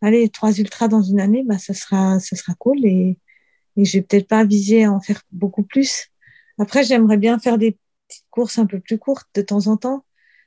allez, 0.00 0.28
trois 0.30 0.52
ultras 0.52 0.88
dans 0.88 1.02
une 1.02 1.20
année, 1.20 1.44
bah, 1.44 1.58
ça 1.58 1.74
sera, 1.74 2.18
ça 2.20 2.36
sera 2.36 2.54
cool. 2.54 2.84
Et, 2.86 3.18
et 3.76 3.84
je 3.84 4.00
peut-être 4.00 4.28
pas 4.28 4.44
viser 4.44 4.84
à 4.84 4.92
en 4.92 5.00
faire 5.00 5.22
beaucoup 5.30 5.62
plus. 5.62 6.08
Après, 6.58 6.84
j'aimerais 6.84 7.16
bien 7.16 7.38
faire 7.38 7.58
des 7.58 7.78
petites 8.08 8.26
courses 8.30 8.58
un 8.58 8.66
peu 8.66 8.80
plus 8.80 8.98
courtes 8.98 9.28
de 9.34 9.42
temps 9.42 9.66
en 9.66 9.76
temps. 9.76 10.04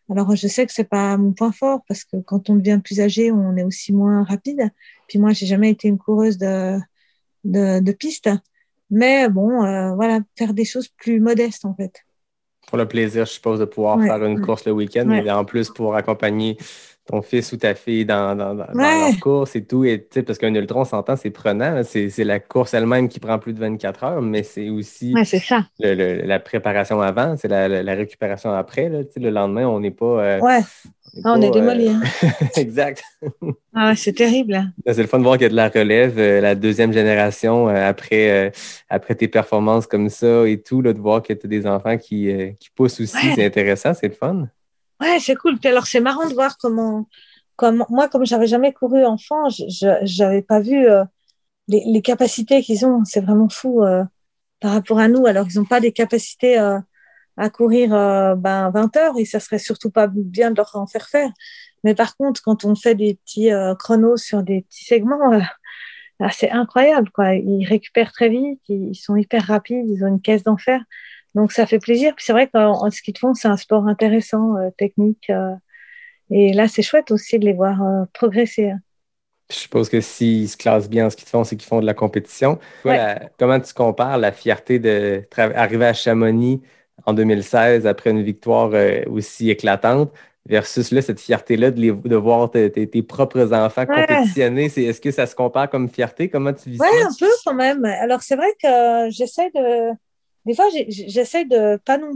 Alors, 0.09 0.35
je 0.35 0.47
sais 0.47 0.65
que 0.65 0.71
c'est 0.71 0.85
pas 0.89 1.17
mon 1.17 1.33
point 1.33 1.51
fort 1.51 1.81
parce 1.87 2.03
que 2.03 2.17
quand 2.17 2.49
on 2.49 2.55
devient 2.55 2.79
plus 2.83 3.01
âgé, 3.01 3.31
on 3.31 3.57
est 3.57 3.63
aussi 3.63 3.91
moins 3.93 4.23
rapide. 4.23 4.69
Puis 5.07 5.19
moi, 5.19 5.33
j'ai 5.33 5.45
jamais 5.45 5.69
été 5.69 5.87
une 5.87 5.97
coureuse 5.97 6.37
de, 6.37 6.77
de, 7.43 7.79
de 7.79 7.91
piste. 7.91 8.29
Mais 8.89 9.27
bon, 9.29 9.63
euh, 9.63 9.93
voilà, 9.95 10.21
faire 10.37 10.53
des 10.53 10.65
choses 10.65 10.87
plus 10.87 11.19
modestes 11.19 11.65
en 11.65 11.73
fait. 11.75 12.05
Pour 12.67 12.77
le 12.77 12.87
plaisir, 12.87 13.25
je 13.25 13.31
suppose, 13.31 13.59
de 13.59 13.65
pouvoir 13.65 14.01
faire 14.01 14.23
une 14.25 14.41
course 14.41 14.65
le 14.65 14.73
week-end, 14.73 15.05
mais 15.05 15.29
en 15.31 15.45
plus 15.45 15.69
pour 15.69 15.95
accompagner 15.95 16.57
ton 17.07 17.21
fils 17.21 17.51
ou 17.53 17.57
ta 17.57 17.73
fille 17.73 18.05
dans, 18.05 18.35
dans, 18.35 18.53
dans, 18.53 18.67
leur 18.73 19.19
course 19.19 19.55
et 19.55 19.63
tout. 19.63 19.85
Et, 19.85 19.97
parce 19.97 20.37
qu'un 20.37 20.53
ultra, 20.53 20.81
on 20.81 20.85
s'entend, 20.85 21.15
c'est 21.15 21.29
prenant. 21.29 21.81
C'est 21.83 22.23
la 22.23 22.39
course 22.39 22.73
elle-même 22.73 23.07
qui 23.07 23.19
prend 23.19 23.39
plus 23.39 23.53
de 23.53 23.59
24 23.59 24.03
heures, 24.03 24.21
mais 24.21 24.43
c'est 24.43 24.69
aussi 24.69 25.13
ça. 25.23 25.65
Le, 25.79 26.25
la 26.25 26.39
préparation 26.39 27.01
avant, 27.01 27.35
c'est 27.37 27.47
la, 27.47 27.67
la, 27.81 27.93
récupération 27.95 28.51
après. 28.53 28.89
Là, 28.89 28.99
le 29.15 29.29
lendemain, 29.29 29.65
on 29.65 29.79
n'est 29.79 29.91
pas. 29.91 30.05
Euh, 30.05 30.39
ouais. 30.41 30.59
On 31.23 31.41
est, 31.41 31.49
démoli. 31.49 31.87
Hein. 31.87 32.01
exact. 32.57 33.01
ah, 33.73 33.95
c'est 33.95 34.13
terrible. 34.13 34.55
Hein. 34.55 34.71
C'est 34.85 35.01
le 35.01 35.07
fun 35.07 35.17
de 35.17 35.23
voir 35.23 35.37
qu'il 35.37 35.43
y 35.43 35.45
a 35.45 35.49
de 35.49 35.55
la 35.55 35.69
relève, 35.69 36.19
euh, 36.19 36.41
la 36.41 36.53
deuxième 36.53 36.93
génération 36.93 37.69
après, 37.69 38.51
après 38.89 39.15
tes 39.15 39.27
performances 39.27 39.87
comme 39.87 40.09
ça 40.09 40.47
et 40.47 40.61
tout, 40.61 40.81
là, 40.81 40.93
de 40.93 40.99
voir 40.99 41.23
que 41.23 41.33
tu 41.33 41.47
as 41.47 41.49
des 41.49 41.65
enfants 41.65 41.97
qui, 41.97 42.29
qui 42.59 42.69
poussent 42.75 42.99
aussi. 42.99 43.33
C'est 43.33 43.45
intéressant, 43.45 43.93
c'est 43.93 44.09
le 44.09 44.13
fun. 44.13 44.47
Ouais, 45.01 45.19
c'est 45.19 45.35
cool. 45.35 45.57
Alors, 45.63 45.87
c'est 45.87 45.99
marrant 45.99 46.27
de 46.27 46.33
voir 46.33 46.57
comment, 46.57 47.07
comment 47.55 47.85
moi, 47.89 48.07
comme 48.09 48.25
j'avais 48.25 48.47
jamais 48.47 48.73
couru 48.73 49.05
enfant, 49.05 49.49
je 49.49 50.21
n'avais 50.23 50.41
pas 50.41 50.59
vu 50.59 50.87
euh, 50.87 51.03
les, 51.67 51.83
les 51.85 52.01
capacités 52.01 52.61
qu'ils 52.61 52.85
ont, 52.85 53.03
c'est 53.05 53.21
vraiment 53.21 53.49
fou 53.49 53.83
euh, 53.83 54.03
par 54.59 54.73
rapport 54.73 54.99
à 54.99 55.07
nous. 55.07 55.25
Alors, 55.27 55.47
ils 55.51 55.57
n'ont 55.59 55.65
pas 55.65 55.79
des 55.79 55.91
capacités 55.91 56.59
euh, 56.59 56.79
à 57.37 57.49
courir 57.49 57.93
euh, 57.93 58.35
ben, 58.35 58.71
20 58.71 58.97
heures 58.97 59.19
et 59.19 59.25
ça 59.25 59.39
serait 59.39 59.59
surtout 59.59 59.91
pas 59.91 60.07
bien 60.07 60.51
de 60.51 60.57
leur 60.57 60.75
en 60.75 60.87
faire 60.87 61.07
faire. 61.09 61.31
Mais 61.83 61.95
par 61.95 62.17
contre, 62.17 62.41
quand 62.41 62.65
on 62.65 62.75
fait 62.75 62.95
des 62.95 63.15
petits 63.15 63.49
chronos 63.79 64.17
sur 64.17 64.43
des 64.43 64.63
petits 64.63 64.85
segments, 64.85 65.39
ah, 66.19 66.31
c'est 66.31 66.49
incroyable. 66.49 67.11
Quoi. 67.11 67.35
Ils 67.35 67.65
récupèrent 67.65 68.11
très 68.11 68.29
vite, 68.29 68.61
ils 68.67 68.95
sont 68.95 69.15
hyper 69.15 69.45
rapides, 69.45 69.87
ils 69.87 70.03
ont 70.03 70.07
une 70.07 70.21
caisse 70.21 70.43
d'enfer. 70.43 70.81
Donc 71.37 71.53
ça 71.53 71.65
fait 71.65 71.79
plaisir. 71.79 72.13
Puis 72.15 72.25
c'est 72.25 72.33
vrai 72.33 72.49
qu'en 72.49 72.89
ski 72.91 73.13
de 73.13 73.17
fond, 73.19 73.33
c'est 73.33 73.47
un 73.47 73.57
sport 73.57 73.87
intéressant, 73.87 74.57
euh, 74.57 74.69
technique. 74.77 75.29
euh, 75.29 75.53
et 76.29 76.51
là, 76.53 76.67
c'est 76.67 76.81
chouette 76.81 77.11
aussi 77.11 77.39
de 77.39 77.45
les 77.45 77.53
voir 77.53 77.81
euh, 77.83 78.03
progresser. 78.13 78.71
hein. 78.71 78.79
Je 79.49 79.55
suppose 79.55 79.87
que 79.87 80.01
s'ils 80.01 80.49
se 80.49 80.57
classent 80.57 80.89
bien 80.89 81.05
en 81.05 81.09
ski 81.09 81.23
de 81.23 81.29
fond, 81.29 81.45
c'est 81.45 81.55
qu'ils 81.55 81.67
font 81.69 81.79
de 81.79 81.85
la 81.85 81.93
compétition. 81.93 82.59
Toi, 82.81 82.91
Ouais. 82.91 82.97
la- 82.97 83.29
comment 83.39 83.59
tu 83.61 83.73
compares 83.73 84.17
la 84.17 84.33
fierté 84.33 84.77
de 84.79 85.23
tra- 85.31 85.53
arriver 85.55 85.85
à 85.85 85.93
Chamonix 85.93 86.61
en 87.05 87.13
2016 87.13 87.87
après 87.87 88.09
une 88.09 88.23
victoire 88.23 88.71
aussi 89.09 89.49
éclatante 89.49 90.11
versus 90.47 90.91
là, 90.91 91.01
cette 91.01 91.19
fierté-là 91.21 91.71
de, 91.71 92.15
voir 92.15 92.51
tes, 92.51 92.69
tes- 92.71 92.89
tes 92.89 93.03
propres 93.03 93.53
enfants 93.53 93.85
Ouais. 93.87 94.05
compétitionner? 94.07 94.65
Est-ce 94.65 94.99
que 94.99 95.11
ça 95.11 95.25
se 95.25 95.35
compare 95.35 95.69
comme 95.69 95.87
fierté? 95.89 96.29
Comment 96.29 96.51
tu 96.53 96.69
vis 96.71 96.79
Ouais, 96.79 96.87
ça? 96.87 97.07
un 97.07 97.13
peu 97.17 97.29
quand 97.45 97.53
même. 97.53 97.85
Alors 97.85 98.21
c'est 98.23 98.35
vrai 98.35 98.47
que 98.61 99.09
j'essaie 99.11 99.49
de, 99.55 99.91
des 100.47 100.55
fois 100.55 100.65
j'essaie 100.89 101.45
de 101.45 101.77
pas 101.85 101.97
non, 101.99 102.11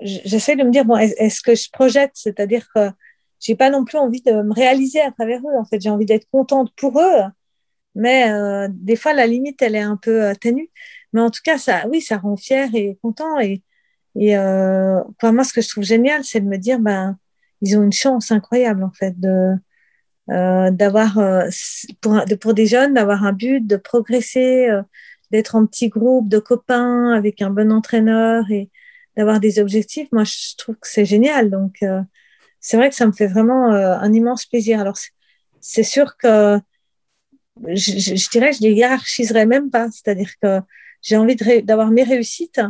j'essaie 0.00 0.56
de 0.56 0.64
me 0.64 0.70
dire 0.70 0.84
bon, 0.84 0.96
est- 0.96 1.14
est-ce 1.18 1.40
que 1.42 1.54
je 1.54 1.70
projette, 1.70 2.12
c'est-à-dire 2.14 2.66
que 2.74 2.90
j'ai 3.40 3.56
pas 3.56 3.70
non 3.70 3.84
plus 3.84 3.98
envie 3.98 4.22
de 4.22 4.32
me 4.32 4.52
réaliser 4.54 5.00
à 5.00 5.10
travers 5.12 5.40
eux. 5.40 5.58
En 5.58 5.64
fait, 5.64 5.80
j'ai 5.80 5.90
envie 5.90 6.06
d'être 6.06 6.28
contente 6.30 6.72
pour 6.76 7.00
eux, 7.00 7.22
mais 7.94 8.30
euh, 8.30 8.68
des 8.70 8.96
fois 8.96 9.12
la 9.14 9.26
limite 9.26 9.62
elle 9.62 9.76
est 9.76 9.80
un 9.80 9.96
peu 9.96 10.24
euh, 10.24 10.34
ténue. 10.34 10.70
Mais 11.12 11.20
en 11.20 11.30
tout 11.30 11.42
cas, 11.44 11.58
ça, 11.58 11.86
oui, 11.88 12.00
ça 12.00 12.18
rend 12.18 12.36
fier 12.36 12.68
et 12.74 12.98
content. 13.02 13.38
Et, 13.40 13.62
et 14.16 14.36
euh, 14.36 15.00
moi, 15.22 15.44
ce 15.44 15.52
que 15.52 15.60
je 15.62 15.68
trouve 15.68 15.84
génial, 15.84 16.24
c'est 16.24 16.40
de 16.40 16.46
me 16.46 16.58
dire 16.58 16.78
ben 16.80 17.18
ils 17.62 17.78
ont 17.78 17.82
une 17.84 17.92
chance 17.92 18.32
incroyable 18.32 18.84
en 18.84 18.92
fait 18.92 19.18
de 19.20 19.52
euh, 20.30 20.70
d'avoir 20.70 21.18
pour, 22.00 22.20
pour 22.40 22.54
des 22.54 22.66
jeunes 22.66 22.94
d'avoir 22.94 23.24
un 23.24 23.32
but, 23.32 23.66
de 23.66 23.76
progresser, 23.76 24.68
d'être 25.34 25.56
en 25.56 25.66
petit 25.66 25.90
groupe 25.90 26.28
de 26.30 26.38
copains 26.40 27.12
avec 27.12 27.42
un 27.42 27.50
bon 27.50 27.72
entraîneur 27.72 28.44
et 28.52 28.70
d'avoir 29.16 29.40
des 29.40 29.60
objectifs. 29.60 30.08
Moi, 30.12 30.24
je 30.24 30.56
trouve 30.58 30.76
que 30.76 30.88
c'est 30.88 31.04
génial. 31.06 31.50
Donc, 31.50 31.76
euh, 31.82 32.02
c'est 32.60 32.76
vrai 32.78 32.90
que 32.90 32.96
ça 32.96 33.06
me 33.06 33.12
fait 33.12 33.28
vraiment 33.28 33.72
euh, 33.74 33.96
un 33.98 34.12
immense 34.14 34.46
plaisir. 34.46 34.80
Alors, 34.80 34.96
c'est- 34.98 35.12
sûr 35.84 36.16
que 36.18 36.60
je, 37.68 37.98
je, 37.98 38.14
je 38.16 38.30
dirais, 38.30 38.52
je 38.52 38.60
les 38.62 38.72
hiérarchiserais 38.72 39.46
même 39.46 39.70
pas. 39.70 39.88
C'est-à-dire 39.90 40.30
que 40.42 40.60
j'ai 41.02 41.16
envie 41.16 41.36
d'avoir 41.62 41.90
mes 41.90 42.02
réussites, 42.02 42.60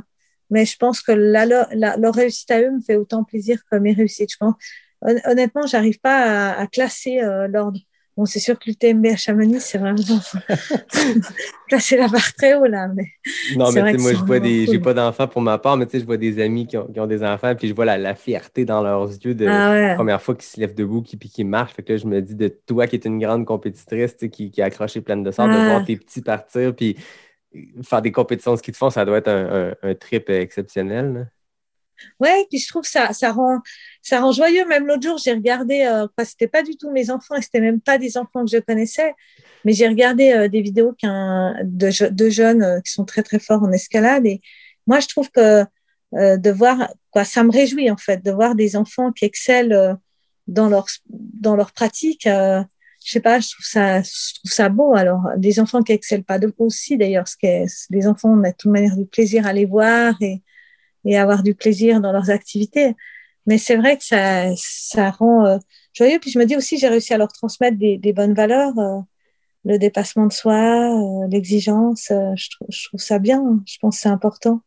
mais 0.50 0.64
je 0.66 0.76
pense 0.76 1.00
que 1.00 1.12
la, 1.12 1.46
leur- 1.46 1.68
réussite 2.14 2.50
à 2.50 2.60
eux 2.60 2.70
me 2.70 2.80
fait 2.80 2.96
autant 2.96 3.24
plaisir 3.24 3.60
que 3.70 3.76
mes 3.76 3.92
réussites. 3.92 4.32
Je 4.32 4.36
pense, 4.38 4.54
hon- 5.02 5.20
honnêtement, 5.26 5.66
j'arrive 5.66 5.98
pas 6.00 6.50
à, 6.52 6.60
à 6.60 6.66
classer 6.66 7.20
euh, 7.20 7.48
l'ordre. 7.48 7.80
Bon, 8.16 8.26
c'est 8.26 8.38
sûr 8.38 8.56
que 8.58 8.64
l'UTMB 8.70 9.06
à 9.06 9.16
Chamonix, 9.16 9.60
c'est 9.60 9.78
vraiment 9.78 10.00
classer 11.68 11.96
la 11.96 12.08
barre 12.08 12.32
très 12.34 12.54
haut 12.54 12.66
là. 12.66 12.88
Mais 12.94 13.06
Non, 13.56 13.66
C'est 13.66 13.82
mais 13.82 13.92
tu 13.92 13.92
sais, 13.92 13.96
que 13.96 14.02
moi, 14.02 14.10
c'est 14.12 14.16
je 14.18 14.24
vois. 14.24 14.38
J'ai 14.72 14.78
pas 14.78 14.94
d'enfants 14.94 15.26
pour 15.28 15.42
ma 15.42 15.58
part, 15.58 15.76
mais 15.76 15.86
tu 15.86 15.92
sais, 15.92 16.00
je 16.00 16.06
vois 16.06 16.16
des 16.16 16.40
amis 16.40 16.66
qui 16.66 16.76
ont, 16.76 16.86
qui 16.86 17.00
ont 17.00 17.06
des 17.06 17.22
enfants, 17.24 17.54
puis 17.56 17.68
je 17.68 17.74
vois 17.74 17.84
la, 17.84 17.98
la 17.98 18.14
fierté 18.14 18.64
dans 18.64 18.82
leurs 18.82 19.08
yeux 19.10 19.34
de 19.34 19.46
ah 19.48 19.70
ouais. 19.72 19.94
première 19.96 20.22
fois 20.22 20.34
qu'ils 20.34 20.44
se 20.44 20.60
lèvent 20.60 20.74
debout, 20.74 21.02
qui, 21.02 21.16
puis 21.16 21.28
qu'ils 21.28 21.46
marchent. 21.46 21.72
Fait 21.74 21.82
que 21.82 21.92
là, 21.92 21.98
je 21.98 22.06
me 22.06 22.20
dis 22.22 22.34
de 22.34 22.48
toi 22.48 22.86
qui 22.86 22.96
es 22.96 23.00
une 23.00 23.18
grande 23.18 23.44
compétitrice, 23.46 24.12
tu 24.16 24.26
sais, 24.26 24.30
qui, 24.30 24.50
qui 24.50 24.62
a 24.62 24.66
accroché 24.66 25.00
plein 25.00 25.16
de 25.16 25.30
sorts, 25.30 25.48
de 25.48 25.52
Ah. 25.54 25.64
voir 25.64 25.84
tes 25.84 25.96
petits 25.96 26.22
partir, 26.22 26.74
puis 26.74 26.96
faire 27.82 28.02
des 28.02 28.12
compétitions 28.12 28.52
de 28.52 28.58
ski 28.58 28.70
de 28.72 28.76
fond, 28.76 28.90
ça 28.90 29.04
doit 29.04 29.18
être 29.18 29.28
un, 29.28 29.70
un- 29.70 29.74
un 29.90 29.94
trip 29.94 30.30
exceptionnel. 30.30 31.12
là. 31.12 31.24
Ouais, 32.20 32.46
puis 32.50 32.58
je 32.58 32.68
trouve 32.68 32.84
ça, 32.84 33.12
ça 33.12 33.32
rend, 33.32 33.60
ça 34.04 34.20
rend 34.20 34.32
joyeux. 34.32 34.64
Même 34.68 34.86
l'autre 34.86 35.02
jour, 35.02 35.18
j'ai 35.18 35.32
regardé, 35.32 35.76
euh, 35.82 36.06
c'était 36.24 36.46
pas 36.46 36.62
du 36.62 36.76
tout 36.76 36.90
mes 36.92 37.10
enfants, 37.10 37.34
et 37.36 37.42
c'était 37.42 37.60
même 37.68 37.80
pas 37.80 37.98
des 37.98 38.16
enfants 38.16 38.44
que 38.44 38.50
je 38.52 38.58
connaissais, 38.58 39.14
mais 39.64 39.72
j'ai 39.72 39.88
regardé 39.88 40.30
euh, 40.32 40.46
des 40.48 40.62
vidéos 40.62 40.92
qu'un 40.92 41.56
de, 41.64 41.90
je- 41.90 42.04
de 42.20 42.28
jeunes 42.30 42.62
euh, 42.62 42.80
qui 42.82 42.92
sont 42.92 43.04
très 43.04 43.22
très 43.22 43.40
forts 43.40 43.62
en 43.62 43.72
escalade. 43.72 44.26
Et 44.26 44.40
moi, 44.86 45.00
je 45.00 45.08
trouve 45.08 45.30
que 45.30 45.64
euh, 46.14 46.36
de 46.36 46.50
voir, 46.50 46.76
quoi, 47.10 47.24
ça 47.24 47.42
me 47.42 47.50
réjouit 47.50 47.90
en 47.90 47.96
fait, 47.96 48.22
de 48.22 48.30
voir 48.30 48.54
des 48.54 48.76
enfants 48.76 49.10
qui 49.10 49.24
excellent 49.24 49.74
euh, 49.74 49.94
dans 50.46 50.68
leur 50.68 50.86
dans 51.08 51.56
leur 51.56 51.72
pratique. 51.72 52.26
Euh, 52.26 52.62
je 53.04 53.10
sais 53.12 53.20
pas, 53.20 53.38
je 53.40 53.48
trouve 53.52 53.66
ça, 53.66 54.00
je 54.02 54.34
trouve 54.38 54.52
ça 54.52 54.68
beau. 54.68 54.94
Alors, 54.94 55.22
des 55.36 55.58
enfants 55.60 55.82
qui 55.82 55.92
excellent 55.92 56.22
pas 56.22 56.38
de 56.38 56.52
aussi 56.58 56.96
d'ailleurs, 56.96 57.26
ce 57.28 57.36
qui 57.36 57.46
est, 57.46 57.66
les 57.90 58.06
enfants, 58.06 58.30
on 58.38 58.44
a 58.44 58.50
de 58.50 58.56
toute 58.56 58.70
manière 58.72 58.96
du 58.96 59.06
plaisir 59.06 59.46
à 59.46 59.52
les 59.52 59.66
voir 59.66 60.14
et 60.20 60.42
et 61.06 61.18
avoir 61.18 61.42
du 61.42 61.54
plaisir 61.54 62.00
dans 62.00 62.12
leurs 62.12 62.30
activités. 62.30 62.94
Mais 63.46 63.58
c'est 63.58 63.76
vrai 63.76 63.96
que 63.96 64.04
ça, 64.04 64.48
ça 64.56 65.10
rend 65.10 65.46
euh, 65.46 65.58
joyeux. 65.92 66.18
Puis 66.20 66.30
je 66.30 66.38
me 66.38 66.44
dis 66.44 66.56
aussi, 66.56 66.78
j'ai 66.78 66.88
réussi 66.88 67.12
à 67.14 67.18
leur 67.18 67.32
transmettre 67.32 67.78
des, 67.78 67.98
des 67.98 68.12
bonnes 68.12 68.34
valeurs, 68.34 68.78
euh, 68.78 69.00
le 69.64 69.78
dépassement 69.78 70.26
de 70.26 70.32
soi, 70.32 70.54
euh, 70.54 71.28
l'exigence. 71.28 72.06
je, 72.08 72.50
trouve, 72.56 73.00
ça 73.00 73.18
bien. 73.18 73.42
Je 73.66 73.78
pense 73.80 73.96
que 73.96 74.02
c'est 74.02 74.08
important. 74.08 74.60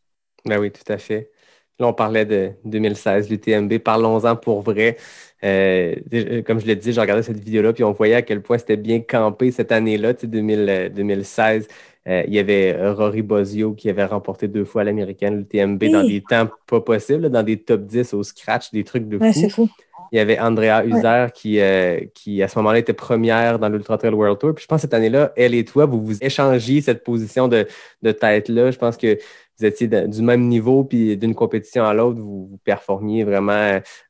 Ben 0.46 0.60
oui, 0.60 0.72
tout 0.72 0.92
à 0.92 0.98
fait. 0.98 1.32
Là, 1.80 1.88
on 1.88 1.94
parlait 1.94 2.26
de 2.26 2.52
2016, 2.66 3.30
l'UTMB. 3.30 3.78
Parlons-en 3.80 4.36
pour 4.36 4.62
vrai. 4.62 4.98
Comme 5.42 6.60
je 6.60 6.66
l'ai 6.66 6.76
dit, 6.76 6.92
j'ai 6.92 7.02
regardé 7.02 7.22
cette 7.22 7.38
vidéo-là, 7.38 7.74
puis 7.74 7.84
on 7.84 7.92
voyait 7.92 8.16
à 8.16 8.22
quel 8.24 8.42
point 8.42 8.58
c'était 8.58 8.78
bien 8.78 9.00
campé 9.02 9.52
cette 9.52 9.72
année-là, 9.72 10.16
tu 10.16 10.22
sais, 10.22 10.28
2000, 10.28 10.66
euh, 10.70 10.90
2016. 10.90 11.68
Euh, 12.08 12.24
il 12.28 12.34
y 12.34 12.40
avait 12.40 12.74
euh, 12.76 12.94
Rory 12.94 13.22
Bozio 13.22 13.74
qui 13.74 13.90
avait 13.90 14.06
remporté 14.06 14.48
deux 14.48 14.64
fois 14.66 14.84
l'américaine, 14.84 15.38
l'UTMB, 15.38 15.84
dans 15.92 16.02
Oui. 16.02 16.14
des 16.14 16.22
temps 16.22 16.48
pas 16.66 16.80
possibles, 16.80 17.30
dans 17.30 17.44
des 17.44 17.58
top 17.58 17.82
10 17.82 18.14
au 18.14 18.24
scratch, 18.24 18.72
des 18.72 18.84
trucs 18.84 19.10
de 19.10 19.18
Ouais, 19.18 19.50
fou. 19.50 19.68
Il 20.14 20.18
y 20.18 20.20
avait 20.20 20.40
Andrea 20.40 20.86
User 20.86 21.26
qui, 21.34 21.60
euh, 21.60 22.00
qui, 22.14 22.42
à 22.42 22.48
ce 22.48 22.58
moment-là, 22.60 22.80
était 22.80 22.94
première 22.94 23.60
dans 23.60 23.68
l'Ultra 23.68 23.98
Trail 23.98 24.14
World 24.14 24.40
Tour. 24.40 24.56
Puis 24.56 24.64
je 24.64 24.68
pense 24.68 24.78
que 24.78 24.82
cette 24.84 24.94
année-là, 24.94 25.34
elle 25.36 25.54
et 25.54 25.66
toi, 25.66 25.86
vous 25.86 26.02
vous 26.02 26.24
échangiez 26.24 26.80
cette 26.80 27.04
position 27.04 27.50
de, 27.50 27.68
de 28.02 28.12
tête-là. 28.14 28.72
Je 28.72 28.78
pense 28.78 28.96
que 28.96 29.18
vous 29.60 29.66
étiez 29.66 29.88
du 29.88 30.22
même 30.22 30.48
niveau, 30.48 30.86
puis 30.86 31.18
d'une 31.18 31.36
compétition 31.36 31.84
à 31.84 31.94
l'autre, 31.94 32.22
vous, 32.22 32.48
vous 32.52 32.60
performiez 32.64 33.26
vraiment 33.26 33.52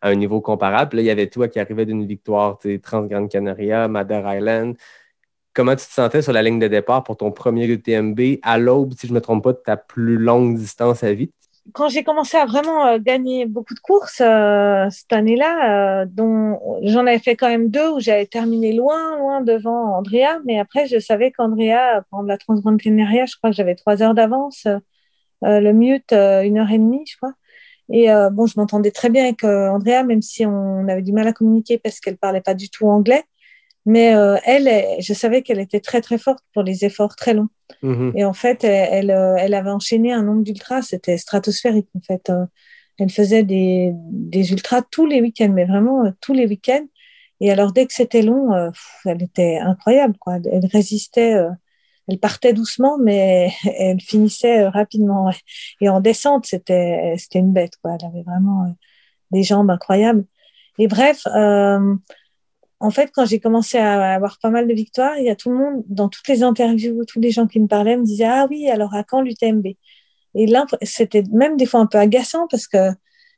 à 0.01 0.09
un 0.09 0.13
niveau 0.13 0.39
comparable. 0.39 0.89
Puis 0.89 0.97
là, 0.97 1.01
il 1.03 1.07
y 1.07 1.09
avait 1.09 1.27
toi 1.27 1.47
qui 1.47 1.59
arrivais 1.59 1.85
d'une 1.87 2.05
victoire, 2.05 2.59
tu 2.59 2.73
sais, 2.73 2.79
Trans-Grande 2.79 3.29
Canaria, 3.31 3.87
Mother 3.87 4.23
Island. 4.35 4.75
Comment 5.57 5.75
tu 5.75 5.87
te 5.87 5.91
sentais 5.91 6.21
sur 6.21 6.33
la 6.33 6.43
ligne 6.43 6.59
de 6.59 6.67
départ 6.67 7.03
pour 7.03 7.17
ton 7.17 7.31
premier 7.31 7.65
UTMB 7.65 8.19
à 8.43 8.59
l'aube, 8.59 8.93
si 8.95 9.07
je 9.07 9.11
ne 9.11 9.15
me 9.17 9.21
trompe 9.21 9.43
pas, 9.43 9.53
de 9.53 9.57
ta 9.57 9.75
plus 9.75 10.15
longue 10.15 10.55
distance 10.55 11.03
à 11.03 11.11
vie? 11.13 11.31
Quand 11.73 11.89
j'ai 11.89 12.03
commencé 12.03 12.37
à 12.37 12.45
vraiment 12.45 12.85
euh, 12.85 12.99
gagner 12.99 13.47
beaucoup 13.47 13.73
de 13.73 13.79
courses 13.79 14.21
euh, 14.21 14.87
cette 14.91 15.11
année-là, 15.11 16.01
euh, 16.01 16.05
dont 16.07 16.59
j'en 16.83 17.07
avais 17.07 17.17
fait 17.17 17.35
quand 17.35 17.49
même 17.49 17.71
deux 17.71 17.89
où 17.89 17.99
j'avais 17.99 18.27
terminé 18.27 18.71
loin, 18.71 19.17
loin 19.17 19.41
devant 19.41 19.95
Andrea. 19.95 20.37
Mais 20.45 20.59
après, 20.59 20.85
je 20.85 20.99
savais 20.99 21.31
qu'Andrea, 21.31 22.03
exemple, 22.03 22.27
la 22.27 22.37
Transgrande 22.37 22.79
Canaria, 22.79 23.25
je 23.25 23.35
crois 23.35 23.49
que 23.49 23.55
j'avais 23.55 23.73
trois 23.73 24.03
heures 24.03 24.13
d'avance. 24.13 24.67
Le 25.41 25.71
mute, 25.71 26.13
une 26.13 26.59
heure 26.59 26.69
et 26.69 26.77
demie, 26.77 27.03
je 27.09 27.17
crois. 27.17 27.33
Et 27.91 28.09
bon, 28.31 28.45
je 28.45 28.59
m'entendais 28.59 28.91
très 28.91 29.09
bien 29.09 29.23
avec 29.23 29.43
Andrea, 29.43 30.03
même 30.03 30.21
si 30.21 30.45
on 30.45 30.87
avait 30.87 31.01
du 31.01 31.13
mal 31.13 31.27
à 31.27 31.33
communiquer 31.33 31.79
parce 31.79 31.99
qu'elle 31.99 32.17
parlait 32.17 32.41
pas 32.41 32.53
du 32.53 32.69
tout 32.69 32.87
anglais. 32.87 33.23
Mais 33.87 34.13
euh, 34.13 34.35
elle, 34.43 34.67
elle, 34.67 35.01
je 35.01 35.13
savais 35.13 35.41
qu'elle 35.41 35.59
était 35.59 35.79
très 35.79 36.01
très 36.01 36.17
forte 36.17 36.43
pour 36.53 36.61
les 36.61 36.83
efforts 36.83 37.15
très 37.15 37.33
longs. 37.33 37.47
Mhm. 37.81 38.11
Et 38.15 38.25
en 38.25 38.33
fait, 38.33 38.65
elle, 38.65 39.09
elle, 39.09 39.11
euh, 39.11 39.35
elle 39.39 39.53
avait 39.53 39.69
enchaîné 39.71 40.11
un 40.11 40.23
nombre 40.23 40.43
d'ultras, 40.43 40.81
c'était 40.81 41.17
stratosphérique. 41.17 41.87
En 41.95 42.01
fait, 42.01 42.29
Euh, 42.29 42.45
elle 42.99 43.11
faisait 43.11 43.43
des, 43.43 43.91
des 43.93 44.51
ultras 44.51 44.81
tous 44.81 45.05
les 45.05 45.21
week-ends, 45.21 45.51
mais 45.53 45.65
vraiment 45.65 46.05
euh, 46.05 46.11
tous 46.19 46.33
les 46.33 46.47
week-ends. 46.47 46.85
Et 47.39 47.49
alors, 47.51 47.71
dès 47.71 47.85
que 47.85 47.93
c'était 47.93 48.23
long, 48.23 48.49
pff, 48.71 49.01
elle 49.05 49.23
était 49.23 49.59
incroyable. 49.59 50.17
Quoi. 50.19 50.39
Elle, 50.51 50.65
résistait. 50.65 51.35
elle 52.09 52.19
partait 52.19 52.53
doucement, 52.53 52.97
mais 52.97 53.51
elle 53.77 54.01
finissait 54.01 54.67
rapidement. 54.67 55.31
Et 55.81 55.89
en 55.89 56.01
descente, 56.01 56.45
c'était 56.47 57.13
c'était 57.17 57.39
une 57.39 57.53
bête. 57.53 57.77
Quoi. 57.81 57.97
Elle 57.99 58.07
avait 58.07 58.23
vraiment 58.23 58.75
des 59.31 59.43
jambes 59.43 59.69
incroyables. 59.69 60.25
Et 60.79 60.87
bref, 60.87 61.25
euh, 61.27 61.95
en 62.79 62.91
fait, 62.91 63.11
quand 63.13 63.25
j'ai 63.25 63.39
commencé 63.39 63.77
à 63.77 64.13
avoir 64.13 64.37
pas 64.39 64.49
mal 64.49 64.67
de 64.67 64.73
victoires, 64.73 65.17
il 65.17 65.25
y 65.25 65.29
a 65.29 65.35
tout 65.35 65.49
le 65.49 65.57
monde, 65.57 65.83
dans 65.87 66.09
toutes 66.09 66.27
les 66.27 66.43
interviews, 66.43 67.05
tous 67.05 67.19
les 67.19 67.31
gens 67.31 67.47
qui 67.47 67.59
me 67.59 67.67
parlaient 67.67 67.97
me 67.97 68.03
disaient 68.03 68.25
Ah 68.25 68.47
oui, 68.49 68.69
alors 68.69 68.93
à 68.93 69.03
quand 69.03 69.21
l'UTMB 69.21 69.67
Et 70.35 70.45
là, 70.45 70.65
c'était 70.83 71.23
même 71.31 71.57
des 71.57 71.65
fois 71.65 71.79
un 71.79 71.87
peu 71.87 71.97
agaçant 71.97 72.47
parce 72.47 72.67
que 72.67 72.91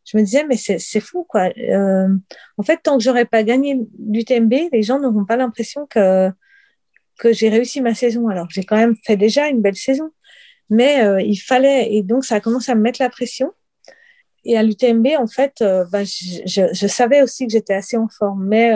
je 0.06 0.18
me 0.18 0.24
disais 0.24 0.46
Mais 0.46 0.58
c'est 0.58 1.00
fou, 1.00 1.26
quoi. 1.28 1.50
Euh, 1.58 2.10
en 2.58 2.64
fait, 2.64 2.80
tant 2.84 2.98
que 2.98 3.04
j'aurais 3.04 3.26
pas 3.26 3.44
gagné 3.44 3.80
l'UTMB, 4.00 4.54
les 4.74 4.84
gens 4.84 5.00
n'auront 5.00 5.26
pas 5.26 5.38
l'impression 5.38 5.86
que, 5.86 6.30
que 7.18 7.32
j'ai 7.32 7.50
réussi 7.50 7.80
ma 7.82 7.96
saison. 7.96 8.28
Alors, 8.28 8.48
j'ai 8.50 8.64
quand 8.66 8.78
même 8.78 8.96
fait 9.06 9.18
déjà 9.18 9.48
une 9.48 9.62
belle 9.62 9.78
saison. 9.78 10.12
Mais 10.70 11.02
euh, 11.04 11.22
il 11.22 11.38
fallait, 11.38 11.94
et 11.94 12.04
donc 12.04 12.26
ça 12.26 12.36
a 12.36 12.40
commencé 12.42 12.72
à 12.72 12.76
me 12.76 12.82
mettre 12.82 13.02
la 13.02 13.10
pression. 13.10 13.54
Et 14.46 14.58
à 14.58 14.64
l'UTMB, 14.64 15.08
en 15.18 15.28
fait, 15.28 15.62
euh, 15.62 15.86
ben, 15.92 16.06
je, 16.06 16.70
je, 16.74 16.88
savais 16.88 17.22
aussi 17.22 17.48
que 17.48 17.54
j'étais 17.54 17.74
assez 17.74 17.98
en 17.98 18.08
forme, 18.08 18.46
mais 18.46 18.72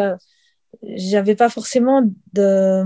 j'avais 0.81 1.35
pas 1.35 1.49
forcément 1.49 2.03
de 2.33 2.83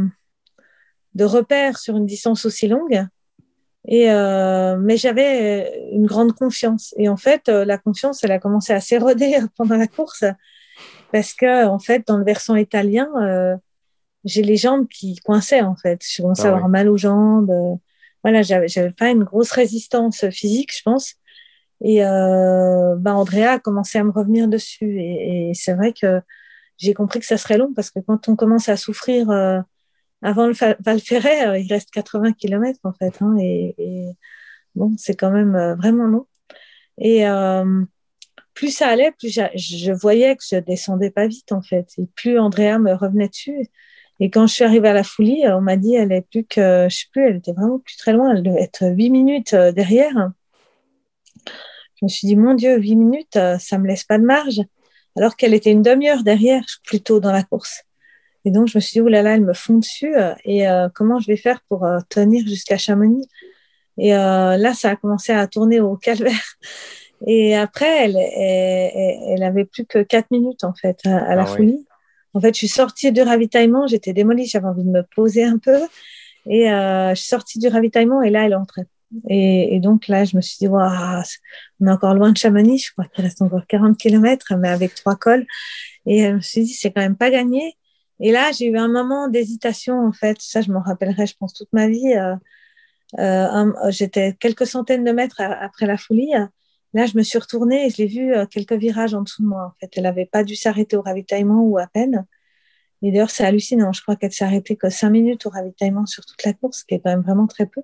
de 1.16 1.24
repères 1.26 1.80
sur 1.80 1.98
une 1.98 2.06
distance 2.06 2.46
aussi 2.46 2.68
longue. 2.68 3.06
Et 3.88 4.12
euh, 4.12 4.78
mais 4.78 4.98
j'avais 4.98 5.90
une 5.92 6.06
grande 6.06 6.34
confiance. 6.34 6.94
Et 6.98 7.10
en 7.10 7.18
fait, 7.18 7.50
euh, 7.50 7.66
la 7.66 7.78
confiance, 7.78 8.24
elle 8.24 8.32
a 8.32 8.40
commencé 8.40 8.74
à 8.74 8.82
s'éroder 8.82 9.38
pendant 9.58 9.78
la 9.78 9.88
course 9.88 10.26
parce 11.12 11.34
que 11.34 11.66
en 11.66 11.80
fait, 11.80 12.06
dans 12.08 12.18
le 12.18 12.26
versant 12.26 12.56
italien, 12.56 13.10
euh, 13.22 13.56
j'ai 14.26 14.44
les 14.44 14.58
jambes 14.58 14.88
qui 14.90 15.16
coinçaient 15.18 15.62
en 15.62 15.76
fait. 15.76 16.02
Je 16.08 16.22
commençais 16.22 16.44
Ah 16.44 16.46
à 16.46 16.50
avoir 16.50 16.66
ouais. 16.66 16.72
mal 16.72 16.90
aux 16.90 16.98
jambes. 16.98 17.52
Voilà, 18.24 18.42
j'avais 18.42 18.68
j'avais 18.68 18.92
pas 18.92 19.10
une 19.10 19.24
grosse 19.24 19.52
résistance 19.52 20.30
physique, 20.30 20.76
je 20.76 20.82
pense. 20.84 21.16
Et 21.82 22.04
euh, 22.06 22.96
bah, 22.98 23.16
Andrea 23.16 23.54
a 23.54 23.60
commencé 23.60 23.98
à 23.98 24.04
me 24.04 24.12
revenir 24.12 24.48
dessus. 24.48 25.00
Et, 25.00 25.50
et 25.50 25.54
c'est 25.54 25.74
vrai 25.74 25.94
que 25.94 26.22
j'ai 26.78 26.94
compris 26.94 27.20
que 27.20 27.26
ça 27.26 27.38
serait 27.38 27.58
long 27.58 27.74
parce 27.74 27.92
que 27.92 28.00
quand 28.00 28.30
on 28.30 28.36
commence 28.36 28.70
à 28.70 28.78
souffrir 28.78 29.30
euh, 29.30 29.60
avant 30.22 30.48
le 30.48 30.54
Fa- 30.54 30.78
Val 30.80 31.00
Ferret, 31.00 31.48
euh, 31.48 31.60
il 31.60 31.72
reste 31.72 31.92
80 31.92 32.34
km 32.34 32.80
en 32.84 32.94
fait. 32.94 33.14
Hein, 33.22 33.36
et, 33.40 33.76
bon, 34.76 34.94
c'est 34.98 35.16
quand 35.16 35.32
même 35.32 35.56
euh, 35.56 35.76
vraiment 35.76 36.06
long. 36.06 36.28
Et 37.00 37.28
euh, 37.28 37.84
plus 38.54 38.76
ça 38.76 38.88
allait, 38.88 39.12
plus 39.12 39.30
je 39.34 39.92
voyais 39.92 40.36
que 40.36 40.44
je 40.50 40.58
descendais 40.58 41.12
pas 41.12 41.28
vite 41.28 41.52
en 41.52 41.62
fait. 41.62 41.90
Et 41.98 42.08
plus 42.16 42.40
Andrea 42.40 42.80
me 42.80 42.94
revenait 42.94 43.30
dessus. 43.30 43.68
Et 44.20 44.32
quand 44.32 44.48
je 44.48 44.54
suis 44.54 44.64
arrivée 44.64 44.90
à 44.90 44.94
la 44.94 45.04
folie, 45.04 45.44
on 45.46 45.62
m'a 45.62 45.78
dit 45.78 45.94
elle 45.96 46.12
est 46.12 46.28
plus 46.28 46.46
je 46.56 46.88
sais 46.90 47.06
plus, 47.12 47.28
elle 47.28 47.36
était 47.38 47.54
vraiment 47.54 47.80
plus 47.80 47.98
très 47.98 48.14
loin. 48.14 48.34
Elle 48.36 48.42
devait 48.44 48.64
être 48.64 48.84
huit 48.88 49.12
minutes 49.12 49.54
derrière. 49.54 50.32
Je 51.96 52.06
me 52.06 52.08
suis 52.08 52.28
dit 52.28 52.36
mon 52.36 52.56
Dieu, 52.56 52.78
huit 52.80 52.96
minutes, 52.96 53.38
ça 53.60 53.78
me 53.78 53.88
laisse 53.88 54.04
pas 54.04 54.18
de 54.18 54.24
marge. 54.24 54.62
Alors 55.18 55.36
qu'elle 55.36 55.54
était 55.54 55.72
une 55.72 55.82
demi-heure 55.82 56.24
derrière, 56.24 56.64
plus 56.84 57.02
tôt 57.02 57.20
dans 57.20 57.32
la 57.32 57.44
course. 57.44 57.84
Et 58.46 58.52
donc 58.52 58.68
je 58.68 58.78
me 58.78 58.82
suis 58.82 58.94
dit 58.94 59.02
oh 59.02 59.08
là 59.10 59.22
là, 59.22 59.36
elle 59.36 59.44
me 59.44 59.54
fond 59.54 59.76
dessus. 59.80 60.16
euh, 60.16 60.34
Et 60.46 60.68
euh, 60.70 60.88
comment 60.94 61.20
je 61.20 61.28
vais 61.28 61.38
faire 61.38 61.60
pour 61.68 61.86
euh, 61.86 62.00
tenir 62.10 62.48
jusqu'à 62.48 62.78
Chamonix? 62.78 63.28
Et 63.98 64.16
euh, 64.16 64.58
là, 64.58 64.74
ça 64.74 64.92
a 64.92 64.96
commencé 64.96 65.32
à 65.34 65.48
tourner 65.48 65.80
au 65.80 65.96
calvaire. 65.98 66.54
Et 67.26 67.56
après, 67.56 68.06
elle, 68.06 68.16
elle, 68.16 69.42
avait 69.42 69.66
plus 69.66 69.86
que 69.88 70.04
quatre 70.04 70.30
minutes 70.30 70.64
en 70.64 70.74
fait 70.76 71.00
à, 71.04 71.18
à 71.18 71.36
la 71.36 71.42
Ah 71.44 71.46
folie. 71.48 71.88
En 72.36 72.40
fait, 72.40 72.54
je 72.54 72.60
suis 72.60 72.68
sortie 72.68 73.12
du 73.12 73.24
ravitaillement, 73.24 73.88
j'étais 73.88 74.14
démolie, 74.14 74.46
j'avais 74.46 74.68
envie 74.68 74.84
de 74.84 74.92
me 74.92 75.02
poser 75.16 75.44
un 75.44 75.58
peu. 75.58 75.80
Et 76.46 76.68
je 76.68 77.14
suis 77.16 77.28
sortie 77.28 77.58
du 77.58 77.70
ravitaillement 77.70 78.22
et 78.22 78.30
là, 78.30 78.46
elle 78.46 78.56
entrait. 78.56 78.86
Et, 79.30 79.80
donc 79.80 80.08
là, 80.08 80.26
je 80.26 80.36
me 80.36 80.42
suis 80.42 80.58
dit, 80.60 80.68
Waouh, 80.68 81.24
on 81.80 81.88
est 81.88 81.92
encore 81.92 82.14
loin 82.14 82.32
de 82.32 82.38
Chamonix, 82.38 82.80
je 82.80 82.92
crois 82.92 83.06
qu'il 83.06 83.24
reste 83.24 83.42
encore 83.42 83.66
40 83.68 83.98
kilomètres, 83.98 84.54
mais 84.58 84.70
avec 84.70 84.96
trois 84.96 85.16
cols. 85.16 85.46
Et 86.06 86.26
euh, 86.26 86.32
je 86.32 86.36
me 86.36 86.42
suis 86.42 86.64
dit, 86.64 86.74
c'est 86.74 86.92
quand 86.92 87.02
même 87.02 87.18
pas 87.18 87.32
gagné. 87.32 87.78
Et 88.20 88.32
là, 88.32 88.52
j'ai 88.52 88.66
eu 88.68 88.78
un 88.78 88.88
moment 88.88 89.28
d'hésitation, 89.28 90.06
en 90.08 90.12
fait. 90.12 90.38
Ça, 90.42 90.62
je 90.62 90.72
m'en 90.72 90.82
rappellerai, 90.82 91.28
je 91.28 91.36
pense, 91.40 91.54
toute 91.54 91.72
ma 91.74 91.88
vie. 91.88 92.14
Euh, 92.16 92.36
euh, 93.20 93.72
J'étais 93.90 94.36
quelques 94.40 94.68
centaines 94.68 95.04
de 95.04 95.12
mètres 95.12 95.42
après 95.42 95.86
la 95.86 95.98
folie. 95.98 96.34
Là, 96.94 97.06
je 97.06 97.18
me 97.18 97.24
suis 97.24 97.38
retournée 97.38 97.86
et 97.86 97.90
je 97.90 97.98
l'ai 97.98 98.08
vue 98.08 98.34
euh, 98.34 98.46
quelques 98.46 98.74
virages 98.74 99.14
en 99.14 99.22
dessous 99.22 99.44
de 99.44 99.48
moi. 99.48 99.66
En 99.66 99.74
fait, 99.80 99.92
elle 99.96 100.04
n'avait 100.04 100.26
pas 100.26 100.44
dû 100.44 100.56
s'arrêter 100.56 100.96
au 100.96 101.02
ravitaillement 101.02 101.62
ou 101.62 101.78
à 101.78 101.88
peine. 101.88 102.26
Et 103.02 103.12
d'ailleurs, 103.12 103.30
c'est 103.30 103.44
hallucinant. 103.46 103.94
Je 103.94 104.02
crois 104.02 104.16
qu'elle 104.16 104.32
s'est 104.32 104.46
arrêtée 104.46 104.78
que 104.78 104.90
cinq 104.90 105.12
minutes 105.12 105.46
au 105.46 105.50
ravitaillement 105.50 106.06
sur 106.06 106.26
toute 106.26 106.44
la 106.44 106.54
course, 106.54 106.80
ce 106.80 106.86
qui 106.86 106.96
est 106.96 107.00
quand 107.00 107.12
même 107.12 107.22
vraiment 107.22 107.46
très 107.48 107.68
peu. 107.68 107.82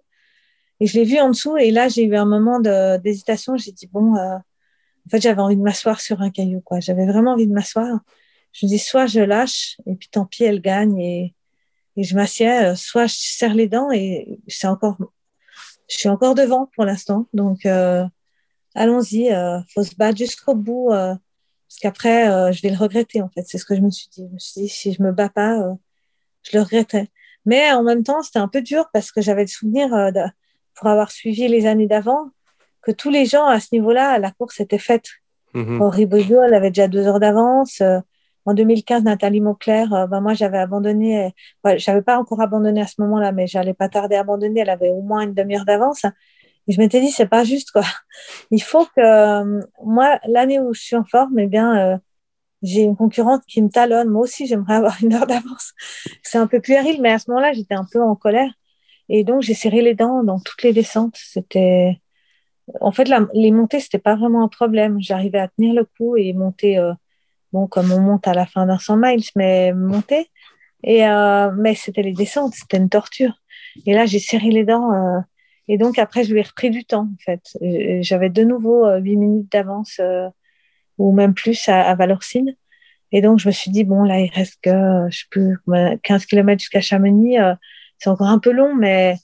Et 0.84 0.86
je 0.86 1.00
l'ai 1.00 1.06
vue 1.06 1.20
en 1.22 1.30
dessous. 1.30 1.56
Et 1.56 1.72
là, 1.72 1.88
j'ai 1.88 2.04
eu 2.04 2.14
un 2.18 2.26
moment 2.26 2.60
d'hésitation. 2.60 3.56
J'ai 3.56 3.72
dit 3.72 3.88
bon, 3.88 4.18
euh, 4.18 4.36
en 4.36 5.10
fait, 5.10 5.22
j'avais 5.22 5.40
envie 5.40 5.56
de 5.56 5.62
m'asseoir 5.62 6.02
sur 6.02 6.22
un 6.22 6.30
caillou. 6.30 6.60
Quoi. 6.60 6.82
J'avais 6.82 7.06
vraiment 7.06 7.32
envie 7.32 7.48
de 7.48 7.54
m'asseoir. 7.54 8.02
Je 8.52 8.66
me 8.66 8.70
dis 8.70 8.80
soit 8.80 9.06
je 9.06 9.22
lâche 9.22 9.78
et 9.86 9.96
puis 9.96 10.10
tant 10.10 10.26
pis, 10.26 10.44
elle 10.44 10.60
gagne 10.60 11.00
et, 11.00 11.36
je 11.96 12.14
m'assieds, 12.16 12.66
euh, 12.66 12.76
soit 12.76 13.06
je 13.08 13.16
serre 13.16 13.54
les 13.54 13.70
dents 13.70 13.92
et 13.94 14.42
c'est 14.50 14.68
encore, 14.68 14.98
je 15.88 15.96
suis 15.96 16.10
encore 16.10 16.36
devant 16.36 16.70
pour 16.76 16.84
l'instant. 16.84 17.30
Donc 17.34 17.66
euh, 17.66 18.04
allons-y, 18.76 19.32
euh, 19.32 19.62
faut 19.74 19.84
se 19.84 19.96
battre 19.96 20.18
jusqu'au 20.18 20.54
bout 20.54 20.90
parce 20.90 21.80
qu'après 21.82 22.52
je 22.52 22.62
vais 22.62 22.72
le 22.72 22.78
regretter 22.78 23.22
en 23.22 23.30
fait. 23.30 23.44
C'est 23.48 23.58
ce 23.58 23.64
que 23.64 23.76
je 23.78 23.82
me 23.82 23.90
suis 23.90 24.10
dit. 24.10 24.26
Je 24.28 24.34
me 24.34 24.40
suis 24.40 24.62
dit 24.64 24.70
si 24.70 24.92
je 24.92 25.02
me 25.02 25.14
bats 25.14 25.30
pas, 25.30 25.78
je 26.42 26.58
le 26.58 26.64
regretterai. 26.64 27.10
Mais 27.46 27.72
en 27.72 27.84
même 27.84 28.04
temps, 28.04 28.22
c'était 28.22 28.40
un 28.40 28.50
peu 28.50 28.62
dur 28.62 28.90
parce 28.92 29.14
que 29.14 29.22
j'avais 29.22 29.44
le 29.44 29.48
souvenir 29.48 29.90
de, 29.90 30.22
pour 30.76 30.88
avoir 30.88 31.12
suivi 31.12 31.48
les 31.48 31.66
années 31.66 31.88
d'avant 31.88 32.30
que 32.82 32.92
tous 32.92 33.10
les 33.10 33.26
gens 33.26 33.46
à 33.46 33.60
ce 33.60 33.70
niveau-là, 33.72 34.20
la 34.20 34.32
course 34.32 34.60
était 34.60 34.78
faite. 34.78 35.10
Mhm. 35.54 35.82
Henri 35.82 36.08
elle 36.12 36.54
avait 36.54 36.72
déjà 36.72 36.88
deux 36.88 37.08
heures 37.08 37.20
d'avance. 37.20 37.82
Euh, 37.82 38.00
en 38.46 38.54
2015, 38.54 39.04
Nathalie 39.04 39.40
Mauclair, 39.40 39.94
euh, 39.94 40.08
ben 40.08 40.20
moi 40.20 40.34
j'avais 40.34 40.58
abandonné, 40.58 41.26
euh, 41.26 41.30
ouais, 41.64 41.80
j'avais 41.80 42.02
pas 42.02 42.18
encore 42.18 42.42
abandonné 42.42 42.82
à 42.82 42.88
ce 42.88 42.96
moment-là, 43.00 43.32
mais 43.32 43.48
j'allais 43.48 43.74
pas 43.74 43.88
tarder 43.88 44.16
à 44.16 44.22
abandonner. 44.22 44.62
Elle 44.62 44.70
avait 44.70 44.90
au 44.90 45.02
moins 45.02 45.22
une 45.22 45.34
demi-heure 45.34 45.66
d'avance. 45.66 46.06
Et 46.68 46.74
je 46.74 46.80
m'étais 46.80 47.02
dit, 47.02 47.12
c'est 47.12 47.28
pas 47.28 47.44
juste 47.44 47.72
quoi. 47.72 47.84
Il 48.52 48.62
faut 48.62 48.86
que 48.86 49.02
euh, 49.02 49.62
moi, 49.84 50.20
l'année 50.28 50.60
où 50.60 50.74
je 50.74 50.82
suis 50.82 50.96
en 50.96 51.04
forme, 51.04 51.40
eh 51.40 51.48
bien, 51.48 51.94
euh, 51.94 51.98
j'ai 52.62 52.82
une 52.82 52.96
concurrente 52.96 53.44
qui 53.46 53.62
me 53.62 53.70
talonne. 53.70 54.10
Moi 54.10 54.24
aussi, 54.24 54.46
j'aimerais 54.48 54.76
avoir 54.76 54.96
une 55.04 55.14
heure 55.14 55.28
d'avance. 55.28 55.74
C'est 56.22 56.38
un 56.38 56.48
peu 56.48 56.60
puéril, 56.60 57.02
mais 57.02 57.12
à 57.12 57.20
ce 57.20 57.30
moment-là, 57.30 57.54
j'étais 57.54 57.76
un 57.76 57.86
peu 57.90 58.02
en 58.02 58.16
colère. 58.16 58.52
Et 59.10 59.24
donc, 59.24 59.42
j'ai 59.42 59.54
serré 59.54 59.82
les 59.82 59.96
dents 59.96 60.24
dans 60.24 60.40
toutes 60.40 60.64
les 60.64 60.74
descentes. 60.74 61.16
C'était, 61.18 62.00
en 62.82 62.92
fait, 62.92 63.10
les 63.34 63.52
montées, 63.52 63.80
c'était 63.80 64.00
pas 64.00 64.16
vraiment 64.16 64.44
un 64.44 64.48
problème. 64.48 64.98
J'arrivais 65.02 65.40
à 65.40 65.48
tenir 65.50 65.74
le 65.74 65.86
coup 65.86 66.16
et 66.18 66.34
monter, 66.34 66.78
euh, 66.78 66.94
bon, 67.54 67.68
comme 67.68 67.92
on 67.92 68.02
monte 68.02 68.28
à 68.28 68.34
la 68.34 68.46
fin 68.46 68.66
d'un 68.66 68.80
100 68.80 68.98
miles, 68.98 69.24
mais 69.36 69.74
monter. 69.74 70.30
Et, 70.84 71.08
euh, 71.08 71.52
mais 71.58 71.76
c'était 71.76 72.04
les 72.04 72.14
descentes, 72.14 72.56
c'était 72.56 72.78
une 72.78 72.90
torture. 72.90 73.34
Et 73.86 73.94
là, 73.94 74.06
j'ai 74.06 74.20
serré 74.20 74.50
les 74.52 74.66
dents. 74.66 74.94
euh, 74.94 75.20
et 75.70 75.78
donc, 75.78 76.00
après, 76.00 76.24
je 76.26 76.34
lui 76.34 76.40
ai 76.42 76.44
repris 76.44 76.70
du 76.72 76.86
temps, 76.86 77.10
en 77.14 77.18
fait. 77.24 77.42
J'avais 78.04 78.30
de 78.30 78.44
nouveau 78.44 78.86
euh, 78.86 79.00
8 79.00 79.18
minutes 79.18 79.52
d'avance, 79.52 80.00
ou 80.98 81.12
même 81.14 81.34
plus 81.34 81.68
à, 81.70 81.96
Valorcine. 81.96 82.56
Et 83.12 83.22
donc, 83.22 83.40
je 83.40 83.48
me 83.48 83.54
suis 83.54 83.72
dit, 83.72 83.84
bon, 83.84 84.04
là, 84.04 84.20
il 84.20 84.32
reste 84.32 84.60
que, 84.62 84.72
je 85.10 85.20
sais 85.20 85.26
plus, 85.30 85.58
combien- 85.66 85.98
15 85.98 86.26
km 86.26 86.60
jusqu'à 86.62 86.82
Chamonix. 86.82 87.38
C'est 88.04 88.10
encore 88.10 88.28
un 88.28 88.40
peu 88.40 88.52
long, 88.52 88.76
mais, 88.76 89.16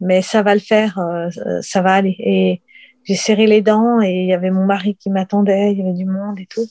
mais 0.00 0.22
ça 0.22 0.42
va 0.42 0.54
le 0.54 0.60
faire, 0.60 0.98
euh, 0.98 1.28
ça 1.60 1.82
va 1.82 1.94
aller. 1.94 2.16
Et 2.18 2.62
j'ai 3.04 3.16
serré 3.16 3.46
les 3.46 3.60
dents 3.60 4.00
et 4.00 4.22
il 4.22 4.26
y 4.26 4.32
avait 4.32 4.50
mon 4.50 4.64
mari 4.64 4.96
qui 4.96 5.10
m'attendait, 5.10 5.72
il 5.72 5.78
y 5.78 5.82
avait 5.82 5.92
du 5.92 6.06
monde 6.06 6.40
et 6.40 6.46
tout. 6.46 6.66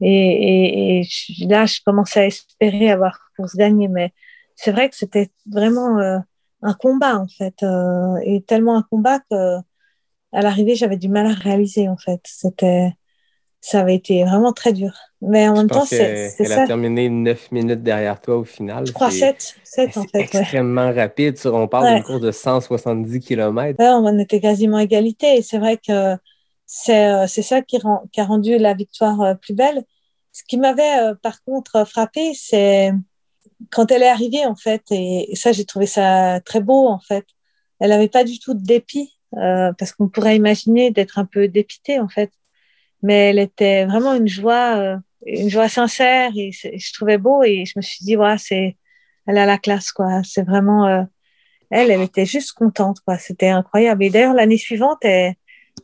Et, 0.00 1.00
et, 1.00 1.00
et 1.00 1.46
là, 1.46 1.66
je 1.66 1.80
commençais 1.84 2.20
à 2.20 2.26
espérer 2.26 2.90
avoir 2.90 3.18
pour 3.36 3.48
se 3.48 3.56
gagner, 3.56 3.88
mais 3.88 4.12
c'est 4.54 4.70
vrai 4.70 4.88
que 4.88 4.96
c'était 4.96 5.30
vraiment 5.50 5.98
euh, 5.98 6.18
un 6.62 6.74
combat 6.74 7.18
en 7.18 7.26
fait, 7.26 7.62
euh, 7.64 8.16
et 8.24 8.42
tellement 8.42 8.76
un 8.76 8.82
combat 8.82 9.18
que 9.30 9.58
à 10.32 10.42
l'arrivée, 10.42 10.74
j'avais 10.74 10.96
du 10.96 11.08
mal 11.08 11.26
à 11.26 11.32
réaliser 11.32 11.88
en 11.88 11.96
fait. 11.96 12.20
C'était, 12.24 12.92
ça 13.66 13.80
avait 13.80 13.94
été 13.94 14.24
vraiment 14.24 14.52
très 14.52 14.74
dur. 14.74 14.92
Mais 15.22 15.48
en 15.48 15.54
Je 15.54 15.60
même 15.60 15.70
temps, 15.70 15.86
c'est 15.86 16.34
elle 16.38 16.52
a 16.52 16.66
terminé 16.66 17.08
9 17.08 17.50
minutes 17.50 17.82
derrière 17.82 18.20
toi 18.20 18.36
au 18.36 18.44
final. 18.44 18.86
Je 18.86 18.92
crois 18.92 19.10
C'est- 19.10 19.20
7, 19.40 19.54
7 19.64 19.96
en 19.96 20.02
fait. 20.02 20.08
ouais. 20.18 20.20
extrêmement 20.24 20.92
rapide. 20.92 21.38
On 21.46 21.66
parle 21.66 21.84
Ouais. 21.84 21.94
d'une 21.94 22.02
course 22.04 22.20
de 22.20 22.30
170 22.30 23.20
km. 23.20 23.78
Ouais, 23.78 23.88
on 23.88 24.18
était 24.18 24.38
quasiment 24.40 24.78
égalité. 24.78 25.38
Et 25.38 25.42
c'est 25.42 25.56
vrai 25.56 25.78
que 25.78 26.14
c'est 26.66 27.06
euh, 27.06 27.26
ça 27.26 27.62
qui, 27.62 27.78
rend, 27.78 28.02
qui 28.12 28.20
a 28.20 28.24
rendu 28.26 28.58
la 28.58 28.74
victoire 28.74 29.18
euh, 29.22 29.34
plus 29.34 29.54
belle. 29.54 29.84
Ce 30.32 30.42
qui 30.46 30.58
m'avait 30.58 30.98
euh, 31.00 31.14
par 31.14 31.42
contre 31.44 31.86
frappé, 31.86 32.32
c'est 32.34 32.92
quand 33.70 33.90
elle 33.90 34.02
est 34.02 34.08
arrivée 34.10 34.44
en 34.44 34.56
fait, 34.56 34.82
et, 34.90 35.30
ça 35.36 35.52
j'ai 35.52 35.64
trouvé 35.64 35.86
ça 35.86 36.38
très 36.44 36.60
beau 36.60 36.86
en 36.86 36.98
fait. 37.00 37.24
Elle 37.80 37.88
n'avait 37.90 38.08
pas 38.08 38.24
du 38.24 38.38
tout 38.38 38.52
de 38.52 38.62
dépit, 38.62 39.10
euh, 39.38 39.72
parce 39.78 39.92
qu'on 39.92 40.08
pourrait 40.08 40.36
imaginer 40.36 40.90
d'être 40.90 41.18
un 41.18 41.24
peu 41.24 41.48
dépitée 41.48 41.98
en 41.98 42.08
fait. 42.08 42.30
Mais 43.04 43.30
elle 43.30 43.38
était 43.38 43.84
vraiment 43.84 44.14
une 44.14 44.26
joie, 44.26 44.76
euh, 44.78 44.96
une 45.26 45.50
joie 45.50 45.68
sincère 45.68 46.30
et 46.36 46.50
je 46.52 46.92
trouvais 46.94 47.18
beau 47.18 47.42
et 47.42 47.64
je 47.66 47.74
me 47.76 47.82
suis 47.82 48.02
dit, 48.02 48.16
ouais, 48.16 48.38
c'est, 48.38 48.78
elle 49.26 49.36
a 49.38 49.44
la 49.46 49.58
classe 49.58 49.92
quoi. 49.92 50.22
C'est 50.24 50.42
vraiment, 50.42 50.86
euh, 50.86 51.02
elle, 51.70 51.90
elle 51.90 52.00
était 52.00 52.24
juste 52.24 52.52
contente, 52.52 53.00
quoi. 53.06 53.18
C'était 53.18 53.50
incroyable. 53.50 54.04
Et 54.04 54.10
d'ailleurs, 54.10 54.32
l'année 54.34 54.56
suivante, 54.58 54.98
elle- 55.02 55.34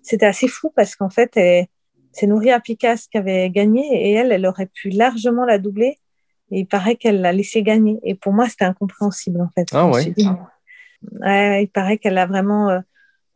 c'était 0.03 0.27
assez 0.27 0.49
fou 0.49 0.73
parce 0.75 0.97
qu'en 0.97 1.11
fait, 1.11 1.37
elle- 1.37 1.67
c'est 2.13 2.27
Nouria 2.27 2.59
Picasse 2.59 3.07
qui 3.07 3.19
avait 3.19 3.51
gagné 3.51 3.83
et 3.93 4.13
elle, 4.13 4.33
elle 4.33 4.47
aurait 4.47 4.71
pu 4.73 4.89
largement 4.89 5.45
la 5.45 5.59
doubler. 5.59 5.99
Et 6.51 6.61
il 6.61 6.67
paraît 6.67 6.97
qu'elle 6.97 7.21
l'a 7.21 7.33
laissé 7.33 7.63
gagner. 7.63 7.99
Et 8.03 8.15
pour 8.15 8.33
moi, 8.33 8.49
c'était 8.49 8.65
incompréhensible, 8.65 9.41
en 9.43 9.49
fait. 9.55 9.69
Ah 9.73 9.87
ouais? 9.89 10.11
dit, 10.11 10.27
ouais, 11.21 11.65
il 11.65 11.69
paraît 11.69 11.99
qu'elle 11.99 12.19
a 12.19 12.27
vraiment, 12.27 12.71
euh, 12.71 12.81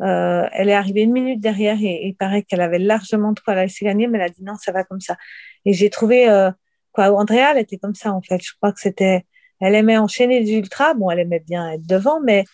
euh, 0.02 0.48
elle 0.52 0.68
est 0.68 0.74
arrivée 0.74 1.02
une 1.02 1.12
minute 1.12 1.40
derrière 1.40 1.76
et, 1.80 2.06
il 2.06 2.14
paraît 2.14 2.42
qu'elle 2.42 2.60
avait 2.60 2.78
largement 2.78 3.32
de 3.32 3.40
quoi 3.40 3.54
la 3.54 3.62
laisser 3.64 3.84
gagner, 3.84 4.06
mais 4.06 4.18
elle 4.18 4.24
a 4.24 4.28
dit 4.28 4.42
non, 4.42 4.56
ça 4.56 4.72
va 4.72 4.84
comme 4.84 5.00
ça. 5.00 5.16
Et 5.64 5.72
j'ai 5.72 5.90
trouvé, 5.90 6.28
euh, 6.28 6.50
quoi, 6.92 7.10
Andrea, 7.12 7.52
elle 7.52 7.58
était 7.58 7.78
comme 7.78 7.94
ça, 7.94 8.12
en 8.12 8.22
fait. 8.22 8.40
Je 8.42 8.52
crois 8.56 8.72
que 8.72 8.80
c'était, 8.80 9.24
elle 9.60 9.74
aimait 9.74 9.96
enchaîner 9.98 10.42
des 10.42 10.52
ultras. 10.52 10.94
Bon, 10.94 11.10
elle 11.10 11.20
aimait 11.20 11.40
bien 11.46 11.72
être 11.72 11.86
devant, 11.86 12.20
mais 12.20 12.44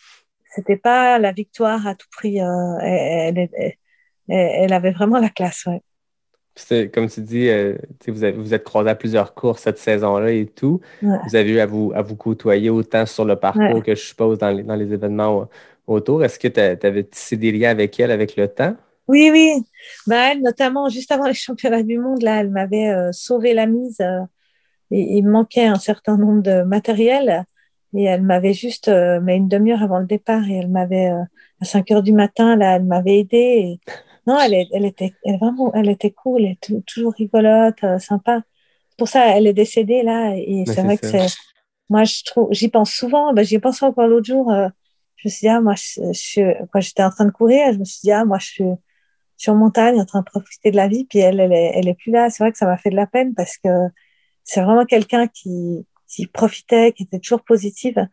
c'était 0.44 0.76
pas 0.76 1.18
la 1.18 1.32
victoire 1.32 1.86
à 1.86 1.94
tout 1.94 2.08
prix. 2.12 2.40
euh, 2.40 2.78
elle, 2.80 3.38
elle, 3.38 3.48
elle- 3.54 3.74
elle 4.28 4.72
avait 4.72 4.92
vraiment 4.92 5.18
la 5.18 5.28
classe, 5.28 5.66
ouais. 5.66 5.82
Comme 6.92 7.08
tu 7.08 7.20
dis, 7.22 7.48
euh, 7.48 7.76
vous, 8.06 8.22
avez, 8.22 8.36
vous 8.36 8.52
êtes 8.52 8.64
croisés 8.64 8.90
à 8.90 8.94
plusieurs 8.94 9.34
courses 9.34 9.62
cette 9.62 9.78
saison-là 9.78 10.30
et 10.30 10.46
tout. 10.46 10.80
Vous 11.26 11.36
avez 11.36 11.50
eu 11.50 11.58
à 11.58 11.66
vous, 11.66 11.92
à 11.94 12.02
vous 12.02 12.16
côtoyer 12.16 12.70
autant 12.70 13.06
sur 13.06 13.24
le 13.24 13.36
parcours 13.36 13.82
que 13.82 13.94
je 13.94 14.00
suppose 14.00 14.38
dans 14.38 14.50
les, 14.50 14.62
dans 14.62 14.74
les 14.74 14.92
événements 14.92 15.48
autour? 15.90 16.24
Est-ce 16.24 16.38
que 16.38 16.48
tu 16.48 16.86
avais 16.86 17.04
tissé 17.04 17.36
des 17.36 17.52
liens 17.52 17.70
avec 17.70 17.98
elle 18.00 18.10
avec 18.10 18.36
le 18.36 18.48
temps? 18.48 18.76
Oui, 19.10 19.28
oui. 19.32 19.64
Bah, 20.06 20.30
elle, 20.30 20.40
notamment, 20.40 20.88
juste 20.88 21.10
avant 21.10 21.26
les 21.26 21.34
championnats 21.34 21.82
du 21.82 21.98
monde, 21.98 22.22
là, 22.22 22.40
elle 22.40 22.50
m'avait 22.50 22.90
euh, 22.90 23.10
sauvé 23.10 23.54
la 23.54 23.66
mise. 23.66 24.00
Euh, 24.00 24.20
et, 24.92 25.16
il 25.18 25.26
manquait 25.26 25.66
un 25.66 25.80
certain 25.80 26.16
nombre 26.16 26.42
de 26.42 26.62
matériel. 26.62 27.44
Et 27.92 28.04
elle 28.04 28.22
m'avait 28.22 28.54
juste, 28.54 28.86
euh, 28.86 29.18
mais 29.20 29.36
une 29.36 29.48
demi-heure 29.48 29.82
avant 29.82 29.98
le 29.98 30.06
départ, 30.06 30.48
et 30.48 30.58
elle 30.58 30.68
m'avait, 30.68 31.08
à 31.60 31.64
5 31.64 31.90
heures 31.90 32.04
du 32.04 32.12
matin, 32.12 32.54
là, 32.54 32.76
elle 32.76 32.84
m'avait 32.84 33.18
aidé. 33.18 33.80
Non, 34.28 34.38
elle, 34.38 34.54
elle, 34.72 34.84
était 34.84 35.12
elle, 35.24 35.38
vraiment, 35.38 35.74
elle 35.74 35.88
était 35.88 36.12
cool, 36.12 36.42
elle 36.44 36.52
était 36.52 36.80
toujours 36.86 37.12
rigolote, 37.14 37.84
sympa. 37.98 38.42
Pour 38.96 39.08
ça, 39.08 39.36
elle 39.36 39.48
est 39.48 39.54
décédée, 39.54 40.04
là. 40.04 40.34
Et 40.36 40.62
c'est 40.66 40.82
vrai 40.82 40.96
que 40.96 41.06
c'est. 41.08 41.26
Moi, 41.88 42.04
je 42.04 42.22
trouve, 42.24 42.46
j'y 42.52 42.68
pense 42.68 42.92
souvent. 42.92 43.32
Ben, 43.32 43.44
j'y 43.44 43.58
pense 43.58 43.82
encore 43.82 44.06
l'autre 44.06 44.26
jour. 44.26 44.52
Je 45.22 45.28
me 45.28 45.30
suis 45.30 45.40
dit, 45.40 45.48
ah, 45.48 45.60
moi, 45.60 45.74
je, 45.76 46.66
quand 46.72 46.80
j'étais 46.80 47.02
en 47.02 47.10
train 47.10 47.26
de 47.26 47.30
courir, 47.30 47.72
je 47.72 47.78
me 47.78 47.84
suis 47.84 48.01
dit, 48.02 48.12
ah, 48.12 48.24
moi, 48.24 48.38
je 48.38 48.47
suis 48.47 48.64
sur 49.36 49.55
montagne 49.55 50.01
en 50.01 50.05
train 50.05 50.20
de 50.20 50.24
profiter 50.24 50.70
de 50.70 50.76
la 50.76 50.88
vie, 50.88 51.05
puis 51.05 51.18
elle, 51.18 51.40
elle 51.40 51.52
est, 51.52 51.72
elle 51.74 51.88
est 51.88 51.94
plus 51.94 52.10
là. 52.10 52.30
C'est 52.30 52.42
vrai 52.42 52.52
que 52.52 52.59
ça 52.59 52.66
m'a 52.66 52.76
fait 52.76 52.90
de 52.90 52.97
la 52.97 53.06
peine 53.06 53.34
parce 53.34 53.56
que 53.59 53.68
c'est 54.44 54.62
vraiment 54.62 54.84
quelqu'un 54.84 55.26
qui, 55.28 55.86
qui 56.09 56.26
profitait, 56.26 56.92
qui 56.92 57.05
était 57.05 57.18
toujours 57.18 57.42
positive 57.42 58.06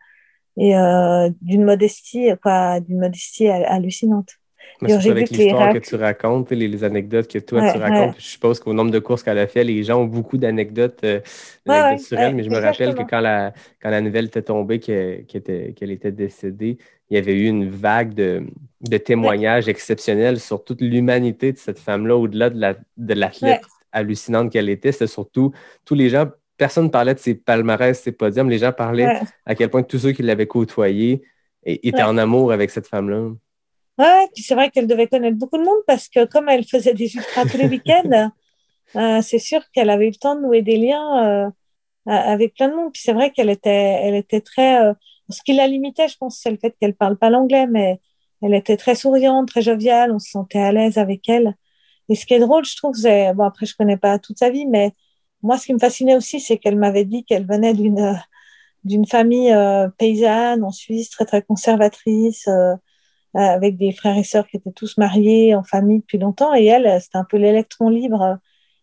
et 0.58 0.76
euh, 0.76 1.30
d'une 1.42 1.64
modestie, 1.64 2.30
quoi, 2.42 2.80
d'une 2.80 3.00
modestie 3.00 3.48
hallucinante. 3.48 4.32
Mais 4.82 4.94
avec 4.94 5.30
l'histoire 5.30 5.74
que 5.74 5.80
tu 5.80 5.96
racontes, 5.96 6.52
les, 6.52 6.68
les, 6.68 6.84
anecdotes 6.84 7.28
que 7.28 7.40
toi 7.40 7.72
tu 7.72 7.78
racontes, 7.78 8.16
je 8.20 8.26
suppose 8.26 8.60
qu'au 8.60 8.74
nombre 8.74 8.92
de 8.92 9.00
courses 9.00 9.24
qu'elle 9.24 9.40
a 9.40 9.48
fait, 9.48 9.64
les 9.64 9.84
gens 9.84 10.02
ont 10.02 10.06
beaucoup 10.06 10.38
d'anecdotes 10.38 11.04
euh, 11.04 11.20
sur 11.98 12.20
elle, 12.20 12.36
mais 12.36 12.44
je 12.44 12.50
me 12.50 12.60
rappelle 12.60 12.94
que 12.94 13.04
quand 13.04 13.22
la, 13.22 13.54
quand 13.82 13.90
la 13.90 14.02
nouvelle 14.02 14.26
était 14.26 14.44
tombée 14.44 14.80
qu'elle 14.80 15.26
était, 15.34 15.74
était 15.80 16.12
décédée, 16.12 16.78
il 17.10 17.16
y 17.16 17.18
avait 17.18 17.34
eu 17.34 17.48
une 17.48 17.70
vague 17.70 18.14
de, 18.14 18.46
de 18.82 18.98
témoignages 18.98 19.68
exceptionnels 19.68 20.40
sur 20.40 20.64
toute 20.64 20.82
l'humanité 20.82 21.52
de 21.52 21.58
cette 21.58 21.80
femme-là, 21.80 22.16
au-delà 22.16 22.50
de 22.50 23.14
l'athlète 23.14 23.64
hallucinante 23.92 24.52
qu'elle 24.52 24.70
était. 24.70 24.92
C'était 24.92 25.08
surtout 25.08 25.54
tous 25.86 25.96
les 25.96 26.10
gens, 26.10 26.28
personne 26.58 26.86
ne 26.86 26.90
parlait 26.90 27.14
de 27.14 27.20
ses 27.20 27.36
palmarès, 27.36 28.00
ses 28.00 28.12
podiums, 28.12 28.50
les 28.50 28.60
gens 28.60 28.72
parlaient 28.72 29.22
à 29.46 29.56
quel 29.56 29.70
point 29.70 29.84
tous 29.84 30.00
ceux 30.00 30.12
qui 30.12 30.24
l'avaient 30.24 30.48
côtoyée 30.48 31.22
étaient 31.64 32.04
en 32.04 32.18
amour 32.18 32.52
avec 32.52 32.70
cette 32.70 32.88
femme-là. 32.88 33.30
Ouais, 33.98 34.28
puis 34.34 34.44
c'est 34.44 34.54
vrai 34.54 34.70
qu'elle 34.70 34.86
devait 34.86 35.08
connaître 35.08 35.38
beaucoup 35.38 35.58
de 35.58 35.64
monde 35.64 35.82
parce 35.88 36.08
que 36.08 36.26
comme 36.26 36.50
elle 36.50 36.66
faisait 36.66 36.94
des 36.94 37.16
ultras 37.16 37.46
tous 37.46 37.58
les 37.58 37.68
week-ends, 37.68 38.32
euh, 38.96 39.22
c'est 39.22 39.40
sûr 39.40 39.62
qu'elle 39.74 39.90
avait 39.90 40.06
eu 40.06 40.12
le 40.12 40.16
temps 40.16 40.36
de 40.36 40.42
nouer 40.42 40.62
des 40.62 40.78
liens 40.78 41.48
euh, 41.48 41.50
avec 42.06 42.54
plein 42.54 42.70
de 42.70 42.76
monde. 42.76 42.94
Puis 42.94 43.02
c'est 43.04 43.14
vrai 43.14 43.32
qu'elle 43.32 43.50
était, 43.50 43.70
elle 44.04 44.16
était 44.16 44.42
très. 44.42 44.84
Euh, 44.84 44.94
ce 45.30 45.42
qui 45.44 45.54
la 45.54 45.68
limitait, 45.68 46.08
je 46.08 46.18
pense, 46.18 46.40
c'est 46.42 46.52
le 46.52 46.58
fait 46.58 46.76
qu'elle 46.80 46.96
parle 46.96 47.18
pas 47.18 47.30
l'anglais, 47.30 47.68
mais 47.68 48.00
elle 48.42 48.54
était 48.54 48.78
très 48.78 48.96
souriante, 48.96 49.48
très 49.48 49.62
joviale. 49.62 50.12
On 50.12 50.20
se 50.20 50.32
sentait 50.32 50.60
à 50.60 50.72
l'aise 50.72 50.98
avec 50.98 51.28
elle. 51.30 51.56
Et 52.10 52.16
ce 52.16 52.26
qui 52.26 52.34
est 52.34 52.40
drôle, 52.40 52.66
je 52.66 52.76
trouve, 52.78 52.96
c'est 52.96 53.34
bon 53.34 53.44
après 53.44 53.66
je 53.66 53.76
connais 53.76 53.98
pas 53.98 54.20
toute 54.20 54.40
sa 54.40 54.50
vie, 54.50 54.66
mais 54.66 54.94
moi 55.44 55.58
ce 55.58 55.66
qui 55.66 55.74
me 55.74 55.80
fascinait 55.80 56.16
aussi, 56.16 56.40
c'est 56.40 56.58
qu'elle 56.58 56.78
m'avait 56.78 57.06
dit 57.06 57.26
qu'elle 57.26 57.46
venait 57.46 57.74
d'une 57.74 58.20
d'une 58.84 59.06
famille 59.06 59.54
paysanne 59.98 60.64
en 60.64 60.72
Suisse, 60.72 61.10
très 61.10 61.26
très 61.26 61.42
conservatrice. 61.42 62.48
Euh, 63.38 63.40
avec 63.40 63.78
des 63.78 63.92
frères 63.92 64.18
et 64.18 64.24
sœurs 64.24 64.48
qui 64.48 64.58
étaient 64.58 64.72
tous 64.72 64.98
mariés 64.98 65.54
en 65.54 65.64
famille 65.64 66.00
depuis 66.00 66.18
longtemps. 66.18 66.56
Et 66.56 66.66
elle, 66.66 66.88
euh, 66.88 67.00
c'était 67.00 67.18
un 67.18 67.24
peu 67.24 67.38
l'électron 67.38 67.90
libre. 67.90 68.40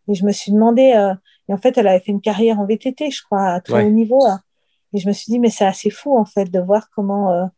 Et 0.06 0.14
je 0.14 0.24
me 0.24 0.30
suis 0.30 0.52
demandé, 0.52 0.92
euh, 0.94 1.12
et 1.48 1.54
en 1.54 1.56
fait, 1.56 1.76
elle 1.76 1.88
avait 1.88 1.98
fait 1.98 2.12
une 2.12 2.20
carrière 2.20 2.60
en 2.60 2.66
VTT, 2.66 3.10
je 3.10 3.22
crois, 3.22 3.46
à 3.46 3.60
très 3.60 3.84
haut 3.84 3.90
niveau. 3.90 4.24
Et 4.94 4.98
je 4.98 5.08
me 5.08 5.12
suis 5.12 5.30
dit, 5.30 5.38
mais 5.38 5.50
c'est 5.50 5.66
assez 5.66 5.90
fou, 5.90 6.16
en 6.16 6.24
fait, 6.24 6.46
de 6.46 6.60
voir 6.60 6.88
comment 6.94 7.50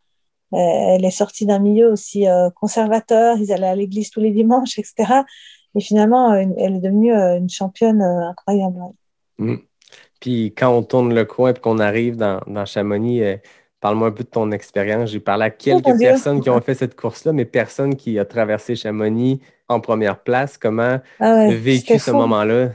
elle 0.52 1.04
est 1.04 1.10
sortie 1.10 1.46
d'un 1.46 1.58
milieu 1.58 1.92
aussi 1.92 2.24
conservateur. 2.54 3.36
Ils 3.38 3.52
allaient 3.52 3.66
à 3.66 3.76
l'église 3.76 4.10
tous 4.10 4.20
les 4.20 4.30
dimanches, 4.30 4.78
etc. 4.78 5.20
Et 5.74 5.80
finalement, 5.80 6.32
elle 6.32 6.76
est 6.76 6.80
devenue 6.80 7.12
une 7.12 7.50
championne 7.50 8.00
incroyable. 8.02 8.78
Mmh. 9.38 9.56
Puis 10.20 10.54
quand 10.56 10.70
on 10.70 10.82
tourne 10.82 11.14
le 11.14 11.26
coin 11.26 11.50
et 11.50 11.60
qu'on 11.60 11.78
arrive 11.78 12.16
dans, 12.16 12.40
dans 12.46 12.64
Chamonix, 12.64 13.22
Parle-moi 13.80 14.08
un 14.08 14.12
peu 14.12 14.24
de 14.24 14.28
ton 14.28 14.50
expérience. 14.52 15.10
J'ai 15.10 15.20
parlé 15.20 15.44
à 15.44 15.48
oh, 15.48 15.56
quelques 15.56 15.98
personnes 15.98 16.40
qui 16.40 16.48
ont 16.48 16.60
fait 16.60 16.74
cette 16.74 16.96
course-là, 16.96 17.32
mais 17.32 17.44
personne 17.44 17.94
qui 17.94 18.18
a 18.18 18.24
traversé 18.24 18.74
Chamonix 18.74 19.40
en 19.68 19.80
première 19.80 20.18
place. 20.18 20.56
Comment 20.56 20.98
ah 21.20 21.46
vécu 21.50 21.98
ce 21.98 22.10
moment-là? 22.10 22.70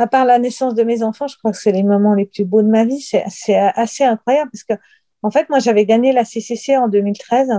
À 0.00 0.06
part 0.06 0.24
la 0.24 0.38
naissance 0.38 0.74
de 0.74 0.82
mes 0.82 1.02
enfants, 1.02 1.26
je 1.26 1.36
crois 1.36 1.50
que 1.50 1.58
c'est 1.58 1.72
les 1.72 1.82
moments 1.82 2.14
les 2.14 2.24
plus 2.24 2.46
beaux 2.46 2.62
de 2.62 2.68
ma 2.68 2.86
vie. 2.86 3.02
C'est 3.02 3.54
assez 3.54 4.02
incroyable 4.02 4.50
parce 4.50 4.64
que, 4.64 4.72
en 5.22 5.30
fait, 5.30 5.50
moi, 5.50 5.58
j'avais 5.58 5.84
gagné 5.84 6.12
la 6.12 6.24
CCC 6.24 6.78
en 6.78 6.88
2013. 6.88 7.50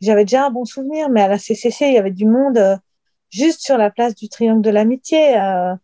J'avais 0.00 0.24
déjà 0.24 0.46
un 0.46 0.50
bon 0.50 0.64
souvenir, 0.64 1.10
mais 1.10 1.20
à 1.20 1.28
la 1.28 1.36
CCC, 1.36 1.88
il 1.88 1.92
y 1.92 1.98
avait 1.98 2.12
du 2.12 2.24
monde 2.24 2.56
euh, 2.56 2.76
juste 3.28 3.60
sur 3.60 3.76
la 3.76 3.90
place 3.90 4.14
du 4.14 4.30
Triangle 4.30 4.62
de 4.62 4.70
l'Amitié. 4.70 5.38
Euh, 5.38 5.74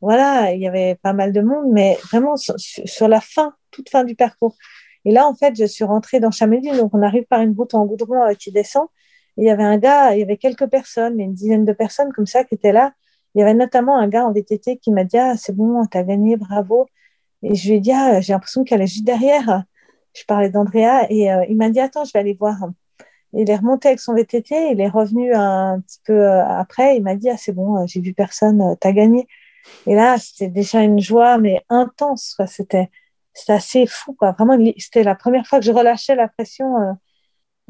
voilà, 0.00 0.52
il 0.52 0.60
y 0.60 0.66
avait 0.66 0.96
pas 0.96 1.12
mal 1.12 1.32
de 1.32 1.42
monde, 1.42 1.66
mais 1.70 1.96
vraiment 2.10 2.34
sur 2.36 3.06
la 3.06 3.20
fin, 3.20 3.54
toute 3.70 3.88
fin 3.88 4.02
du 4.02 4.16
parcours. 4.16 4.56
Et 5.04 5.12
là, 5.12 5.28
en 5.28 5.34
fait, 5.36 5.54
je 5.56 5.64
suis 5.64 5.84
rentrée 5.84 6.18
dans 6.18 6.32
Chamonix, 6.32 6.76
donc 6.76 6.92
on 6.92 7.02
arrive 7.02 7.26
par 7.26 7.40
une 7.40 7.54
route 7.56 7.72
en 7.74 7.86
goudron 7.86 8.24
euh, 8.24 8.34
qui 8.34 8.50
descend. 8.50 8.88
Et 9.36 9.42
il 9.42 9.46
y 9.46 9.50
avait 9.50 9.62
un 9.62 9.78
gars, 9.78 10.12
il 10.12 10.18
y 10.18 10.22
avait 10.24 10.38
quelques 10.38 10.66
personnes, 10.66 11.20
une 11.20 11.34
dizaine 11.34 11.64
de 11.64 11.72
personnes 11.72 12.12
comme 12.12 12.26
ça 12.26 12.42
qui 12.42 12.56
étaient 12.56 12.72
là. 12.72 12.94
Il 13.36 13.40
y 13.40 13.42
avait 13.42 13.54
notamment 13.54 13.98
un 13.98 14.08
gars 14.08 14.26
en 14.26 14.32
VTT 14.32 14.78
qui 14.78 14.90
m'a 14.90 15.04
dit 15.04 15.18
ah, 15.18 15.36
c'est 15.36 15.54
bon, 15.54 15.86
t'as 15.86 16.02
gagné, 16.02 16.36
bravo. 16.36 16.86
Et 17.42 17.54
je 17.54 17.68
lui 17.68 17.76
ai 17.76 17.80
dit 17.80 17.92
ah, 17.92 18.20
j'ai 18.20 18.32
l'impression 18.32 18.64
qu'elle 18.64 18.82
est 18.82 18.86
juste 18.88 19.04
derrière. 19.04 19.64
Je 20.14 20.24
parlais 20.24 20.50
d'Andrea 20.50 21.06
et 21.10 21.32
euh, 21.32 21.44
il 21.48 21.56
m'a 21.56 21.70
dit 21.70 21.80
attends, 21.80 22.04
je 22.04 22.12
vais 22.12 22.20
aller 22.20 22.34
voir. 22.34 22.56
il 23.34 23.50
est 23.50 23.56
remonté 23.56 23.88
avec 23.88 24.00
son 24.00 24.14
VTT, 24.14 24.72
il 24.72 24.80
est 24.80 24.88
revenu 24.88 25.34
un 25.34 25.80
petit 25.80 26.00
peu 26.04 26.14
euh, 26.14 26.44
après. 26.46 26.96
Il 26.96 27.02
m'a 27.02 27.14
dit 27.16 27.30
ah, 27.30 27.36
c'est 27.36 27.52
bon, 27.52 27.86
j'ai 27.86 28.00
vu 28.00 28.14
personne, 28.14 28.76
t'as 28.80 28.92
gagné. 28.92 29.28
Et 29.86 29.94
là, 29.94 30.18
c'était 30.18 30.48
déjà 30.48 30.82
une 30.82 31.00
joie, 31.00 31.38
mais 31.38 31.62
intense. 31.68 32.36
C'était 32.46 32.90
assez 33.48 33.86
fou, 33.86 34.14
quoi. 34.14 34.32
Vraiment, 34.32 34.56
c'était 34.78 35.02
la 35.02 35.14
première 35.14 35.46
fois 35.46 35.58
que 35.60 35.64
je 35.64 35.72
relâchais 35.72 36.14
la 36.14 36.28
pression 36.28 36.76
euh, 36.78 36.92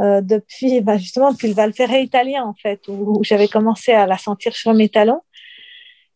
euh, 0.01 0.21
depuis, 0.21 0.81
bah, 0.81 0.99
justement, 0.99 1.33
depuis 1.33 1.49
le 1.49 1.55
Val 1.55 1.73
italien, 1.79 2.45
en 2.45 2.55
fait, 2.55 2.87
où, 2.89 3.23
j'avais 3.23 3.49
commencé 3.49 3.93
à 3.93 4.07
la 4.07 4.19
sentir 4.19 4.55
sur 4.55 4.75
mes 4.75 4.89
talons. 4.89 5.23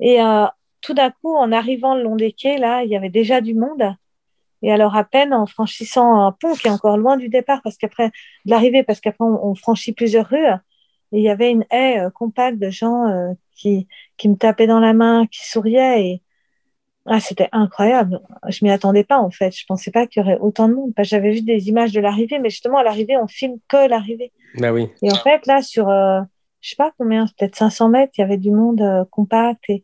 Et 0.00 0.20
euh, 0.20 0.46
tout 0.80 0.94
d'un 0.94 1.10
coup, 1.10 1.36
en 1.36 1.52
arrivant 1.52 1.94
le 1.94 2.02
long 2.02 2.16
des 2.16 2.32
quais, 2.32 2.58
là, 2.58 2.82
il 2.82 2.90
y 2.90 2.96
avait 2.96 3.10
déjà 3.10 3.40
du 3.40 3.54
monde. 3.54 3.94
Et 4.62 4.72
alors, 4.72 4.96
à 4.96 5.04
peine 5.04 5.32
en 5.32 5.46
franchissant 5.46 6.20
un 6.20 6.32
pont 6.32 6.54
qui 6.54 6.68
est 6.68 6.70
encore 6.70 6.98
loin 6.98 7.16
du 7.16 7.28
départ, 7.28 7.60
parce 7.62 7.76
qu'après, 7.76 8.08
de 8.08 8.50
l'arrivée, 8.50 8.82
parce 8.82 9.00
qu'après, 9.00 9.24
on, 9.24 9.54
franchit 9.54 9.92
plusieurs 9.92 10.26
rues, 10.28 10.46
et 11.12 11.18
il 11.18 11.22
y 11.22 11.30
avait 11.30 11.50
une 11.50 11.64
haie 11.70 12.02
compacte 12.14 12.58
de 12.58 12.70
gens 12.70 13.34
qui, 13.52 13.88
qui 14.16 14.28
me 14.28 14.36
tapaient 14.36 14.66
dans 14.66 14.80
la 14.80 14.92
main, 14.92 15.26
qui 15.26 15.48
souriaient. 15.48 16.04
Et, 16.04 16.22
ah, 17.06 17.20
c'était 17.20 17.48
incroyable. 17.52 18.20
Je 18.48 18.64
m'y 18.64 18.70
attendais 18.70 19.04
pas 19.04 19.18
en 19.18 19.30
fait. 19.30 19.56
Je 19.56 19.64
pensais 19.66 19.90
pas 19.90 20.06
qu'il 20.06 20.22
y 20.22 20.24
aurait 20.24 20.38
autant 20.38 20.68
de 20.68 20.74
monde. 20.74 20.92
J'avais 20.98 21.32
vu 21.32 21.42
des 21.42 21.68
images 21.68 21.92
de 21.92 22.00
l'arrivée, 22.00 22.38
mais 22.38 22.50
justement 22.50 22.78
à 22.78 22.84
l'arrivée, 22.84 23.16
on 23.16 23.26
filme 23.26 23.56
que 23.68 23.88
l'arrivée. 23.88 24.32
Bah 24.56 24.72
oui. 24.72 24.88
Et 25.02 25.10
en 25.10 25.16
fait, 25.16 25.46
là, 25.46 25.62
sur, 25.62 25.88
euh, 25.88 26.20
je 26.60 26.70
sais 26.70 26.76
pas 26.76 26.92
combien, 26.98 27.26
peut-être 27.26 27.56
500 27.56 27.88
mètres, 27.90 28.12
il 28.18 28.20
y 28.22 28.24
avait 28.24 28.36
du 28.38 28.50
monde 28.50 28.80
euh, 28.82 29.04
compact 29.10 29.64
et, 29.68 29.82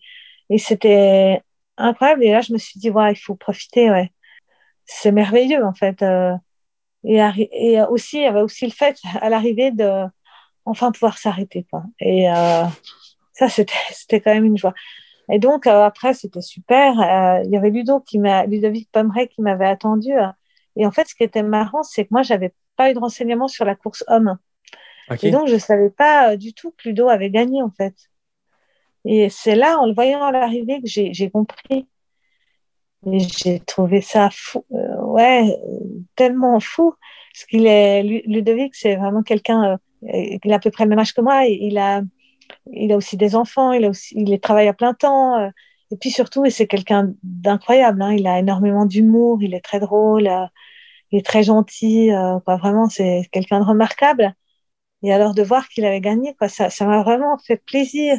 et 0.50 0.58
c'était 0.58 1.42
incroyable. 1.76 2.24
Et 2.24 2.32
là, 2.32 2.40
je 2.40 2.52
me 2.52 2.58
suis 2.58 2.78
dit, 2.80 2.90
ouais, 2.90 3.12
il 3.12 3.16
faut 3.16 3.34
profiter. 3.34 3.90
Ouais. 3.90 4.12
C'est 4.84 5.12
merveilleux 5.12 5.64
en 5.64 5.74
fait. 5.74 6.02
Euh. 6.02 6.34
et, 7.04 7.80
aussi, 7.90 8.18
il 8.18 8.22
y 8.22 8.26
avait 8.26 8.42
aussi 8.42 8.66
le 8.66 8.72
fait 8.72 8.98
à 9.20 9.28
l'arrivée 9.30 9.70
de 9.72 10.04
enfin 10.64 10.92
pouvoir 10.92 11.18
s'arrêter. 11.18 11.66
Quoi. 11.70 11.84
Et 12.00 12.26
ça, 13.32 13.48
c'était 13.48 14.20
quand 14.20 14.34
même 14.34 14.44
une 14.44 14.58
joie. 14.58 14.74
Et 15.30 15.38
donc, 15.38 15.66
euh, 15.66 15.82
après, 15.82 16.14
c'était 16.14 16.40
super. 16.40 17.00
Euh, 17.00 17.42
il 17.44 17.50
y 17.50 17.56
avait 17.56 17.72
qui 18.06 18.18
m'a, 18.18 18.46
Ludovic 18.46 18.90
Pomeray 18.92 19.28
qui 19.28 19.42
m'avait 19.42 19.66
attendu. 19.66 20.12
Euh. 20.12 20.28
et 20.76 20.86
en 20.86 20.90
fait, 20.92 21.08
ce 21.08 21.14
qui 21.14 21.24
était 21.24 21.42
marrant, 21.42 21.82
c'est 21.82 22.04
que 22.04 22.08
moi, 22.12 22.22
j'avais 22.22 22.54
pas 22.76 22.90
eu 22.90 22.94
de 22.94 22.98
renseignements 22.98 23.48
sur 23.48 23.64
la 23.64 23.74
course 23.74 24.04
homme. 24.08 24.38
Et 25.22 25.30
donc, 25.30 25.48
je 25.48 25.56
savais 25.56 25.90
pas 25.90 26.36
du 26.36 26.52
tout 26.52 26.72
que 26.72 26.88
Ludo 26.88 27.08
avait 27.08 27.30
gagné, 27.30 27.62
en 27.62 27.70
fait. 27.70 27.94
Et 29.04 29.28
c'est 29.28 29.54
là, 29.54 29.78
en 29.78 29.86
le 29.86 29.94
voyant 29.94 30.24
à 30.24 30.32
l'arrivée, 30.32 30.80
que 30.80 30.88
j'ai 30.88 31.30
compris. 31.30 31.86
Et 33.06 33.20
j'ai 33.20 33.60
trouvé 33.60 34.00
ça 34.00 34.30
fou, 34.32 34.64
ouais, 34.70 35.56
tellement 36.16 36.58
fou. 36.58 36.94
Parce 37.32 37.44
qu'il 37.46 37.66
est, 37.66 38.02
Ludovic, 38.02 38.74
c'est 38.74 38.96
vraiment 38.96 39.22
quelqu'un, 39.22 39.78
il 40.02 40.52
a 40.52 40.56
à 40.56 40.58
peu 40.58 40.70
près 40.70 40.84
le 40.84 40.90
même 40.90 40.98
âge 40.98 41.14
que 41.14 41.20
moi. 41.20 41.44
Il 41.46 41.78
a, 41.78 42.02
il 42.72 42.92
a 42.92 42.96
aussi 42.96 43.16
des 43.16 43.34
enfants, 43.36 43.72
il, 43.72 43.84
a 43.84 43.88
aussi, 43.88 44.14
il 44.16 44.40
travaille 44.40 44.68
à 44.68 44.72
plein 44.72 44.94
temps. 44.94 45.38
Euh, 45.38 45.48
et 45.90 45.96
puis 45.96 46.10
surtout, 46.10 46.48
c'est 46.50 46.66
quelqu'un 46.66 47.12
d'incroyable. 47.22 48.02
Hein, 48.02 48.14
il 48.14 48.26
a 48.26 48.38
énormément 48.38 48.86
d'humour, 48.86 49.38
il 49.42 49.54
est 49.54 49.60
très 49.60 49.80
drôle, 49.80 50.26
euh, 50.26 50.46
il 51.12 51.18
est 51.18 51.26
très 51.26 51.42
gentil. 51.42 52.12
Euh, 52.12 52.38
vraiment, 52.46 52.88
c'est 52.88 53.28
quelqu'un 53.32 53.60
de 53.60 53.64
remarquable. 53.64 54.34
Et 55.02 55.12
alors 55.12 55.34
de 55.34 55.42
voir 55.42 55.68
qu'il 55.68 55.84
avait 55.84 56.00
gagné, 56.00 56.34
quoi, 56.38 56.48
ça, 56.48 56.70
ça 56.70 56.86
m'a 56.86 57.02
vraiment 57.02 57.36
fait 57.38 57.56
plaisir 57.58 58.18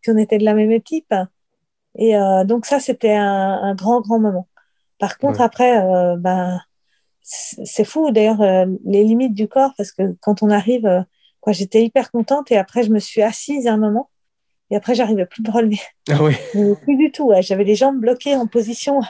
puis 0.00 0.12
on 0.12 0.16
était 0.16 0.38
de 0.38 0.44
la 0.44 0.54
même 0.54 0.70
équipe. 0.70 1.12
Et 1.96 2.16
euh, 2.16 2.44
donc 2.44 2.66
ça, 2.66 2.78
c'était 2.78 3.14
un, 3.14 3.58
un, 3.62 3.74
grand, 3.74 4.00
grand 4.00 4.20
moment. 4.20 4.46
Par 4.98 5.18
contre, 5.18 5.40
Ouais. 5.40 5.44
après, 5.44 5.78
euh, 5.84 6.16
ben, 6.16 6.60
c'est 7.22 7.84
fou 7.84 8.10
d'ailleurs 8.12 8.40
euh, 8.42 8.66
les 8.84 9.02
limites 9.02 9.34
du 9.34 9.48
corps 9.48 9.72
parce 9.76 9.90
que 9.92 10.16
quand 10.20 10.42
on 10.42 10.50
arrive, 10.50 10.86
euh, 10.86 11.00
quoi, 11.40 11.52
j'étais 11.52 11.82
hyper 11.84 12.10
contente 12.12 12.50
et 12.52 12.56
après 12.56 12.82
je 12.84 12.90
me 12.90 12.98
suis 13.00 13.22
assise 13.22 13.66
un 13.66 13.76
moment 13.76 14.08
et 14.70 14.76
après 14.76 14.94
j'arrivais 14.94 15.26
plus 15.26 15.42
à 15.46 15.50
me 15.50 15.54
relever, 15.56 15.80
Ah 16.10 16.22
oui. 16.22 16.34
Plus 16.82 16.96
du 16.96 17.10
tout. 17.10 17.24
ouais. 17.28 17.42
J'avais 17.42 17.64
les 17.64 17.74
jambes 17.74 17.98
bloquées 17.98 18.36
en 18.36 18.46
position 18.46 19.00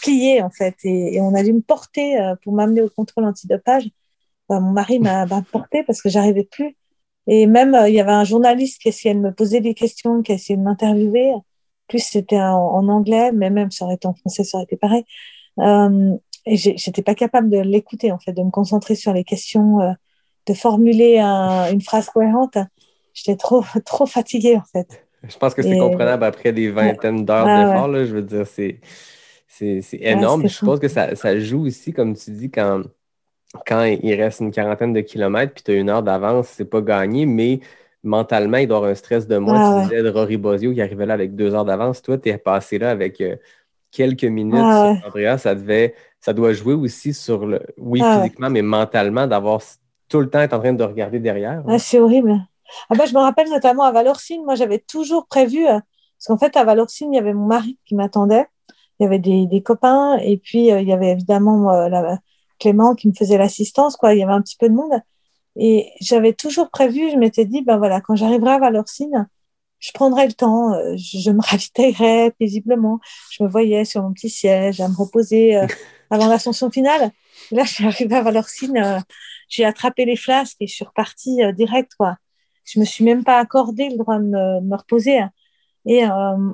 pliée 0.00 0.42
en 0.42 0.50
fait 0.50 0.76
et, 0.84 1.16
et 1.16 1.20
on 1.20 1.34
a 1.34 1.42
dû 1.42 1.52
me 1.52 1.60
porter 1.60 2.16
pour 2.42 2.52
m'amener 2.54 2.80
au 2.80 2.88
contrôle 2.88 3.24
antidopage. 3.26 3.88
Ben, 4.48 4.60
mon 4.60 4.72
mari 4.72 4.98
m'a 4.98 5.26
porté 5.52 5.82
parce 5.84 6.02
que 6.02 6.08
j'arrivais 6.08 6.44
plus. 6.44 6.76
Et 7.26 7.46
même, 7.46 7.74
euh, 7.74 7.88
il 7.88 7.94
y 7.94 8.00
avait 8.00 8.12
un 8.12 8.24
journaliste 8.24 8.80
qui 8.82 8.88
essayait 8.88 9.14
de 9.14 9.20
me 9.20 9.32
poser 9.32 9.60
des 9.60 9.74
questions, 9.74 10.22
qui 10.22 10.32
essayait 10.32 10.58
de 10.58 10.62
m'interviewer. 10.62 11.32
Plus 11.88 12.00
c'était 12.00 12.38
en, 12.40 12.56
en 12.58 12.88
anglais, 12.88 13.32
mais 13.32 13.50
même 13.50 13.70
ça 13.70 13.84
aurait 13.86 13.94
été 13.96 14.06
en 14.06 14.14
français, 14.14 14.44
ça 14.44 14.58
aurait 14.58 14.64
été 14.64 14.76
pareil. 14.76 15.04
Euh, 15.60 16.14
et 16.46 16.56
j'étais 16.56 17.02
pas 17.02 17.14
capable 17.14 17.48
de 17.50 17.58
l'écouter, 17.58 18.12
en 18.12 18.18
fait, 18.18 18.32
de 18.32 18.42
me 18.42 18.50
concentrer 18.50 18.94
sur 18.96 19.12
les 19.14 19.24
questions, 19.24 19.80
euh, 19.80 19.92
de 20.46 20.54
formuler 20.54 21.18
un- 21.18 21.72
une 21.72 21.80
phrase 21.80 22.10
cohérente. 22.10 22.58
J'étais 23.14 23.36
trop, 23.36 23.62
trop 23.86 24.04
fatiguée, 24.06 24.56
en 24.56 24.64
fait. 24.72 25.06
Je 25.26 25.36
pense 25.38 25.54
que 25.54 25.62
c'est 25.62 25.76
Et- 25.76 25.78
comprenable 25.78 26.24
après 26.24 26.52
des 26.52 26.70
vingtaines 26.70 27.24
d'heures 27.24 27.46
Ah, 27.48 27.64
d'efforts. 27.64 27.94
Je 28.04 28.14
veux 28.14 28.22
dire, 28.22 28.46
c'est, 28.46 28.80
Ouais, 29.60 29.80
énorme. 29.92 30.42
je 30.42 30.48
suppose 30.48 30.80
que 30.80 30.88
ça, 30.88 31.14
ça 31.16 31.38
joue 31.38 31.66
aussi, 31.66 31.92
comme 31.92 32.14
tu 32.14 32.30
dis, 32.32 32.50
quand, 32.50 32.82
quand 33.66 33.84
il 33.84 34.14
reste 34.14 34.40
une 34.40 34.50
quarantaine 34.50 34.92
de 34.92 35.00
kilomètres 35.00 35.54
puis 35.54 35.62
tu 35.64 35.70
as 35.72 35.74
une 35.74 35.90
heure 35.90 36.02
d'avance, 36.02 36.48
c'est 36.48 36.64
pas 36.64 36.80
gagné, 36.80 37.26
mais 37.26 37.60
mentalement, 38.02 38.58
il 38.58 38.68
doit 38.68 38.78
avoir 38.78 38.92
un 38.92 38.94
stress 38.94 39.26
de 39.26 39.36
moins. 39.38 39.58
Ah, 39.60 39.80
tu 39.80 39.88
disais 39.88 40.02
de 40.02 40.10
Rory 40.10 40.36
Bozio 40.36 40.72
qui 40.72 40.82
arrivait 40.82 41.06
là 41.06 41.14
avec 41.14 41.34
deux 41.34 41.54
heures 41.54 41.64
d'avance. 41.64 42.02
Toi, 42.02 42.18
tu 42.18 42.28
es 42.28 42.38
passé 42.38 42.78
là 42.78 42.90
avec 42.90 43.20
euh, 43.20 43.36
quelques 43.90 44.24
minutes 44.24 44.54
Ah, 44.56 44.94
sur 44.96 45.06
Andrea. 45.06 45.38
Ça, 45.38 45.54
devait, 45.54 45.94
ça 46.20 46.32
doit 46.32 46.52
jouer 46.52 46.74
aussi 46.74 47.14
sur 47.14 47.46
le, 47.46 47.60
oui, 47.78 48.00
Ah, 48.02 48.16
physiquement, 48.16 48.50
mais 48.50 48.62
mentalement, 48.62 49.26
d'avoir 49.26 49.62
tout 50.08 50.20
le 50.20 50.28
temps 50.28 50.40
être 50.40 50.52
en 50.52 50.60
train 50.60 50.72
de 50.72 50.84
regarder 50.84 51.18
derrière. 51.18 51.62
Ah, 51.66 51.78
c'est 51.78 51.98
horrible. 51.98 52.38
Ah 52.90 52.94
bah, 52.94 53.04
je 53.06 53.14
me 53.14 53.20
rappelle 53.20 53.48
notamment 53.50 53.84
à 53.84 53.92
Valorcine, 53.92 54.42
moi 54.44 54.54
j'avais 54.54 54.78
toujours 54.78 55.26
prévu, 55.26 55.66
euh, 55.66 55.78
parce 55.78 56.26
qu'en 56.26 56.38
fait 56.38 56.56
à 56.56 56.64
Valorcine, 56.64 57.12
il 57.12 57.16
y 57.16 57.18
avait 57.18 57.34
mon 57.34 57.46
mari 57.46 57.78
qui 57.84 57.94
m'attendait, 57.94 58.46
il 58.98 59.04
y 59.04 59.06
avait 59.06 59.18
des, 59.18 59.46
des 59.46 59.62
copains, 59.62 60.16
et 60.18 60.38
puis 60.38 60.72
euh, 60.72 60.80
il 60.80 60.88
y 60.88 60.92
avait 60.92 61.10
évidemment 61.10 61.70
la, 61.88 62.18
Clément 62.64 62.94
qui 62.94 63.08
me 63.08 63.12
faisait 63.12 63.36
l'assistance, 63.36 63.96
quoi. 63.96 64.14
Il 64.14 64.20
y 64.20 64.22
avait 64.22 64.32
un 64.32 64.40
petit 64.40 64.56
peu 64.56 64.68
de 64.68 64.74
monde. 64.74 65.00
Et 65.56 65.92
j'avais 66.00 66.32
toujours 66.32 66.70
prévu, 66.70 67.10
je 67.10 67.16
m'étais 67.16 67.44
dit, 67.44 67.62
ben 67.62 67.76
voilà, 67.76 68.00
quand 68.00 68.16
j'arriverai 68.16 68.52
à 68.52 68.58
Valorcine, 68.58 69.28
je 69.80 69.92
prendrai 69.92 70.26
le 70.26 70.32
temps, 70.32 70.72
euh, 70.72 70.94
je, 70.96 71.30
me 71.30 71.40
ravitaillerai 71.46 72.32
paisiblement. 72.38 73.00
Je 73.30 73.44
me 73.44 73.48
voyais 73.48 73.84
sur 73.84 74.02
mon 74.02 74.12
petit 74.12 74.30
siège 74.30 74.80
à 74.80 74.88
me 74.88 74.96
reposer 74.96 75.56
euh, 75.56 75.66
avant 76.10 76.26
l'ascension 76.26 76.70
finale. 76.70 77.10
Et 77.52 77.56
là, 77.56 77.64
je 77.64 77.74
suis 77.74 77.84
arrivée 77.86 78.16
à 78.16 78.22
Valorcine, 78.22 78.78
euh, 78.78 78.98
j'ai 79.48 79.64
attrapé 79.64 80.06
les 80.06 80.16
flasques 80.16 80.56
et 80.60 80.66
je 80.66 80.74
suis 80.74 80.84
repartie 80.84 81.40
direct, 81.54 81.92
quoi. 81.98 82.16
Je 82.64 82.80
me 82.80 82.84
suis 82.86 83.04
même 83.04 83.24
pas 83.24 83.38
accordé 83.38 83.90
le 83.90 83.98
droit 83.98 84.18
de 84.18 84.24
me, 84.24 84.60
de 84.60 84.66
me 84.66 84.76
reposer. 84.76 85.20
Et, 85.86 86.04
euh, 86.04 86.52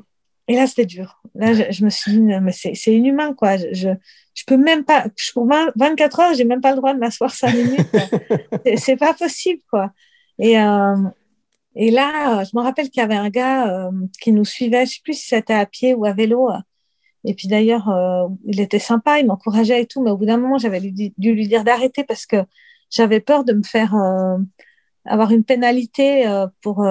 et 0.50 0.56
là, 0.56 0.66
c'était 0.66 0.86
dur. 0.86 1.22
Là, 1.36 1.52
je, 1.54 1.62
je 1.70 1.84
me 1.84 1.90
suis 1.90 2.10
dit, 2.12 2.20
mais 2.20 2.50
c'est 2.50 2.74
c'est 2.74 2.92
inhumain, 2.92 3.34
quoi. 3.34 3.56
Je, 3.56 3.66
je, 3.72 3.88
je 4.34 4.44
peux 4.46 4.56
même 4.56 4.84
pas, 4.84 5.04
je- 5.16 5.32
pour 5.32 5.46
20 5.46 5.70
24 5.76 6.20
heures, 6.20 6.34
j'ai 6.34 6.44
même 6.44 6.60
pas 6.60 6.70
le 6.72 6.76
droit 6.78 6.92
de 6.92 6.98
m'asseoir 6.98 7.30
5 7.30 7.54
minutes. 7.54 7.86
C'est- 8.76 8.96
pas 8.96 9.14
possible, 9.14 9.62
quoi. 9.70 9.92
Et, 10.40 10.58
euh, 10.58 10.96
et 11.76 11.90
là, 11.92 12.42
je 12.44 12.50
me 12.56 12.62
rappelle 12.62 12.90
qu'il 12.90 13.00
y 13.00 13.04
avait 13.04 13.14
un 13.14 13.30
gars 13.30 13.86
euh, 13.86 13.90
qui 14.20 14.32
nous 14.32 14.44
suivait, 14.44 14.86
je 14.86 14.94
sais 14.94 15.00
plus 15.04 15.14
si 15.14 15.28
c'était 15.28 15.54
à 15.54 15.66
pied 15.66 15.94
ou 15.94 16.04
à 16.04 16.12
vélo. 16.12 16.50
Et 17.24 17.34
puis 17.34 17.46
d'ailleurs, 17.48 17.88
euh, 17.90 18.26
il 18.44 18.60
était 18.60 18.78
sympa, 18.80 19.20
il 19.20 19.26
m'encourageait 19.26 19.82
et 19.82 19.86
tout, 19.86 20.02
mais 20.02 20.10
au 20.10 20.16
bout 20.16 20.26
d'un 20.26 20.38
moment, 20.38 20.58
j'avais 20.58 20.80
dû, 20.80 21.12
dû 21.16 21.34
lui 21.34 21.46
dire 21.46 21.62
d'arrêter 21.64 22.02
parce 22.04 22.26
que 22.26 22.38
j'avais 22.90 23.20
peur 23.20 23.44
de 23.44 23.52
me 23.52 23.62
faire 23.62 23.94
avoir 25.04 25.30
une 25.30 25.44
pénalité 25.44 26.24
pour. 26.62 26.84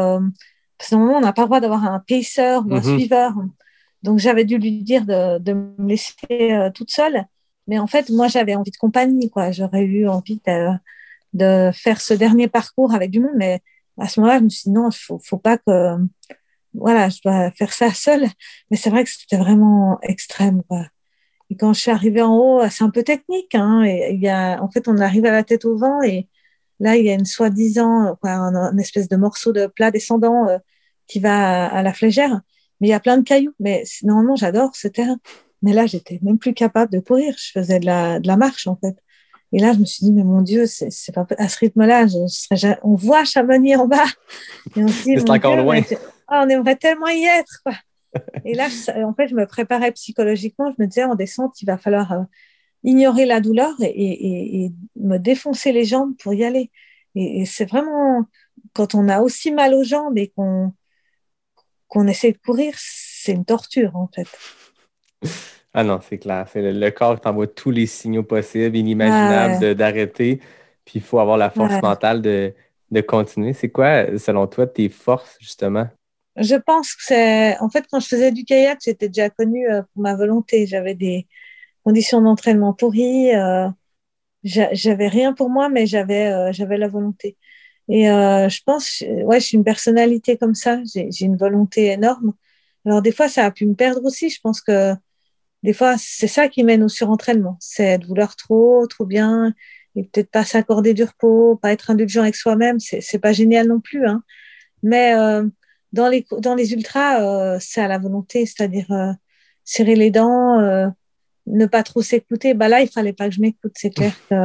Parce 0.79 0.91
qu'à 0.91 0.97
un 0.97 0.99
moment, 0.99 1.17
on 1.19 1.21
n'a 1.21 1.33
pas 1.33 1.43
le 1.43 1.47
droit 1.49 1.61
d'avoir 1.61 1.85
un 1.85 1.99
pacer 2.01 2.59
ou 2.65 2.75
un 2.75 2.81
Mhm. 2.81 2.83
suiveur. 2.83 3.33
Donc 4.03 4.19
j'avais 4.19 4.45
dû 4.45 4.57
lui 4.59 4.83
dire 4.83 5.05
de, 5.05 5.39
de 5.39 5.53
me 5.53 5.89
laisser 5.89 6.15
euh, 6.31 6.71
toute 6.71 6.91
seule. 6.91 7.25
Mais 7.67 7.79
en 7.79 7.87
fait, 7.87 8.09
moi, 8.11 8.29
j'avais 8.29 8.55
envie 8.55 8.71
de 8.71 8.77
compagnie, 8.77 9.29
quoi. 9.31 9.51
J'aurais 9.51 9.83
eu 9.83 10.07
envie 10.09 10.41
de, 10.47 10.69
de 11.33 11.71
faire 11.73 12.01
ce 12.01 12.13
dernier 12.15 12.47
parcours 12.49 12.93
avec 12.95 13.11
du 13.11 13.21
monde, 13.21 13.33
mais 13.37 13.61
à 13.99 14.07
ce 14.09 14.19
moment-là, 14.21 14.39
je 14.39 14.45
me 14.45 14.49
suis 14.49 14.63
dit 14.65 14.71
non, 14.71 14.89
il 14.91 14.97
faut, 14.97 15.19
faut 15.19 15.37
pas 15.39 15.57
que. 15.59 15.97
Voilà, 16.73 17.09
je 17.09 17.19
dois 17.23 17.51
faire 17.51 17.73
ça 17.73 17.93
seule. 17.93 18.27
Mais 18.71 18.77
c'est 18.77 18.89
vrai 18.89 19.03
que 19.03 19.09
c'était 19.09 19.37
vraiment 19.37 19.99
extrême, 20.03 20.61
quoi. 20.67 20.85
Et 21.51 21.57
quand 21.57 21.73
je 21.73 21.81
suis 21.81 21.91
arrivée 21.91 22.21
en 22.23 22.35
haut, 22.35 22.61
c'est 22.69 22.83
un 22.83 22.91
peu 22.91 23.03
technique, 23.03 23.55
hein. 23.55 23.83
Et 23.83 24.13
il 24.13 24.21
y 24.21 24.29
a, 24.29 24.61
en 24.63 24.69
fait, 24.71 24.87
on 24.87 24.97
arrive 24.99 25.25
à 25.25 25.31
la 25.31 25.43
tête 25.43 25.65
au 25.65 25.77
vent 25.77 26.01
et 26.03 26.27
là, 26.79 26.97
il 26.97 27.05
y 27.05 27.09
a 27.09 27.13
une 27.13 27.25
soi-disant, 27.25 28.17
un, 28.23 28.55
un 28.55 28.77
espèce 28.77 29.07
de 29.09 29.15
morceau 29.15 29.51
de 29.53 29.67
plat 29.67 29.91
descendant 29.91 30.47
euh, 30.47 30.57
qui 31.07 31.19
va 31.19 31.65
à, 31.65 31.77
à 31.79 31.83
la 31.83 31.93
flégère. 31.93 32.41
Mais 32.81 32.87
il 32.87 32.91
y 32.91 32.93
a 32.93 32.99
plein 32.99 33.17
de 33.17 33.23
cailloux. 33.23 33.53
Mais 33.59 33.83
normalement, 34.03 34.35
j'adore 34.35 34.75
ce 34.75 34.87
terrain. 34.87 35.17
Mais 35.61 35.73
là, 35.73 35.85
j'étais 35.85 36.19
même 36.21 36.37
plus 36.37 36.53
capable 36.53 36.91
de 36.91 36.99
courir. 36.99 37.35
Je 37.37 37.51
faisais 37.51 37.79
de 37.79 37.85
la, 37.85 38.19
de 38.19 38.27
la 38.27 38.37
marche, 38.37 38.67
en 38.67 38.77
fait. 38.77 38.95
Et 39.51 39.59
là, 39.59 39.73
je 39.73 39.79
me 39.79 39.85
suis 39.85 40.05
dit, 40.05 40.11
mais 40.13 40.23
mon 40.23 40.41
Dieu, 40.41 40.65
c'est 40.67 41.11
pas 41.13 41.25
à 41.37 41.49
ce 41.49 41.57
rythme-là, 41.59 42.05
on 42.83 42.93
voit 42.95 43.25
Chamonix 43.25 43.75
en 43.75 43.87
bas. 43.87 44.05
Et 44.75 44.83
on 44.83 44.87
se 44.87 45.03
dit, 45.03 45.15
C'est 45.17 45.27
mon 45.27 45.33
encore 45.35 45.53
Dieu, 45.55 45.63
loin. 45.63 45.81
mais- 45.89 45.97
ah, 46.27 46.43
on 46.45 46.49
aimerait 46.49 46.75
tellement 46.75 47.07
y 47.07 47.23
être, 47.25 47.59
quoi. 47.65 47.73
Et 48.45 48.53
là, 48.53 48.67
je- 48.69 49.03
en 49.03 49.13
fait, 49.15 49.27
je 49.27 49.35
me 49.35 49.45
préparais 49.47 49.91
psychologiquement. 49.91 50.71
Je 50.77 50.81
me 50.81 50.87
disais, 50.87 51.03
en 51.03 51.15
descente, 51.15 51.59
il 51.61 51.65
va 51.65 51.77
falloir 51.77 52.11
euh, 52.11 52.19
ignorer 52.83 53.25
la 53.25 53.41
douleur 53.41 53.73
et, 53.81 53.87
et- 53.89 54.65
et 54.65 54.71
me 54.95 55.17
défoncer 55.17 55.71
les 55.71 55.85
jambes 55.85 56.15
pour 56.17 56.33
y 56.33 56.43
aller. 56.43 56.71
Et, 57.15 57.41
et 57.41 57.45
c'est 57.45 57.65
vraiment, 57.65 58.25
quand 58.73 58.95
on 58.95 59.09
a 59.09 59.21
aussi 59.21 59.51
mal 59.51 59.73
aux 59.73 59.83
jambes 59.83 60.17
et 60.17 60.29
qu'on 60.29 60.73
qu'on 61.87 62.07
essaie 62.07 62.31
de 62.31 62.37
courir, 62.37 62.73
c'est 62.77 63.31
une 63.33 63.45
torture, 63.45 63.95
en 63.95 64.07
fait. 64.13 64.27
Ah 65.73 65.83
non, 65.83 65.99
c'est 66.01 66.17
clair. 66.17 66.47
C'est 66.51 66.61
le, 66.61 66.71
le 66.71 66.91
corps 66.91 67.15
qui 67.15 67.21
t'envoie 67.21 67.47
tous 67.47 67.71
les 67.71 67.85
signaux 67.85 68.23
possibles, 68.23 68.75
inimaginables 68.75 69.59
Ouais. 69.59 69.75
d'arrêter. 69.75 70.39
Puis 70.85 70.93
il 70.95 71.01
faut 71.01 71.19
avoir 71.19 71.37
la 71.37 71.49
force 71.49 71.73
Ouais. 71.73 71.81
mentale 71.81 72.21
de, 72.21 72.53
de 72.91 73.01
continuer. 73.01 73.53
C'est 73.53 73.69
quoi, 73.69 74.17
selon 74.17 74.47
toi, 74.47 74.65
tes 74.67 74.89
forces, 74.89 75.37
justement? 75.39 75.87
Je 76.35 76.55
pense 76.55 76.93
que 76.95 77.03
c'est. 77.03 77.57
En 77.59 77.69
fait, 77.69 77.85
quand 77.91 77.99
je 77.99 78.07
faisais 78.07 78.31
du 78.31 78.45
kayak, 78.45 78.79
j'étais 78.83 79.09
déjà 79.09 79.29
connue 79.29 79.69
euh, 79.69 79.81
pour 79.93 80.01
ma 80.01 80.15
volonté. 80.15 80.65
J'avais 80.67 80.95
des 80.95 81.27
conditions 81.89 82.21
d'entraînement 82.21 82.73
pourries. 82.73 83.35
euh, 83.35 83.67
j'a- 84.43 84.73
j'avais 84.73 85.07
rien 85.07 85.33
pour 85.33 85.49
moi, 85.49 85.69
mais 85.69 85.85
j'avais 85.87 86.27
euh, 86.31 86.51
j'avais 86.53 86.77
la 86.77 86.87
volonté. 86.89 87.37
Et 87.89 88.09
euh, 88.11 88.49
je 88.49 88.61
pense, 88.65 89.03
ouais, 89.25 89.39
je 89.41 89.45
suis 89.47 89.57
une 89.57 89.63
personnalité 89.65 90.37
comme 90.37 90.55
ça. 90.55 90.79
J'ai 90.93 91.25
une 91.25 91.37
volonté 91.37 91.87
énorme. 91.87 92.33
Alors 92.85 93.01
des 93.01 93.11
fois, 93.13 93.29
ça 93.29 93.45
a 93.45 93.51
pu 93.51 93.65
me 93.67 93.75
perdre 93.75 94.03
aussi. 94.05 94.29
Je 94.29 94.39
pense 94.41 94.61
que 94.61 94.93
des 95.63 95.73
fois, 95.73 95.95
c'est 95.97 96.27
ça 96.27 96.47
qui 96.49 96.63
mène 96.63 96.83
au 96.83 96.89
surentraînement. 96.89 97.57
C'est 97.59 97.97
de 97.99 98.05
vouloir 98.07 98.35
trop, 98.35 98.87
trop 98.87 99.05
bien, 99.05 99.53
et 99.95 100.03
peut-être 100.03 100.31
pas 100.31 100.45
s'accorder 100.45 100.93
du 100.93 101.03
repos, 101.03 101.57
pas 101.61 101.71
être 101.73 101.91
indulgent 101.91 102.21
avec 102.23 102.35
soi-même. 102.35 102.79
C'est 102.79 103.19
pas 103.19 103.33
génial 103.33 103.67
non 103.67 103.79
plus, 103.81 104.05
hein. 104.07 104.23
Mais 104.83 105.13
dans 105.93 106.09
les 106.09 106.25
dans 106.39 106.55
les 106.55 106.73
ultras, 106.73 107.59
c'est 107.59 107.81
à 107.81 107.87
la 107.87 107.97
volonté, 107.99 108.45
c'est-à-dire 108.45 108.87
serrer 109.65 109.95
les 109.95 110.11
dents, 110.11 110.59
ne 111.49 111.65
pas 111.65 111.83
trop 111.83 112.01
s'écouter. 112.01 112.53
Bah 112.53 112.69
là, 112.69 112.81
il 112.81 112.89
fallait 112.89 113.13
pas 113.13 113.29
que 113.29 113.35
je 113.35 113.41
m'écoute. 113.41 113.73
C'est 113.75 113.89
clair 113.91 114.13
que 114.29 114.35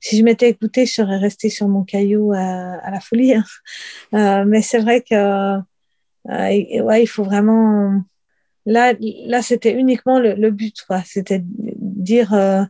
si 0.00 0.16
je 0.18 0.22
m'étais 0.22 0.50
écoutée, 0.50 0.86
je 0.86 0.92
serais 0.92 1.18
restée 1.18 1.50
sur 1.50 1.68
mon 1.68 1.84
caillou 1.84 2.32
à, 2.32 2.38
à 2.38 2.90
la 2.90 3.00
folie. 3.00 3.34
hein. 3.34 3.44
Euh, 4.14 4.44
mais 4.46 4.62
c'est 4.62 4.78
vrai 4.78 5.02
que 5.02 5.14
euh, 5.14 5.60
ouais, 6.82 7.02
il 7.02 7.06
faut 7.06 7.24
vraiment. 7.24 8.02
Là, 8.66 8.94
là, 9.00 9.42
c'était 9.42 9.72
uniquement 9.72 10.18
le, 10.18 10.50
but, 10.50 10.82
quoi. 10.86 11.02
C'était 11.04 11.40
dire, 11.44 12.34
euh, 12.34 12.64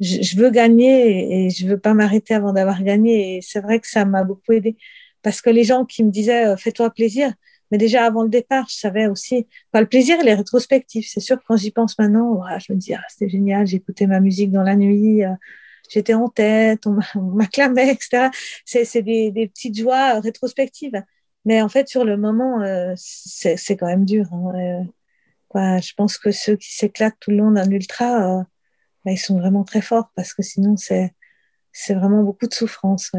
je, 0.00 0.36
veux 0.36 0.50
gagner 0.50 1.10
et, 1.10 1.46
et 1.46 1.50
je 1.50 1.66
veux 1.66 1.78
pas 1.78 1.94
m'arrêter 1.94 2.34
avant 2.34 2.52
d'avoir 2.52 2.82
gagné. 2.82 3.36
Et 3.36 3.40
c'est 3.42 3.60
vrai 3.60 3.80
que 3.80 3.88
ça 3.88 4.04
m'a 4.04 4.24
beaucoup 4.24 4.52
aidé 4.52 4.76
parce 5.22 5.40
que 5.40 5.50
les 5.50 5.64
gens 5.64 5.84
qui 5.84 6.04
me 6.04 6.10
disaient, 6.10 6.46
euh, 6.46 6.56
fais-toi 6.56 6.90
plaisir. 6.90 7.32
Mais 7.72 7.78
déjà 7.78 8.04
avant 8.06 8.22
le 8.22 8.28
départ, 8.30 8.66
je 8.70 8.76
savais 8.76 9.08
aussi. 9.08 9.48
Enfin, 9.72 9.80
le 9.82 9.88
plaisir, 9.88 10.18
il 10.22 10.28
est 10.28 10.34
rétrospectif. 10.34 11.08
C'est 11.10 11.20
sûr 11.20 11.38
quand 11.48 11.56
j'y 11.56 11.72
pense 11.72 11.98
maintenant, 11.98 12.40
je 12.60 12.72
me 12.72 12.78
dis, 12.78 12.94
ah, 12.94 13.02
c'était 13.10 13.30
génial. 13.30 13.66
J'écoutais 13.66 14.06
ma 14.06 14.20
musique 14.20 14.52
dans 14.52 14.62
la 14.62 14.76
nuit. 14.76 15.24
euh, 15.24 15.32
J'étais 15.90 16.14
en 16.14 16.28
tête, 16.28 16.86
on 16.86 16.92
m'a- 16.92 17.02
on 17.16 17.22
m'acclamait, 17.22 17.90
etc. 17.92 18.30
C'est 18.64 19.02
des, 19.02 19.30
des 19.32 19.48
petites 19.48 19.76
joies 19.78 20.20
rétrospectives. 20.20 21.02
Mais 21.44 21.60
en 21.62 21.68
fait, 21.68 21.88
sur 21.88 22.04
le 22.04 22.16
moment, 22.16 22.62
euh, 22.62 22.94
c'est 22.96 23.76
quand 23.76 23.86
même 23.88 24.04
dur. 24.06 24.26
hein. 24.32 24.52
Euh, 25.56 25.80
je 25.80 25.92
pense 25.96 26.18
que 26.18 26.30
ceux 26.30 26.56
qui 26.56 26.72
s'éclatent 26.74 27.16
tout 27.20 27.30
le 27.30 27.38
long 27.38 27.50
d'un 27.52 27.70
ultra, 27.70 28.44
bah, 29.04 29.12
ils 29.12 29.18
sont 29.18 29.38
vraiment 29.38 29.64
très 29.64 29.82
forts 29.82 30.10
parce 30.16 30.34
que 30.34 30.42
sinon, 30.42 30.76
c'est 30.76 31.14
vraiment 31.94 32.22
beaucoup 32.22 32.46
de 32.46 32.54
souffrance. 32.54 33.12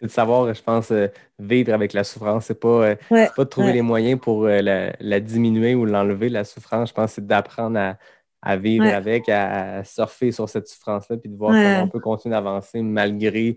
C'est 0.00 0.06
de 0.06 0.10
savoir, 0.10 0.52
je 0.54 0.62
pense, 0.62 0.90
euh, 0.92 1.08
vivre 1.38 1.72
avec 1.74 1.92
la 1.92 2.04
souffrance. 2.04 2.46
C'est 2.46 2.58
pas, 2.58 2.68
euh, 2.90 2.96
Ouais, 3.10 3.28
pas 3.36 3.44
de 3.44 3.48
trouver 3.50 3.68
ouais. 3.68 3.74
les 3.74 3.82
moyens 3.82 4.18
pour 4.20 4.44
euh, 4.46 4.62
la, 4.62 4.94
la 4.98 5.20
diminuer 5.20 5.74
ou 5.74 5.84
l'enlever, 5.84 6.28
la 6.30 6.44
souffrance. 6.44 6.88
Je 6.90 6.94
pense 6.94 7.10
que 7.10 7.14
c'est 7.16 7.26
d'apprendre 7.26 7.78
à, 7.78 7.98
à 8.42 8.56
vivre 8.56 8.84
Ouais. 8.86 8.92
avec, 8.94 9.28
à, 9.28 9.84
surfer 9.84 10.32
sur 10.32 10.48
cette 10.48 10.68
souffrance-là, 10.68 11.18
puis 11.18 11.28
de 11.30 11.36
voir 11.36 11.52
Ouais. 11.52 11.62
comment 11.64 11.82
on 11.82 11.88
peut 11.88 12.00
continuer 12.00 12.34
d'avancer 12.34 12.80
malgré 12.82 13.56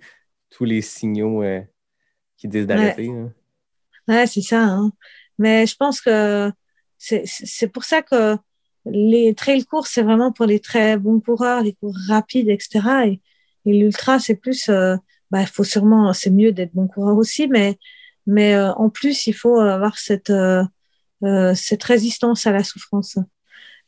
tous 0.50 0.66
les 0.66 0.82
signaux 0.82 1.44
euh, 1.44 1.62
qui 2.38 2.48
disent 2.50 2.68
d'arrêter. 2.68 3.10
hein. 3.10 3.32
Ouais, 4.08 4.28
c'est 4.28 4.42
ça. 4.42 4.62
hein. 4.64 4.92
Mais 5.38 5.66
je 5.66 5.76
pense 5.78 6.02
que 6.02 6.52
c'est 6.98 7.68
pour 7.70 7.84
ça 7.86 8.02
que 8.02 8.38
les 8.86 9.34
trail 9.34 9.66
courts, 9.66 9.88
c'est 9.88 10.04
vraiment 10.04 10.32
pour 10.34 10.46
les 10.46 10.60
très 10.60 10.98
bons 10.98 11.22
coureurs, 11.22 11.62
les 11.64 11.74
cours 11.74 11.96
rapides, 12.10 12.50
etc. 12.50 13.08
Et, 13.08 13.22
et 13.66 13.74
l'ultra, 13.74 14.20
c'est 14.20 14.36
plus, 14.36 14.68
euh, 14.70 14.98
bah, 15.42 15.46
faut 15.46 15.64
sûrement, 15.64 16.14
c'est 16.14 16.30
mieux 16.30 16.52
d'être 16.52 16.74
bon 16.74 16.88
coureur 16.88 17.18
aussi, 17.18 17.48
mais, 17.48 17.78
mais 18.28 18.56
euh, 18.56 18.72
en 18.74 18.90
plus, 18.90 19.28
il 19.28 19.34
faut 19.34 19.60
avoir 19.60 19.98
cette, 19.98 20.30
euh, 20.30 20.64
euh, 21.24 21.54
cette 21.56 21.84
résistance 21.84 22.48
à 22.48 22.52
la 22.52 22.64
souffrance. 22.64 23.18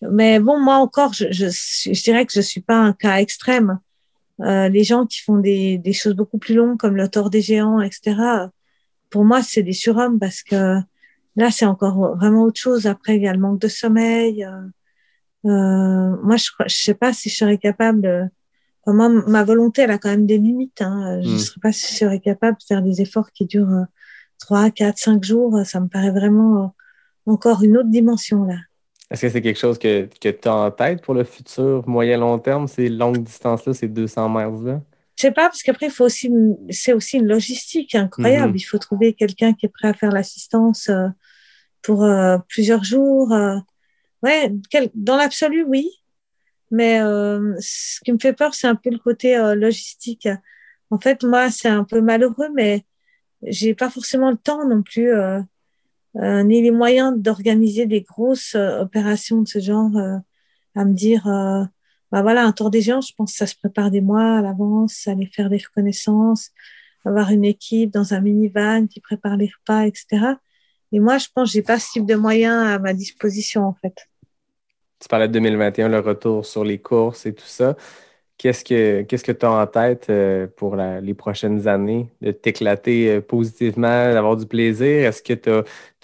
Mais 0.02 0.40
bon, 0.40 0.60
moi 0.60 0.76
encore, 0.76 1.14
je, 1.14 1.26
je, 1.32 1.48
je 1.48 2.04
dirais 2.04 2.26
que 2.26 2.34
je 2.34 2.42
suis 2.42 2.62
pas 2.62 2.78
un 2.78 2.94
cas 2.94 3.18
extrême. 3.18 3.80
Euh, 4.42 4.68
les 4.70 4.84
gens 4.84 5.06
qui 5.06 5.22
font 5.22 5.38
des, 5.38 5.78
des 5.78 5.94
choses 5.94 6.14
beaucoup 6.16 6.38
plus 6.38 6.56
longues, 6.56 6.78
comme 6.78 6.98
le 6.98 7.08
tort 7.08 7.30
des 7.30 7.42
géants, 7.42 7.82
etc 7.82 8.50
pour 9.16 9.24
moi, 9.24 9.42
c'est 9.42 9.64
des 9.64 9.72
surhommes 9.72 10.20
parce 10.20 10.44
que 10.44 10.78
là, 11.38 11.50
c'est 11.50 11.66
encore 11.66 12.18
vraiment 12.18 12.44
autre 12.44 12.60
chose. 12.60 12.86
Après, 12.86 13.16
il 13.16 13.24
y 13.24 13.28
a 13.30 13.34
le 13.34 13.40
manque 13.40 13.62
de 13.62 13.70
sommeil. 13.70 14.44
Euh, 14.44 14.68
euh, 15.46 16.18
moi, 16.22 16.36
je 16.36 16.52
ne 16.64 16.68
sais 16.68 16.96
pas 16.96 17.14
si 17.14 17.30
je 17.30 17.36
serais 17.38 17.58
capable. 17.58 18.30
Moi, 18.88 19.10
ma 19.10 19.44
volonté, 19.44 19.82
elle 19.84 19.92
a 19.92 19.98
quand 19.98 20.10
même 20.10 20.26
des 20.28 20.38
limites. 20.38 20.82
Hein. 20.82 21.22
Je 21.24 21.30
ne 21.30 21.36
Mm. 21.36 21.40
sais 21.40 21.60
pas 21.62 21.72
si 21.72 21.92
je 21.94 21.98
serais 22.00 22.20
capable 22.20 22.58
de 22.58 22.64
faire 22.68 22.82
des 22.82 23.02
efforts 23.02 23.32
qui 23.32 23.46
durent 23.46 23.72
euh, 23.72 23.84
3, 24.40 24.70
4, 24.70 24.98
5 24.98 25.24
jours. 25.24 25.60
Ça 25.66 25.80
me 25.80 25.88
paraît 25.88 26.12
vraiment 26.12 26.64
euh, 26.66 26.68
encore 27.32 27.64
une 27.64 27.78
autre 27.78 27.90
dimension 27.90 28.44
là. 28.46 28.56
Est-ce 29.12 29.22
que 29.24 29.30
c'est 29.30 29.42
quelque 29.42 29.60
chose 29.60 29.78
que, 29.78 30.08
que 30.20 30.30
tu 30.30 30.48
as 30.48 30.54
en 30.56 30.72
tête 30.72 31.02
pour 31.04 31.14
le 31.14 31.24
futur 31.24 31.88
moyen-long 31.88 32.40
terme, 32.40 32.68
ces 32.68 32.90
longues 32.90 33.24
distances-là, 33.24 33.74
ces 33.74 33.88
200 33.88 34.30
miles-là? 34.30 34.82
Je 35.16 35.22
sais 35.22 35.32
pas, 35.32 35.44
parce 35.44 35.62
qu'après, 35.64 35.86
il 35.86 35.92
faut 35.92 36.06
aussi, 36.06 36.30
c'est 36.72 36.92
aussi 36.92 37.18
une 37.18 37.28
logistique 37.28 37.96
incroyable. 37.96 38.50
Mhm. 38.54 38.58
Il 38.58 38.64
faut 38.64 38.78
trouver 38.80 39.14
quelqu'un 39.14 39.54
qui 39.54 39.68
est 39.68 39.70
prêt 39.70 39.88
à 39.88 39.94
faire 39.94 40.12
l'assistance 40.12 40.90
euh, 40.90 41.08
pour 41.84 42.04
euh, 42.04 42.38
plusieurs 42.50 42.84
jours. 42.84 43.32
euh. 43.32 43.58
Ouais, 44.24 44.52
quel- 44.72 44.90
dans 44.96 45.16
l'absolu, 45.18 45.64
oui. 45.68 45.88
Mais 46.76 47.00
euh, 47.00 47.56
ce 47.62 48.02
qui 48.04 48.12
me 48.12 48.20
fait 48.20 48.34
peur, 48.34 48.54
c'est 48.54 48.68
un 48.68 48.76
peu 48.76 48.90
le 48.90 48.98
côté 48.98 49.38
euh, 49.38 49.56
logistique. 49.56 50.28
En 50.90 51.00
fait, 51.00 51.24
moi, 51.24 51.50
c'est 51.50 51.70
un 51.70 51.86
peu 51.86 52.02
malheureux, 52.02 52.50
mais 52.54 52.84
j'ai 53.44 53.74
pas 53.74 53.90
forcément 53.90 54.30
le 54.30 54.36
temps 54.36 54.68
non 54.68 54.84
plus, 54.84 55.14
euh, 55.14 55.42
ni 56.16 56.62
les 56.62 56.72
moyens 56.72 57.18
d'organiser 57.18 57.86
des 57.86 58.02
grosses 58.02 58.56
opérations 58.56 59.42
de 59.42 59.48
ce 59.48 59.60
genre, 59.60 59.92
à 60.76 60.86
me 60.86 60.94
dire, 60.94 61.24
bah 62.12 62.22
voilà, 62.22 62.44
un 62.46 62.52
tour 62.52 62.72
des 62.72 62.82
géants, 62.82 63.02
je 63.02 63.14
pense 63.16 63.32
que 63.32 63.38
ça 63.38 63.48
se 63.48 63.56
prépare 63.56 63.90
des 63.92 64.02
mois 64.02 64.40
à 64.40 64.42
l'avance, 64.42 65.08
aller 65.08 65.28
faire 65.28 65.50
des 65.50 65.58
reconnaissances, 65.58 66.52
avoir 67.06 67.32
une 67.32 67.46
équipe 67.46 67.92
dans 67.92 68.14
un 68.14 68.22
minivan 68.22 68.88
qui 68.88 69.00
prépare 69.00 69.38
les 69.38 69.52
repas, 69.60 69.86
etc. 69.86 70.36
Et 70.92 71.00
moi, 71.00 71.18
je 71.20 71.28
pense 71.34 71.50
que 71.50 71.54
j'ai 71.54 71.62
pas 71.62 71.80
ce 71.80 71.92
type 71.92 72.06
de 72.06 72.16
moyens 72.16 72.68
à 72.68 72.80
ma 72.80 72.94
disposition, 72.94 73.64
en 73.64 73.74
fait. 73.74 74.08
Tu 75.00 75.08
parlais 75.10 75.28
de 75.28 75.34
2021, 75.34 75.90
le 75.90 76.00
retour 76.00 76.46
sur 76.46 76.64
les 76.64 76.80
courses 76.82 77.26
et 77.26 77.34
tout 77.36 77.46
ça. 77.46 77.76
Qu'est-ce 78.38 78.64
que 78.66 79.04
qu'est-ce 79.04 79.24
que 79.24 79.32
tu 79.32 79.46
as 79.46 79.52
en 79.52 79.68
tête 79.68 80.08
euh, 80.10 80.48
pour 80.58 80.76
la- 80.76 81.02
les 81.02 81.14
prochaines 81.14 81.68
années? 81.68 82.10
De 82.22 82.32
t'éclater 82.32 83.10
euh, 83.18 83.22
positivement, 83.22 84.14
d'avoir 84.14 84.36
du 84.38 84.46
plaisir? 84.48 85.08
Est-ce 85.08 85.22
que 85.24 85.34
tu 85.34 85.50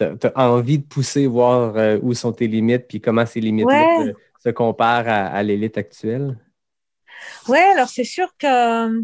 as, 0.06 0.32
envie 0.36 0.80
de 0.80 0.84
pousser, 0.86 1.28
voir 1.28 1.76
euh, 1.78 1.98
où 2.02 2.14
sont 2.14 2.32
tes 2.34 2.48
limites, 2.48 2.88
puis 2.88 3.02
comment 3.02 3.26
ces 3.26 3.42
limites-là 3.42 3.80
Ouais. 3.80 4.14
se, 4.44 4.50
se 4.50 4.50
comparent 4.50 5.08
à, 5.10 5.28
à 5.28 5.44
l'élite 5.44 5.78
actuelle? 5.78 6.38
Ouais, 7.48 7.60
alors 7.74 7.90
c'est 7.90 8.04
sûr 8.04 8.28
que 8.38 9.04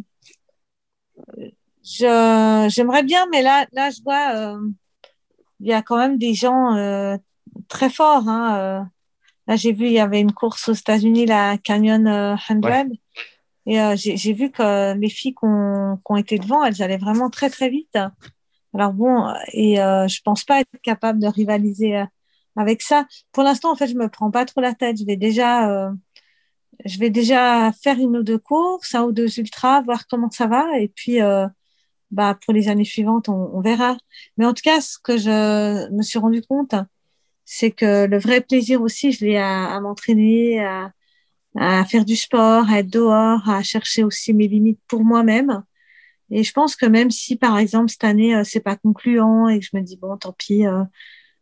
j'aimerais 1.83 3.03
bien, 3.03 3.25
mais 3.31 3.41
là, 3.41 3.65
là, 3.73 3.89
je 3.89 4.01
vois, 4.03 4.35
euh, 4.55 4.69
il 5.59 5.67
y 5.67 5.73
a 5.73 5.81
quand 5.81 5.97
même 5.97 6.17
des 6.17 6.33
gens 6.33 6.75
euh, 6.75 7.17
très 7.67 7.89
forts. 7.89 8.27
Hein, 8.27 8.57
euh. 8.59 8.85
Là, 9.47 9.55
j'ai 9.55 9.71
vu, 9.71 9.85
il 9.85 9.93
y 9.93 9.99
avait 9.99 10.19
une 10.19 10.33
course 10.33 10.69
aux 10.69 10.73
États-Unis, 10.73 11.25
la 11.25 11.57
Canyon 11.57 12.07
euh, 12.07 12.35
100. 12.37 12.61
Ouais. 12.61 12.85
Et 13.65 13.81
euh, 13.81 13.95
j'ai 13.97 14.33
vu 14.33 14.49
que 14.49 14.93
les 14.97 15.09
filles 15.09 15.33
qui 15.33 15.45
ont, 15.45 15.97
qui 15.97 16.11
ont 16.11 16.15
été 16.15 16.39
devant, 16.39 16.63
elles 16.63 16.81
allaient 16.81 16.97
vraiment 16.97 17.29
très, 17.29 17.49
très 17.49 17.69
vite. 17.69 17.97
Alors 18.73 18.93
bon, 18.93 19.33
et 19.53 19.81
euh, 19.81 20.07
je 20.07 20.21
pense 20.21 20.43
pas 20.43 20.61
être 20.61 20.69
capable 20.83 21.19
de 21.19 21.27
rivaliser 21.27 21.97
euh, 21.97 22.05
avec 22.55 22.81
ça. 22.81 23.05
Pour 23.31 23.43
l'instant, 23.43 23.71
en 23.71 23.75
fait, 23.75 23.87
je 23.87 23.95
me 23.95 24.07
prends 24.09 24.31
pas 24.31 24.45
trop 24.45 24.61
la 24.61 24.73
tête. 24.73 24.97
Je 24.99 25.05
vais 25.05 25.15
déjà, 25.17 25.69
euh, 25.69 25.91
je 26.85 26.99
vais 26.99 27.09
déjà 27.09 27.71
faire 27.73 27.97
une 27.99 28.17
ou 28.17 28.23
deux 28.23 28.37
courses, 28.39 28.95
un 28.95 29.03
ou 29.03 29.11
deux 29.11 29.39
ultras, 29.39 29.81
voir 29.81 30.07
comment 30.07 30.29
ça 30.31 30.47
va. 30.47 30.79
Et 30.79 30.89
puis, 30.89 31.21
euh, 31.21 31.47
bah, 32.11 32.37
pour 32.45 32.53
les 32.53 32.69
années 32.69 32.85
suivantes, 32.85 33.29
on, 33.29 33.51
on 33.53 33.61
verra. 33.61 33.97
Mais 34.37 34.45
en 34.45 34.53
tout 34.53 34.63
cas, 34.63 34.81
ce 34.81 34.97
que 34.99 35.17
je 35.17 35.91
me 35.91 36.03
suis 36.03 36.19
rendu 36.19 36.41
compte, 36.41 36.75
c'est 37.49 37.71
que 37.71 38.05
le 38.07 38.19
vrai 38.19 38.41
plaisir 38.41 38.81
aussi, 38.81 39.13
je 39.13 39.23
l'ai 39.23 39.37
à, 39.37 39.73
à 39.73 39.79
m'entraîner, 39.79 40.59
à, 40.59 40.91
à 41.55 41.85
faire 41.85 42.03
du 42.03 42.17
sport, 42.17 42.69
à 42.69 42.79
être 42.79 42.89
dehors, 42.89 43.49
à 43.49 43.63
chercher 43.63 44.03
aussi 44.03 44.33
mes 44.33 44.49
limites 44.49 44.81
pour 44.89 45.05
moi-même. 45.05 45.63
Et 46.29 46.43
je 46.43 46.51
pense 46.51 46.75
que 46.75 46.85
même 46.85 47.09
si, 47.09 47.37
par 47.37 47.57
exemple, 47.57 47.89
cette 47.89 48.03
année, 48.03 48.35
euh, 48.35 48.43
c'est 48.43 48.59
pas 48.59 48.75
concluant 48.75 49.47
et 49.47 49.59
que 49.59 49.65
je 49.65 49.77
me 49.77 49.81
dis, 49.81 49.95
bon, 49.95 50.17
tant 50.17 50.33
pis, 50.33 50.67
euh, 50.67 50.83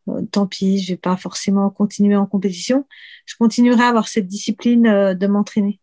euh, 0.09 0.21
tant 0.31 0.45
pis, 0.45 0.77
je 0.77 0.93
vais 0.93 0.97
pas 0.97 1.17
forcément 1.17 1.71
continuer 1.71 2.15
en 2.15 2.27
compétition, 2.27 2.85
je 3.25 3.33
continuerai 3.39 3.81
à 3.81 3.87
avoir 3.87 4.07
cette 4.07 4.27
discipline 4.27 4.85
euh, 4.85 5.15
de 5.15 5.25
m'entraîner 5.25 5.79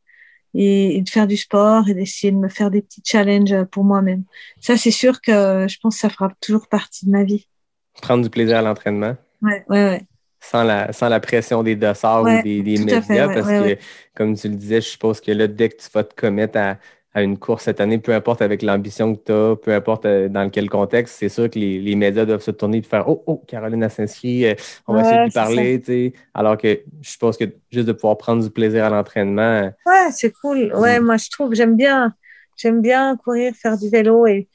et, 0.55 0.99
et 0.99 1.03
de 1.03 1.11
faire 1.11 1.27
du 1.27 1.37
sport 1.37 1.89
et 1.89 1.95
d'essayer 1.95 2.31
de 2.31 2.37
me 2.37 2.49
faire 2.49 2.71
des 2.71 2.83
petits 2.83 3.03
challenges 3.05 3.65
pour 3.73 3.83
moi-même. 3.83 4.23
Ça, 4.61 4.77
c'est 4.77 4.93
sûr 4.93 5.21
que 5.21 5.67
je 5.69 5.77
pense 5.83 5.97
que 5.97 6.01
ça 6.01 6.11
fera 6.11 6.31
toujours 6.41 6.69
partie 6.69 7.07
de 7.07 7.11
ma 7.11 7.25
vie. 7.25 7.49
Prendre 8.01 8.23
du 8.23 8.31
plaisir 8.31 8.59
à 8.59 8.63
l'entraînement? 8.63 9.17
Ouais, 9.43 9.65
ouais, 9.69 9.85
ouais. 9.85 10.07
Sans 10.43 10.65
la, 10.65 10.93
sans 10.93 11.09
la 11.09 11.21
pression 11.21 11.63
des 11.63 11.77
dossards 11.77 12.25
Ouais, 12.25 12.39
ou 12.39 12.43
des, 12.43 12.63
des 12.63 12.79
médias, 12.79 13.01
fait, 13.03 13.27
ouais, 13.27 13.35
parce 13.35 13.47
ouais, 13.47 13.77
que, 13.79 13.83
comme 14.15 14.35
tu 14.37 14.49
le 14.49 14.57
disais, 14.57 14.81
je 14.81 14.89
suppose 14.89 15.21
que 15.21 15.33
là, 15.33 15.47
dès 15.47 15.69
que 15.71 15.77
tu 15.77 15.89
vas 15.95 16.05
te 16.05 16.15
commettre 16.15 16.59
à, 16.59 16.79
à 17.15 17.23
une 17.23 17.39
course 17.39 17.65
cette 17.65 17.81
année, 17.81 17.99
peu 17.99 18.13
importe 18.15 18.43
avec 18.43 18.63
l'ambition 18.63 19.15
que 19.15 19.21
tu 19.25 19.33
as, 19.33 19.57
peu 19.57 19.73
importe 19.75 20.07
euh, 20.07 20.29
dans 20.29 20.51
quel 20.51 20.69
contexte, 20.71 21.17
c'est 21.19 21.29
sûr 21.29 21.49
que 21.51 21.59
les, 21.59 21.79
les 21.81 21.95
médias 21.95 22.25
doivent 22.25 22.43
se 22.43 22.51
tourner 22.51 22.79
et 22.79 22.83
faire 22.83 23.09
Oh, 23.09 23.23
oh, 23.27 23.45
Caroline 23.47 23.85
a 23.85 23.89
s'inscrit, 23.89 24.47
euh, 24.47 24.55
on 24.87 24.95
va 24.95 25.03
essayer 25.03 25.19
de 25.19 25.25
lui 25.25 25.31
parler. 25.31 25.79
tu 25.81 25.87
sais. 25.87 26.13
Alors 26.35 26.57
que 26.59 26.83
je 27.03 27.11
suppose 27.11 27.37
que 27.37 27.45
juste 27.71 27.87
de 27.87 27.93
pouvoir 27.93 28.19
prendre 28.19 28.43
du 28.43 28.51
plaisir 28.51 28.85
à 28.87 28.91
l'entraînement, 28.91 29.43
euh, 29.43 29.71
Ouais, 29.87 30.11
c'est 30.13 30.33
cool. 30.33 30.73
Ouais, 30.75 31.01
moi 31.01 31.17
je 31.17 31.29
trouve 31.31 31.55
j'aime 31.55 31.77
bien 31.77 32.15
j'aime 32.57 32.81
bien 32.81 33.17
courir, 33.17 33.55
faire 33.55 33.77
du 33.79 33.89
vélo 33.91 34.27
et 34.27 34.49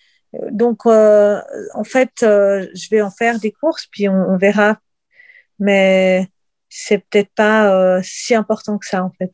donc 0.52 0.86
euh, 0.86 1.40
en 1.74 1.84
fait 1.84 2.12
euh, 2.24 2.68
je 2.76 2.90
vais 2.92 3.02
en 3.02 3.12
faire 3.12 3.40
des 3.40 3.52
courses 3.52 3.88
puis 3.92 4.08
on, 4.10 4.14
on 4.30 4.38
verra. 4.38 4.78
Mais 5.60 6.28
c'est 6.70 7.00
peut-être 7.10 7.32
pas 7.36 7.72
euh, 7.74 8.02
si 8.04 8.36
important 8.36 8.78
que 8.78 8.86
ça 8.86 9.04
en 9.04 9.12
fait. 9.18 9.32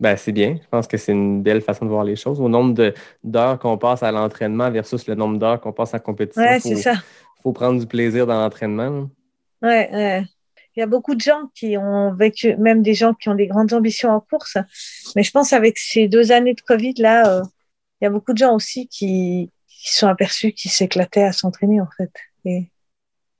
ben, 0.00 0.16
c'est 0.16 0.32
bien. 0.32 0.58
Je 0.62 0.68
pense 0.68 0.86
que 0.86 0.96
c'est 0.96 1.12
une 1.12 1.42
belle 1.42 1.60
façon 1.62 1.84
de 1.86 1.90
voir 1.90 2.04
les 2.04 2.16
choses. 2.16 2.40
Au 2.40 2.48
nombre 2.48 2.92
d'heures 3.24 3.58
qu'on 3.58 3.78
passe 3.78 4.02
à 4.02 4.12
l'entraînement 4.12 4.70
versus 4.70 5.06
le 5.06 5.14
nombre 5.14 5.38
d'heures 5.38 5.60
qu'on 5.60 5.72
passe 5.72 5.94
en 5.94 5.98
compétition, 5.98 6.42
Ouais, 6.42 6.58
il 6.58 6.60
c'est 6.62 6.74
faut, 6.76 6.80
ça. 6.82 6.94
faut 7.42 7.52
prendre 7.52 7.80
du 7.80 7.86
plaisir 7.86 8.26
dans 8.26 8.38
l'entraînement. 8.40 8.90
là. 8.90 9.06
Ouais, 9.68 9.90
ouais. 9.92 10.24
Il 10.76 10.80
y 10.80 10.82
a 10.82 10.86
beaucoup 10.86 11.14
de 11.14 11.20
gens 11.22 11.50
qui 11.54 11.78
ont 11.78 12.12
vécu, 12.14 12.54
même 12.56 12.82
des 12.82 12.92
gens 12.92 13.14
qui 13.14 13.30
ont 13.30 13.34
des 13.34 13.46
grandes 13.46 13.72
ambitions 13.72 14.10
en 14.10 14.20
course. 14.20 14.58
Mais 15.16 15.22
je 15.22 15.30
pense 15.30 15.54
avec 15.54 15.78
ces 15.78 16.06
deux 16.06 16.32
années 16.32 16.52
de 16.52 16.60
Covid 16.60 16.92
là, 16.98 17.38
euh, 17.38 17.42
il 18.00 18.04
y 18.04 18.06
a 18.06 18.10
beaucoup 18.10 18.34
de 18.34 18.38
gens 18.38 18.54
aussi 18.54 18.86
qui, 18.88 19.50
qui 19.66 19.90
se 19.90 20.00
sont 20.00 20.06
aperçus 20.08 20.52
qu'ils 20.52 20.70
s'éclataient 20.70 21.22
à 21.22 21.32
s'entraîner 21.32 21.80
en 21.80 21.88
fait. 21.96 22.10
Et 22.44 22.68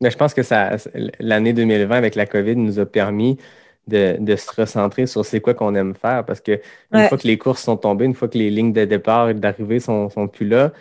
Mais 0.00 0.10
je 0.10 0.16
pense 0.16 0.34
que 0.34 0.42
ça, 0.42 0.76
l'année 1.20 1.52
2020 1.52 1.96
avec 1.96 2.14
la 2.14 2.26
COVID 2.26 2.56
nous 2.56 2.78
a 2.78 2.86
permis 2.86 3.38
de, 3.86 4.16
de 4.20 4.36
se 4.36 4.50
recentrer 4.60 5.06
sur 5.06 5.24
c'est 5.24 5.40
quoi 5.40 5.54
qu'on 5.54 5.74
aime 5.74 5.94
faire 5.94 6.24
parce 6.26 6.40
que 6.40 6.60
une 6.92 7.02
Ouais. 7.02 7.06
fois 7.06 7.18
que 7.18 7.26
les 7.26 7.38
courses 7.38 7.62
sont 7.62 7.76
tombées, 7.76 8.04
une 8.04 8.14
fois 8.14 8.28
que 8.28 8.36
les 8.38 8.50
lignes 8.50 8.72
de 8.72 8.84
départ 8.84 9.30
et 9.30 9.34
d'arrivée 9.34 9.80
sont, 9.80 10.10
sont 10.10 10.28
plus 10.28 10.46
là, 10.48 10.72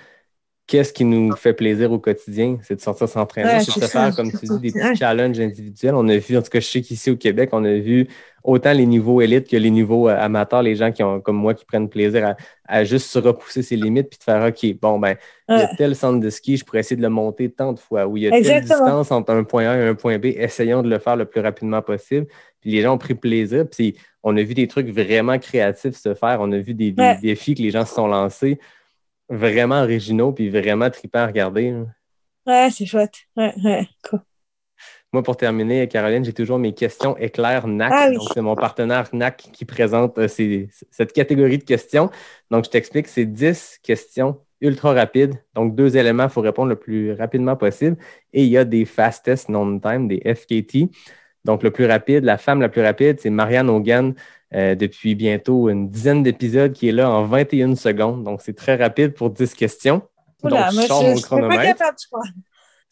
qu'est-ce 0.68 0.92
qui 0.94 1.06
nous 1.06 1.36
fait 1.36 1.54
plaisir 1.54 1.92
au 1.92 2.00
quotidien? 2.00 2.58
C'est 2.64 2.76
de 2.76 2.82
sortir 2.82 3.08
s'entraîner, 3.08 3.50
Ouais, 3.50 3.60
c'est 3.60 3.80
de 3.80 3.86
se 3.86 3.92
ça, 3.92 4.06
faire, 4.06 4.16
comme 4.16 4.32
tu 4.32 4.46
dis, 4.46 4.60
des 4.60 4.72
petits 4.72 4.98
challenges 4.98 5.40
individuels. 5.40 5.94
On 5.96 6.08
a 6.10 6.18
vu, 6.18 6.38
en 6.38 6.42
tout 6.42 6.50
cas, 6.50 6.60
je 6.60 6.66
sais 6.66 6.82
qu'ici 6.82 7.12
au 7.12 7.16
Québec, 7.18 7.50
on 7.52 7.64
a 7.66 7.74
vu 7.76 8.08
autant 8.44 8.74
les 8.74 8.86
niveaux 8.86 9.22
élites 9.22 9.48
que 9.50 9.58
les 9.58 9.70
niveaux 9.72 10.08
euh, 10.10 10.18
amateurs, 10.20 10.62
les 10.64 10.76
gens 10.76 10.92
qui 10.92 11.02
ont, 11.04 11.20
comme 11.22 11.36
moi, 11.36 11.54
qui 11.54 11.66
prennent 11.66 11.90
plaisir 11.90 12.26
à, 12.28 12.36
à 12.68 12.84
juste 12.84 13.08
se 13.10 13.18
repousser 13.20 13.62
ses 13.64 13.76
limites 13.76 14.10
puis 14.10 14.18
de 14.20 14.24
faire 14.24 14.44
OK, 14.48 14.80
bon, 14.80 15.00
ben, 15.00 15.16
il 15.50 15.58
y 15.58 15.62
a 15.62 15.70
tel 15.78 15.96
centre 15.96 16.20
de 16.20 16.30
ski, 16.30 16.58
je 16.58 16.64
pourrais 16.66 16.80
essayer 16.80 16.96
de 16.96 17.02
le 17.02 17.10
monter 17.10 17.50
tant 17.52 17.74
de 17.74 17.80
fois, 17.80 18.06
ou 18.08 18.18
il 18.18 18.24
y 18.24 18.28
a 18.28 18.32
telle 18.32 18.40
Exactement. 18.40 18.86
distance 18.86 19.12
entre 19.12 19.32
un 19.34 19.44
point 19.44 19.68
A 19.68 19.78
et 19.78 19.88
un 19.88 19.96
point 19.96 20.18
B, 20.20 20.26
essayons 20.26 20.82
de 20.84 20.90
le 20.90 21.00
faire 21.00 21.16
le 21.16 21.26
plus 21.26 21.42
rapidement 21.42 21.82
possible. 21.82 22.28
Puis 22.62 22.72
les 22.72 22.82
gens 22.82 22.96
ont 22.96 22.98
pris 23.00 23.14
plaisir, 23.16 23.66
puis 23.70 23.96
on 24.24 24.36
a 24.38 24.42
vu 24.42 24.56
des 24.56 24.68
trucs 24.68 24.90
vraiment 24.90 25.38
créatifs 25.40 25.96
se 25.96 26.14
faire, 26.16 26.38
on 26.42 26.52
a 26.52 26.58
vu 26.58 26.74
des, 26.74 26.92
des 26.92 27.02
Ouais. 27.04 27.18
défis 27.22 27.54
que 27.56 27.62
les 27.62 27.70
gens 27.72 27.86
se 27.86 27.94
sont 27.94 28.08
lancés. 28.08 28.60
Vraiment 29.30 29.82
originaux 29.82 30.32
puis 30.32 30.50
vraiment 30.50 30.90
trippants 30.90 31.20
à 31.20 31.28
regarder. 31.28 31.72
là. 31.72 31.86
Ouais, 32.48 32.70
c'est 32.72 32.86
chouette. 32.86 33.16
Ouais, 33.36 33.54
ouais, 33.64 33.88
cool. 34.10 34.22
Moi, 35.14 35.24
pour 35.24 35.38
terminer, 35.38 35.88
Caroline, 35.88 36.26
j'ai 36.26 36.34
toujours 36.34 36.60
mes 36.60 36.74
questions 36.74 37.16
éclairs 37.18 37.68
NAC. 37.68 37.92
Ah 37.96 38.08
oui. 38.10 38.18
Donc, 38.18 38.28
c'est 38.34 38.42
mon 38.42 38.56
partenaire 38.56 39.08
NAC 39.14 39.38
qui 39.54 39.64
présente 39.64 40.18
euh, 40.18 40.28
ces- 40.28 40.68
cette 40.92 41.14
catégorie 41.14 41.58
de 41.58 41.64
questions. 41.64 42.10
Donc, 42.52 42.66
je 42.66 42.70
t'explique, 42.70 43.08
c'est 43.08 43.26
10 43.26 43.80
questions 43.82 44.42
ultra 44.62 44.94
rapides. 44.94 45.36
Donc, 45.54 45.74
deux 45.76 45.96
éléments, 45.96 46.24
il 46.26 46.30
faut 46.30 46.42
répondre 46.42 46.68
le 46.70 46.76
plus 46.76 47.14
rapidement 47.14 47.56
possible. 47.56 47.98
Et 48.34 48.44
il 48.44 48.50
y 48.50 48.58
a 48.58 48.66
des 48.66 48.84
fastest 48.84 49.48
known 49.48 49.80
time, 49.80 50.08
des 50.10 50.22
FKT. 50.36 50.90
Donc, 51.46 51.64
le 51.64 51.72
plus 51.72 51.86
rapide, 51.86 52.26
la 52.26 52.38
femme 52.38 52.60
la 52.60 52.68
plus 52.70 52.82
rapide, 52.82 53.20
c'est 53.22 53.30
Marianne 53.30 53.70
Hogan 53.70 54.16
euh, 54.56 54.76
depuis 54.76 55.16
bientôt 55.16 55.70
une 55.70 55.90
dizaine 55.90 56.24
d'épisodes 56.24 56.72
qui 56.74 56.88
est 56.88 56.92
là 56.92 57.10
en 57.12 57.26
21 57.26 57.76
secondes. 57.76 58.24
Donc, 58.24 58.42
c'est 58.42 58.56
très 58.56 58.76
rapide 58.76 59.14
pour 59.14 59.30
10 59.30 59.54
questions. 59.54 60.02
Oula, 60.44 60.72
Donc, 60.72 60.82
je 60.82 60.88
sors 60.88 61.04
mon 61.04 61.16
chronomètre 61.16 61.84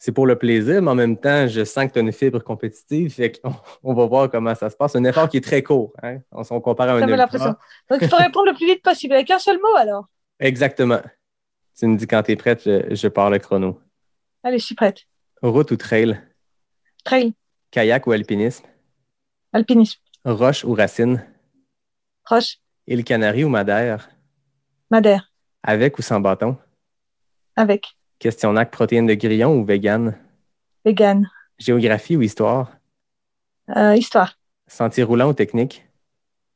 c'est 0.04 0.12
pour 0.12 0.26
le 0.26 0.36
plaisir, 0.36 0.82
mais 0.82 0.90
en 0.90 0.94
même 0.94 1.16
temps, 1.16 1.46
je 1.48 1.64
sens 1.64 1.86
que 1.86 1.92
tu 1.92 1.98
as 1.98 2.02
une 2.02 2.12
fibre 2.12 2.38
compétitive. 2.40 3.10
Fait 3.10 3.40
qu'on 3.40 3.54
on 3.82 3.94
va 3.94 4.04
voir 4.04 4.30
comment 4.30 4.54
ça 4.54 4.68
se 4.68 4.76
passe. 4.76 4.92
C'est 4.92 4.98
un 4.98 5.04
effort 5.04 5.30
qui 5.30 5.38
est 5.38 5.44
très 5.44 5.62
court. 5.62 5.94
Hein? 6.02 6.18
On, 6.30 6.42
on 6.50 6.60
compare 6.60 6.90
à 6.90 6.92
un 6.92 7.00
Ça 7.00 7.06
l'impression. 7.06 7.54
Donc, 7.90 8.02
il 8.02 8.08
faut 8.10 8.16
répondre 8.16 8.44
le 8.44 8.54
plus 8.54 8.66
vite 8.66 8.82
possible 8.82 9.14
avec 9.14 9.30
un 9.30 9.38
seul 9.38 9.56
mot 9.56 9.74
alors. 9.78 10.06
Exactement. 10.38 11.00
Tu 11.78 11.86
me 11.86 11.96
dis 11.96 12.06
quand 12.06 12.22
tu 12.22 12.32
es 12.32 12.36
prête, 12.36 12.62
je, 12.64 12.94
je 12.94 13.08
pars 13.08 13.30
le 13.30 13.38
chrono. 13.38 13.80
Allez, 14.42 14.58
je 14.58 14.66
suis 14.66 14.74
prête. 14.74 15.04
Route 15.40 15.70
ou 15.70 15.76
trail? 15.76 16.20
Trail, 17.02 17.32
Kayak 17.70 18.06
ou 18.06 18.12
alpinisme? 18.12 18.66
alpinisme, 19.54 20.00
Roche 20.24 20.64
ou 20.64 20.74
racine? 20.74 21.24
Roche, 22.24 22.58
Île 22.86 23.04
Canarie 23.04 23.44
ou 23.44 23.48
Madère? 23.48 24.08
Madère, 24.90 25.32
Avec 25.62 25.98
ou 25.98 26.02
sans 26.02 26.20
bâton? 26.20 26.56
avec, 27.56 27.96
Questionnaire 28.18 28.70
protéines 28.70 29.06
de 29.06 29.14
grillon 29.14 29.58
ou 29.60 29.64
vegan? 29.64 30.18
vegan, 30.84 31.28
Géographie 31.58 32.16
ou 32.16 32.22
histoire? 32.22 32.76
euh, 33.76 33.94
histoire, 33.96 34.38
Sentier 34.66 35.02
roulant 35.04 35.28
ou 35.30 35.34
technique? 35.34 35.84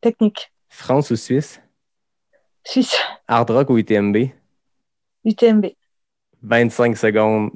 technique, 0.01 0.53
France 0.69 1.11
ou 1.11 1.17
Suisse? 1.17 1.61
Suisse, 2.65 2.97
Hard 3.27 3.51
rock 3.51 3.71
ou 3.71 3.79
UTMB? 3.79 4.33
UTMB. 5.25 5.75
25 6.43 6.97
secondes. 6.97 7.51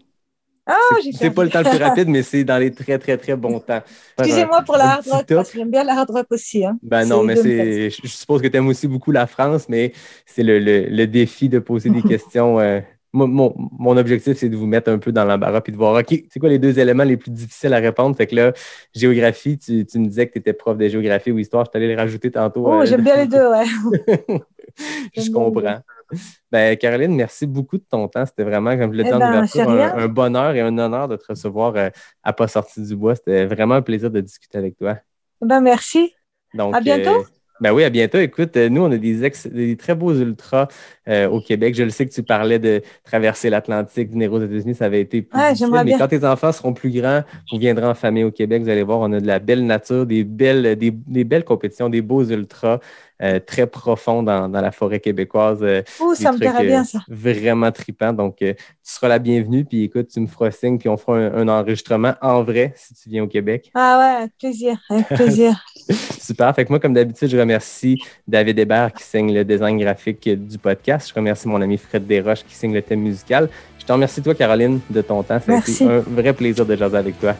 Ah, 0.66 0.76
C'est- 0.78 1.02
j'ai 1.02 1.12
c'est 1.12 1.30
pas 1.30 1.44
le 1.44 1.50
temps 1.50 1.60
le 1.60 1.66
plus 1.66 1.76
rapide, 1.78 2.08
mais 2.08 2.22
c'est 2.22 2.44
dans 2.44 2.58
les 2.58 2.72
très, 2.74 2.98
très, 2.98 3.16
très 3.18 3.36
bons 3.36 3.60
temps. 3.60 3.82
Excusez-moi 4.18 4.62
pour 4.62 4.76
la 4.76 4.92
hard 4.94 5.06
rock, 5.06 5.26
parce 5.34 5.50
que 5.50 5.58
j'aime 5.58 5.70
bien 5.70 5.84
la 5.84 5.94
hard 5.98 6.10
rock 6.10 6.26
aussi. 6.30 6.64
Hein. 6.64 6.78
Ben 6.82 7.04
non, 7.06 7.22
mais 7.22 7.36
c'est. 7.36 7.90
Je 7.90 8.06
suppose 8.08 8.42
que 8.42 8.48
tu 8.48 8.56
aimes 8.56 8.66
aussi 8.66 8.88
beaucoup 8.88 9.12
la 9.12 9.26
France, 9.28 9.68
mais 9.68 9.92
c'est 10.26 10.42
le, 10.42 10.58
le- 10.58 10.86
le 10.88 11.06
défi 11.06 11.48
de 11.48 11.58
poser 11.60 11.90
des 11.90 12.02
questions. 12.04 12.58
euh, 12.58 12.80
moi, 13.12 13.26
mon, 13.28 13.54
mon 13.78 13.96
objectif, 13.96 14.36
c'est 14.38 14.48
de 14.48 14.56
vous 14.56 14.66
mettre 14.66 14.90
un 14.90 14.98
peu 14.98 15.12
dans 15.12 15.24
l'embarras 15.24 15.60
puis 15.60 15.70
de 15.72 15.76
voir, 15.76 15.94
OK, 16.00 16.24
c'est 16.30 16.40
quoi 16.40 16.48
les 16.48 16.58
deux 16.58 16.78
éléments 16.80 17.04
les 17.04 17.16
plus 17.18 17.30
difficiles 17.30 17.72
à 17.74 17.78
répondre? 17.78 18.16
Fait 18.16 18.26
que 18.26 18.34
là, 18.34 18.52
géographie, 18.94 19.58
tu, 19.58 19.84
tu 19.86 19.98
me 19.98 20.06
disais 20.08 20.26
que 20.26 20.32
tu 20.32 20.38
étais 20.38 20.54
prof 20.54 20.76
de 20.78 20.88
géographie 20.88 21.30
ou 21.30 21.38
histoire, 21.38 21.64
je 21.66 21.70
t'allais 21.70 21.88
les 21.88 21.94
rajouter 21.96 22.30
tantôt. 22.32 22.66
Oh, 22.66 22.80
euh, 22.80 22.86
j'aime 22.86 23.02
bien 23.02 23.16
les 23.16 23.26
deux, 23.26 23.46
ouais. 23.48 23.66
je 25.16 25.30
comprends. 25.30 25.80
Ben, 26.50 26.76
Caroline, 26.76 27.14
merci 27.14 27.46
beaucoup 27.46 27.78
de 27.78 27.84
ton 27.88 28.08
temps. 28.08 28.26
C'était 28.26 28.44
vraiment, 28.44 28.76
comme 28.76 28.92
je 28.92 28.98
l'ai 28.98 29.04
dit 29.04 29.10
Eh 29.10 29.14
en 29.14 29.18
ben, 29.18 29.42
un, 29.68 29.96
un 30.04 30.08
bonheur 30.08 30.54
et 30.54 30.60
un 30.60 30.76
honneur 30.78 31.08
de 31.08 31.16
te 31.16 31.24
recevoir 31.28 31.74
euh, 31.76 31.88
à 32.22 32.32
Pas 32.32 32.48
sorti 32.48 32.82
du 32.82 32.94
bois. 32.96 33.14
C'était 33.16 33.46
vraiment 33.46 33.74
un 33.74 33.82
plaisir 33.82 34.10
de 34.10 34.20
discuter 34.20 34.58
avec 34.58 34.76
toi. 34.76 34.98
Ben, 35.40 35.60
merci. 35.60 36.14
Donc, 36.54 36.74
À 36.76 36.80
bientôt. 36.80 37.10
euh, 37.10 37.22
ben 37.60 37.72
oui, 37.72 37.84
à 37.84 37.90
bientôt. 37.90 38.18
Écoute, 38.18 38.56
euh, 38.56 38.68
nous, 38.68 38.82
on 38.82 38.90
a 38.92 38.98
des, 38.98 39.24
ex- 39.24 39.46
des 39.46 39.76
très 39.76 39.94
beaux 39.94 40.12
ultras 40.14 40.68
euh, 41.08 41.28
au 41.28 41.40
Québec. 41.40 41.74
Je 41.74 41.84
le 41.84 41.90
sais 41.90 42.06
que 42.06 42.12
tu 42.12 42.22
parlais 42.22 42.58
de 42.58 42.82
traverser 43.04 43.50
l'Atlantique, 43.50 44.10
venir 44.10 44.32
aux 44.32 44.40
États-Unis, 44.42 44.74
ça 44.74 44.86
avait 44.86 45.00
été 45.00 45.22
plus 45.22 45.38
Ouais, 45.38 45.44
difficile. 45.44 45.66
j'aimerais 45.66 45.84
Mais 45.84 45.92
bien. 45.92 45.98
quand 45.98 46.08
tes 46.08 46.24
enfants 46.24 46.52
seront 46.52 46.74
plus 46.74 46.90
grands, 46.90 47.22
vous 47.52 47.58
viendrez 47.58 47.86
en 47.86 47.94
famille 47.94 48.24
au 48.24 48.32
Québec, 48.32 48.62
vous 48.62 48.68
allez 48.68 48.82
voir, 48.82 48.98
on 49.00 49.12
a 49.12 49.20
de 49.20 49.26
la 49.26 49.38
belle 49.38 49.64
nature, 49.64 50.06
des 50.06 50.24
belles, 50.24 50.76
des, 50.76 50.90
des 50.90 51.24
belles 51.24 51.44
compétitions, 51.44 51.88
des 51.88 52.02
beaux 52.02 52.24
ultras 52.24 52.80
euh, 53.22 53.38
très 53.38 53.66
profonds 53.66 54.22
dans, 54.22 54.48
dans 54.48 54.60
la 54.60 54.72
forêt 54.72 55.00
québécoise. 55.00 55.60
euh, 55.62 55.82
Ouh, 56.00 56.14
ça 56.14 56.32
me 56.32 56.38
plairait 56.38 56.64
euh, 56.64 56.66
bien, 56.66 56.84
ça. 56.84 56.98
Vraiment 57.08 57.70
trippant. 57.70 58.12
Donc, 58.12 58.42
euh, 58.42 58.54
tu 58.54 58.92
seras 58.92 59.08
la 59.08 59.18
bienvenue. 59.18 59.64
Puis 59.64 59.84
écoute, 59.84 60.08
tu 60.08 60.20
me 60.20 60.26
feras 60.26 60.50
signe, 60.50 60.78
puis 60.78 60.88
on 60.88 60.96
fera 60.96 61.18
un, 61.18 61.34
un 61.34 61.48
enregistrement 61.48 62.14
en 62.20 62.42
vrai 62.42 62.72
si 62.76 62.94
tu 62.94 63.08
viens 63.10 63.22
au 63.22 63.28
Québec. 63.28 63.70
Ah 63.74 63.98
ouais, 63.98 64.20
avec 64.22 64.32
plaisir, 64.38 64.76
avec 64.90 65.06
plaisir. 65.08 65.64
Super. 66.20 66.54
Fait 66.54 66.64
que 66.64 66.70
moi, 66.70 66.80
comme 66.80 66.94
d'habitude, 66.94 67.28
je 67.28 67.38
remercie 67.38 67.98
David 68.26 68.58
Hébert 68.58 68.92
qui 68.92 69.02
signe 69.04 69.32
le 69.32 69.44
design 69.44 69.78
graphique 69.78 70.28
du 70.28 70.58
podcast. 70.58 71.08
Je 71.08 71.14
remercie 71.14 71.46
mon 71.48 71.60
ami 71.60 71.78
Fred 71.78 72.06
Desroches 72.06 72.44
qui 72.44 72.54
signe 72.54 72.74
le 72.74 72.82
thème 72.82 73.00
musical. 73.00 73.48
Je 73.78 73.84
te 73.84 73.92
remercie, 73.92 74.22
toi, 74.22 74.34
Caroline, 74.34 74.78
de 74.90 75.02
ton 75.02 75.22
temps. 75.22 75.40
Ça 75.40 75.52
a 75.52 75.54
Merci. 75.56 75.82
été 75.82 75.92
un 75.92 75.98
vrai 75.98 76.32
plaisir 76.32 76.64
de 76.64 76.76
jaser 76.76 76.96
avec 76.96 77.18
toi. 77.18 77.34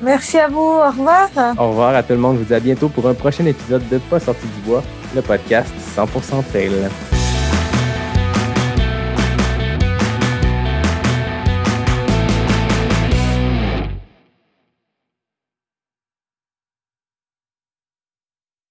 Merci 0.00 0.38
à 0.38 0.48
vous. 0.48 0.58
Au 0.60 0.90
revoir. 0.90 1.28
Au 1.58 1.68
revoir 1.68 1.94
à 1.94 2.02
tout 2.02 2.12
le 2.12 2.18
monde. 2.18 2.36
Je 2.36 2.40
vous 2.40 2.46
dis 2.46 2.54
à 2.54 2.60
bientôt 2.60 2.88
pour 2.88 3.08
un 3.08 3.14
prochain 3.14 3.46
épisode 3.46 3.88
de 3.88 3.98
Pas 3.98 4.20
sorti 4.20 4.46
du 4.46 4.60
bois, 4.68 4.82
le 5.14 5.22
podcast 5.22 5.72
100% 5.96 6.44
trail. 6.50 7.15